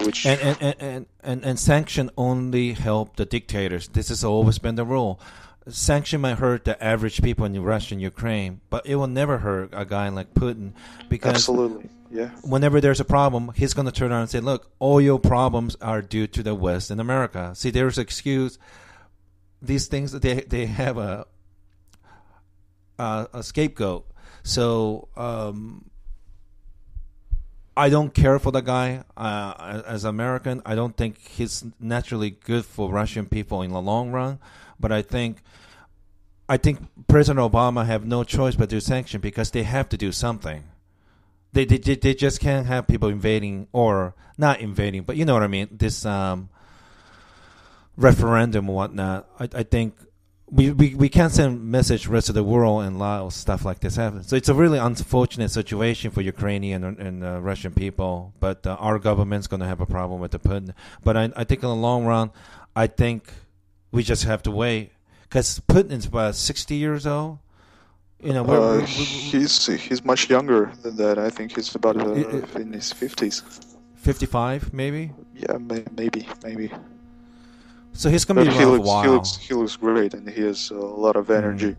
which 0.02 0.26
and 0.26 0.40
and, 0.42 0.58
and, 0.62 0.76
and, 0.80 1.06
and, 1.24 1.46
and 1.46 1.60
sanction 1.60 2.10
only 2.18 2.74
help 2.74 3.16
the 3.16 3.26
dictators. 3.26 3.88
This 3.90 4.10
has 4.10 4.24
always 4.24 4.60
been 4.60 4.76
the 4.76 4.86
rule. 4.86 5.20
Sanction 5.68 6.22
might 6.22 6.38
hurt 6.38 6.64
the 6.64 6.82
average 6.82 7.22
people 7.22 7.46
in 7.46 7.62
Russia 7.62 7.96
and 7.96 8.02
Ukraine, 8.02 8.62
but 8.70 8.86
it 8.86 8.96
will 8.96 9.08
never 9.08 9.40
hurt 9.40 9.70
a 9.74 9.86
guy 9.86 10.08
like 10.10 10.34
Putin 10.34 10.72
because 11.10 11.34
absolutely, 11.36 11.90
yeah. 12.10 12.30
Whenever 12.44 12.80
there's 12.80 13.02
a 13.02 13.06
problem, 13.06 13.52
he's 13.56 13.74
going 13.74 13.86
to 13.86 13.92
turn 13.92 14.12
around 14.12 14.22
and 14.22 14.30
say, 14.30 14.40
"Look, 14.40 14.72
all 14.80 15.02
your 15.02 15.20
problems 15.20 15.76
are 15.82 16.02
due 16.02 16.28
to 16.28 16.44
the 16.44 16.56
West 16.56 16.90
and 16.90 17.02
America." 17.02 17.54
See, 17.56 17.70
there's 17.70 17.98
excuse. 17.98 18.58
These 19.62 19.88
things 19.88 20.14
they 20.14 20.42
they 20.42 20.68
have 20.68 20.98
a 20.98 21.26
a, 22.98 23.28
a 23.34 23.44
scapegoat. 23.44 24.06
So 24.44 25.10
um, 25.18 25.90
I 27.76 27.90
don't 27.90 28.14
care 28.14 28.40
for 28.40 28.52
the 28.52 28.62
guy 28.62 29.04
uh, 29.16 29.84
as 29.86 30.04
American. 30.04 30.62
I 30.66 30.74
don't 30.76 30.98
think 30.98 31.20
he's 31.20 31.64
naturally 31.80 32.32
good 32.32 32.66
for 32.66 32.90
Russian 32.90 33.28
people 33.28 33.62
in 33.62 33.72
the 33.72 33.82
long 33.82 34.12
run. 34.12 34.40
But 34.80 34.92
I 34.92 35.02
think, 35.02 35.42
I 36.50 36.58
think 36.58 36.80
President 37.08 37.52
Obama 37.52 37.86
have 37.86 38.06
no 38.06 38.24
choice 38.24 38.56
but 38.56 38.70
to 38.70 38.82
sanction 38.82 39.22
because 39.22 39.52
they 39.52 39.64
have 39.64 39.90
to 39.90 39.98
do 39.98 40.12
something. 40.12 40.64
They 41.54 41.66
they 41.66 41.96
they 41.96 42.14
just 42.14 42.40
can't 42.40 42.68
have 42.68 42.88
people 42.88 43.10
invading 43.10 43.68
or 43.72 44.14
not 44.38 44.60
invading, 44.60 45.04
but 45.04 45.16
you 45.16 45.26
know 45.26 45.34
what 45.34 45.44
I 45.44 45.48
mean. 45.48 45.70
This 45.72 46.06
um, 46.06 46.50
referendum 47.96 48.68
and 48.68 48.76
whatnot. 48.76 49.28
I 49.40 49.50
I 49.54 49.64
think 49.64 49.96
we, 50.50 50.72
we, 50.72 50.96
we 50.96 51.10
can't 51.10 51.34
send 51.34 51.64
message 51.64 52.08
rest 52.08 52.30
of 52.30 52.36
the 52.36 52.44
world 52.44 52.84
and 52.84 52.96
allow 52.96 53.30
stuff 53.30 53.66
like 53.66 53.80
this 53.82 53.98
happen. 53.98 54.24
So 54.24 54.36
it's 54.36 54.48
a 54.48 54.54
really 54.54 54.80
unfortunate 54.80 55.52
situation 55.52 56.10
for 56.12 56.22
Ukrainian 56.22 56.84
and, 56.84 56.98
and 57.00 57.24
uh, 57.24 57.42
Russian 57.42 57.74
people. 57.74 58.34
But 58.40 58.66
uh, 58.66 58.78
our 58.80 58.98
government's 58.98 59.48
going 59.48 59.60
to 59.60 59.68
have 59.68 59.82
a 59.82 59.86
problem 59.86 60.22
with 60.22 60.32
the 60.32 60.40
Putin. 60.40 60.74
But 61.04 61.18
I, 61.18 61.32
I 61.36 61.44
think 61.44 61.64
in 61.64 61.70
the 61.70 61.76
long 61.76 62.06
run, 62.06 62.32
I 62.76 62.88
think 62.88 63.30
we 63.92 64.04
just 64.04 64.24
have 64.24 64.42
to 64.44 64.52
wait 64.52 64.92
because 65.24 65.60
Putin's 65.68 66.06
about 66.06 66.36
sixty 66.36 66.76
years 66.76 67.06
old. 67.06 67.40
You 68.22 68.34
know, 68.34 68.44
we're, 68.44 68.58
uh, 68.58 68.60
we're, 68.60 68.80
we're, 68.80 68.86
he's 68.86 69.66
he's 69.66 70.04
much 70.04 70.30
younger 70.30 70.72
than 70.82 70.96
that. 70.96 71.20
I 71.20 71.30
think 71.30 71.56
he's 71.56 71.76
about 71.76 71.98
uh, 71.98 72.14
in 72.56 72.74
his 72.74 72.94
fifties. 72.94 73.44
Fifty-five, 73.96 74.74
maybe. 74.74 75.12
Yeah, 75.36 75.58
maybe, 75.58 76.28
maybe. 76.44 76.72
So 77.98 78.12
he's 78.12 78.26
gonna 78.26 78.42
but 78.42 78.52
be 78.52 78.56
he 78.56 78.64
around 78.64 78.74
looks, 78.74 78.84
a 78.84 78.88
while. 78.88 79.04
He 79.04 79.10
looks, 79.10 79.38
he 79.38 79.54
looks 79.56 79.76
great, 79.76 80.14
and 80.14 80.30
he 80.30 80.44
has 80.44 80.70
a 80.70 80.76
lot 80.76 81.16
of 81.16 81.32
energy. 81.32 81.72
Mm. 81.72 81.78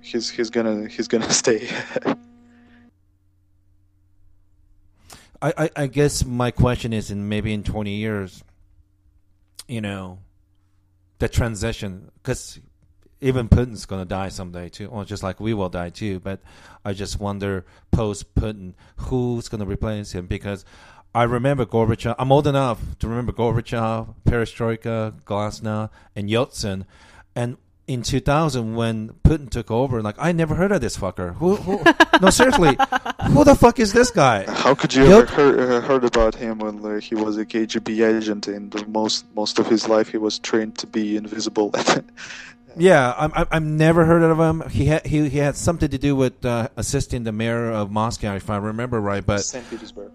He's 0.00 0.30
he's 0.30 0.48
gonna 0.48 0.88
he's 0.88 1.08
gonna 1.08 1.30
stay. 1.42 1.68
I, 5.42 5.52
I, 5.58 5.70
I 5.76 5.86
guess 5.88 6.24
my 6.24 6.50
question 6.50 6.94
is, 6.94 7.10
in 7.10 7.28
maybe 7.28 7.52
in 7.52 7.62
twenty 7.62 7.96
years, 7.96 8.42
you 9.68 9.82
know, 9.82 10.20
the 11.18 11.28
transition, 11.28 12.10
because 12.22 12.58
even 13.20 13.50
Putin's 13.50 13.84
gonna 13.84 14.06
die 14.06 14.30
someday 14.30 14.70
too, 14.70 14.86
or 14.86 15.04
just 15.04 15.22
like 15.22 15.38
we 15.38 15.52
will 15.52 15.68
die 15.68 15.90
too. 15.90 16.18
But 16.20 16.40
I 16.82 16.94
just 16.94 17.20
wonder, 17.20 17.66
post 17.90 18.34
Putin, 18.34 18.72
who's 18.96 19.50
gonna 19.50 19.66
replace 19.66 20.12
him? 20.12 20.26
Because 20.26 20.64
I 21.14 21.24
remember 21.24 21.66
Gorbachev. 21.66 22.14
I'm 22.18 22.30
old 22.30 22.46
enough 22.46 22.98
to 23.00 23.08
remember 23.08 23.32
Gorbachev, 23.32 24.14
Perestroika, 24.24 25.20
Glasnost, 25.24 25.90
and 26.14 26.28
Yeltsin. 26.28 26.84
And 27.34 27.56
in 27.88 28.02
2000, 28.02 28.76
when 28.76 29.10
Putin 29.24 29.50
took 29.50 29.68
over, 29.72 30.00
like 30.00 30.14
I 30.18 30.30
never 30.30 30.54
heard 30.54 30.70
of 30.70 30.80
this 30.80 30.96
fucker. 30.96 31.34
Who? 31.34 31.56
who 31.56 31.82
no, 32.22 32.30
seriously, 32.30 32.76
who 33.32 33.42
the 33.42 33.56
fuck 33.58 33.80
is 33.80 33.92
this 33.92 34.12
guy? 34.12 34.48
How 34.48 34.76
could 34.76 34.94
you 34.94 35.02
Yel- 35.02 35.22
ever 35.22 35.26
heard, 35.26 35.58
uh, 35.58 35.80
heard 35.80 36.04
about 36.04 36.36
him 36.36 36.60
when 36.60 36.84
uh, 36.84 37.00
he 37.00 37.16
was 37.16 37.36
a 37.36 37.44
KGB 37.44 38.16
agent 38.16 38.46
and 38.46 38.86
most 38.86 39.24
most 39.34 39.58
of 39.58 39.66
his 39.66 39.88
life 39.88 40.08
he 40.08 40.18
was 40.18 40.38
trained 40.38 40.78
to 40.78 40.86
be 40.86 41.16
invisible? 41.16 41.74
yeah, 42.76 43.12
I'm, 43.18 43.32
I'm 43.34 43.46
I'm 43.50 43.76
never 43.76 44.04
heard 44.04 44.22
of 44.22 44.38
him. 44.38 44.70
He 44.70 44.86
had 44.86 45.04
he 45.04 45.28
he 45.28 45.38
had 45.38 45.56
something 45.56 45.88
to 45.90 45.98
do 45.98 46.14
with 46.14 46.44
uh, 46.44 46.68
assisting 46.76 47.24
the 47.24 47.32
mayor 47.32 47.72
of 47.72 47.90
Moscow, 47.90 48.36
if 48.36 48.48
I 48.48 48.58
remember 48.58 49.00
right. 49.00 49.26
But 49.26 49.40
St. 49.40 49.68
Petersburg. 49.68 50.12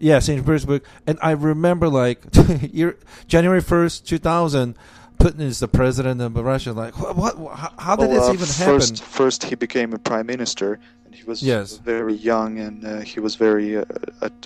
Yeah, 0.00 0.18
St. 0.18 0.40
Petersburg. 0.40 0.82
And 1.06 1.18
I 1.22 1.32
remember 1.32 1.88
like 1.88 2.22
year, 2.72 2.96
January 3.28 3.60
1st, 3.60 4.04
2000, 4.06 4.74
Putin 5.18 5.40
is 5.40 5.60
the 5.60 5.68
president 5.68 6.22
of 6.22 6.34
Russia. 6.34 6.72
Like, 6.72 6.98
what? 6.98 7.36
what 7.36 7.54
how, 7.54 7.72
how 7.78 7.96
did 7.96 8.08
well, 8.08 8.18
this 8.18 8.28
uh, 8.28 8.32
even 8.32 8.46
first, 8.46 8.98
happen? 8.98 9.12
First, 9.12 9.44
he 9.44 9.54
became 9.54 9.92
a 9.92 9.98
prime 9.98 10.26
minister, 10.26 10.80
and 11.04 11.14
he 11.14 11.22
was 11.24 11.42
yes. 11.42 11.76
very 11.76 12.14
young, 12.14 12.58
and 12.58 12.86
uh, 12.86 13.00
he 13.00 13.20
was 13.20 13.34
very 13.34 13.76
uh, 13.76 13.84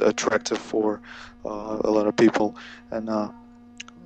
attractive 0.00 0.58
for 0.58 1.00
uh, 1.44 1.78
a 1.84 1.90
lot 1.90 2.08
of 2.08 2.16
people. 2.16 2.56
And 2.90 3.08
uh, 3.08 3.30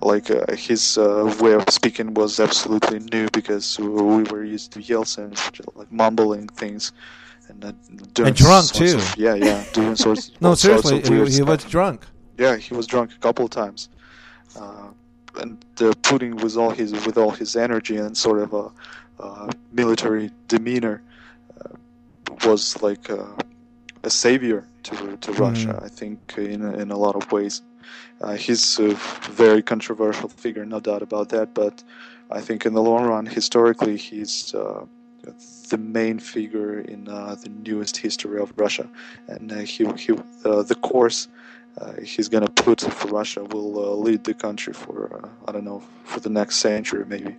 like 0.02 0.30
uh, 0.30 0.44
his 0.54 0.98
way 1.40 1.54
of 1.54 1.64
speaking 1.70 2.12
was 2.12 2.38
absolutely 2.38 2.98
new 2.98 3.28
because 3.32 3.78
we 3.78 4.24
were 4.24 4.44
used 4.44 4.72
to 4.72 4.80
Yeltsin, 4.80 5.32
like 5.74 5.90
mumbling 5.90 6.48
things 6.48 6.92
and 7.48 7.64
uh, 7.64 7.72
doing 8.12 8.28
and 8.28 8.36
drunk 8.36 8.72
too. 8.72 8.96
Of, 8.96 9.16
yeah, 9.18 9.34
yeah, 9.34 9.64
doing 9.72 9.96
sorts. 9.96 10.32
no, 10.40 10.54
seriously, 10.54 11.00
he, 11.00 11.36
he 11.36 11.42
was 11.42 11.64
drunk. 11.64 12.06
Yeah, 12.36 12.56
he 12.56 12.74
was 12.74 12.86
drunk 12.86 13.12
a 13.12 13.18
couple 13.18 13.44
of 13.44 13.50
times, 13.50 13.88
uh, 14.58 14.88
and 15.40 15.64
uh, 15.80 15.92
Putin 16.02 16.40
with 16.42 16.56
all 16.56 16.70
his 16.70 16.92
with 17.06 17.18
all 17.18 17.30
his 17.30 17.56
energy 17.56 17.96
and 17.96 18.16
sort 18.16 18.40
of 18.40 18.52
a 18.52 18.70
uh, 19.20 19.50
military 19.72 20.30
demeanor 20.46 21.02
uh, 21.60 21.74
was 22.44 22.80
like 22.82 23.10
uh, 23.10 23.24
a 24.04 24.10
savior 24.10 24.66
to 24.84 24.94
to 25.16 25.32
mm. 25.32 25.38
Russia. 25.38 25.80
I 25.82 25.88
think 25.88 26.34
in 26.36 26.62
in 26.74 26.90
a 26.90 26.96
lot 26.96 27.16
of 27.16 27.30
ways. 27.32 27.62
he's 28.36 28.78
a 28.80 28.94
very 29.30 29.62
controversial 29.62 30.28
figure, 30.28 30.66
no 30.66 30.80
doubt 30.80 31.02
about 31.02 31.28
that. 31.30 31.54
But 31.54 31.82
I 32.30 32.40
think 32.40 32.66
in 32.66 32.74
the 32.74 32.82
long 32.82 33.04
run, 33.06 33.26
historically, 33.26 33.96
he's 33.96 34.54
the 35.68 35.78
main 35.78 36.18
figure 36.18 36.80
in 36.80 37.08
uh, 37.08 37.34
the 37.34 37.48
newest 37.48 37.96
history 37.96 38.40
of 38.40 38.52
Russia, 38.56 38.88
and 39.28 39.52
uh, 39.52 39.56
he, 39.56 39.84
he 39.96 40.12
uh, 40.44 40.62
the 40.62 40.76
course 40.82 41.28
uh, 41.80 41.92
he's 42.02 42.28
gonna 42.28 42.48
put 42.50 42.80
for 42.80 43.08
Russia 43.08 43.44
will 43.44 43.78
uh, 43.78 43.94
lead 43.94 44.24
the 44.24 44.34
country 44.34 44.72
for 44.72 45.22
uh, 45.22 45.28
I 45.46 45.52
don't 45.52 45.64
know 45.64 45.82
for 46.04 46.20
the 46.20 46.30
next 46.30 46.56
century 46.56 47.04
maybe. 47.06 47.36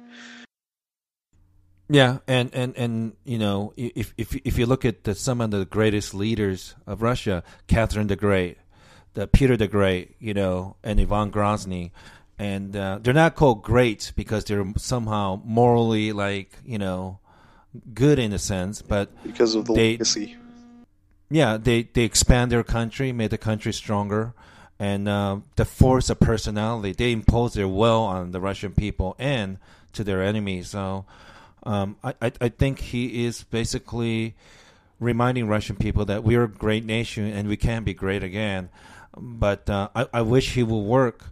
Yeah, 1.91 2.19
and, 2.27 2.53
and, 2.53 2.77
and 2.77 3.13
you 3.25 3.39
know 3.39 3.73
if 3.75 4.13
if 4.17 4.35
if 4.35 4.57
you 4.59 4.65
look 4.65 4.85
at 4.85 5.03
the, 5.05 5.15
some 5.15 5.41
of 5.41 5.51
the 5.51 5.65
greatest 5.65 6.13
leaders 6.13 6.75
of 6.85 7.01
Russia, 7.01 7.43
Catherine 7.67 8.07
the 8.07 8.15
Great, 8.15 8.57
the 9.15 9.27
Peter 9.27 9.57
the 9.57 9.67
Great, 9.67 10.15
you 10.19 10.35
know, 10.35 10.75
and 10.83 10.99
Ivan 11.01 11.31
Grozny, 11.31 11.91
and 12.37 12.73
they're 12.73 13.13
not 13.13 13.35
called 13.35 13.63
great 13.63 14.13
because 14.15 14.45
they're 14.45 14.71
somehow 14.77 15.41
morally 15.43 16.13
like 16.13 16.59
you 16.63 16.77
know 16.77 17.19
good 17.93 18.19
in 18.19 18.33
a 18.33 18.39
sense, 18.39 18.81
but 18.81 19.09
because 19.23 19.55
of 19.55 19.65
the 19.65 19.73
they, 19.73 19.91
legacy. 19.91 20.37
Yeah, 21.29 21.57
they 21.57 21.83
they 21.83 22.03
expand 22.03 22.51
their 22.51 22.63
country, 22.63 23.11
made 23.11 23.29
the 23.29 23.37
country 23.37 23.71
stronger, 23.73 24.33
and 24.79 25.07
uh, 25.07 25.39
the 25.55 25.65
force 25.65 26.09
of 26.09 26.19
personality. 26.19 26.93
They 26.93 27.11
impose 27.11 27.53
their 27.53 27.67
will 27.67 28.01
on 28.01 28.31
the 28.31 28.39
Russian 28.39 28.71
people 28.71 29.15
and 29.19 29.57
to 29.93 30.03
their 30.03 30.23
enemies. 30.23 30.69
So, 30.69 31.05
um, 31.63 31.97
I, 32.03 32.13
I 32.21 32.31
I 32.41 32.49
think 32.49 32.79
he 32.79 33.25
is 33.25 33.43
basically 33.43 34.35
reminding 34.99 35.47
Russian 35.47 35.75
people 35.75 36.05
that 36.05 36.23
we 36.23 36.35
are 36.35 36.43
a 36.43 36.49
great 36.49 36.83
nation 36.83 37.25
and 37.25 37.47
we 37.47 37.57
can 37.57 37.83
be 37.83 37.93
great 37.93 38.23
again. 38.23 38.69
But 39.17 39.69
uh, 39.69 39.89
I, 39.95 40.07
I 40.13 40.21
wish 40.21 40.53
he 40.53 40.63
will 40.63 40.83
work 40.83 41.25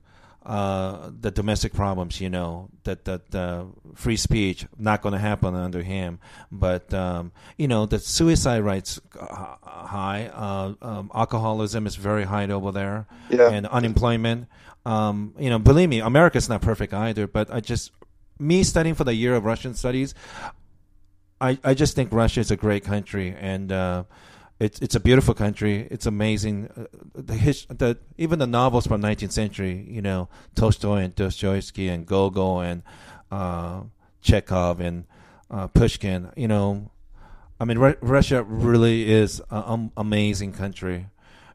uh, 0.48 1.12
the 1.20 1.30
domestic 1.30 1.74
problems, 1.74 2.22
you 2.22 2.30
know, 2.30 2.70
that 2.86 3.04
that 3.04 3.36
uh, 3.36 3.66
free 3.95 4.16
speech 4.16 4.66
not 4.78 5.02
going 5.02 5.12
to 5.12 5.20
happen 5.20 5.54
under 5.54 5.84
him. 5.84 6.20
But 6.50 6.93
um, 6.93 7.34
you 7.58 7.68
know, 7.68 7.86
the 7.86 8.00
suicide 8.00 8.64
rates 8.64 9.02
uh, 9.20 9.56
high, 9.62 10.32
uh, 10.34 10.74
um, 10.82 11.12
alcoholism 11.14 11.86
is 11.86 11.98
very 11.98 12.24
high 12.24 12.48
over 12.48 12.72
there, 12.72 13.08
yeah. 13.30 13.50
and 13.50 13.68
unemployment. 13.68 14.48
Um, 14.86 15.34
you 15.38 15.50
know, 15.50 15.60
believe 15.60 15.89
me, 15.89 16.00
America's 16.00 16.48
not 16.48 16.62
perfect 16.62 16.93
either. 16.93 17.28
But 17.28 17.54
I 17.54 17.60
just 17.60 17.91
me 18.39 18.64
studying 18.64 18.95
for 18.95 19.04
the 19.04 19.16
year 19.16 19.36
of 19.36 19.43
Russian 19.43 19.74
studies, 19.74 20.16
I 21.41 21.60
I 21.62 21.74
just 21.74 21.93
think 21.93 22.14
Russia 22.14 22.39
is 22.39 22.52
a 22.52 22.56
great 22.56 22.86
country 22.86 23.36
and 23.38 23.70
uh, 23.70 24.06
it's 24.60 24.80
it's 24.80 24.95
a 24.95 24.99
beautiful 24.99 25.34
country. 25.34 25.88
It's 25.91 26.05
amazing. 26.05 26.70
Uh, 26.76 26.86
the, 27.14 27.36
his, 27.36 27.66
the 27.66 27.97
even 28.18 28.39
the 28.39 28.47
novels 28.47 28.88
from 28.88 29.01
19th 29.01 29.32
century, 29.32 29.86
you 29.88 30.01
know, 30.01 30.30
Tolstoy 30.55 31.01
and 31.01 31.16
Dostoevsky 31.16 31.89
and 31.89 32.05
Gogol 32.05 32.62
and 32.62 32.82
uh, 33.32 33.82
Chekhov 34.22 34.80
and 34.80 35.05
uh, 35.51 35.68
Pushkin. 35.68 36.32
You 36.36 36.47
know, 36.47 36.91
I 37.60 37.66
mean, 37.66 37.78
Russia 37.78 38.43
really 38.43 39.12
is 39.12 39.39
an 39.51 39.64
um, 39.66 39.91
amazing 39.95 40.53
country, 40.53 41.08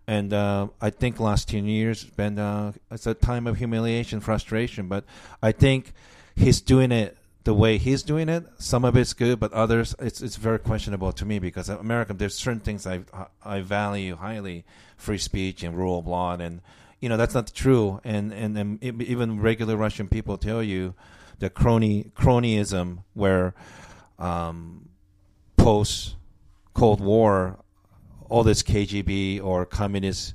and 0.07 0.32
uh, 0.32 0.68
I 0.80 0.90
think 0.90 1.18
last 1.18 1.48
ten 1.48 1.66
years 1.66 2.03
has 2.03 2.11
been 2.11 2.38
uh, 2.38 2.72
it's 2.90 3.07
a 3.07 3.14
time 3.14 3.48
of 3.48 3.59
humiliation, 3.59 4.20
frustration. 4.20 4.86
But 4.86 5.05
I 5.42 5.50
think 5.50 5.92
he's 6.36 6.61
doing 6.61 6.92
it 6.92 7.16
the 7.45 7.55
way 7.55 7.78
he's 7.78 8.03
doing 8.03 8.28
it. 8.28 8.45
Some 8.59 8.84
of 8.84 8.97
it's 8.97 9.12
good, 9.12 9.40
but 9.40 9.53
others 9.53 9.95
it's 9.99 10.20
it's 10.22 10.36
very 10.36 10.59
questionable 10.59 11.12
to 11.12 11.24
me 11.24 11.38
because 11.38 11.68
America 11.68 12.12
there's 12.12 12.36
certain 12.36 12.61
things 12.61 12.86
I 12.86 13.01
I 13.45 13.61
value 13.61 14.16
highly, 14.16 14.64
free 14.97 15.18
speech 15.18 15.62
and 15.62 15.76
rule 15.76 15.99
of 15.99 16.07
law, 16.07 16.34
and 16.34 16.61
you 17.01 17.09
know 17.09 17.16
that's 17.16 17.34
not 17.34 17.53
true. 17.53 18.01
And 18.05 18.32
and, 18.32 18.57
and 18.57 18.82
even 18.82 19.40
regular 19.40 19.76
Russian 19.76 20.09
people 20.09 20.38
tell 20.38 20.62
you 20.62 20.95
the 21.38 21.51
crony 21.51 22.12
cronyism 22.14 23.03
where 23.14 23.55
um, 24.18 24.88
post 25.57 26.14
Cold 26.74 27.01
War 27.01 27.59
all 28.28 28.45
this 28.45 28.62
KGB 28.62 29.43
or 29.43 29.66
communist 29.66 30.34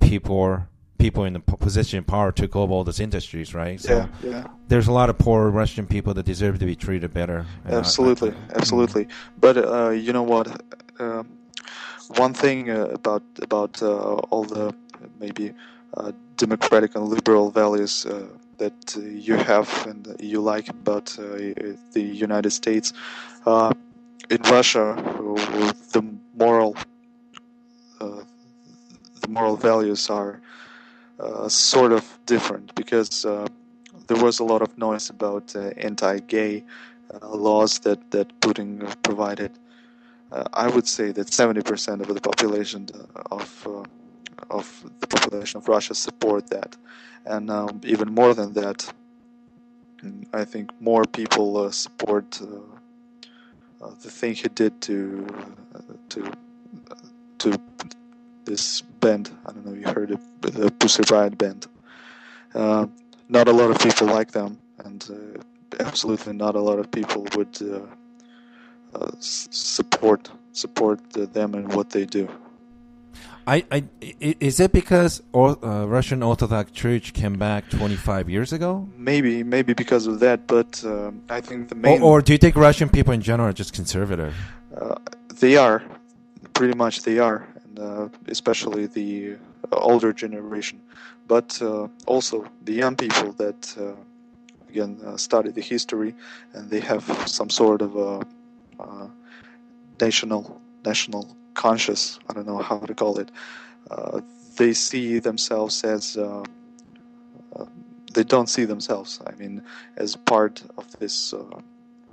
people 0.00 0.66
people 1.00 1.24
in 1.24 1.32
the 1.32 1.40
position 1.40 1.98
of 1.98 2.06
power 2.06 2.30
took 2.32 2.54
over 2.54 2.72
all 2.72 2.84
these 2.84 3.00
industries, 3.00 3.54
right? 3.54 3.80
So 3.80 3.96
yeah, 3.96 4.30
yeah. 4.30 4.46
There's 4.68 4.88
a 4.88 4.92
lot 4.92 5.10
of 5.10 5.18
poor 5.18 5.50
Russian 5.50 5.86
people 5.86 6.14
that 6.14 6.26
deserve 6.26 6.58
to 6.58 6.66
be 6.66 6.76
treated 6.76 7.12
better. 7.12 7.46
Absolutely, 7.66 8.30
I, 8.30 8.34
I, 8.34 8.56
absolutely. 8.56 9.08
But 9.38 9.56
uh, 9.56 9.90
you 9.90 10.12
know 10.12 10.22
what? 10.22 10.62
Uh, 10.98 11.24
one 12.16 12.34
thing 12.34 12.70
uh, 12.70 12.86
about 12.92 13.22
about 13.40 13.82
uh, 13.82 14.14
all 14.30 14.44
the 14.44 14.74
maybe 15.18 15.52
uh, 15.96 16.12
democratic 16.36 16.94
and 16.94 17.08
liberal 17.08 17.50
values 17.50 18.06
uh, 18.06 18.26
that 18.58 18.96
you 18.96 19.36
have 19.36 19.68
and 19.86 20.16
you 20.20 20.40
like 20.40 20.68
about 20.68 21.06
the 21.92 22.02
United 22.26 22.50
States. 22.50 22.92
in 24.30 24.42
Russia, 24.42 24.84
the 25.92 26.02
moral 26.36 26.76
uh, 28.00 28.22
the 29.20 29.28
moral 29.28 29.56
values 29.56 30.10
are 30.10 30.40
uh, 31.20 31.48
sort 31.48 31.92
of 31.92 32.18
different 32.26 32.74
because 32.74 33.24
uh, 33.24 33.46
there 34.06 34.22
was 34.22 34.40
a 34.40 34.44
lot 34.44 34.62
of 34.62 34.76
noise 34.78 35.10
about 35.10 35.54
anti-gay 35.76 36.64
laws 37.22 37.78
that 37.80 38.10
that 38.10 38.28
Putin 38.40 38.94
provided. 39.02 39.52
I 40.52 40.68
would 40.68 40.86
say 40.86 41.10
that 41.10 41.26
70% 41.26 42.00
of 42.00 42.14
the 42.14 42.20
population 42.20 42.86
of 43.30 43.66
of 44.48 44.66
the 45.00 45.06
population 45.06 45.58
of 45.58 45.68
Russia 45.68 45.94
support 45.94 46.46
that, 46.48 46.76
and 47.26 47.50
um, 47.50 47.80
even 47.84 48.14
more 48.14 48.32
than 48.32 48.52
that, 48.54 48.90
I 50.32 50.44
think 50.44 50.70
more 50.80 51.04
people 51.04 51.58
uh, 51.58 51.70
support 51.70 52.40
uh, 52.40 52.46
uh, 53.84 53.90
the 54.02 54.10
thing 54.10 54.34
he 54.34 54.48
did 54.48 54.80
to 54.82 55.26
to 56.10 56.32
to 57.38 57.60
this 58.44 58.82
band. 59.00 59.30
I 59.46 59.52
don't 59.52 59.66
know 59.66 59.72
if 59.72 59.78
you 59.78 59.92
heard 59.92 60.10
it, 60.10 60.20
the 60.42 60.70
Pussy 60.70 61.02
Riot 61.10 61.36
band. 61.38 61.66
Uh, 62.54 62.86
not 63.28 63.48
a 63.48 63.52
lot 63.52 63.70
of 63.70 63.78
people 63.78 64.06
like 64.06 64.32
them, 64.32 64.58
and 64.84 65.08
uh, 65.10 65.82
absolutely 65.82 66.32
not 66.32 66.54
a 66.54 66.60
lot 66.60 66.78
of 66.78 66.90
people 66.90 67.26
would 67.36 67.56
uh, 67.62 67.80
uh 68.92 69.10
support 69.20 70.30
support 70.52 70.98
them 71.10 71.54
and 71.54 71.72
what 71.72 71.90
they 71.90 72.04
do. 72.04 72.28
I, 73.46 73.64
I, 73.72 73.84
is 74.20 74.60
it 74.60 74.72
because 74.72 75.22
uh, 75.34 75.86
Russian 75.88 76.22
Orthodox 76.22 76.70
Church 76.70 77.12
came 77.12 77.38
back 77.38 77.68
25 77.70 78.28
years 78.28 78.52
ago? 78.52 78.88
Maybe, 78.96 79.42
maybe 79.42 79.72
because 79.72 80.06
of 80.06 80.20
that. 80.20 80.46
But 80.46 80.82
um, 80.84 81.22
I 81.28 81.40
think 81.40 81.68
the 81.68 81.74
main. 81.74 82.00
Or, 82.00 82.18
or, 82.18 82.22
do 82.22 82.32
you 82.32 82.38
think 82.38 82.54
Russian 82.56 82.88
people 82.88 83.12
in 83.12 83.22
general 83.22 83.48
are 83.48 83.52
just 83.52 83.72
conservative? 83.72 84.36
Uh, 84.76 84.94
they 85.40 85.56
are, 85.56 85.82
pretty 86.54 86.74
much. 86.74 87.02
They 87.02 87.18
are, 87.18 87.48
and 87.76 87.78
uh, 87.78 88.08
especially 88.28 88.86
the 88.86 89.36
older 89.72 90.12
generation, 90.12 90.80
but 91.26 91.60
uh, 91.62 91.88
also 92.06 92.46
the 92.64 92.72
young 92.72 92.96
people 92.96 93.32
that 93.32 93.76
uh, 93.78 93.92
again 94.68 95.00
uh, 95.04 95.16
study 95.16 95.50
the 95.50 95.60
history 95.60 96.14
and 96.52 96.70
they 96.70 96.80
have 96.80 97.04
some 97.26 97.50
sort 97.50 97.82
of 97.82 97.96
a 97.96 98.20
national 100.00 100.60
national 100.84 101.36
conscious 101.54 102.18
I 102.28 102.32
don't 102.32 102.46
know 102.46 102.58
how 102.58 102.78
to 102.78 102.94
call 102.94 103.18
it. 103.18 103.30
they 104.56 104.72
see 104.72 105.18
themselves 105.18 105.84
as 105.84 106.16
they 108.12 108.24
don't 108.24 108.48
see 108.48 108.64
themselves. 108.64 109.20
I 109.26 109.32
mean, 109.36 109.62
as 109.96 110.16
part 110.16 110.62
of 110.76 110.98
this 110.98 111.32
uh, 111.32 111.44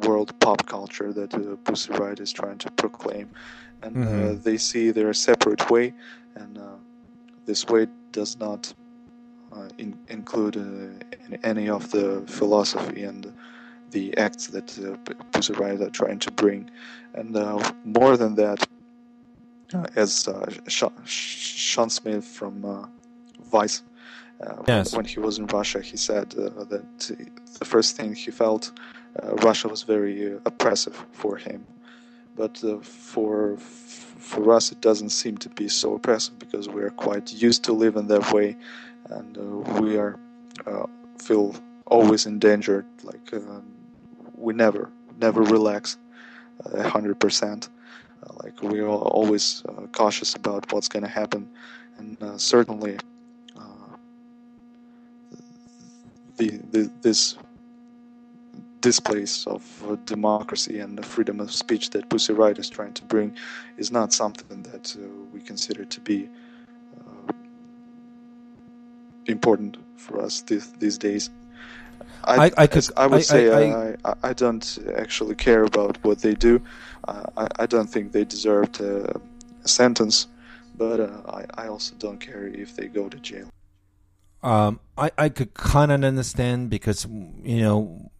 world 0.02 0.38
pop 0.40 0.66
culture 0.68 1.12
that 1.14 1.34
uh, 1.34 1.56
Pussy 1.64 1.92
Riot 1.94 2.20
is 2.20 2.32
trying 2.32 2.60
to 2.60 2.72
proclaim, 2.72 3.30
and 3.84 3.96
mm-hmm. 3.96 4.30
uh, 4.30 4.34
they 4.44 4.58
see 4.58 4.92
their 4.92 5.14
separate 5.14 5.70
way, 5.70 5.94
and 6.36 6.58
uh, 6.58 6.78
this 7.46 7.68
way 7.68 7.88
does 8.12 8.38
not 8.40 8.74
uh, 9.54 9.70
in, 9.78 9.98
include 10.10 10.58
uh, 10.58 11.38
any 11.44 11.70
of 11.70 11.90
the 11.92 12.24
philosophy 12.28 13.04
and 13.04 13.34
the 13.92 14.16
acts 14.18 14.48
that 14.48 14.78
uh, 14.80 15.14
Pussy 15.32 15.54
Riot 15.54 15.82
are 15.82 15.90
trying 15.90 16.20
to 16.20 16.32
bring, 16.32 16.70
and 17.14 17.36
uh, 17.36 17.72
more 17.84 18.18
than 18.18 18.36
that, 18.36 18.68
as 19.96 20.28
Sean, 20.68 20.94
Sean, 21.06 21.90
Smith 21.90 22.26
from 22.26 22.90
Vice. 23.52 23.84
yes. 24.68 24.96
When 24.96 25.06
he 25.06 25.20
was 25.20 25.40
in 25.40 25.48
Russia, 25.48 25.82
he 25.82 25.98
said 25.98 26.30
that 26.32 26.70
the 27.60 27.66
first 27.66 27.98
thing 27.98 28.16
he 28.16 28.32
felt 28.32 28.72
Russia 29.44 29.68
was 29.68 29.84
very 29.84 30.38
oppressive 30.46 31.06
for 31.12 31.36
him 31.38 31.66
but 32.38 32.64
uh, 32.64 32.78
for 32.80 33.58
for 33.58 34.54
us 34.54 34.72
it 34.72 34.82
doesn't 34.82 35.10
seem 35.10 35.38
to 35.38 35.50
be 35.50 35.68
so 35.68 35.96
oppressive 35.96 36.38
because 36.40 36.68
we 36.70 36.82
are 36.82 36.92
quite 36.92 37.34
used 37.34 37.64
to 37.64 37.74
living 37.74 38.08
that 38.08 38.32
way 38.32 38.56
and 39.10 39.38
uh, 39.38 39.82
we 39.82 39.98
are 39.98 40.20
uh, 40.66 40.86
feel 41.20 41.56
always 41.88 42.26
endangered 42.26 42.86
like 43.04 43.34
uh, 43.34 43.40
we 44.36 44.54
never 44.54 44.90
never 45.20 45.42
relax 45.42 45.98
uh, 46.66 46.88
hundred 46.90 47.20
percent. 47.20 47.70
Uh, 48.24 48.34
like 48.44 48.62
we 48.62 48.80
are 48.80 48.88
always 48.88 49.64
cautious 49.92 50.36
about 50.36 50.72
what's 50.74 50.88
going 50.88 51.04
to 51.04 51.10
happen 51.10 51.48
and 51.98 52.42
certainly 52.42 52.98
the, 56.38 56.60
the 56.72 56.92
this 57.02 57.36
displays 58.88 59.46
of 59.48 59.62
uh, 59.84 59.96
democracy 60.06 60.80
and 60.84 60.98
the 60.98 61.04
freedom 61.04 61.38
of 61.42 61.50
speech 61.64 61.86
that 61.94 62.04
Pussy 62.10 62.34
Riot 62.42 62.58
is 62.58 62.70
trying 62.70 62.94
to 63.00 63.04
bring 63.14 63.30
is 63.78 63.90
not 63.92 64.14
something 64.22 64.60
that 64.72 64.86
uh, 64.96 65.00
we 65.34 65.40
consider 65.52 65.84
to 65.96 66.00
be 66.12 66.20
uh, 67.00 67.34
important 69.26 69.72
for 69.98 70.16
us 70.26 70.42
th- 70.42 70.72
these 70.80 70.98
days. 70.98 71.30
I, 72.24 72.36
I, 72.46 72.52
I, 72.64 72.68
could, 72.68 72.88
I 73.04 73.08
would 73.08 73.26
say 73.26 73.42
I, 73.62 73.96
I, 74.06 74.14
I, 74.30 74.34
don't 74.44 74.68
actually 75.04 75.36
care 75.36 75.64
about 75.64 75.94
what 76.06 76.18
they 76.26 76.36
do. 76.50 76.62
I, 77.08 77.48
I 77.64 77.66
don't 77.74 77.90
think 77.94 78.12
they 78.12 78.26
deserved 78.26 78.80
a 78.80 79.20
sentence, 79.66 80.28
but 80.78 80.98
uh, 81.00 81.22
I, 81.40 81.64
I 81.64 81.68
also 81.68 81.94
don't 82.06 82.22
care 82.30 82.48
if 82.48 82.70
they 82.78 82.88
go 82.88 83.10
to 83.10 83.18
jail. 83.30 83.48
Um, 84.44 84.80
I, 84.98 85.12
I 85.18 85.30
could 85.30 85.54
kind 85.54 85.92
of 85.92 86.04
understand 86.04 86.70
because, 86.70 87.06
you 87.54 87.62
know, 87.66 88.12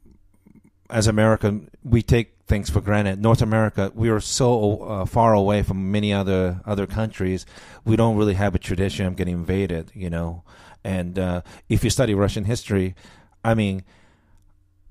as 0.90 1.08
American, 1.08 1.70
we 1.84 2.02
take 2.02 2.34
things 2.48 2.70
for 2.70 2.82
granted. 2.82 3.22
North 3.22 3.42
America, 3.42 3.92
we 3.94 4.10
are 4.10 4.20
so 4.20 4.82
uh, 4.84 5.06
far 5.06 5.34
away 5.34 5.64
from 5.64 5.92
many 5.92 6.14
other 6.14 6.62
other 6.66 6.88
countries. 6.88 7.46
We 7.86 7.96
don't 7.96 8.18
really 8.18 8.36
have 8.36 8.56
a 8.56 8.60
tradition 8.60 9.06
of 9.06 9.16
getting 9.16 9.34
invaded, 9.34 9.92
you 9.94 10.10
know. 10.10 10.44
And 10.84 11.20
uh, 11.20 11.42
if 11.68 11.84
you 11.84 11.90
study 11.90 12.14
Russian 12.14 12.46
history, 12.46 12.96
I 13.44 13.54
mean, 13.54 13.84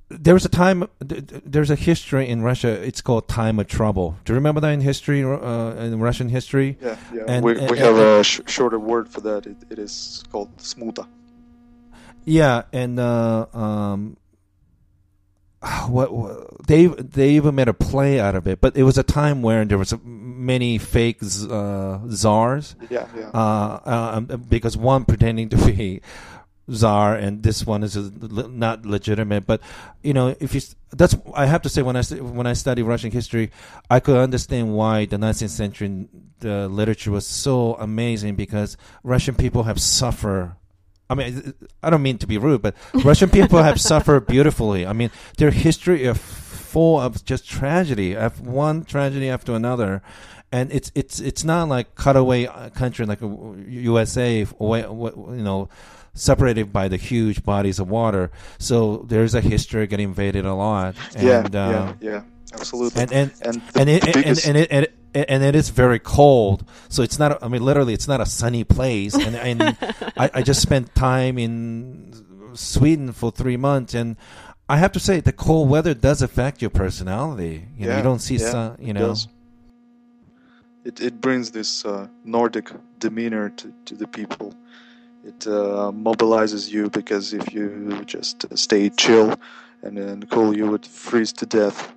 there 0.08 0.34
was 0.34 0.44
a 0.44 0.48
time. 0.48 0.88
There's 1.00 1.70
a 1.70 1.76
history 1.76 2.28
in 2.28 2.42
Russia. 2.42 2.68
It's 2.68 3.00
called 3.00 3.28
time 3.28 3.58
of 3.58 3.66
trouble. 3.66 4.16
Do 4.24 4.32
you 4.32 4.36
remember 4.36 4.60
that 4.60 4.70
in 4.70 4.80
history, 4.80 5.24
uh, 5.24 5.74
in 5.76 5.98
Russian 5.98 6.28
history? 6.28 6.78
Yeah, 6.80 6.96
yeah. 7.12 7.24
And, 7.26 7.44
we, 7.44 7.54
we 7.54 7.60
and, 7.60 7.78
have 7.78 7.96
and, 7.96 8.20
a 8.20 8.24
sh- 8.24 8.40
shorter 8.46 8.78
word 8.78 9.08
for 9.08 9.20
that. 9.22 9.46
It, 9.46 9.56
it 9.70 9.78
is 9.78 10.22
called 10.30 10.56
smuta. 10.58 11.08
Yeah, 12.24 12.62
and 12.72 13.00
uh, 13.00 13.46
um, 13.54 14.16
what, 15.88 16.66
they 16.66 16.86
they 16.86 17.30
even 17.30 17.54
made 17.54 17.68
a 17.68 17.74
play 17.74 18.20
out 18.20 18.34
of 18.34 18.46
it, 18.46 18.60
but 18.60 18.76
it 18.76 18.82
was 18.82 18.98
a 18.98 19.02
time 19.02 19.42
where 19.42 19.64
there 19.64 19.78
was 19.78 19.94
many 20.04 20.78
fake 20.78 21.18
uh, 21.22 21.98
czars. 22.08 22.76
Yeah, 22.90 23.06
yeah. 23.16 23.30
Uh, 23.34 23.80
uh, 23.84 24.20
because 24.36 24.76
one 24.76 25.04
pretending 25.04 25.48
to 25.50 25.56
be 25.56 26.02
czar 26.70 27.14
and 27.14 27.42
this 27.42 27.64
one 27.64 27.82
is 27.82 27.96
not 28.20 28.84
legitimate. 28.84 29.46
But 29.46 29.60
you 30.02 30.12
know, 30.12 30.34
if 30.40 30.54
you 30.54 30.60
that's 30.90 31.16
I 31.34 31.46
have 31.46 31.62
to 31.62 31.68
say 31.68 31.82
when 31.82 31.96
I 31.96 32.02
when 32.02 32.46
I 32.46 32.52
study 32.52 32.82
Russian 32.82 33.10
history, 33.10 33.50
I 33.90 34.00
could 34.00 34.16
understand 34.16 34.74
why 34.74 35.06
the 35.06 35.16
19th 35.16 35.50
century 35.50 36.08
the 36.40 36.68
literature 36.68 37.10
was 37.10 37.26
so 37.26 37.74
amazing 37.74 38.36
because 38.36 38.76
Russian 39.02 39.34
people 39.34 39.64
have 39.64 39.80
suffered 39.80 40.54
I 41.08 41.14
mean, 41.14 41.54
I 41.82 41.90
don't 41.90 42.02
mean 42.02 42.18
to 42.18 42.26
be 42.26 42.38
rude, 42.38 42.62
but 42.62 42.74
Russian 43.04 43.30
people 43.30 43.62
have 43.62 43.80
suffered 43.92 44.26
beautifully. 44.26 44.86
I 44.86 44.92
mean, 44.92 45.10
their 45.38 45.50
history 45.50 46.04
is 46.04 46.18
full 46.18 47.00
of 47.00 47.24
just 47.24 47.48
tragedy, 47.48 48.16
of 48.16 48.40
one 48.40 48.84
tragedy 48.84 49.28
after 49.30 49.54
another, 49.54 50.02
and 50.50 50.72
it's 50.72 50.90
it's 50.94 51.20
it's 51.20 51.44
not 51.44 51.68
like 51.68 51.94
cutaway 51.94 52.46
uh, 52.46 52.70
country 52.70 53.06
like 53.06 53.22
uh, 53.22 53.28
USA, 53.68 54.42
uh, 54.42 54.74
you 54.74 55.42
know, 55.42 55.68
separated 56.14 56.72
by 56.72 56.88
the 56.88 56.96
huge 56.96 57.44
bodies 57.44 57.78
of 57.78 57.88
water. 57.88 58.30
So 58.58 59.04
there's 59.08 59.34
a 59.34 59.40
history 59.40 59.84
of 59.84 59.90
getting 59.90 60.08
invaded 60.08 60.44
a 60.44 60.54
lot. 60.54 60.96
And, 61.14 61.26
yeah, 61.26 61.38
uh, 61.38 61.48
yeah, 61.70 61.94
yeah, 62.00 62.22
absolutely. 62.52 63.02
And 63.02 63.12
and 63.12 63.32
and 63.42 63.62
and 63.76 63.88
it, 63.88 64.04
biggest... 64.04 64.46
and, 64.46 64.56
and, 64.56 64.64
it, 64.64 64.72
and, 64.72 64.84
it, 64.84 64.94
and 65.28 65.42
it 65.42 65.54
is 65.54 65.70
very 65.70 65.98
cold. 65.98 66.64
So 66.88 67.02
it's 67.02 67.18
not. 67.18 67.42
I 67.42 67.48
mean, 67.48 67.62
literally, 67.62 67.94
it's 67.94 68.08
not 68.08 68.20
a 68.20 68.26
sunny 68.26 68.64
place. 68.64 69.14
And, 69.14 69.36
and 69.36 69.62
I, 70.16 70.30
I 70.34 70.42
just 70.42 70.60
spent 70.60 70.94
time 70.94 71.38
in 71.38 72.50
Sweden 72.54 73.12
for 73.12 73.30
three 73.30 73.56
months, 73.56 73.94
and 73.94 74.16
I 74.68 74.78
have 74.78 74.92
to 74.92 75.00
say 75.00 75.20
the 75.20 75.32
cold 75.32 75.68
weather 75.68 75.94
does 75.94 76.22
affect 76.22 76.60
your 76.60 76.70
personality. 76.70 77.68
You, 77.76 77.86
yeah, 77.86 77.86
know, 77.86 77.96
you 77.98 78.02
don't 78.02 78.18
see 78.18 78.36
yeah, 78.36 78.50
sun. 78.50 78.76
You 78.80 78.92
know, 78.92 79.14
it 80.84 81.00
it 81.00 81.20
brings 81.20 81.50
this 81.50 81.84
uh, 81.84 82.08
Nordic 82.24 82.70
demeanor 82.98 83.50
to, 83.50 83.72
to 83.86 83.94
the 83.94 84.06
people. 84.06 84.54
It 85.24 85.46
uh, 85.46 85.90
mobilizes 85.92 86.70
you 86.70 86.88
because 86.88 87.32
if 87.32 87.52
you 87.52 88.04
just 88.04 88.46
stay 88.56 88.90
chill 88.90 89.34
and, 89.82 89.98
and 89.98 90.30
cool, 90.30 90.56
you 90.56 90.68
would 90.68 90.86
freeze 90.86 91.32
to 91.34 91.46
death, 91.46 91.92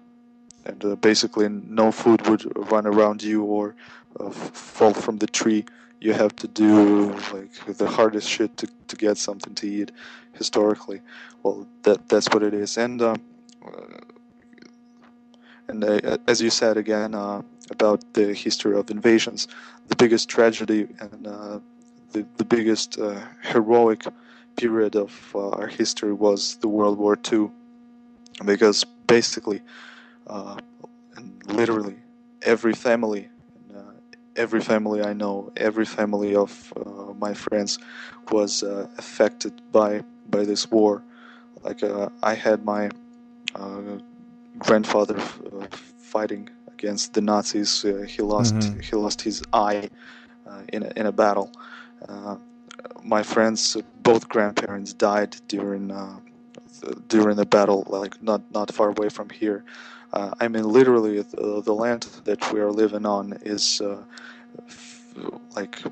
and 0.69 0.85
uh, 0.85 0.95
basically 0.95 1.49
no 1.49 1.91
food 1.91 2.27
would 2.27 2.43
run 2.71 2.85
around 2.85 3.23
you 3.23 3.43
or 3.43 3.75
uh, 4.19 4.29
fall 4.29 4.93
from 4.93 5.17
the 5.17 5.27
tree. 5.27 5.65
You 5.99 6.13
have 6.13 6.35
to 6.37 6.47
do 6.47 7.11
like 7.33 7.77
the 7.77 7.87
hardest 7.87 8.29
shit 8.29 8.55
to, 8.57 8.67
to 8.87 8.95
get 8.95 9.17
something 9.17 9.53
to 9.55 9.67
eat 9.67 9.91
historically. 10.33 11.01
Well 11.43 11.67
that 11.83 12.07
that's 12.07 12.29
what 12.33 12.43
it 12.43 12.53
is. 12.53 12.77
And 12.77 13.01
uh, 13.01 13.15
and 15.67 15.83
uh, 15.83 16.17
as 16.27 16.41
you 16.41 16.49
said 16.49 16.77
again 16.77 17.13
uh, 17.13 17.41
about 17.69 18.13
the 18.13 18.33
history 18.33 18.75
of 18.77 18.89
invasions 18.89 19.47
the 19.87 19.95
biggest 19.95 20.29
tragedy 20.29 20.87
and 20.99 21.27
uh, 21.27 21.59
the, 22.11 22.25
the 22.37 22.45
biggest 22.45 22.97
heroic 23.43 24.03
period 24.55 24.95
of 24.95 25.11
our 25.35 25.67
history 25.67 26.13
was 26.13 26.55
the 26.57 26.67
world 26.67 26.97
war 26.97 27.17
ii 27.31 27.49
because 28.45 28.83
basically 29.05 29.61
and 30.29 31.43
literally 31.47 31.97
every 32.41 32.73
family 32.73 33.29
every 34.39 34.61
family 34.61 35.03
I 35.03 35.13
know, 35.13 35.51
every 35.57 35.85
family 35.85 36.33
of 36.35 36.73
uh, 36.75 37.13
my 37.13 37.33
friends 37.33 37.77
was 38.31 38.63
uh, 38.63 38.87
affected 38.97 39.53
by 39.71 40.03
by 40.29 40.45
this 40.45 40.71
war. 40.71 41.03
Like 41.63 41.83
uh, 41.83 42.09
I 42.23 42.33
had 42.33 42.63
my 42.63 42.89
uh, 43.55 43.97
grandfather 44.57 45.17
uh, 45.19 45.67
fighting 45.97 46.49
against 46.73 47.13
the 47.13 47.21
Nazis. 47.21 47.83
Uh, 47.83 48.05
he 48.07 48.21
lost 48.21 48.55
mm-hmm. 48.55 48.79
he 48.79 48.95
lost 48.95 49.21
his 49.21 49.43
eye 49.53 49.89
in 50.73 50.81
a, 50.83 50.91
in 50.95 51.05
a 51.05 51.11
battle. 51.11 51.51
my 53.03 53.23
friends, 53.23 53.77
both 54.09 54.23
grandparents, 54.29 54.93
died 54.93 55.31
during 55.47 55.85
during 57.07 57.35
the 57.35 57.45
battle, 57.45 57.83
like 57.87 58.13
not 58.29 58.41
not 58.57 58.67
far 58.77 58.89
away 58.95 59.09
from 59.09 59.29
here. 59.29 59.63
Uh, 60.11 60.31
I 60.39 60.47
mean, 60.47 60.63
literally, 60.63 61.21
the, 61.21 61.61
the, 61.63 61.73
land 61.73 62.03
that 62.23 62.51
we 62.51 62.59
are 62.59 62.71
living 62.71 63.05
on 63.05 63.33
is 63.43 63.79
uh, 63.79 64.01
f- 64.67 65.13
like 65.55 65.83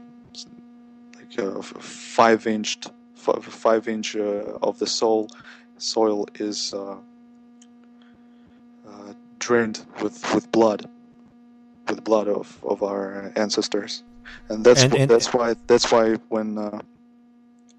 like 1.16 1.38
a 1.38 1.62
five 1.62 2.48
inch 2.48 2.80
f- 3.16 3.44
five 3.44 3.88
inch 3.88 4.16
uh, 4.16 4.58
of 4.64 4.80
the 4.80 4.88
soil 4.88 5.30
soil 5.78 6.26
is 6.36 6.74
uh, 6.74 6.96
uh, 8.88 9.14
drained 9.38 9.86
with, 10.02 10.34
with 10.34 10.52
blood 10.52 10.90
with 11.88 12.04
blood 12.04 12.28
of, 12.28 12.58
of 12.64 12.82
our 12.82 13.32
ancestors, 13.36 14.04
and 14.50 14.66
that's 14.66 14.82
and, 14.82 14.96
and 14.96 15.12
that's 15.12 15.32
why 15.32 15.56
that's 15.68 15.92
why 15.92 16.16
when 16.30 16.58
uh, 16.58 16.82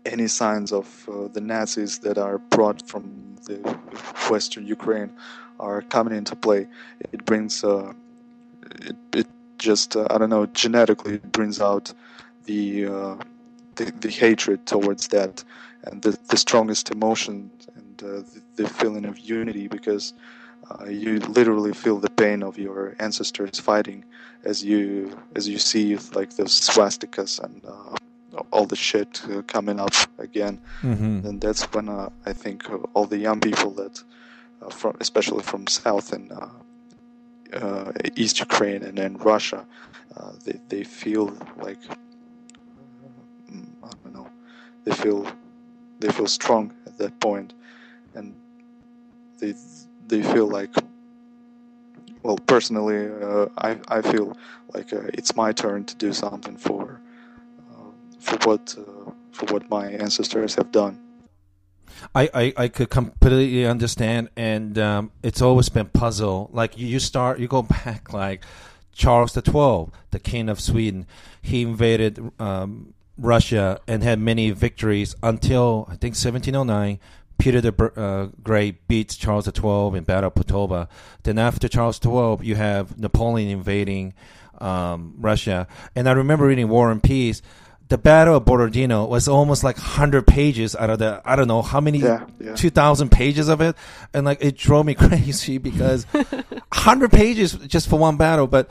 any 0.06 0.28
signs 0.28 0.72
of 0.72 0.86
the 1.32 1.40
Nazis 1.40 1.98
that 1.98 2.16
are 2.16 2.38
brought 2.38 2.86
from 2.88 3.36
the 3.46 3.56
Western 4.30 4.66
Ukraine 4.66 5.12
are 5.60 5.82
coming 5.82 6.16
into 6.16 6.36
play. 6.36 6.66
It 7.12 7.24
brings 7.24 7.64
uh, 7.64 7.92
it, 8.80 8.96
it 9.12 9.26
just 9.58 9.96
uh, 9.96 10.06
I 10.10 10.18
don't 10.18 10.30
know 10.30 10.46
genetically 10.46 11.14
it 11.14 11.32
brings 11.32 11.60
out 11.60 11.92
the, 12.44 12.86
uh, 12.86 13.16
the, 13.74 13.92
the 14.00 14.10
hatred 14.10 14.66
towards 14.66 15.08
that 15.08 15.44
and 15.84 16.00
the, 16.02 16.18
the 16.28 16.36
strongest 16.36 16.90
emotion 16.90 17.50
and 17.74 18.02
uh, 18.02 18.06
the, 18.56 18.62
the, 18.62 18.68
feeling 18.68 19.04
of 19.04 19.18
unity 19.18 19.68
because 19.68 20.14
uh, 20.70 20.86
you 20.86 21.18
literally 21.20 21.72
feel 21.72 21.98
the 21.98 22.10
pain 22.10 22.42
of 22.42 22.58
your 22.58 22.94
ancestors 23.00 23.58
fighting 23.58 24.04
as 24.44 24.64
you 24.64 25.16
as 25.34 25.48
you 25.48 25.58
see 25.58 25.96
like 26.14 26.30
those 26.36 26.58
swastikas 26.58 27.42
and 27.42 27.62
uh, 27.64 27.96
all 28.52 28.66
the 28.66 28.76
shit 28.76 29.20
coming 29.46 29.80
up 29.80 29.94
again 30.18 30.60
mm-hmm. 30.82 31.26
and 31.26 31.40
that's 31.40 31.64
when 31.72 31.88
I 31.88 32.32
think 32.32 32.64
all 32.94 33.04
the 33.04 33.18
young 33.18 33.40
people 33.40 33.72
that 33.72 34.00
uh, 34.00 34.17
from 34.70 34.96
especially 35.00 35.42
from 35.42 35.66
south 35.66 36.12
and 36.12 36.32
uh, 36.32 36.48
uh, 37.52 37.92
East 38.16 38.40
Ukraine 38.40 38.82
and 38.82 38.98
then 38.98 39.16
Russia, 39.18 39.66
they 40.44 40.60
they 40.68 40.84
feel 40.84 41.26
like 41.56 41.78
I 43.82 43.90
don't 44.02 44.14
know, 44.14 44.28
they 44.84 44.92
feel 44.92 45.26
they 46.00 46.10
feel 46.10 46.26
strong 46.26 46.74
at 46.86 46.98
that 46.98 47.18
point, 47.20 47.54
and 48.14 48.34
they 49.38 49.54
they 50.06 50.22
feel 50.22 50.48
like 50.48 50.74
well 52.22 52.38
personally 52.38 53.08
uh, 53.22 53.46
I, 53.58 53.78
I 53.88 54.02
feel 54.02 54.36
like 54.74 54.92
uh, 54.92 55.02
it's 55.14 55.36
my 55.36 55.52
turn 55.52 55.84
to 55.84 55.94
do 55.96 56.12
something 56.12 56.56
for 56.56 57.00
uh, 57.70 57.90
for 58.18 58.36
what 58.48 58.76
for 59.32 59.46
what 59.52 59.70
my 59.70 59.86
ancestors 59.88 60.54
have 60.56 60.72
done 60.72 60.98
I, 62.14 62.30
I, 62.34 62.52
I 62.56 62.68
could 62.68 62.90
completely 62.90 63.66
understand, 63.66 64.30
and 64.36 64.78
um, 64.78 65.12
it's 65.22 65.42
always 65.42 65.68
been 65.68 65.86
puzzle. 65.86 66.50
Like 66.52 66.78
you, 66.78 66.98
start, 66.98 67.38
you 67.38 67.48
go 67.48 67.62
back 67.84 68.12
like 68.12 68.44
Charles 68.92 69.32
the 69.32 69.42
Twelfth, 69.42 69.92
the 70.10 70.18
king 70.18 70.48
of 70.48 70.60
Sweden. 70.60 71.06
He 71.40 71.62
invaded 71.62 72.32
um, 72.38 72.94
Russia 73.16 73.80
and 73.86 74.02
had 74.02 74.18
many 74.18 74.50
victories 74.50 75.14
until 75.22 75.86
I 75.88 75.96
think 75.96 76.14
1709. 76.14 76.98
Peter 77.38 77.60
the 77.60 77.92
uh, 77.96 78.36
Great 78.42 78.88
beats 78.88 79.16
Charles 79.16 79.44
the 79.44 79.52
Twelfth 79.52 79.96
in 79.96 80.02
Battle 80.02 80.26
of 80.26 80.34
Poltava. 80.34 80.88
Then 81.22 81.38
after 81.38 81.68
Charles 81.68 81.98
the 82.00 82.08
Twelfth, 82.08 82.42
you 82.42 82.56
have 82.56 82.98
Napoleon 82.98 83.48
invading 83.48 84.14
um, 84.60 85.14
Russia. 85.18 85.68
And 85.94 86.08
I 86.08 86.12
remember 86.12 86.46
reading 86.46 86.68
War 86.68 86.90
and 86.90 87.02
Peace 87.02 87.40
the 87.88 87.98
Battle 87.98 88.36
of 88.36 88.44
Borodino 88.44 89.06
was 89.06 89.28
almost 89.28 89.64
like 89.64 89.76
100 89.78 90.26
pages 90.26 90.76
out 90.76 90.90
of 90.90 90.98
the, 90.98 91.22
I 91.24 91.36
don't 91.36 91.48
know 91.48 91.62
how 91.62 91.80
many, 91.80 91.98
yeah, 91.98 92.26
yeah. 92.38 92.54
2,000 92.54 93.10
pages 93.10 93.48
of 93.48 93.60
it. 93.60 93.76
And 94.12 94.26
like, 94.26 94.38
it 94.42 94.56
drove 94.56 94.84
me 94.84 94.94
crazy 94.94 95.58
because 95.58 96.04
100 96.12 97.10
pages 97.10 97.54
just 97.54 97.88
for 97.88 97.98
one 97.98 98.16
battle, 98.16 98.46
but 98.46 98.70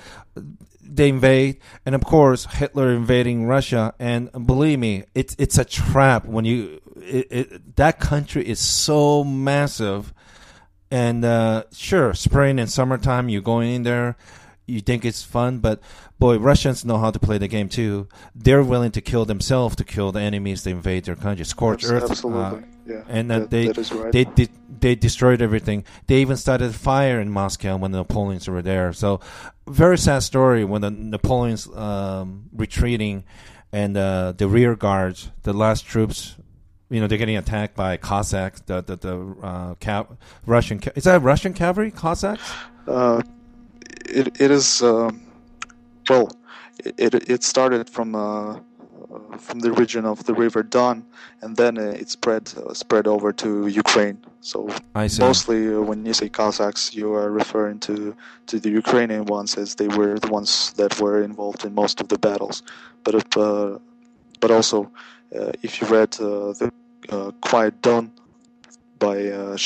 they 0.83 1.09
invade. 1.09 1.59
And 1.85 1.95
of 1.95 2.03
course, 2.03 2.45
Hitler 2.45 2.91
invading 2.91 3.45
Russia. 3.45 3.95
And 3.99 4.31
believe 4.45 4.77
me, 4.77 5.05
it's, 5.15 5.35
it's 5.39 5.57
a 5.57 5.65
trap 5.65 6.25
when 6.25 6.45
you, 6.45 6.79
it, 6.97 7.27
it, 7.31 7.75
that 7.75 7.99
country 7.99 8.47
is 8.47 8.59
so 8.59 9.23
massive. 9.23 10.13
And, 10.91 11.25
uh, 11.25 11.63
sure, 11.73 12.13
spring 12.13 12.59
and 12.59 12.69
summertime, 12.69 13.29
you're 13.29 13.41
going 13.41 13.73
in 13.73 13.83
there 13.83 14.15
you 14.67 14.81
think 14.81 15.05
it's 15.05 15.23
fun, 15.23 15.59
but 15.59 15.79
boy, 16.19 16.37
Russians 16.37 16.83
know 16.83 16.97
how 16.97 17.09
to 17.09 17.19
play 17.19 17.37
the 17.37 17.47
game 17.47 17.69
too. 17.69 18.07
They're 18.35 18.63
willing 18.63 18.91
to 18.91 19.01
kill 19.01 19.25
themselves 19.25 19.77
to 19.77 19.83
kill 19.83 20.11
the 20.11 20.19
enemies 20.19 20.63
that 20.63 20.71
invade 20.71 21.05
their 21.05 21.15
country. 21.15 21.45
Scorch 21.45 21.85
Earth, 21.85 22.11
absolutely, 22.11 22.59
uh, 22.59 22.61
yeah. 22.85 23.03
And 23.07 23.31
uh, 23.31 23.39
that, 23.39 23.49
they 23.49 23.67
right. 23.67 24.11
they 24.11 24.25
did 24.25 24.49
they 24.79 24.93
destroyed 24.95 25.41
everything. 25.41 25.85
They 26.07 26.17
even 26.17 26.35
started 26.37 26.75
fire 26.75 27.19
in 27.19 27.29
Moscow 27.29 27.77
when 27.77 27.91
the 27.91 27.99
Napoleons 27.99 28.47
were 28.47 28.61
there. 28.61 28.91
So, 28.93 29.21
very 29.67 29.97
sad 29.97 30.19
story 30.19 30.65
when 30.65 30.81
the 30.81 30.91
Napoleons 30.91 31.67
um, 31.75 32.49
retreating 32.53 33.23
and 33.71 33.95
uh, 33.95 34.33
the 34.33 34.47
rear 34.47 34.75
guards, 34.75 35.31
the 35.43 35.53
last 35.53 35.85
troops 35.85 36.35
you 36.89 37.01
know 37.01 37.07
they're 37.07 37.17
getting 37.17 37.37
attacked 37.37 37.75
by 37.75 37.97
Cossacks. 37.97 38.61
The 38.61 38.81
the, 38.81 38.95
the 38.97 39.77
uh, 39.89 40.03
Russian 40.45 40.81
is 40.95 41.05
that 41.05 41.21
Russian 41.21 41.53
cavalry 41.53 41.91
Cossacks? 41.91 42.51
It, 44.05 44.41
it 44.41 44.51
is 44.51 44.81
uh, 44.81 45.11
well 46.09 46.31
it, 46.85 47.13
it 47.29 47.43
started 47.43 47.89
from 47.89 48.15
uh, 48.15 48.59
from 49.37 49.59
the 49.59 49.71
region 49.71 50.05
of 50.05 50.23
the 50.25 50.33
river 50.33 50.63
Don 50.63 51.05
and 51.41 51.55
then 51.55 51.77
it 51.77 52.09
spread 52.09 52.51
uh, 52.57 52.73
spread 52.73 53.07
over 53.07 53.31
to 53.33 53.67
Ukraine. 53.67 54.17
So 54.41 54.69
mostly 55.27 55.73
uh, 55.73 55.81
when 55.81 56.05
you 56.05 56.13
say 56.13 56.29
Cossacks 56.29 56.93
you 56.93 57.13
are 57.13 57.31
referring 57.31 57.79
to 57.81 58.15
to 58.47 58.59
the 58.59 58.69
Ukrainian 58.69 59.25
ones 59.25 59.57
as 59.57 59.75
they 59.75 59.87
were 59.87 60.19
the 60.19 60.31
ones 60.39 60.73
that 60.73 60.99
were 60.99 61.21
involved 61.21 61.65
in 61.65 61.73
most 61.73 62.01
of 62.01 62.07
the 62.07 62.19
battles. 62.19 62.63
But 63.03 63.37
uh, 63.37 63.79
but 64.41 64.51
also 64.51 64.91
uh, 65.37 65.51
if 65.63 65.81
you 65.81 65.87
read 65.87 66.11
the 66.11 66.71
Quiet 67.41 67.81
Don 67.81 68.11
by 68.99 69.27
uh, 69.27 69.57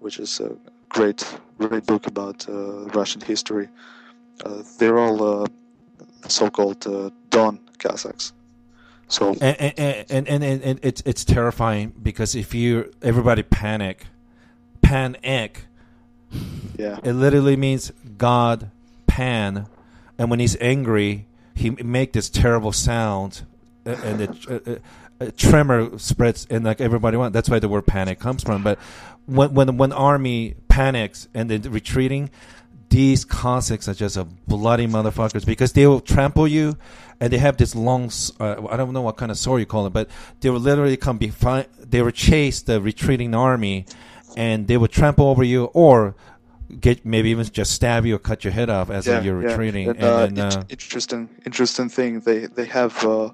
which 0.00 0.18
is 0.18 0.40
a 0.40 0.50
great 0.94 1.20
great 1.58 1.84
book 1.86 2.06
about 2.06 2.48
uh, 2.48 2.86
Russian 2.98 3.20
history. 3.20 3.68
Uh, 4.44 4.62
they're 4.78 4.98
all 4.98 5.42
uh, 5.42 5.46
so-called 6.28 6.86
uh, 6.86 7.10
Don 7.30 7.60
Cossacks. 7.78 8.32
So 9.08 9.36
and 9.40 9.56
and, 9.78 10.28
and 10.28 10.28
and 10.28 10.62
and 10.62 10.80
it's 10.82 11.02
it's 11.04 11.24
terrifying 11.24 11.92
because 12.02 12.34
if 12.34 12.54
you 12.54 12.92
everybody 13.02 13.42
panic, 13.42 14.06
panic. 14.80 15.66
Yeah. 16.76 16.98
It 17.04 17.12
literally 17.12 17.56
means 17.56 17.92
God 18.18 18.70
pan, 19.06 19.66
and 20.18 20.30
when 20.30 20.40
he's 20.40 20.56
angry, 20.60 21.26
he 21.54 21.70
make 21.70 22.12
this 22.12 22.28
terrible 22.28 22.72
sound, 22.72 23.42
and 23.84 24.20
it, 24.20 24.46
a, 24.48 24.80
a 25.20 25.30
tremor 25.30 25.96
spreads, 25.98 26.46
and 26.50 26.64
like 26.64 26.80
everybody 26.80 27.16
wants. 27.16 27.34
That's 27.34 27.48
why 27.48 27.60
the 27.60 27.68
word 27.68 27.86
panic 27.86 28.18
comes 28.18 28.42
from. 28.42 28.64
But 28.64 28.80
when 29.26 29.54
when 29.54 29.76
when 29.76 29.92
army 29.92 30.56
panics 30.68 31.28
and 31.34 31.50
then 31.50 31.62
retreating, 31.62 32.30
these 32.90 33.24
Cossacks 33.24 33.88
are 33.88 33.94
just 33.94 34.16
a 34.16 34.24
bloody 34.24 34.86
motherfuckers 34.86 35.44
because 35.44 35.72
they 35.72 35.86
will 35.86 36.00
trample 36.00 36.46
you, 36.46 36.76
and 37.20 37.32
they 37.32 37.38
have 37.38 37.56
this 37.56 37.74
long. 37.74 38.10
Uh, 38.38 38.66
I 38.68 38.76
don't 38.76 38.92
know 38.92 39.02
what 39.02 39.16
kind 39.16 39.30
of 39.30 39.38
sword 39.38 39.60
you 39.60 39.66
call 39.66 39.86
it, 39.86 39.92
but 39.92 40.08
they 40.40 40.50
will 40.50 40.60
literally 40.60 40.96
come 40.96 41.18
behind. 41.18 41.66
They 41.78 42.02
will 42.02 42.10
chase 42.10 42.62
the 42.62 42.80
retreating 42.80 43.34
army, 43.34 43.86
and 44.36 44.68
they 44.68 44.76
will 44.76 44.88
trample 44.88 45.26
over 45.28 45.42
you, 45.42 45.64
or 45.72 46.14
get 46.80 47.04
maybe 47.04 47.30
even 47.30 47.44
just 47.46 47.72
stab 47.72 48.06
you 48.06 48.16
or 48.16 48.18
cut 48.18 48.44
your 48.44 48.52
head 48.52 48.70
off 48.70 48.90
as 48.90 49.06
yeah, 49.06 49.20
you're 49.22 49.42
yeah. 49.42 49.48
retreating. 49.48 49.88
And, 49.88 49.96
and, 49.98 50.38
uh, 50.38 50.42
and, 50.44 50.54
uh, 50.54 50.64
interesting, 50.68 51.28
interesting 51.46 51.88
thing. 51.88 52.20
They 52.20 52.46
they 52.46 52.66
have 52.66 53.04
uh, 53.04 53.30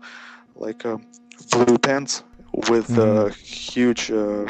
like 0.55 0.85
uh, 0.87 0.99
blue 1.51 1.79
pants 1.79 2.23
with 2.69 2.99
uh, 2.99 3.29
huge 3.29 4.11
uh, 4.11 4.47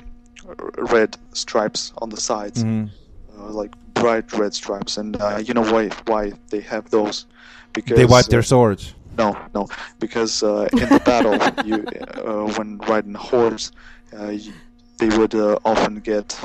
red 0.78 1.16
stripes 1.32 1.92
on 1.98 2.11
the 2.11 2.20
sides, 2.20 2.64
mhm. 2.64 2.90
uh, 3.36 3.51
like 3.51 3.72
bright 3.94 4.32
red 4.32 4.55
stripes. 4.55 4.96
And 4.96 5.16
uh, 5.20 5.38
you 5.44 5.55
know 5.55 5.64
why 5.72 5.88
why 6.07 6.32
they 6.51 6.61
have 6.61 6.90
those? 6.90 7.26
Because 7.72 7.96
they 7.96 8.05
wipe 8.05 8.28
uh, 8.28 8.28
their 8.28 8.42
swords. 8.42 8.94
No, 9.16 9.36
no, 9.55 9.68
because 9.98 10.42
uh, 10.42 10.68
in 10.76 10.90
the 10.90 11.01
battle, 11.01 11.40
you 11.62 11.86
uh, 12.16 12.46
when 12.57 12.78
riding 12.78 13.14
a 13.14 13.18
horse, 13.18 13.70
uh, 14.18 14.28
you, 14.28 14.55
they 14.98 15.09
would 15.09 15.34
uh, 15.34 15.59
often 15.64 15.96
get 16.01 16.38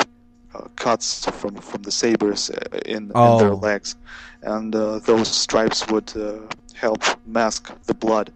uh, 0.53 0.67
cuts 0.75 1.25
from 1.29 1.55
from 1.55 1.83
the 1.83 1.91
sabers 1.91 2.49
uh, 2.49 2.77
in, 2.85 3.11
in 3.21 3.35
their 3.37 3.53
Oh. 3.53 3.55
legs, 3.55 3.95
and 4.41 4.75
uh, 4.75 4.99
those 4.99 5.27
stripes 5.27 5.87
would 5.89 6.15
uh, 6.15 6.39
help 6.75 7.01
mask 7.25 7.71
the 7.85 7.93
blood 7.93 8.31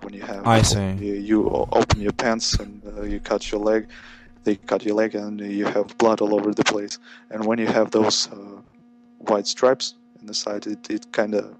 when 0.00 0.14
you 0.14 0.22
have. 0.22 0.46
I 0.46 0.62
see. 0.62 0.94
You, 0.98 1.14
you 1.14 1.48
open 1.72 2.00
your 2.00 2.12
pants 2.12 2.54
and 2.54 2.82
uh, 2.98 3.02
you 3.02 3.20
cut 3.20 3.50
your 3.50 3.60
leg. 3.60 3.86
They 4.46 4.54
cut 4.54 4.84
your 4.84 4.94
leg 4.94 5.16
and 5.16 5.40
you 5.40 5.66
have 5.66 5.98
blood 5.98 6.20
all 6.20 6.32
over 6.32 6.54
the 6.54 6.62
place. 6.62 7.00
And 7.30 7.44
when 7.44 7.58
you 7.58 7.66
have 7.66 7.90
those 7.90 8.30
uh, 8.30 8.62
white 9.18 9.48
stripes 9.48 9.94
in 10.20 10.26
the 10.26 10.34
side, 10.34 10.68
it, 10.68 10.88
it 10.88 11.10
kind 11.10 11.34
of 11.34 11.56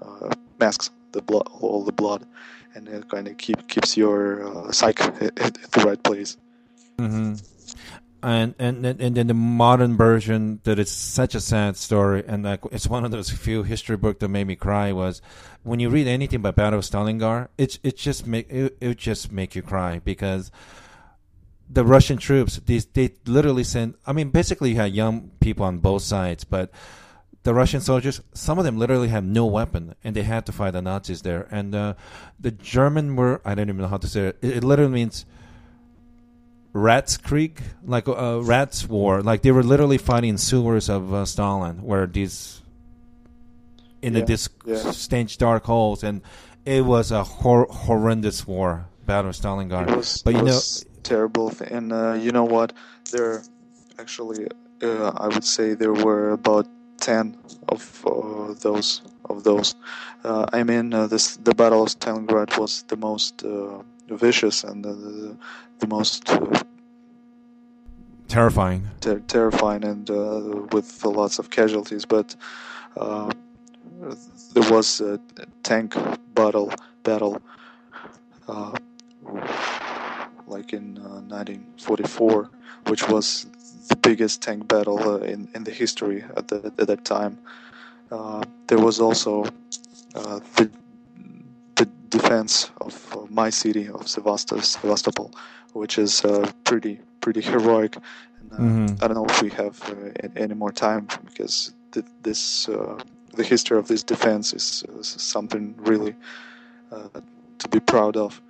uh, 0.00 0.30
masks 0.58 0.88
the 1.12 1.20
blood, 1.20 1.46
all 1.60 1.84
the 1.84 1.92
blood, 1.92 2.26
and 2.74 2.88
it 2.88 3.10
kind 3.10 3.28
of 3.28 3.36
keep 3.36 3.68
keeps 3.68 3.98
your 3.98 4.48
uh, 4.48 4.72
psyche 4.72 5.04
at, 5.20 5.38
at 5.38 5.54
the 5.72 5.84
right 5.84 6.02
place. 6.02 6.38
Mm-hmm. 6.98 7.34
And 8.22 8.54
and 8.58 8.86
and 8.86 9.14
then 9.14 9.26
the 9.26 9.34
modern 9.34 9.98
version 9.98 10.60
that 10.64 10.78
it's 10.78 10.90
such 10.90 11.34
a 11.34 11.40
sad 11.40 11.76
story, 11.76 12.24
and 12.26 12.44
like 12.44 12.60
it's 12.72 12.88
one 12.88 13.04
of 13.04 13.10
those 13.10 13.28
few 13.28 13.62
history 13.62 13.98
books 13.98 14.20
that 14.20 14.28
made 14.28 14.46
me 14.46 14.56
cry 14.56 14.90
was 14.90 15.20
when 15.64 15.80
you 15.80 15.90
read 15.90 16.06
anything 16.08 16.40
about 16.40 16.56
Battle 16.56 16.78
of 16.78 16.84
Stalingrad, 16.86 17.48
it's 17.58 17.78
it 17.82 17.98
just 17.98 18.26
make 18.26 18.50
it, 18.50 18.78
it 18.80 18.96
just 18.96 19.30
make 19.30 19.54
you 19.54 19.60
cry 19.60 20.00
because 20.02 20.50
the 21.68 21.84
Russian 21.84 22.16
troops 22.18 22.60
these 22.66 22.86
they 22.86 23.12
literally 23.26 23.64
sent. 23.64 23.96
I 24.06 24.12
mean, 24.12 24.30
basically 24.30 24.70
you 24.70 24.76
had 24.76 24.92
young 24.92 25.30
people 25.40 25.64
on 25.64 25.78
both 25.78 26.02
sides, 26.02 26.44
but 26.44 26.70
the 27.42 27.54
Russian 27.54 27.80
soldiers, 27.80 28.20
some 28.34 28.58
of 28.58 28.64
them 28.64 28.76
literally 28.78 29.08
had 29.08 29.24
no 29.24 29.46
weapon, 29.46 29.94
and 30.02 30.16
they 30.16 30.22
had 30.22 30.46
to 30.46 30.52
fight 30.52 30.72
the 30.72 30.82
Nazis 30.82 31.22
there. 31.22 31.46
And 31.50 31.74
uh, 31.74 31.94
the 32.40 32.50
German 32.50 33.16
were 33.16 33.40
I 33.44 33.54
don't 33.54 33.68
even 33.68 33.80
know 33.82 33.88
how 33.88 33.98
to 33.98 34.08
say 34.08 34.28
it. 34.28 34.38
It, 34.42 34.56
it 34.58 34.64
literally 34.64 34.92
means 34.92 35.24
Rats 36.72 37.16
Creek, 37.16 37.60
like 37.84 38.06
uh, 38.08 38.40
Rats 38.42 38.86
War. 38.86 39.22
Like 39.22 39.42
they 39.42 39.50
were 39.52 39.62
literally 39.62 39.98
fighting 39.98 40.36
sewers 40.36 40.88
of 40.88 41.12
uh, 41.14 41.24
Stalin, 41.24 41.82
where 41.82 42.06
these 42.06 42.62
in 44.02 44.12
the 44.12 44.20
Yeah, 44.20 44.36
yeah. 44.66 44.90
stench 44.92 45.38
dark 45.38 45.64
holes, 45.64 46.04
and 46.04 46.20
it 46.64 46.84
was 46.84 47.10
a 47.10 47.24
hor- 47.24 47.68
horrendous 47.70 48.46
war, 48.46 48.86
Battle 49.06 49.30
of 49.30 49.36
Stalingrad. 49.36 49.96
Was, 49.96 50.22
but 50.22 50.34
you 50.34 50.42
know, 50.42 50.60
terrible, 51.06 51.52
and 51.70 51.92
uh, 51.92 52.12
you 52.24 52.32
know 52.32 52.44
what? 52.44 52.72
There, 53.12 53.42
actually, 53.98 54.48
uh, 54.82 55.10
I 55.24 55.26
would 55.28 55.44
say 55.44 55.74
there 55.74 55.92
were 55.94 56.32
about 56.32 56.66
ten 56.98 57.36
of 57.68 57.82
uh, 58.06 58.54
those 58.60 59.02
of 59.30 59.42
those. 59.44 59.74
Uh, 60.24 60.46
I 60.52 60.62
mean, 60.64 60.92
uh, 60.94 61.06
this 61.06 61.36
the 61.36 61.54
Battle 61.54 61.82
of 61.84 61.88
Stalingrad 61.90 62.58
was 62.58 62.82
the 62.88 62.96
most 62.96 63.44
uh, 63.44 63.82
vicious 64.10 64.64
and 64.64 64.84
the, 64.84 64.92
the, 64.92 65.36
the 65.80 65.86
most 65.86 66.28
uh, 66.30 66.62
terrifying. 68.28 68.82
ter- 69.00 69.20
terrifying 69.20 69.84
and 69.84 70.10
uh, 70.10 70.66
with 70.72 71.04
lots 71.04 71.38
of 71.38 71.50
casualties. 71.50 72.04
But 72.04 72.34
uh, 72.96 73.30
there 74.54 74.70
was 74.72 75.00
a 75.00 75.20
tank 75.62 75.94
battle 76.34 76.72
battle 77.02 77.40
uh, 78.48 78.72
like 80.46 80.72
in 80.72 80.98
uh, 80.98 81.20
1944, 81.20 82.50
which 82.88 83.08
was 83.08 83.46
the 83.88 83.96
biggest 83.96 84.42
tank 84.42 84.68
battle 84.68 84.98
uh, 85.00 85.18
in 85.18 85.48
in 85.54 85.64
the 85.64 85.70
history 85.72 86.24
at, 86.36 86.48
the, 86.48 86.72
at 86.78 86.86
that 86.88 87.04
time. 87.04 87.38
Uh, 88.10 88.42
there 88.68 88.78
was 88.78 89.00
also 89.00 89.44
uh, 90.14 90.40
the 90.56 90.70
the 91.76 91.86
defense 92.08 92.70
of 92.80 92.94
uh, 93.16 93.20
my 93.30 93.50
city 93.50 93.88
of 93.88 94.06
Sevastopol, 94.08 94.62
Sevastopol 94.62 95.30
which 95.72 95.98
is 95.98 96.24
uh, 96.24 96.50
pretty 96.64 97.00
pretty 97.20 97.40
heroic. 97.40 97.96
And, 98.40 98.52
uh, 98.52 98.62
Mhm. 98.62 98.98
I 99.02 99.08
don't 99.08 99.16
know 99.16 99.26
if 99.26 99.42
we 99.42 99.50
have 99.50 99.80
uh, 99.90 100.28
any 100.36 100.54
more 100.54 100.72
time 100.72 101.08
because 101.24 101.72
th- 101.92 102.06
this 102.22 102.68
uh, 102.68 102.98
the 103.34 103.44
history 103.44 103.78
of 103.78 103.88
this 103.88 104.02
defense 104.02 104.52
is, 104.54 104.84
uh, 104.88 105.02
something 105.02 105.74
really 105.78 106.14
uh, 106.92 107.08
to 107.58 107.68
be 107.68 107.80
proud 107.80 108.16
of, 108.16 108.40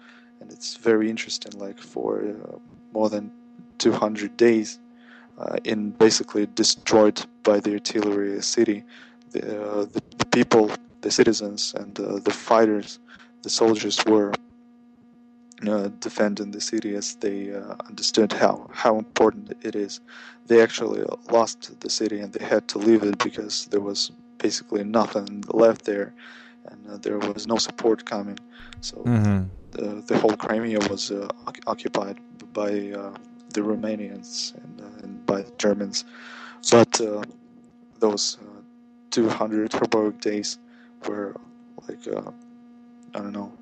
and 0.46 0.56
it's 0.56 0.76
very 0.76 1.10
interesting. 1.10 1.58
Like 1.58 1.78
for 1.78 2.20
uh, 2.20 2.58
more 2.92 3.10
than 3.10 3.32
200 3.78 4.36
days, 4.36 4.78
uh, 5.38 5.56
in 5.64 5.90
basically 5.90 6.46
destroyed 6.46 7.24
by 7.42 7.60
the 7.60 7.72
artillery 7.74 8.40
city, 8.42 8.84
the, 9.30 9.60
uh, 9.62 9.84
the, 9.84 10.02
the 10.18 10.26
people, 10.26 10.70
the 11.02 11.10
citizens, 11.10 11.74
and 11.76 11.98
uh, 12.00 12.18
the 12.20 12.32
fighters, 12.32 13.00
the 13.42 13.50
soldiers 13.50 14.04
were 14.06 14.32
uh, 15.68 15.88
defending 16.00 16.50
the 16.52 16.60
city 16.60 16.94
as 16.94 17.16
they 17.16 17.52
uh, 17.52 17.74
understood 17.88 18.32
how, 18.32 18.70
how 18.72 18.98
important 18.98 19.52
it 19.62 19.74
is. 19.74 20.00
They 20.46 20.62
actually 20.62 21.04
lost 21.30 21.80
the 21.80 21.90
city 21.90 22.20
and 22.20 22.32
they 22.32 22.44
had 22.44 22.68
to 22.68 22.78
leave 22.78 23.02
it 23.02 23.18
because 23.18 23.66
there 23.66 23.80
was 23.80 24.12
basically 24.38 24.84
nothing 24.84 25.44
left 25.52 25.84
there 25.84 26.14
and 26.70 27.02
there 27.02 27.18
was 27.18 27.46
no 27.46 27.56
support 27.56 28.04
coming. 28.04 28.38
So 28.80 29.10
hmm 29.10 29.44
the, 29.76 30.02
the 30.06 30.18
whole 30.18 30.36
Crimea 30.36 30.78
was 30.90 31.10
uh, 31.10 31.28
occupied 31.66 32.18
by 32.52 32.70
uh, 32.90 33.14
the 33.54 33.60
Romanians 33.60 34.54
and, 34.62 34.80
uh, 34.80 35.02
and 35.04 35.26
by 35.26 35.42
the 35.42 35.52
Germans. 35.58 36.04
But 36.70 37.00
those 38.00 38.38
uh, 38.40 38.62
200 39.10 39.72
heroic 39.72 40.20
days 40.20 40.58
were 41.08 41.34
like, 41.88 42.06
uh, 42.08 42.30
I 43.14 43.18
don't 43.20 43.32
know. 43.32 43.52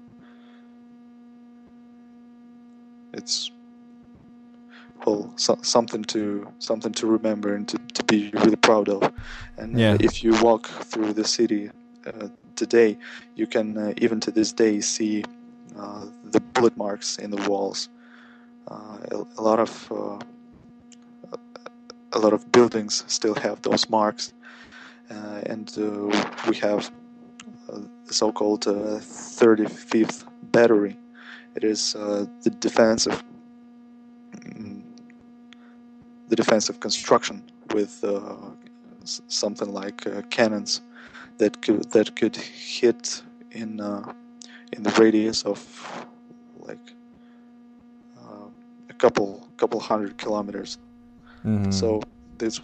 It's 3.12 3.50
well 5.06 5.32
so, 5.36 5.58
something 5.62 6.04
to 6.04 6.48
something 6.58 6.92
to 6.92 7.06
remember 7.06 7.54
and 7.54 7.68
to, 7.68 7.78
to 7.94 8.04
be 8.04 8.30
really 8.32 8.56
proud 8.56 8.88
of. 8.88 9.12
And 9.58 9.76
uh, 9.76 9.80
Yeah. 9.80 9.96
if 10.00 10.22
you 10.24 10.32
walk 10.42 10.66
through 10.66 11.12
the 11.14 11.24
city 11.24 11.70
uh, 12.06 12.28
today, 12.56 12.98
you 13.36 13.46
can 13.46 13.76
uh, 13.78 13.92
even 13.98 14.20
to 14.20 14.30
this 14.30 14.52
day 14.52 14.80
see 14.80 15.24
the 15.74 16.40
bullet 16.54 16.76
marks 16.76 17.18
in 17.18 17.30
the 17.30 17.48
walls. 17.48 17.88
Uh, 18.68 18.98
a, 19.10 19.16
a 19.38 19.42
lot 19.42 19.58
of 19.58 19.92
uh, 19.92 20.18
a 22.12 22.18
lot 22.18 22.32
of 22.32 22.50
buildings 22.52 23.04
still 23.08 23.34
have 23.34 23.60
those 23.62 23.90
marks, 23.90 24.32
uh, 25.10 25.40
and 25.46 25.76
uh, 25.78 26.26
we 26.48 26.56
have 26.56 26.90
the 28.06 28.14
so-called 28.14 28.66
uh, 28.66 29.00
35th 29.00 30.24
battery. 30.52 30.96
It 31.56 31.64
is 31.64 31.92
the 31.92 32.50
defensive 32.58 33.22
mm, 34.36 34.82
the 36.28 36.36
defensive 36.36 36.80
construction 36.80 37.42
with 37.74 38.04
something 39.04 39.72
like 39.72 40.30
cannons 40.30 40.80
that 41.38 41.60
could 41.62 41.90
that 41.90 42.16
could 42.16 42.36
hit 42.36 43.22
in 43.50 43.80
uh, 43.80 44.12
in 44.74 44.82
the 44.82 44.90
radius 45.02 45.44
of 45.44 45.58
like 46.58 46.94
uh, 48.18 48.48
a 48.90 48.94
couple 48.94 49.48
couple 49.56 49.80
hundred 49.80 50.18
kilometers. 50.18 50.78
hmm 51.42 51.70
So 51.70 52.02
this 52.38 52.60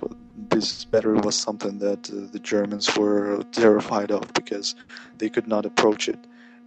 this 0.50 0.84
battery 0.84 1.20
was 1.20 1.36
something 1.36 1.78
that 1.78 2.10
uh, 2.10 2.26
the 2.32 2.40
Germans 2.40 2.96
were 2.96 3.42
terrified 3.52 4.10
of 4.10 4.32
because 4.34 4.74
they 5.18 5.28
could 5.28 5.48
not 5.48 5.66
approach 5.66 6.08
it. 6.08 6.18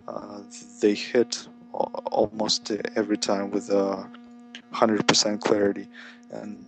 Uh, 0.07 0.41
they 0.81 0.93
hit 0.95 1.47
almost 1.73 2.71
every 2.95 3.17
time 3.17 3.51
with 3.51 3.69
a 3.69 4.07
hundred 4.71 5.07
percent 5.07 5.41
clarity, 5.41 5.87
and 6.31 6.65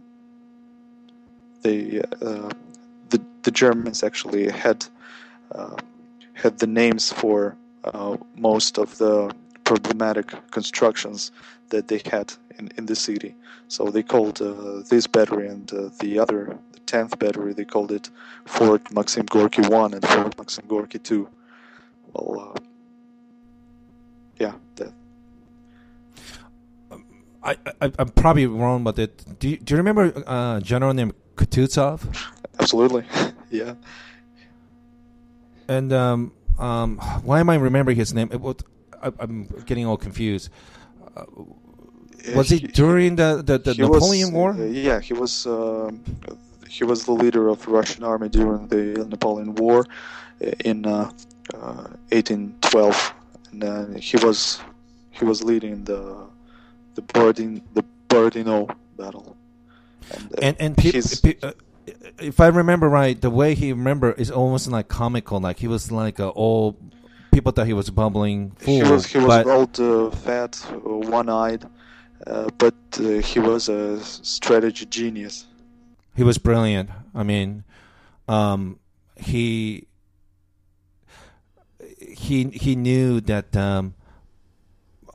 they 1.64 2.02
uh, 2.22 2.50
the 3.10 3.22
the 3.44 3.52
Germans 3.52 4.04
actually 4.04 4.50
had 4.50 4.86
uh, 5.54 5.78
had 6.34 6.60
the 6.60 6.68
names 6.68 7.12
for 7.12 7.58
uh, 7.94 8.18
most 8.36 8.78
of 8.78 8.98
the 8.98 9.34
problematic 9.64 10.34
constructions 10.52 11.32
that 11.70 11.88
they 11.88 12.02
had 12.12 12.34
in, 12.58 12.70
in 12.78 12.86
the 12.86 12.96
city. 12.96 13.36
So 13.68 13.90
they 13.90 14.04
called 14.04 14.42
uh, 14.42 14.82
this 14.90 15.08
battery 15.08 15.48
and 15.48 15.72
uh, 15.74 15.90
the 16.00 16.20
other, 16.20 16.58
the 16.72 16.80
10th 16.82 17.18
battery, 17.20 17.54
they 17.54 17.66
called 17.66 17.92
it 17.92 18.10
Fort 18.46 18.92
Maxim 18.94 19.26
Gorky 19.26 19.64
1 19.64 19.94
and 19.94 20.08
Fort 20.08 20.38
Maxim 20.38 20.66
Gorky 20.68 21.00
2. 21.00 21.28
Well, 22.14 22.54
uh, 22.56 22.60
yeah, 24.40 24.54
that. 24.76 24.94
I, 27.44 27.58
I, 27.82 27.92
am 28.00 28.10
probably 28.10 28.48
wrong, 28.48 28.84
but 28.84 28.98
it, 28.98 29.40
do, 29.40 29.50
you, 29.50 29.58
do 29.58 29.74
you 29.74 29.78
remember 29.78 30.06
a 30.06 30.30
uh, 30.30 30.60
general 30.60 30.94
named 30.94 31.14
Kutuzov? 31.36 32.02
Absolutely, 32.60 33.06
yeah. 33.52 33.76
And 35.68 35.94
um, 35.94 36.32
um, 36.60 36.98
why 37.24 37.40
am 37.40 37.50
I 37.50 37.56
remembering 37.56 37.98
his 37.98 38.14
name? 38.14 38.30
It 38.32 38.42
was, 38.42 38.58
I, 39.02 39.12
am 39.20 39.48
getting 39.66 39.86
all 39.86 39.98
confused. 39.98 40.50
Uh, 41.16 41.24
was 42.36 42.50
he, 42.50 42.60
during 42.60 43.16
the 43.16 43.44
the, 43.46 43.60
the 43.60 43.76
Napoleon 43.76 44.32
was, 44.32 44.34
War? 44.34 44.52
Uh, 44.52 44.66
yeah, 44.66 45.00
he 45.00 45.14
was. 45.14 45.46
Uh, 45.46 45.92
he 46.68 46.84
was 46.84 47.06
the 47.06 47.12
leader 47.12 47.48
of 47.48 47.64
the 47.64 47.72
Russian 47.72 48.04
army 48.04 48.28
during 48.28 48.68
the 48.68 49.06
Napoleon 49.06 49.54
War 49.56 49.86
uh, 50.44 50.52
in 50.66 50.82
1812, 50.84 53.14
uh, 53.62 53.66
and 53.66 54.00
he 54.00 54.18
was 54.18 54.60
he 55.12 55.26
was 55.26 55.44
leading 55.44 55.84
the 55.84 56.26
the 56.96 57.02
Borodin 57.02 57.62
the 57.74 57.84
Borodino 58.08 58.68
battle. 58.98 59.36
And 60.12 60.40
and, 60.42 60.56
and 60.60 60.78
pe- 60.78 61.02
pe- 61.24 61.36
if 62.20 62.40
I 62.40 62.48
remember 62.48 62.90
right, 62.90 63.20
the 63.20 63.30
way 63.30 63.56
he 63.56 63.72
remember 63.72 64.12
is 64.14 64.32
almost 64.32 64.68
like 64.70 64.88
comical. 64.88 65.40
Like 65.40 65.60
he 65.60 65.68
was 65.68 65.92
like 65.92 66.20
a 66.20 66.32
old 66.32 66.78
people 67.32 67.52
thought 67.52 67.68
he 67.68 67.74
was 67.74 67.90
bubbling 67.90 68.52
fool. 68.52 68.76
He 68.76 68.92
was 68.92 69.06
he 69.06 69.18
was 69.20 69.46
old, 69.46 69.80
uh, 69.80 70.10
fat, 70.10 70.66
uh, 70.72 70.78
one-eyed, 70.78 71.66
uh, 72.26 72.50
but 72.58 72.76
uh, 73.00 73.04
he 73.20 73.40
was 73.40 73.70
a 73.70 74.02
strategy 74.04 74.86
genius. 74.86 75.46
He 76.16 76.24
was 76.24 76.38
brilliant. 76.38 76.90
I 77.14 77.24
mean, 77.24 77.66
um, 78.28 78.80
he 79.18 79.88
he 82.00 82.46
he 82.46 82.76
knew 82.76 83.20
that 83.22 83.56
um, 83.56 83.96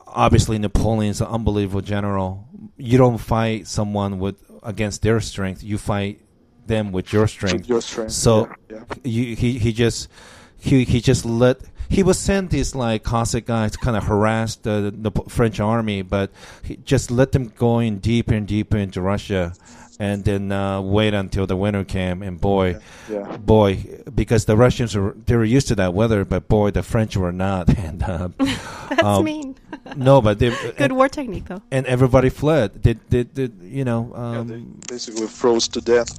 obviously 0.05 0.59
Napoleon's 0.59 1.21
an 1.21 1.27
unbelievable 1.27 1.81
general. 1.81 2.47
You 2.77 2.97
don't 2.97 3.17
fight 3.17 3.67
someone 3.67 4.19
with 4.19 4.43
against 4.63 5.01
their 5.01 5.19
strength. 5.19 5.63
You 5.63 5.77
fight 5.79 6.21
them 6.67 6.91
with 6.91 7.11
your 7.13 7.27
strength. 7.27 7.67
Your 7.67 7.81
strength. 7.81 8.11
So 8.11 8.49
yeah, 8.69 8.77
yeah. 8.77 8.95
You, 9.03 9.35
he 9.35 9.57
he 9.57 9.73
just 9.73 10.09
he 10.57 10.83
he 10.83 11.01
just 11.01 11.25
let 11.25 11.59
he 11.91 12.03
was 12.03 12.17
sent 12.17 12.51
these 12.51 12.73
like 12.73 13.03
Cossack 13.03 13.45
guys 13.45 13.73
to 13.73 13.77
kind 13.77 13.97
of 13.97 14.03
harass 14.03 14.55
the, 14.55 14.93
the 14.95 15.11
French 15.27 15.59
army, 15.59 16.01
but 16.03 16.31
he 16.63 16.77
just 16.77 17.11
let 17.11 17.33
them 17.33 17.51
go 17.57 17.79
in 17.79 17.99
deeper 17.99 18.33
and 18.33 18.47
deeper 18.47 18.77
into 18.77 19.01
Russia, 19.01 19.53
and 19.99 20.23
then 20.23 20.53
uh, 20.53 20.79
wait 20.79 21.13
until 21.13 21.45
the 21.45 21.57
winter 21.57 21.83
came. 21.83 22.23
And 22.23 22.39
boy, 22.39 22.79
yeah. 23.09 23.29
Yeah. 23.29 23.37
boy, 23.37 23.83
because 24.15 24.45
the 24.45 24.55
Russians 24.55 24.95
were 24.95 25.17
they 25.25 25.35
were 25.35 25.43
used 25.43 25.67
to 25.67 25.75
that 25.75 25.93
weather, 25.93 26.23
but 26.23 26.47
boy, 26.47 26.71
the 26.71 26.81
French 26.81 27.17
were 27.17 27.33
not. 27.33 27.67
And 27.81 28.03
uh, 28.03 28.29
that's 28.39 29.03
um, 29.03 29.25
mean. 29.25 29.57
no, 29.97 30.21
but 30.21 30.39
they, 30.39 30.49
good 30.49 30.75
and, 30.77 30.95
war 30.95 31.09
technique 31.09 31.45
though. 31.45 31.61
And 31.71 31.85
everybody 31.87 32.29
fled. 32.29 32.83
They, 32.83 32.93
they, 33.09 33.23
they 33.23 33.49
you 33.61 33.83
know, 33.83 34.13
um, 34.15 34.35
yeah, 34.35 34.55
they 34.55 34.63
basically 34.87 35.27
froze 35.27 35.67
to 35.69 35.81
death. 35.81 36.17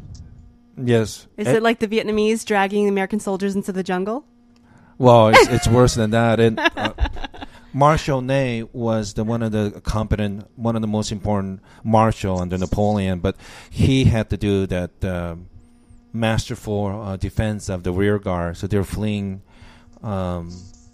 Yes. 0.83 1.26
Is 1.37 1.47
and, 1.47 1.57
it 1.57 1.62
like 1.62 1.78
the 1.78 1.89
Vietnamese 1.89 2.45
dragging 2.45 2.85
the 2.85 2.91
American 2.91 3.20
soldiers 3.20 3.55
into 3.55 3.72
the 3.72 3.83
jungle? 3.83 4.24
Well, 4.99 5.28
it's, 5.28 5.49
it's 5.49 5.68
worse 5.68 5.95
than 5.95 6.11
that. 6.11 6.41
And 6.41 6.59
uh, 6.59 6.93
Marshal 7.72 8.20
Ney 8.20 8.64
was 8.72 9.14
the 9.14 9.24
one 9.24 9.43
of 9.43 9.53
the 9.53 9.80
competent, 9.85 10.47
one 10.57 10.76
of 10.76 10.83
the 10.83 10.89
most 10.89 11.11
important 11.11 11.61
marshal 11.83 12.41
under 12.41 12.59
Napoleon, 12.59 13.20
but 13.20 13.37
he 13.70 14.05
had 14.05 14.30
to 14.30 14.37
do 14.37 14.66
that 14.66 15.05
uh, 15.05 15.37
masterful 16.12 17.03
uh, 17.03 17.16
defense 17.16 17.68
of 17.68 17.83
the 17.83 17.93
rear 17.93 18.18
guard. 18.18 18.57
So 18.59 18.66
they're 18.66 18.85
fleeing 18.85 19.43
um, 20.03 20.53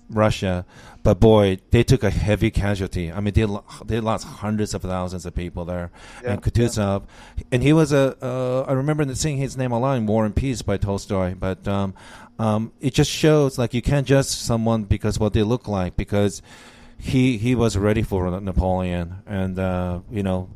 Russia, 0.09 0.64
but 1.09 1.21
boy, 1.21 1.57
they 1.71 1.83
took 1.83 2.03
a 2.03 2.11
heavy 2.11 2.51
casualty. 2.51 3.11
I 3.11 3.21
mean, 3.21 3.33
they 3.33 3.47
they 3.87 3.99
lost 3.99 4.27
hundreds 4.27 4.75
of 4.75 4.83
thousands 4.83 5.25
of 5.25 5.35
people 5.35 5.65
there. 5.65 5.91
Yeah, 6.23 6.33
and 6.33 6.43
Kutuzov, 6.43 7.07
yeah. 7.39 7.45
and 7.51 7.63
he 7.63 7.73
was 7.73 7.95
a. 7.95 8.15
Uh, 8.21 8.67
I 8.69 8.75
remember 8.75 9.15
seeing 9.15 9.39
his 9.39 9.57
name 9.57 9.73
a 9.73 9.79
lot 9.79 9.97
in 9.97 10.05
War 10.05 10.27
and 10.27 10.37
Peace 10.37 10.61
by 10.61 10.77
Tolstoy, 10.77 11.35
but 11.35 11.67
um, 11.67 11.95
um, 12.39 12.73
it 12.83 12.93
just 12.93 13.11
shows 13.11 13.57
like 13.57 13.73
you 13.73 13.81
can't 13.81 14.07
judge 14.07 14.27
someone 14.27 14.85
because 14.85 15.19
what 15.19 15.33
they 15.33 15.43
look 15.43 15.67
like 15.67 15.97
because 15.97 16.43
he 16.99 17.39
he 17.39 17.55
was 17.55 17.79
ready 17.79 18.03
for 18.03 18.39
Napoleon, 18.39 19.23
and 19.27 19.59
uh, 19.59 20.01
you 20.11 20.23
know. 20.23 20.51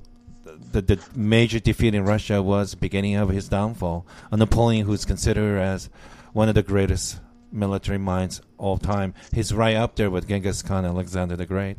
The, 0.44 0.80
the 0.80 0.98
major 1.14 1.60
defeat 1.60 1.94
in 1.94 2.04
Russia 2.04 2.42
was 2.42 2.70
the 2.70 2.76
beginning 2.78 3.16
of 3.16 3.28
his 3.28 3.46
downfall. 3.48 4.06
A 4.30 4.38
Napoleon 4.38 4.86
who's 4.86 5.04
considered 5.04 5.58
as 5.58 5.90
one 6.32 6.48
of 6.48 6.54
the 6.54 6.62
greatest 6.62 7.20
military 7.52 7.98
minds 7.98 8.40
all 8.58 8.78
time. 8.78 9.14
He's 9.32 9.52
right 9.52 9.76
up 9.76 9.96
there 9.96 10.10
with 10.10 10.28
Genghis 10.28 10.62
Khan 10.62 10.84
and 10.84 10.94
Alexander 10.94 11.36
the 11.36 11.46
Great. 11.46 11.78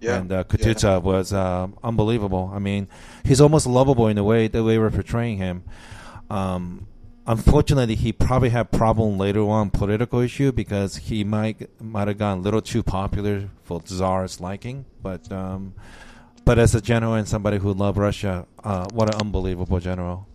Yeah. 0.00 0.18
And 0.18 0.32
uh, 0.32 0.44
Kutuzov 0.44 0.82
yeah. 0.82 0.98
was 0.98 1.32
uh, 1.32 1.68
unbelievable. 1.82 2.50
I 2.54 2.58
mean, 2.58 2.88
he's 3.24 3.40
almost 3.40 3.66
lovable 3.66 4.08
in 4.08 4.16
the 4.16 4.24
way 4.24 4.48
that 4.48 4.62
we 4.62 4.76
were 4.78 4.90
portraying 4.90 5.38
him. 5.38 5.64
Um, 6.28 6.88
unfortunately, 7.26 7.94
he 7.94 8.12
probably 8.12 8.50
had 8.50 8.70
problem 8.70 9.18
later 9.18 9.40
on 9.48 9.70
political 9.70 10.20
issue 10.20 10.52
because 10.52 10.96
he 10.96 11.24
might 11.24 11.68
might 11.80 12.08
have 12.08 12.18
gone 12.18 12.38
a 12.38 12.40
little 12.40 12.60
too 12.60 12.82
popular 12.82 13.48
for 13.62 13.80
Tsar's 13.80 14.40
liking. 14.40 14.84
But 15.02 15.30
um, 15.32 15.74
but 16.44 16.58
as 16.58 16.74
a 16.74 16.80
general 16.80 17.14
and 17.14 17.26
somebody 17.26 17.58
who 17.58 17.72
loved 17.72 17.98
Russia, 17.98 18.46
uh, 18.62 18.86
what 18.92 19.14
an 19.14 19.20
unbelievable 19.20 19.80
general. 19.80 20.26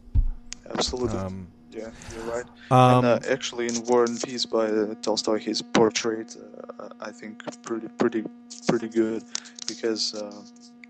Absolutely. 0.72 1.18
Um, 1.18 1.48
yeah, 1.72 1.90
you're 2.14 2.24
right. 2.24 2.46
Um, 2.72 3.06
and 3.06 3.06
uh, 3.06 3.20
actually, 3.30 3.68
in 3.68 3.84
War 3.86 4.04
and 4.04 4.22
Peace 4.22 4.46
by 4.46 4.66
uh, 4.66 4.96
Tolstoy, 5.02 5.38
he's 5.38 5.62
portrayed, 5.62 6.34
uh, 6.80 6.90
I 7.00 7.12
think, 7.12 7.44
pretty, 7.64 7.88
pretty, 7.98 8.24
pretty 8.68 8.90
good, 8.90 9.24
because 9.68 10.16
uh, 10.16 10.42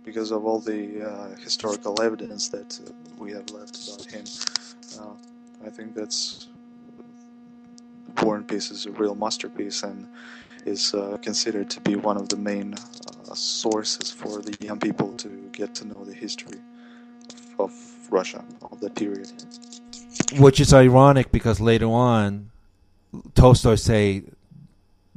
because 0.05 0.31
of 0.31 0.45
all 0.45 0.59
the 0.59 1.05
uh, 1.05 1.35
historical 1.41 2.01
evidence 2.01 2.49
that 2.49 2.79
uh, 2.85 2.91
we 3.17 3.31
have 3.31 3.49
left 3.49 3.77
about 3.87 4.05
him. 4.05 4.23
I 5.65 5.69
think 5.69 5.93
that's 5.93 6.47
War 8.21 8.37
and 8.37 8.47
Peace 8.47 8.71
is 8.71 8.85
a 8.85 8.91
real 8.91 9.13
masterpiece 9.13 9.83
and 9.83 10.07
is 10.65 10.95
considered 11.21 11.69
to 11.71 11.81
be 11.81 11.95
one 11.97 12.15
of 12.15 12.29
the 12.29 12.37
main 12.37 12.75
sources 13.33 14.09
for 14.09 14.41
the 14.41 14.55
young 14.61 14.79
people 14.79 15.11
to 15.17 15.27
get 15.51 15.75
to 15.75 15.85
know 15.85 16.05
the 16.05 16.13
history 16.13 16.59
of, 17.59 17.59
of 17.59 17.73
Russia 18.09 18.43
of 18.71 18.79
that 18.79 18.95
period 18.95 19.31
which 20.37 20.59
is 20.59 20.73
ironic 20.73 21.31
because 21.31 21.59
later 21.59 21.87
on, 21.87 22.51
Tolstoy 23.35 23.75
say 23.75 24.23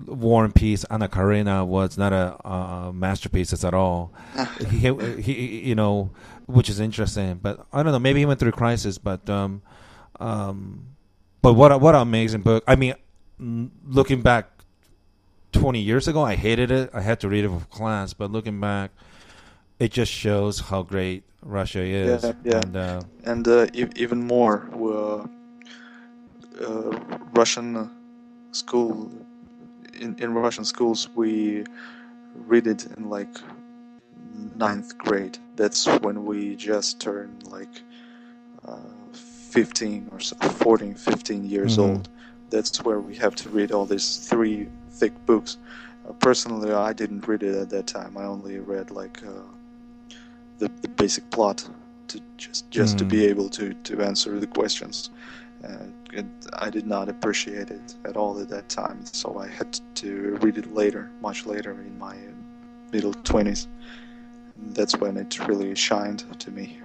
War 0.07 0.45
and 0.45 0.55
Peace, 0.55 0.85
Anna 0.85 1.09
Karenina 1.09 1.65
was 1.67 1.99
not 1.99 2.13
a, 2.13 2.93
masterpiece 2.93 3.65
at 3.65 3.75
all. 3.75 4.13
he, 4.71 4.93
he, 5.21 5.61
you 5.69 5.75
know, 5.75 6.11
which 6.47 6.69
is 6.69 6.81
interesting. 6.81 7.35
But 7.43 7.67
I 7.73 7.83
don't 7.83 7.93
know. 7.93 7.99
Maybe 7.99 8.21
he 8.21 8.27
went 8.27 8.41
through 8.41 8.51
a 8.51 8.53
crisis. 8.53 8.99
But, 8.99 9.29
um, 9.29 9.63
um, 10.19 10.87
but 11.41 11.55
what 11.55 11.73
a, 11.73 11.79
what 11.79 11.95
an 11.95 12.03
amazing 12.03 12.43
book. 12.43 12.65
I 12.67 12.77
mean, 12.77 12.95
looking 13.87 14.23
back 14.23 14.51
twenty 15.53 15.81
years 15.81 16.09
ago, 16.09 16.23
I 16.23 16.37
hated 16.37 16.71
it. 16.71 16.91
I 16.93 17.01
had 17.01 17.21
to 17.21 17.29
read 17.29 17.45
it 17.45 17.49
for 17.49 17.61
class. 17.67 18.13
But 18.15 18.31
looking 18.31 18.61
back, 18.61 18.91
it 19.83 19.91
just 19.91 20.13
shows 20.13 20.61
how 20.61 20.83
great 20.83 21.25
Russia 21.43 21.83
is. 21.83 22.23
Yeah, 22.23 22.33
yeah. 22.45 22.61
And, 22.61 22.77
uh, 22.77 23.03
and 23.25 23.49
uh, 23.49 23.67
e- 23.75 23.97
even 23.97 24.25
more, 24.25 24.69
uh, 24.73 25.27
uh, 26.65 26.99
Russian 27.35 27.91
school 28.53 29.11
in, 29.95 30.17
in 30.19 30.35
Russian 30.35 30.65
schools 30.65 31.09
we 31.17 31.65
read 32.47 32.67
it 32.67 32.87
in 32.97 33.11
like 33.11 33.35
ninth 34.55 34.97
grade. 34.99 35.39
That's 35.57 35.87
when 36.05 36.25
we 36.27 36.55
just 36.55 37.01
turn 37.01 37.39
like 37.47 37.83
uh, 38.65 38.77
15 39.13 40.11
or 40.13 40.21
so, 40.21 40.37
14, 40.37 40.95
15 40.95 41.45
years 41.45 41.73
mm-hmm. 41.73 41.91
old. 41.91 42.09
That's 42.51 42.85
where 42.85 43.01
we 43.01 43.17
have 43.17 43.35
to 43.37 43.49
read 43.49 43.73
all 43.73 43.87
these 43.87 44.29
three 44.29 44.69
thick 44.91 45.15
books. 45.27 45.57
Uh, 46.09 46.13
personally, 46.13 46.73
I 46.73 46.93
didn't 46.93 47.27
read 47.27 47.43
it 47.43 47.57
at 47.57 47.71
that 47.71 47.87
time. 47.89 48.17
I 48.17 48.25
only 48.25 48.59
read 48.59 48.91
like 48.91 49.21
uh, 49.25 49.43
the, 50.63 50.71
the 50.81 50.89
basic 50.89 51.29
plot 51.31 51.69
to 52.09 52.21
just 52.37 52.71
just 52.71 52.95
mm. 52.95 52.99
to 52.99 53.05
be 53.05 53.25
hmm. 53.25 53.31
able 53.31 53.49
to 53.49 53.75
to 53.75 54.03
answer 54.03 54.39
the 54.39 54.47
questions. 54.47 55.11
And 55.65 56.29
I 56.55 56.69
did 56.71 56.87
not 56.87 57.09
appreciate 57.09 57.71
it 57.71 57.95
at 58.05 58.17
all 58.17 58.41
at 58.41 58.49
that 58.49 58.69
time, 58.69 59.07
so 59.07 59.39
I 59.39 59.49
had 59.49 59.79
to 59.97 60.37
read 60.43 60.59
it 60.59 60.75
later, 60.75 61.11
much 61.21 61.47
later 61.47 61.73
in 61.73 61.99
my 61.99 62.17
middle 62.93 63.15
twenties. 63.31 63.69
That's 64.79 64.97
when 64.97 65.17
it 65.17 65.31
really 65.49 65.75
shined 65.75 66.21
to 66.41 66.51
me. 66.51 66.79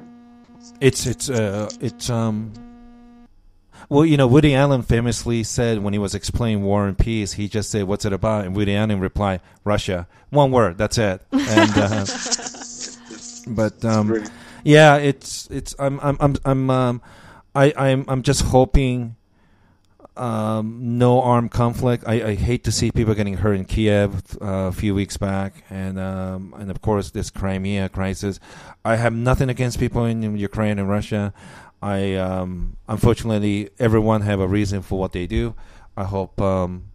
It's 0.80 1.06
it's 1.06 1.30
uh 1.30 1.70
it's 1.80 2.10
um 2.10 2.54
well, 3.90 4.06
you 4.06 4.18
know, 4.18 4.28
Woody 4.28 4.54
Allen 4.54 4.82
famously 4.82 5.44
said 5.44 5.82
when 5.82 5.94
he 5.94 5.99
was 5.99 6.14
explaining 6.14 6.64
War 6.64 6.88
and 6.88 6.98
Peace, 6.98 7.34
he 7.34 7.48
just 7.48 7.70
said, 7.72 7.84
"What's 7.86 8.06
it 8.06 8.14
about?" 8.14 8.45
And 8.45 8.56
Woody 8.56 8.76
Allen 8.76 8.99
replied, 8.99 9.41
"Russia." 9.64 10.08
One 10.30 10.52
word. 10.52 10.78
That's 10.78 10.98
it. 10.98 11.22
And, 11.32 11.72
uh, 11.78 12.06
but 13.48 13.84
um, 13.86 14.24
yeah, 14.64 14.98
it's 14.98 15.48
it's. 15.52 15.76
I'm 15.80 15.99
I'm 16.02 16.18
I'm 16.19 16.36
I'm 16.45 16.69
um, 16.69 17.02
I 17.56 17.74
I'm 17.76 18.06
I'm 18.07 18.22
just 18.22 18.44
hoping. 18.44 19.15
Um, 20.15 20.98
no 20.98 21.22
armed 21.22 21.52
conflict. 21.52 22.03
I, 22.07 22.30
I, 22.30 22.34
hate 22.34 22.64
to 22.64 22.72
see 22.72 22.90
people 22.90 23.14
getting 23.14 23.36
hurt 23.36 23.53
in 23.53 23.65
Kiev 23.65 24.36
uh, 24.41 24.45
a 24.65 24.72
few 24.72 24.95
weeks 24.95 25.15
back, 25.15 25.64
and 25.69 25.99
um, 25.99 26.56
and 26.57 26.72
of 26.72 26.82
course 26.82 27.11
this 27.11 27.30
Crimea 27.30 27.90
crisis. 27.90 28.40
I 28.84 28.95
have 28.95 29.14
nothing 29.14 29.48
against 29.48 29.80
people 29.80 30.06
in 30.06 30.36
Ukraine 30.36 30.80
and 30.80 30.90
Russia. 30.90 31.36
I 31.84 32.15
um, 32.15 32.78
unfortunately 32.88 33.69
everyone 33.78 34.22
have 34.22 34.40
a 34.40 34.48
reason 34.48 34.82
for 34.82 34.98
what 34.98 35.11
they 35.11 35.28
do. 35.28 35.53
I 35.95 36.06
hope 36.06 36.41
um, 36.41 36.86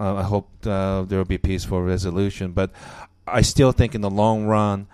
uh, 0.00 0.16
I 0.16 0.22
hope 0.22 0.48
uh, 0.66 1.02
there 1.02 1.18
will 1.18 1.24
be 1.24 1.38
peaceful 1.38 1.80
resolution, 1.80 2.52
but 2.52 2.72
I 3.26 3.42
still 3.42 3.72
think 3.72 3.94
in 3.94 4.00
the 4.00 4.10
long 4.10 4.46
run, 4.46 4.88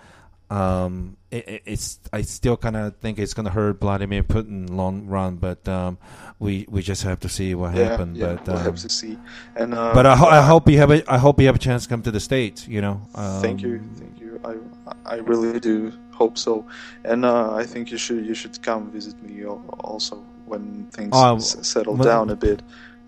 um, 0.51 1.15
it, 1.31 1.63
it's 1.65 1.99
I 2.11 2.21
still 2.23 2.57
kind 2.57 2.75
of 2.75 2.97
think 2.97 3.19
it's 3.19 3.33
going 3.33 3.45
to 3.45 3.51
hurt 3.51 3.79
Vladimir 3.79 4.21
Putin 4.21 4.69
long 4.69 5.07
run, 5.07 5.37
but 5.37 5.65
um, 5.67 5.97
we 6.39 6.65
we 6.69 6.81
just 6.81 7.03
have 7.03 7.19
to 7.21 7.29
see 7.29 7.55
what 7.55 7.73
yeah, 7.73 7.85
happens. 7.85 8.17
Yeah, 8.17 8.33
but 8.33 8.47
we'll 8.47 8.57
have 8.57 8.67
um, 8.67 8.75
to 8.75 8.89
see. 8.89 9.17
And 9.55 9.73
uh, 9.73 9.93
but 9.93 10.05
I, 10.05 10.15
ho- 10.15 10.27
I 10.27 10.41
hope 10.41 10.69
you 10.69 10.77
have 10.77 10.91
a 10.91 11.09
I 11.11 11.17
hope 11.17 11.39
you 11.39 11.45
have 11.47 11.55
a 11.55 11.59
chance 11.59 11.83
to 11.83 11.89
come 11.89 12.01
to 12.03 12.11
the 12.11 12.19
states. 12.19 12.67
You 12.67 12.81
know. 12.81 13.01
thank 13.41 13.61
you, 13.61 13.75
um, 13.75 13.95
thank 13.95 14.19
you. 14.19 14.41
I 14.43 15.15
I 15.15 15.15
really 15.15 15.59
do 15.59 15.93
hope 16.11 16.37
so. 16.37 16.67
And 17.05 17.23
uh, 17.23 17.55
I 17.55 17.63
think 17.63 17.89
you 17.89 17.97
should 17.97 18.25
you 18.25 18.33
should 18.33 18.61
come 18.61 18.91
visit 18.91 19.21
me 19.23 19.45
also 19.45 20.17
when 20.45 20.87
things 20.91 21.15
uh, 21.15 21.39
settle 21.39 21.95
well, 21.95 22.03
down 22.03 22.29
a 22.29 22.35
bit. 22.35 22.61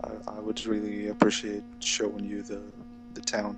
I, 0.03 0.37
I, 0.37 0.39
would 0.39 0.65
really 0.65 1.07
appreciate 1.09 1.63
showing 1.79 2.25
you 2.25 2.41
the 2.41 2.61
the 3.13 3.21
town. 3.21 3.57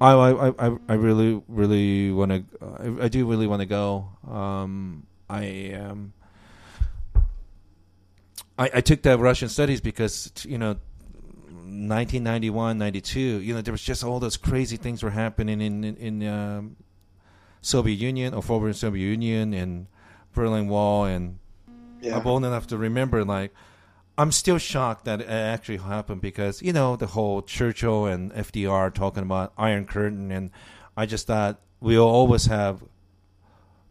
I 0.00 0.12
I 0.12 0.48
I, 0.68 0.76
I 0.88 0.94
really 0.94 1.42
really 1.48 2.12
want 2.12 2.30
to. 2.30 2.44
I, 2.62 3.04
I, 3.04 3.08
do 3.08 3.28
really 3.28 3.46
want 3.46 3.60
to 3.60 3.66
go. 3.66 4.08
Um, 4.28 5.06
I 5.28 5.72
um. 5.74 6.12
I, 8.58 8.70
I 8.74 8.80
took 8.80 9.02
the 9.02 9.16
Russian 9.18 9.48
studies 9.48 9.80
because 9.80 10.32
you 10.44 10.58
know 10.58 10.76
1991, 11.68 12.78
92, 12.78 13.20
you 13.20 13.54
know, 13.54 13.60
there 13.60 13.72
was 13.72 13.82
just 13.82 14.02
all 14.02 14.18
those 14.20 14.36
crazy 14.36 14.76
things 14.76 15.02
were 15.02 15.10
happening 15.10 15.60
in 15.60 15.84
in, 15.84 15.96
in 15.96 16.28
um, 16.28 16.76
Soviet 17.60 17.96
Union 17.96 18.34
or 18.34 18.42
former 18.42 18.72
Soviet 18.72 19.04
Union 19.04 19.52
and 19.52 19.86
Berlin 20.32 20.68
Wall, 20.68 21.04
and 21.04 21.38
yeah. 22.00 22.16
I'm 22.16 22.26
old 22.26 22.44
enough 22.44 22.66
to 22.68 22.78
remember. 22.78 23.24
Like, 23.24 23.52
I'm 24.18 24.32
still 24.32 24.58
shocked 24.58 25.04
that 25.04 25.20
it 25.20 25.28
actually 25.30 25.76
happened 25.76 26.20
because 26.20 26.60
you 26.60 26.72
know 26.72 26.96
the 26.96 27.06
whole 27.06 27.40
Churchill 27.40 28.06
and 28.06 28.32
FDR 28.32 28.92
talking 28.92 29.22
about 29.22 29.52
Iron 29.56 29.86
Curtain, 29.86 30.32
and 30.32 30.50
I 30.96 31.06
just 31.06 31.28
thought 31.28 31.60
we'll 31.80 32.02
always 32.02 32.46
have 32.46 32.82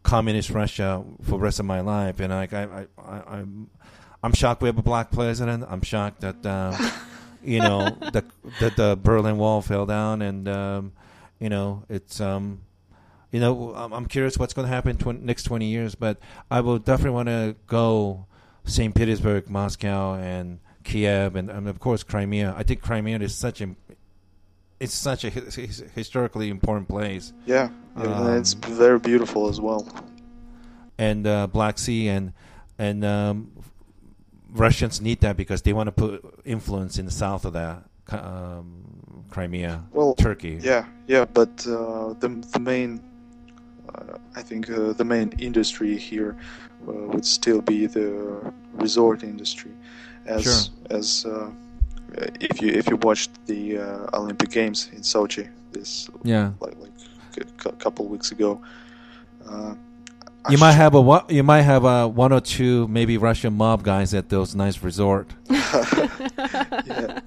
communist 0.04 0.50
Russia 0.50 1.04
for 1.24 1.32
the 1.32 1.38
rest 1.40 1.60
of 1.60 1.66
my 1.66 1.80
life, 1.80 2.20
and 2.20 2.34
like 2.34 2.54
I, 2.54 2.64
I, 2.64 3.02
I 3.02 3.38
I'm. 3.38 3.70
I'm 4.24 4.34
shocked 4.34 4.64
we 4.64 4.68
have 4.68 4.80
a 4.80 4.82
black 4.82 5.12
president. 5.12 5.64
I'm 5.70 5.84
shocked 5.84 6.22
that 6.22 6.44
uh, 6.44 6.76
you 7.44 7.60
know 7.60 7.92
that 8.12 8.26
that 8.60 8.76
the 8.76 9.00
Berlin 9.02 9.38
Wall 9.38 9.62
fell 9.62 9.86
down, 9.86 10.22
and 10.24 10.50
um, 10.50 10.92
you 11.40 11.50
know 11.50 11.84
it's 11.88 12.20
um, 12.20 12.62
you 13.32 13.40
know, 13.40 13.74
I'm 13.76 14.06
curious 14.06 14.38
what's 14.38 14.54
going 14.54 14.68
to 14.68 14.74
happen 14.74 14.98
tw- 14.98 15.22
next 15.22 15.44
20 15.44 15.68
years, 15.68 15.96
but 15.96 16.18
I 16.50 16.62
will 16.62 16.80
definitely 16.80 17.12
want 17.12 17.28
to 17.28 17.56
go 17.68 18.26
St. 18.68 18.94
Petersburg, 18.94 19.50
Moscow, 19.50 20.14
and 20.16 20.60
Kiev, 20.84 21.36
and, 21.36 21.50
and, 21.50 21.68
of 21.68 21.80
course 21.80 22.04
Crimea. 22.04 22.54
I 22.58 22.64
think 22.64 22.82
Crimea 22.82 23.20
is 23.20 23.36
such 23.36 23.62
a 23.62 23.76
it's 24.80 24.94
such 24.94 25.24
a 25.24 25.30
historically 25.30 26.50
important 26.50 26.88
place. 26.88 27.34
Yeah, 27.46 27.70
um, 27.96 28.36
it's 28.36 28.54
very 28.54 29.00
beautiful 29.00 29.50
as 29.50 29.60
well. 29.60 29.88
And 30.98 31.26
uh, 31.26 31.48
Black 31.48 31.80
Sea 31.80 32.10
and 32.10 32.34
and 32.78 33.04
um, 33.04 33.52
Russians 34.50 35.02
need 35.02 35.22
that 35.22 35.36
because 35.36 35.64
they 35.64 35.74
want 35.74 35.88
to 35.88 35.92
put 35.92 36.42
influence 36.46 37.00
in 37.00 37.06
the 37.06 37.12
south 37.12 37.44
of 37.46 37.54
that 37.54 37.84
um, 38.10 39.24
Crimea, 39.30 39.84
well, 39.92 40.14
Turkey. 40.16 40.60
Yeah, 40.62 40.86
yeah, 41.08 41.26
but 41.26 41.50
uh, 41.68 42.14
the 42.14 42.30
the 42.54 42.60
main 42.60 43.04
I 44.36 44.42
think 44.42 44.70
uh, 44.70 44.94
the 44.94 45.06
main 45.06 45.34
industry 45.40 45.98
here 45.98 46.36
uh, 46.88 46.92
would 46.92 47.26
still 47.26 47.62
be 47.62 47.88
the 47.88 48.54
resort 48.74 49.24
industry, 49.24 49.72
as 50.26 50.44
sure. 50.44 50.98
as 50.98 51.26
if 52.40 52.62
you 52.62 52.70
if 52.70 52.88
you 52.88 52.98
watched 52.98 53.32
the 53.48 53.80
Olympic 54.14 54.50
Games 54.50 54.90
in 54.94 55.02
Sochi 55.02 55.50
this 55.72 56.10
yeah 56.24 56.52
like 56.62 56.76
like 56.80 56.92
a 57.66 57.72
couple 57.74 58.08
weeks 58.08 58.32
ago. 58.32 58.62
You 60.50 60.58
might 60.58 60.74
have 60.74 60.96
a 60.96 61.26
you 61.30 61.44
might 61.44 61.64
have 61.64 61.84
a 61.84 62.08
one 62.08 62.32
or 62.32 62.40
two 62.40 62.88
maybe 62.88 63.18
Russian 63.18 63.54
mob 63.54 63.84
guys 63.84 64.14
at 64.14 64.30
those 64.30 64.56
nice 64.56 64.82
resort. 64.82 65.34
yeah. 65.50 67.20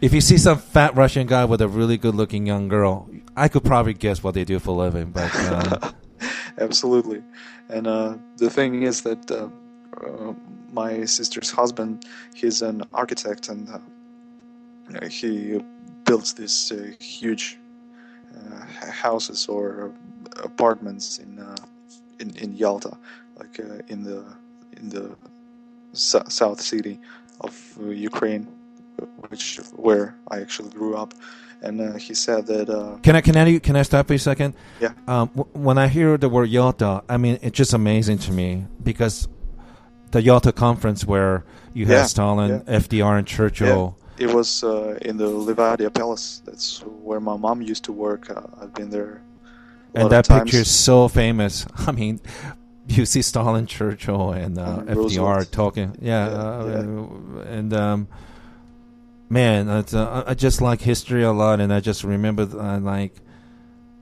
If 0.00 0.12
you 0.12 0.20
see 0.20 0.38
some 0.38 0.58
fat 0.58 0.96
Russian 0.96 1.26
guy 1.26 1.44
with 1.44 1.60
a 1.60 1.68
really 1.68 1.96
good 1.96 2.14
looking 2.14 2.46
young 2.46 2.68
girl, 2.68 3.08
I 3.38 3.46
could 3.46 3.62
probably 3.62 3.94
guess 3.94 4.24
what 4.24 4.34
they 4.34 4.44
do 4.44 4.58
for 4.58 4.70
a 4.70 4.72
living, 4.72 5.10
but 5.12 5.30
uh, 5.32 5.92
absolutely. 6.58 7.22
And 7.68 7.86
uh, 7.86 8.16
the 8.36 8.50
thing 8.50 8.82
is 8.82 9.02
that 9.02 9.30
uh, 9.30 9.48
uh 10.04 10.34
my 10.72 11.04
sister's 11.04 11.50
husband, 11.50 12.04
he's 12.34 12.62
an 12.62 12.82
architect, 12.92 13.48
and 13.48 13.68
uh, 13.70 15.08
he 15.08 15.60
builds 16.04 16.34
these 16.34 16.72
uh, 16.72 16.90
huge 17.00 17.58
houses 19.02 19.48
or 19.48 19.92
apartments 20.42 21.18
in 21.18 21.32
in 22.20 22.28
in 22.36 22.56
Yalta, 22.56 22.92
like 23.38 23.58
in 23.88 24.02
the 24.02 24.18
in 24.76 24.88
the 24.88 25.16
south 25.94 26.60
city 26.60 26.98
of 27.40 27.54
Ukraine, 28.10 28.46
which 29.28 29.56
where 29.76 30.16
I 30.28 30.40
actually 30.40 30.70
grew 30.70 30.96
up 30.96 31.14
and 31.62 31.80
uh, 31.80 31.92
he 31.94 32.14
said 32.14 32.46
that. 32.46 32.68
Uh, 32.70 32.98
can 33.02 33.16
I 33.16 33.20
can 33.20 33.36
I 33.36 33.58
can 33.58 33.76
I 33.76 33.82
stop 33.82 34.08
for 34.08 34.14
a 34.14 34.18
second? 34.18 34.54
Yeah. 34.80 34.92
Um, 35.06 35.28
w- 35.34 35.48
when 35.52 35.78
I 35.78 35.88
hear 35.88 36.16
the 36.16 36.28
word 36.28 36.48
Yalta, 36.48 37.02
I 37.08 37.16
mean 37.16 37.38
it's 37.42 37.56
just 37.56 37.72
amazing 37.74 38.18
to 38.18 38.32
me 38.32 38.66
because 38.82 39.28
the 40.10 40.22
Yalta 40.22 40.52
conference 40.52 41.04
where 41.04 41.44
you 41.74 41.86
had 41.86 41.92
yeah, 41.92 42.04
Stalin, 42.04 42.62
yeah. 42.66 42.78
FDR, 42.78 43.18
and 43.18 43.26
Churchill. 43.26 43.96
Yeah. 44.18 44.28
It 44.28 44.34
was 44.34 44.64
uh, 44.64 44.98
in 45.02 45.16
the 45.16 45.26
Livadia 45.28 45.94
Palace. 45.94 46.42
That's 46.44 46.80
where 46.80 47.20
my 47.20 47.36
mom 47.36 47.62
used 47.62 47.84
to 47.84 47.92
work. 47.92 48.30
Uh, 48.30 48.42
I've 48.60 48.74
been 48.74 48.90
there. 48.90 49.22
and 49.94 50.10
that 50.10 50.26
picture 50.28 50.58
is 50.58 50.70
so 50.70 51.06
famous. 51.06 51.66
I 51.86 51.92
mean, 51.92 52.20
you 52.88 53.06
see 53.06 53.22
Stalin, 53.22 53.66
Churchill, 53.66 54.32
and, 54.32 54.58
uh, 54.58 54.78
and 54.80 54.88
FDR 54.88 54.96
Roosevelt. 54.96 55.52
talking. 55.52 55.96
Yeah, 56.00 56.26
uh, 56.26 57.42
and 57.46 57.72
um, 57.72 58.08
man, 59.28 59.68
uh, 59.68 60.24
I 60.26 60.34
just 60.34 60.60
like 60.60 60.80
history 60.80 61.22
a 61.22 61.32
lot, 61.32 61.60
and 61.60 61.72
I 61.72 61.80
just 61.80 62.04
remember 62.04 62.42
uh, 62.42 62.78
like 62.80 63.14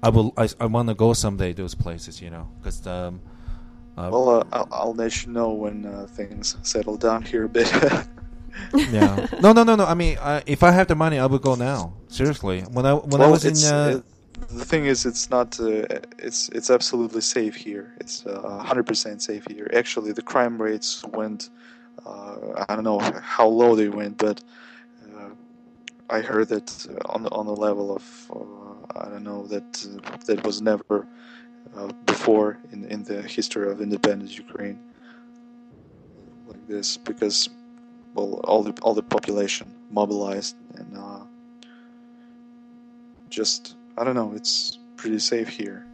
I 0.02 0.08
will 0.08 0.32
I, 0.36 0.48
I 0.60 0.66
want 0.66 0.88
to 0.88 0.94
go 0.94 1.12
someday 1.12 1.52
those 1.52 1.74
places, 1.74 2.20
you 2.20 2.30
know, 2.30 2.48
because 2.58 2.86
um, 2.86 3.20
uh, 3.96 4.10
well, 4.12 4.28
uh, 4.30 4.44
I'll, 4.52 4.68
I'll, 4.70 4.94
let 4.94 5.24
you 5.24 5.32
know 5.32 5.50
when 5.50 5.86
uh, 5.86 6.06
things 6.10 6.56
settle 6.62 6.96
down 6.96 7.22
here 7.22 7.44
a 7.44 7.48
bit. 7.48 7.72
yeah, 8.74 9.26
no, 9.40 9.52
no, 9.52 9.64
no, 9.64 9.74
no. 9.74 9.84
I 9.84 9.94
mean, 9.94 10.18
if 10.46 10.62
I 10.62 10.70
have 10.70 10.88
the 10.88 10.94
money, 10.94 11.18
I 11.18 11.26
would 11.26 11.42
go 11.42 11.54
now. 11.54 11.94
Seriously, 12.08 12.60
when 12.62 12.86
I 12.86 12.94
when 12.94 13.20
well, 13.20 13.28
I 13.28 13.30
was 13.30 13.44
in. 13.44 13.72
Uh, 13.72 14.02
the 14.48 14.64
thing 14.66 14.84
is, 14.84 15.06
it's 15.06 15.30
not. 15.30 15.58
it's 16.18 16.50
it's 16.50 16.70
absolutely 16.70 17.22
safe 17.22 17.56
here. 17.56 17.94
It's 18.00 18.22
hundred 18.24 18.86
percent 18.86 19.22
safe 19.22 19.46
here. 19.48 19.68
Actually, 19.74 20.12
the 20.12 20.22
crime 20.22 20.60
rates 20.60 21.02
went. 21.04 21.50
I 22.06 22.76
don't 22.76 22.84
know 22.84 23.00
how 23.22 23.48
low 23.48 23.74
they 23.74 23.88
went, 23.88 24.18
but 24.18 24.40
I 26.08 26.20
heard 26.20 26.48
that 26.48 26.86
uh, 26.88 27.12
on 27.12 27.26
on 27.26 27.46
the 27.46 27.56
level 27.56 27.94
of 27.94 28.04
uh, 28.30 29.00
I 29.00 29.08
don't 29.08 29.24
know 29.24 29.46
that 29.46 29.86
uh, 30.04 30.16
that 30.26 30.44
was 30.44 30.60
never 30.62 31.06
before 32.06 32.58
in 32.72 32.84
in 32.84 33.02
the 33.04 33.22
history 33.22 33.70
of 33.70 33.80
independent 33.80 34.36
Ukraine 34.36 34.78
like 36.46 36.66
this 36.66 36.96
because 36.96 37.48
well 38.14 38.40
all 38.44 38.62
the 38.62 38.72
all 38.82 38.94
the 38.94 39.02
population 39.02 39.72
mobilized 39.90 40.56
and 40.76 40.96
uh, 40.96 41.24
just 43.28 43.76
I 43.98 44.04
don't 44.04 44.14
know 44.14 44.32
it's 44.34 44.78
pretty 44.96 45.18
safe 45.18 45.48
here. 45.48 45.85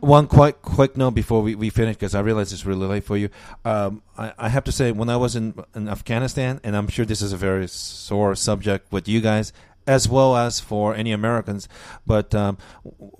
One 0.00 0.26
quite 0.26 0.62
quick 0.62 0.96
note 0.96 1.10
before 1.12 1.42
we, 1.42 1.54
we 1.54 1.68
finish 1.70 1.96
because 1.96 2.14
I 2.14 2.20
realize 2.20 2.52
it's 2.52 2.64
really 2.64 2.86
late 2.86 3.04
for 3.04 3.16
you. 3.16 3.28
Um, 3.64 4.02
I, 4.16 4.32
I 4.38 4.48
have 4.48 4.64
to 4.64 4.72
say, 4.72 4.92
when 4.92 5.10
I 5.10 5.16
was 5.16 5.36
in, 5.36 5.54
in 5.74 5.88
Afghanistan, 5.88 6.60
and 6.64 6.74
I'm 6.76 6.88
sure 6.88 7.04
this 7.04 7.20
is 7.20 7.32
a 7.32 7.36
very 7.36 7.68
sore 7.68 8.34
subject 8.34 8.90
with 8.92 9.08
you 9.08 9.20
guys 9.20 9.52
as 9.86 10.08
well 10.08 10.36
as 10.36 10.60
for 10.60 10.94
any 10.94 11.10
Americans, 11.10 11.68
but 12.06 12.34
um, 12.34 12.58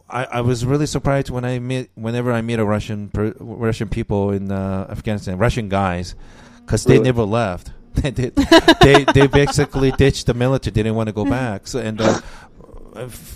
I, 0.08 0.24
I 0.24 0.40
was 0.42 0.64
really 0.64 0.86
surprised 0.86 1.28
when 1.30 1.44
I 1.44 1.58
meet 1.58 1.90
whenever 1.94 2.32
I 2.32 2.42
meet 2.42 2.58
a 2.58 2.64
Russian 2.64 3.08
per, 3.08 3.34
Russian 3.40 3.88
people 3.88 4.30
in 4.30 4.52
uh, 4.52 4.86
Afghanistan, 4.90 5.36
Russian 5.38 5.68
guys, 5.68 6.14
because 6.60 6.84
they 6.84 6.94
Really? 6.94 7.04
never 7.04 7.24
left. 7.24 7.72
they, 7.94 8.12
did, 8.12 8.36
they 8.82 9.04
they 9.04 9.26
basically 9.26 9.90
ditched 9.90 10.26
the 10.26 10.34
military. 10.34 10.70
They 10.72 10.84
didn't 10.84 10.94
want 10.96 11.08
to 11.08 11.12
go 11.12 11.24
back. 11.40 11.66
So 11.66 11.80
and 11.80 12.00
uh, 12.00 12.20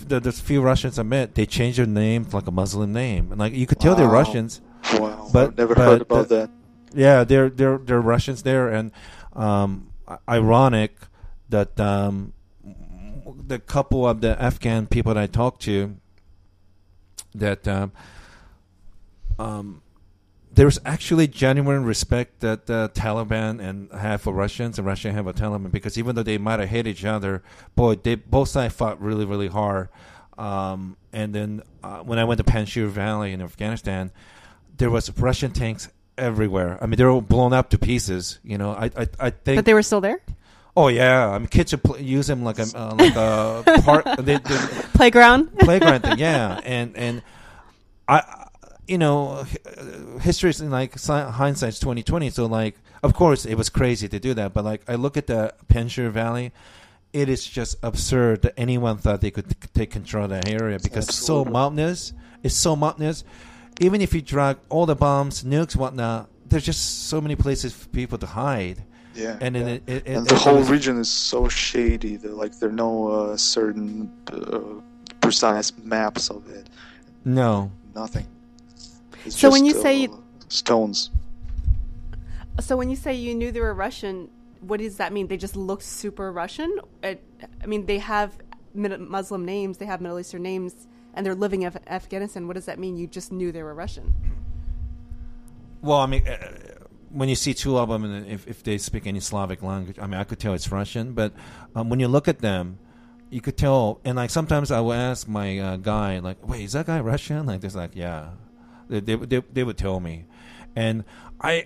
the, 0.07 0.19
the 0.19 0.31
few 0.31 0.61
Russians 0.61 0.99
I 0.99 1.03
met, 1.03 1.35
they 1.35 1.45
changed 1.45 1.77
their 1.79 1.85
name 1.85 2.25
to 2.25 2.35
like 2.35 2.47
a 2.47 2.51
Muslim 2.51 2.91
name, 2.93 3.31
and 3.31 3.39
like 3.39 3.53
you 3.53 3.65
could 3.67 3.79
tell 3.79 3.95
they're 3.95 4.07
Russians. 4.07 4.61
Wow, 4.93 5.29
But- 5.33 5.49
I've 5.49 5.57
never 5.57 5.75
but 5.75 5.83
heard 5.85 6.01
about 6.01 6.29
the- 6.29 6.35
that. 6.35 6.49
Yeah, 6.93 7.23
they're 7.25 7.49
they're 7.49 7.77
they're 7.77 7.99
Russians 8.01 8.43
there, 8.43 8.69
and 8.69 8.91
um, 9.33 9.91
ironic 10.29 10.95
that 11.49 11.77
um, 11.79 12.31
the 13.47 13.59
couple 13.59 14.07
of 14.07 14.21
the 14.21 14.41
Afghan 14.41 14.87
people 14.87 15.13
that 15.13 15.21
I 15.21 15.27
talked 15.27 15.61
to 15.63 15.97
that 17.33 17.67
um, 17.67 17.91
um, 19.37 19.81
there's 20.55 20.79
actually 20.85 21.27
genuine 21.27 21.83
respect 21.85 22.39
that 22.39 22.65
the 22.65 22.89
Taliban 22.95 23.59
and 23.59 23.91
have 23.91 24.21
for 24.21 24.33
Russians 24.33 24.77
and 24.79 24.87
Russia 24.87 25.11
have 25.11 25.25
for 25.25 25.33
Taliban 25.33 25.69
because 25.71 25.97
even 25.97 26.15
though 26.15 26.23
they 26.23 26.37
might 26.37 26.59
have 26.59 26.69
hated 26.69 26.89
each 26.91 27.05
other, 27.05 27.43
boy, 27.75 27.95
they 27.95 28.15
both 28.15 28.49
sides 28.49 28.73
fought 28.73 29.01
really 29.01 29.25
really 29.25 29.47
hard. 29.47 29.89
Um, 30.37 30.97
and 31.13 31.33
then 31.35 31.61
uh, 31.83 31.99
when 31.99 32.19
I 32.19 32.23
went 32.23 32.39
to 32.39 32.43
Panjshir 32.43 32.87
Valley 32.87 33.31
in 33.33 33.41
Afghanistan, 33.41 34.11
there 34.77 34.89
was 34.89 35.09
Russian 35.17 35.51
tanks 35.51 35.89
everywhere. 36.17 36.77
I 36.81 36.87
mean, 36.87 36.97
they 36.97 37.03
were 37.05 37.21
blown 37.21 37.53
up 37.53 37.69
to 37.71 37.77
pieces. 37.77 38.39
You 38.43 38.57
know, 38.57 38.71
I 38.71 38.85
I, 38.97 39.07
I 39.19 39.29
think. 39.29 39.57
But 39.57 39.65
they 39.65 39.73
were 39.73 39.83
still 39.83 40.01
there. 40.01 40.19
oh 40.77 40.87
yeah, 40.87 41.29
I 41.29 41.37
mean, 41.37 41.47
kids 41.47 41.71
would 41.73 41.83
pl- 41.83 41.99
use 41.99 42.27
them 42.27 42.43
like 42.43 42.59
a 42.59 42.67
uh, 42.75 42.95
like 42.95 43.15
a. 43.15 44.15
They, 44.23 44.37
they, 44.37 44.57
Playground. 44.93 45.57
playground 45.59 46.01
thing, 46.01 46.19
yeah. 46.19 46.59
And 46.63 46.95
and 46.97 47.21
I, 48.07 48.44
you 48.87 48.97
know, 48.97 49.45
history 50.21 50.49
is 50.49 50.61
in 50.61 50.69
like 50.69 50.97
si- 50.99 51.11
hindsight's 51.13 51.79
twenty 51.79 52.03
twenty. 52.03 52.29
So 52.29 52.45
like, 52.45 52.75
of 53.03 53.13
course, 53.13 53.45
it 53.45 53.55
was 53.55 53.69
crazy 53.69 54.07
to 54.07 54.19
do 54.19 54.33
that. 54.35 54.53
But 54.53 54.65
like, 54.65 54.81
I 54.87 54.95
look 54.95 55.17
at 55.17 55.27
the 55.27 55.53
Panjshir 55.67 56.11
Valley. 56.11 56.51
It 57.13 57.29
is 57.29 57.45
just 57.45 57.77
absurd 57.81 58.41
that 58.41 58.53
anyone 58.57 58.97
thought 58.97 59.21
they 59.21 59.31
could 59.31 59.49
t- 59.49 59.55
take 59.73 59.91
control 59.91 60.25
of 60.25 60.31
that 60.31 60.49
area 60.49 60.79
because 60.83 61.07
it's 61.07 61.17
so 61.17 61.45
mountainous. 61.45 62.11
It's 62.43 62.55
so 62.55 62.75
mountainous. 62.75 63.23
Even 63.79 64.01
if 64.01 64.13
you 64.13 64.21
drag 64.21 64.57
all 64.69 64.85
the 64.85 64.95
bombs, 64.95 65.43
nukes, 65.43 65.75
whatnot, 65.77 66.29
there's 66.47 66.65
just 66.65 67.07
so 67.07 67.21
many 67.21 67.35
places 67.37 67.73
for 67.73 67.87
people 67.89 68.17
to 68.17 68.25
hide. 68.25 68.83
Yeah, 69.15 69.37
And 69.39 69.55
then 69.55 69.67
yeah. 69.67 69.73
it, 69.75 69.83
it, 69.87 70.07
and 70.07 70.27
the 70.27 70.35
it 70.35 70.41
whole 70.41 70.57
was- 70.57 70.69
region 70.69 70.97
is 70.99 71.09
so 71.09 71.47
shady 71.47 72.17
that 72.17 72.33
like 72.33 72.59
there 72.59 72.67
are 72.67 72.73
no 72.73 73.07
uh, 73.07 73.37
certain 73.37 74.11
uh, 74.33 74.59
precise 75.21 75.71
maps 75.77 76.29
of 76.29 76.49
it. 76.49 76.69
no. 77.23 77.71
Nothing. 77.95 78.27
It's 79.25 79.39
So 79.39 79.49
when 79.49 79.65
just, 79.65 79.77
you 79.77 79.81
say- 79.81 80.07
uh, 80.07 80.17
stones, 80.49 81.09
So 82.61 82.77
when 82.77 82.89
you 82.89 82.95
say 82.95 83.13
you 83.13 83.35
knew 83.35 83.51
they 83.51 83.59
were 83.59 83.73
Russian, 83.73 84.29
what 84.61 84.79
does 84.79 84.97
that 84.97 85.11
mean? 85.11 85.27
They 85.27 85.37
just 85.37 85.55
looked 85.57 85.83
super 85.83 86.31
Russian? 86.31 86.79
It, 87.03 87.21
I 87.61 87.65
mean, 87.65 87.85
they 87.85 87.99
have 87.99 88.37
Muslim 88.73 89.43
names, 89.45 89.77
they 89.77 89.85
have 89.85 89.99
Middle 90.01 90.19
Eastern 90.19 90.43
names, 90.43 90.87
and 91.13 91.25
they're 91.25 91.35
living 91.35 91.63
in 91.63 91.67
Af- 91.67 91.87
Afghanistan. 91.87 92.47
What 92.47 92.53
does 92.55 92.65
that 92.65 92.79
mean? 92.79 92.95
You 92.97 93.07
just 93.07 93.31
knew 93.31 93.51
they 93.51 93.63
were 93.63 93.73
Russian? 93.73 94.13
Well, 95.81 95.99
I 95.99 96.05
mean, 96.05 96.25
uh, 96.27 96.37
when 97.09 97.27
you 97.29 97.35
see 97.35 97.53
two 97.53 97.77
of 97.77 97.89
them, 97.89 98.03
and 98.05 98.25
if, 98.27 98.47
if 98.47 98.63
they 98.63 98.77
speak 98.77 99.05
any 99.05 99.19
Slavic 99.19 99.61
language, 99.61 99.97
I 99.99 100.07
mean, 100.07 100.19
I 100.19 100.23
could 100.23 100.39
tell 100.39 100.53
it's 100.53 100.71
Russian. 100.71 101.13
But 101.13 101.33
um, 101.75 101.89
when 101.89 101.99
you 101.99 102.07
look 102.07 102.27
at 102.27 102.39
them, 102.39 102.79
you 103.29 103.41
could 103.41 103.57
tell. 103.57 103.99
And 104.05 104.15
like 104.15 104.29
sometimes 104.29 104.71
I 104.71 104.79
will 104.79 104.93
ask 104.93 105.27
my 105.27 105.59
uh, 105.59 105.75
guy, 105.77 106.19
like, 106.19 106.45
"Wait, 106.47 106.63
is 106.63 106.73
that 106.73 106.87
guy 106.87 106.99
Russian?" 107.01 107.45
Like, 107.45 107.61
there's 107.61 107.75
like, 107.75 107.95
"Yeah," 107.95 108.29
they, 108.87 108.99
they 108.99 109.15
they 109.15 109.41
they 109.53 109.63
would 109.63 109.77
tell 109.77 109.99
me, 109.99 110.25
and 110.75 111.03
I. 111.41 111.65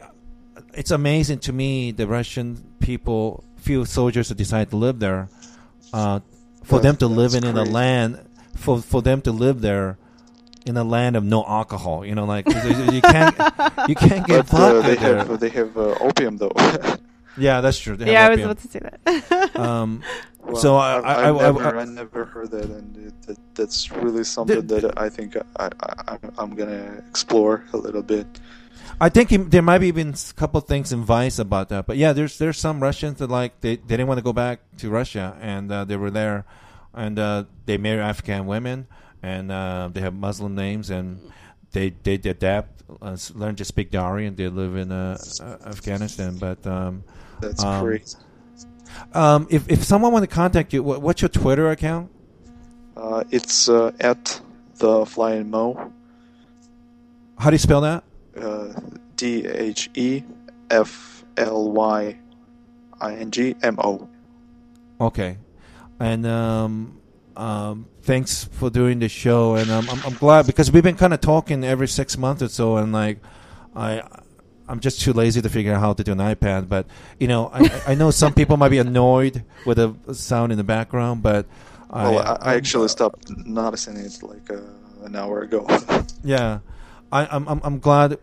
It's 0.74 0.92
amazing 0.92 1.40
to 1.40 1.54
me 1.54 1.92
the 1.92 2.06
Russian 2.06 2.62
people, 2.82 3.46
few 3.56 3.86
soldiers 3.86 4.28
that 4.28 4.38
decide 4.38 4.70
to 4.72 4.76
live 4.76 5.00
there, 5.00 5.30
uh, 5.94 6.20
for 6.64 6.80
them 6.82 6.98
to 6.98 7.08
live 7.08 7.34
in, 7.34 7.46
in 7.46 7.58
a 7.58 7.64
land, 7.64 8.20
for 8.58 8.82
for 8.82 9.02
them 9.02 9.22
to 9.22 9.32
live 9.32 9.62
there 9.62 9.98
in 10.66 10.76
a 10.76 10.84
land 10.84 11.16
of 11.16 11.24
no 11.24 11.46
alcohol. 11.46 12.06
You 12.06 12.14
know, 12.14 12.26
like 12.26 12.46
you 12.94 13.02
can't 13.02 13.36
you 13.88 13.96
can't 13.96 14.28
get 14.28 14.52
but 14.52 14.54
uh, 14.54 14.82
vodka 14.82 14.88
they 14.88 14.96
there. 14.96 15.18
have 15.18 15.40
they 15.40 15.50
have 15.50 15.78
uh, 15.78 15.96
opium 16.02 16.38
though. 16.38 16.52
Yeah, 17.40 17.62
that's 17.62 17.80
true. 17.80 17.96
They 17.98 18.12
yeah, 18.12 18.26
I 18.26 18.30
was 18.30 18.40
opium. 18.40 18.50
about 18.52 18.62
to 18.64 18.68
say 18.68 18.80
that. 18.80 19.56
Um, 19.60 20.02
Well, 20.46 20.56
So 20.56 20.78
I- 20.78 20.98
I've- 20.98 21.06
I- 21.06 21.30
I've 21.30 21.36
I- 21.38 21.40
I- 21.40 21.52
never, 21.52 21.78
I- 21.78 21.82
I 21.82 21.86
never 21.86 22.26
heard 22.26 22.52
that, 22.52 22.66
and 22.66 22.98
it, 23.08 23.14
that, 23.28 23.38
that's 23.56 23.92
really 23.92 24.24
something 24.24 24.66
that 24.68 24.98
I 24.98 25.10
think 25.10 25.36
I, 25.38 25.44
I, 25.60 25.70
I'm- 26.08 26.32
I'm 26.40 26.52
gonna 26.56 27.04
explore 27.10 27.66
a 27.74 27.78
little 27.78 28.02
bit. 28.02 28.26
I 29.02 29.10
think 29.10 29.30
he, 29.30 29.38
there 29.38 29.62
might 29.62 29.78
be 29.80 29.88
even 29.88 30.14
a 30.16 30.34
couple 30.36 30.60
things 30.62 30.92
in 30.92 31.04
Vice 31.04 31.38
about 31.40 31.70
that. 31.70 31.86
But 31.86 31.98
yeah, 31.98 32.14
there's 32.14 32.38
there's 32.40 32.58
some 32.58 32.82
Russians 32.82 33.20
that 33.20 33.30
like 33.30 33.62
they, 33.62 33.76
they 33.78 33.96
didn't 34.00 34.08
want 34.08 34.18
to 34.18 34.24
go 34.24 34.34
back 34.34 34.60
to 34.80 34.90
Russia, 34.90 35.38
and 35.40 35.72
uh, 35.72 35.84
they 35.86 35.96
were 35.98 36.10
there, 36.12 36.46
and 36.94 37.20
uh, 37.20 37.44
they 37.66 37.78
marry 37.78 38.02
African 38.02 38.48
women, 38.48 38.88
and 39.22 39.52
uh, 39.52 39.90
they 39.94 40.02
have 40.02 40.16
Muslim 40.16 40.56
names, 40.56 40.90
and 40.90 41.20
they 41.72 41.94
they 42.04 42.16
adapt, 42.16 42.82
uh, 43.02 43.16
learn 43.36 43.56
to 43.56 43.64
speak 43.66 43.92
Dari, 43.92 44.26
and 44.26 44.36
they 44.36 44.48
live 44.50 44.76
in 44.76 44.92
uh, 44.92 45.18
uh, 45.40 45.58
Afghanistan. 45.70 46.36
But 46.40 46.66
um, 46.66 47.04
That's 47.42 47.64
Um, 47.64 47.86
crazy. 47.86 48.18
um, 49.14 49.48
if 49.50 49.70
if 49.70 49.84
someone 49.84 50.12
want 50.12 50.24
to 50.24 50.34
contact 50.34 50.74
you, 50.74 50.84
what, 50.84 51.02
what's 51.02 51.22
your 51.22 51.30
Twitter 51.30 51.70
account? 51.72 52.10
Uh, 52.98 53.24
it's 53.32 53.70
uh, 53.70 53.92
at 54.02 54.42
the 54.78 55.06
Flying 55.06 55.50
Mo, 55.50 55.92
How 57.38 57.50
do 57.50 57.54
you 57.54 57.60
spell 57.60 57.82
that? 57.82 58.04
uh, 58.40 58.74
D 59.16 59.46
H 59.46 59.90
E 59.96 60.24
F 60.70 61.24
L 61.38 61.72
Y 61.72 62.18
I 63.00 63.14
N 63.16 63.32
G 63.32 63.56
M 63.64 63.78
O. 63.84 64.08
Okay, 65.02 65.38
and 66.00 66.26
um, 66.26 67.00
um, 67.38 67.86
thanks 68.02 68.44
for 68.52 68.70
doing 68.70 69.00
the 69.00 69.08
show, 69.08 69.56
and 69.56 69.72
um, 69.72 69.88
I'm 69.90 70.02
I'm 70.06 70.14
glad 70.16 70.46
because 70.46 70.72
we've 70.72 70.84
been 70.84 70.98
kind 70.98 71.14
of 71.14 71.22
talking 71.22 71.64
every 71.64 71.88
six 71.88 72.18
months 72.18 72.42
or 72.42 72.50
so, 72.50 72.76
and 72.78 72.92
like 72.92 73.20
I. 73.76 74.04
I'm 74.70 74.80
just 74.80 75.02
too 75.02 75.14
lazy 75.14 75.42
to 75.42 75.50
figure 75.50 75.74
out 75.74 75.82
how 75.82 75.94
to 75.94 76.04
do 76.04 76.12
an 76.12 76.20
iPad, 76.20 76.70
but 76.70 76.86
you 77.20 77.28
know, 77.28 77.50
I, 77.52 77.62
I 77.88 77.96
know 77.96 78.12
some 78.12 78.34
people 78.34 78.56
might 78.56 78.70
be 78.70 78.78
annoyed 78.78 79.44
with 79.66 79.78
the 79.78 80.14
sound 80.14 80.52
in 80.52 80.58
the 80.58 80.64
background, 80.64 81.24
but 81.24 81.46
Well, 81.90 82.20
I, 82.20 82.54
I 82.54 82.56
actually 82.56 82.88
stopped 82.88 83.30
noticing 83.46 83.98
it 83.98 84.22
like 84.22 84.50
uh, 84.52 84.62
an 85.06 85.16
hour 85.16 85.42
ago. 85.42 85.66
Yeah, 86.24 86.60
I, 87.12 87.26
I'm 87.32 87.48
I'm 87.48 87.62
I'm 87.64 87.80
glad 87.80 88.20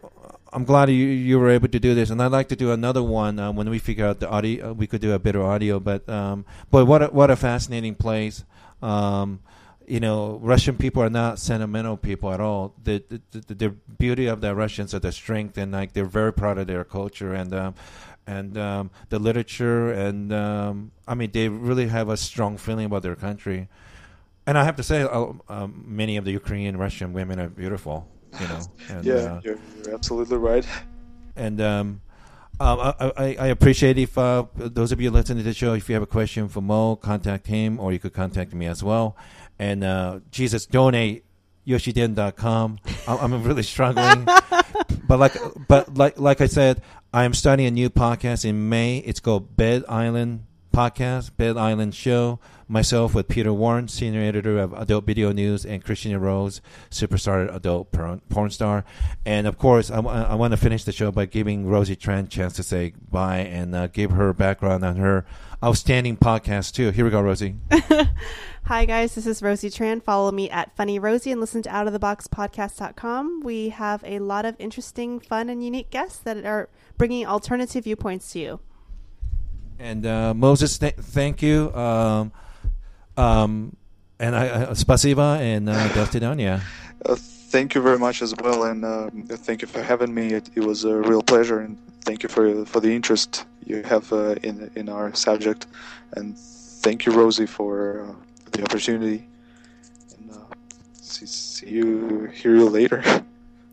I'm 0.53 0.65
glad 0.65 0.91
you 0.91 1.07
you 1.09 1.39
were 1.41 1.49
able 1.51 1.69
to 1.69 1.81
do 1.81 1.95
this, 1.95 2.11
and 2.11 2.21
I'd 2.23 2.31
like 2.33 2.49
to 2.49 2.57
do 2.57 2.73
another 2.73 3.03
one 3.03 3.39
uh, 3.39 3.51
when 3.53 3.69
we 3.71 3.79
figure 3.79 4.07
out 4.07 4.21
the 4.21 4.29
audio. 4.29 4.73
We 4.73 4.87
could 4.87 5.01
do 5.01 5.13
a 5.13 5.19
better 5.19 5.43
audio, 5.43 5.81
but 5.81 6.07
um, 6.09 6.45
boy, 6.71 6.85
what 6.85 7.03
a, 7.03 7.07
what 7.09 7.31
a 7.31 7.37
fascinating 7.37 7.95
place. 7.95 8.45
Um, 8.83 9.41
you 9.87 10.01
know, 10.01 10.39
Russian 10.43 10.77
people 10.77 11.03
are 11.03 11.11
not 11.11 11.39
sentimental 11.39 11.97
people 11.97 12.33
at 12.33 12.41
all. 12.41 12.75
The 12.83 13.03
the, 13.09 13.41
the, 13.41 13.55
the 13.55 13.69
beauty 13.71 14.27
of 14.27 14.41
the 14.41 14.55
Russians 14.55 14.95
are 14.95 14.99
the 14.99 15.13
strength, 15.13 15.57
and 15.59 15.73
like 15.73 15.93
they're 15.93 16.05
very 16.05 16.33
proud 16.33 16.59
of 16.59 16.67
their 16.67 16.85
culture 16.85 17.35
and. 17.35 17.55
Um, 17.55 17.75
and 18.29 18.59
um, 18.59 18.91
the 19.09 19.21
literature, 19.21 19.93
and 19.93 20.33
um, 20.33 20.91
I 21.07 21.15
mean, 21.15 21.31
they 21.31 21.49
really 21.49 21.87
have 21.87 22.09
a 22.09 22.17
strong 22.17 22.57
feeling 22.57 22.87
about 22.87 23.03
their 23.05 23.15
country. 23.15 23.69
And 24.49 24.59
I 24.59 24.65
have 24.65 24.75
to 24.77 24.83
say, 24.83 25.03
uh, 25.03 25.33
um, 25.49 25.85
many 25.87 26.17
of 26.17 26.25
the 26.25 26.33
Ukrainian 26.33 26.77
Russian 26.77 27.13
women 27.13 27.39
are 27.39 27.49
beautiful. 27.49 28.09
You 28.41 28.49
know, 28.49 28.61
and, 28.91 29.05
yeah, 29.05 29.15
uh, 29.15 29.41
you're, 29.45 29.59
you're 29.85 29.95
absolutely 29.95 30.39
right. 30.39 30.67
and 31.37 31.61
um, 31.61 32.01
um, 32.59 32.81
I, 32.81 33.13
I, 33.17 33.37
I 33.39 33.47
appreciate 33.49 33.99
if 33.99 34.17
uh, 34.17 34.47
those 34.55 34.91
of 34.91 35.01
you 35.01 35.11
listening 35.11 35.39
to 35.39 35.45
the 35.45 35.55
show, 35.55 35.75
if 35.75 35.89
you 35.89 35.95
have 35.95 36.03
a 36.03 36.07
question 36.07 36.49
for 36.49 36.63
Mo, 36.63 36.97
contact 36.97 37.47
him, 37.49 37.79
or 37.79 37.93
you 37.93 37.99
could 37.99 38.15
contact 38.15 38.55
me 38.55 38.67
as 38.67 38.83
well. 38.83 39.17
And 39.59 39.85
uh, 39.85 40.21
Jesus, 40.31 40.67
donate 40.67 41.25
yoshiden.com. 41.67 42.79
I'm, 43.09 43.33
I'm 43.35 43.43
really 43.43 43.63
struggling, 43.63 44.25
but 45.09 45.19
like, 45.19 45.37
but 45.69 45.95
like, 45.97 46.19
like 46.19 46.41
I 46.41 46.47
said, 46.47 46.83
I 47.13 47.25
am 47.25 47.35
starting 47.35 47.67
a 47.67 47.71
new 47.71 47.91
podcast 47.91 48.45
in 48.45 48.69
May. 48.69 48.99
It's 48.99 49.21
called 49.21 49.57
Bed 49.57 49.85
Island 49.89 50.45
podcast, 50.77 51.35
Bed 51.37 51.57
Island 51.57 51.95
Show. 51.95 52.39
Myself 52.69 53.15
with 53.15 53.29
Peter 53.29 53.53
Warren, 53.53 53.87
senior 53.87 54.21
editor 54.21 54.59
of 54.59 54.73
Adult 54.73 55.07
Video 55.07 55.31
News, 55.31 55.65
and 55.65 55.85
Christina 55.85 56.19
Rose, 56.19 56.61
superstar 56.91 57.55
adult 57.55 57.93
porn, 57.93 58.21
porn 58.29 58.51
star. 58.51 58.85
And 59.25 59.47
of 59.47 59.57
course, 59.57 59.89
I, 59.89 60.01
I 60.01 60.35
want 60.35 60.51
to 60.51 60.57
finish 60.57 60.83
the 60.83 60.91
show 60.91 61.13
by 61.13 61.27
giving 61.27 61.67
Rosie 61.67 61.95
Tran 61.95 62.25
a 62.25 62.29
chance 62.29 62.55
to 62.55 62.65
say 62.65 62.93
bye 63.09 63.39
and 63.39 63.73
uh, 63.73 63.87
give 63.87 64.11
her 64.11 64.33
background 64.33 64.85
on 64.85 64.97
her 64.97 65.25
outstanding 65.63 66.17
podcast 66.17 66.75
too. 66.75 66.91
Here 66.91 67.05
we 67.05 67.11
go, 67.13 67.21
Rosie. 67.21 67.55
Hi 68.67 68.85
guys, 68.85 69.15
this 69.15 69.29
is 69.29 69.45
Rosie 69.45 69.71
Tran. 69.71 70.03
Follow 70.03 70.33
me 70.33 70.51
at 70.51 70.75
Funny 70.75 70.99
Rosie 70.99 71.31
and 71.31 71.41
listen 71.41 71.63
to 71.63 71.71
Out 71.71 71.87
of 71.87 71.93
the 71.93 72.01
Box 72.01 72.27
Podcast.com. 72.27 73.43
We 73.45 73.69
have 73.69 74.03
a 74.05 74.19
lot 74.19 74.45
of 74.45 74.57
interesting, 74.59 75.21
fun, 75.21 75.49
and 75.49 75.63
unique 75.63 75.89
guests 75.91 76.19
that 76.25 76.45
are 76.45 76.69
bringing 76.99 77.25
alternative 77.29 77.85
viewpoints 77.85 78.33
to 78.33 78.41
you. 78.41 78.61
And 79.79 80.05
uh, 80.05 80.35
Moses, 80.35 80.79
th- 80.79 80.97
thank 80.97 81.43
you. 81.43 81.73
Um, 81.77 82.33
um, 83.17 83.77
and 84.19 84.35
I, 84.35 84.49
uh, 84.49 84.75
spasiba 84.75 85.39
and 85.39 85.69
uh, 85.69 85.87
до 85.95 86.61
Uh, 87.05 87.15
thank 87.15 87.77
you 87.77 87.81
very 87.81 88.01
much 88.01 88.21
as 88.21 88.35
well, 88.43 88.65
and 88.65 88.85
uh, 88.85 89.11
thank 89.37 89.63
you 89.63 89.69
for 89.69 89.81
having 89.81 90.13
me. 90.13 90.33
It, 90.33 90.51
it, 90.57 90.65
was 90.65 90.83
a 90.83 90.97
real 90.97 91.23
pleasure, 91.23 91.61
and 91.61 91.79
thank 92.01 92.25
you 92.25 92.29
for 92.29 92.65
for 92.65 92.81
the 92.81 92.93
interest 92.93 93.47
you 93.65 93.85
have 93.85 94.13
uh, 94.13 94.35
in 94.43 94.69
in 94.75 94.89
our 94.89 95.15
subject, 95.15 95.69
and 96.17 96.37
thank 96.83 97.07
you, 97.07 97.13
Rosie, 97.13 97.47
for 97.47 98.17
the 98.53 98.63
opportunity. 98.63 99.29
And 100.17 100.31
uh, 100.31 100.55
see, 100.95 101.27
see 101.27 101.69
you, 101.71 102.27
hear 102.27 102.57
you 102.57 102.69
later. 102.69 103.03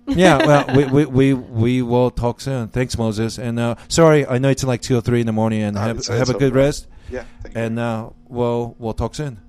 yeah, 0.07 0.37
well, 0.37 0.65
we, 0.75 0.85
we, 0.85 1.05
we, 1.05 1.33
we 1.33 1.81
will 1.81 2.11
talk 2.11 2.41
soon. 2.41 2.67
Thanks, 2.67 2.97
Moses. 2.97 3.37
And 3.37 3.59
uh, 3.59 3.75
sorry, 3.87 4.27
I 4.27 4.37
know 4.37 4.49
it's 4.49 4.63
like 4.63 4.81
two 4.81 4.97
or 4.97 5.01
three 5.01 5.21
in 5.21 5.25
the 5.25 5.33
morning, 5.33 5.61
and 5.61 5.77
have, 5.77 5.97
it's, 5.97 6.07
have 6.07 6.21
it's 6.21 6.29
a 6.31 6.33
good 6.33 6.53
right. 6.53 6.63
rest. 6.65 6.87
Yeah, 7.09 7.25
and 7.53 7.77
uh, 7.77 8.09
we'll 8.27 8.75
we'll 8.79 8.93
talk 8.93 9.13
soon. 9.13 9.39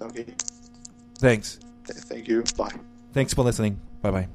Okay. 0.00 0.26
Thanks. 1.18 1.58
Th- 1.84 1.98
thank 1.98 2.28
you. 2.28 2.42
Bye. 2.56 2.72
Thanks 3.12 3.34
for 3.34 3.42
listening. 3.42 3.80
Bye 4.00 4.10
bye. 4.10 4.28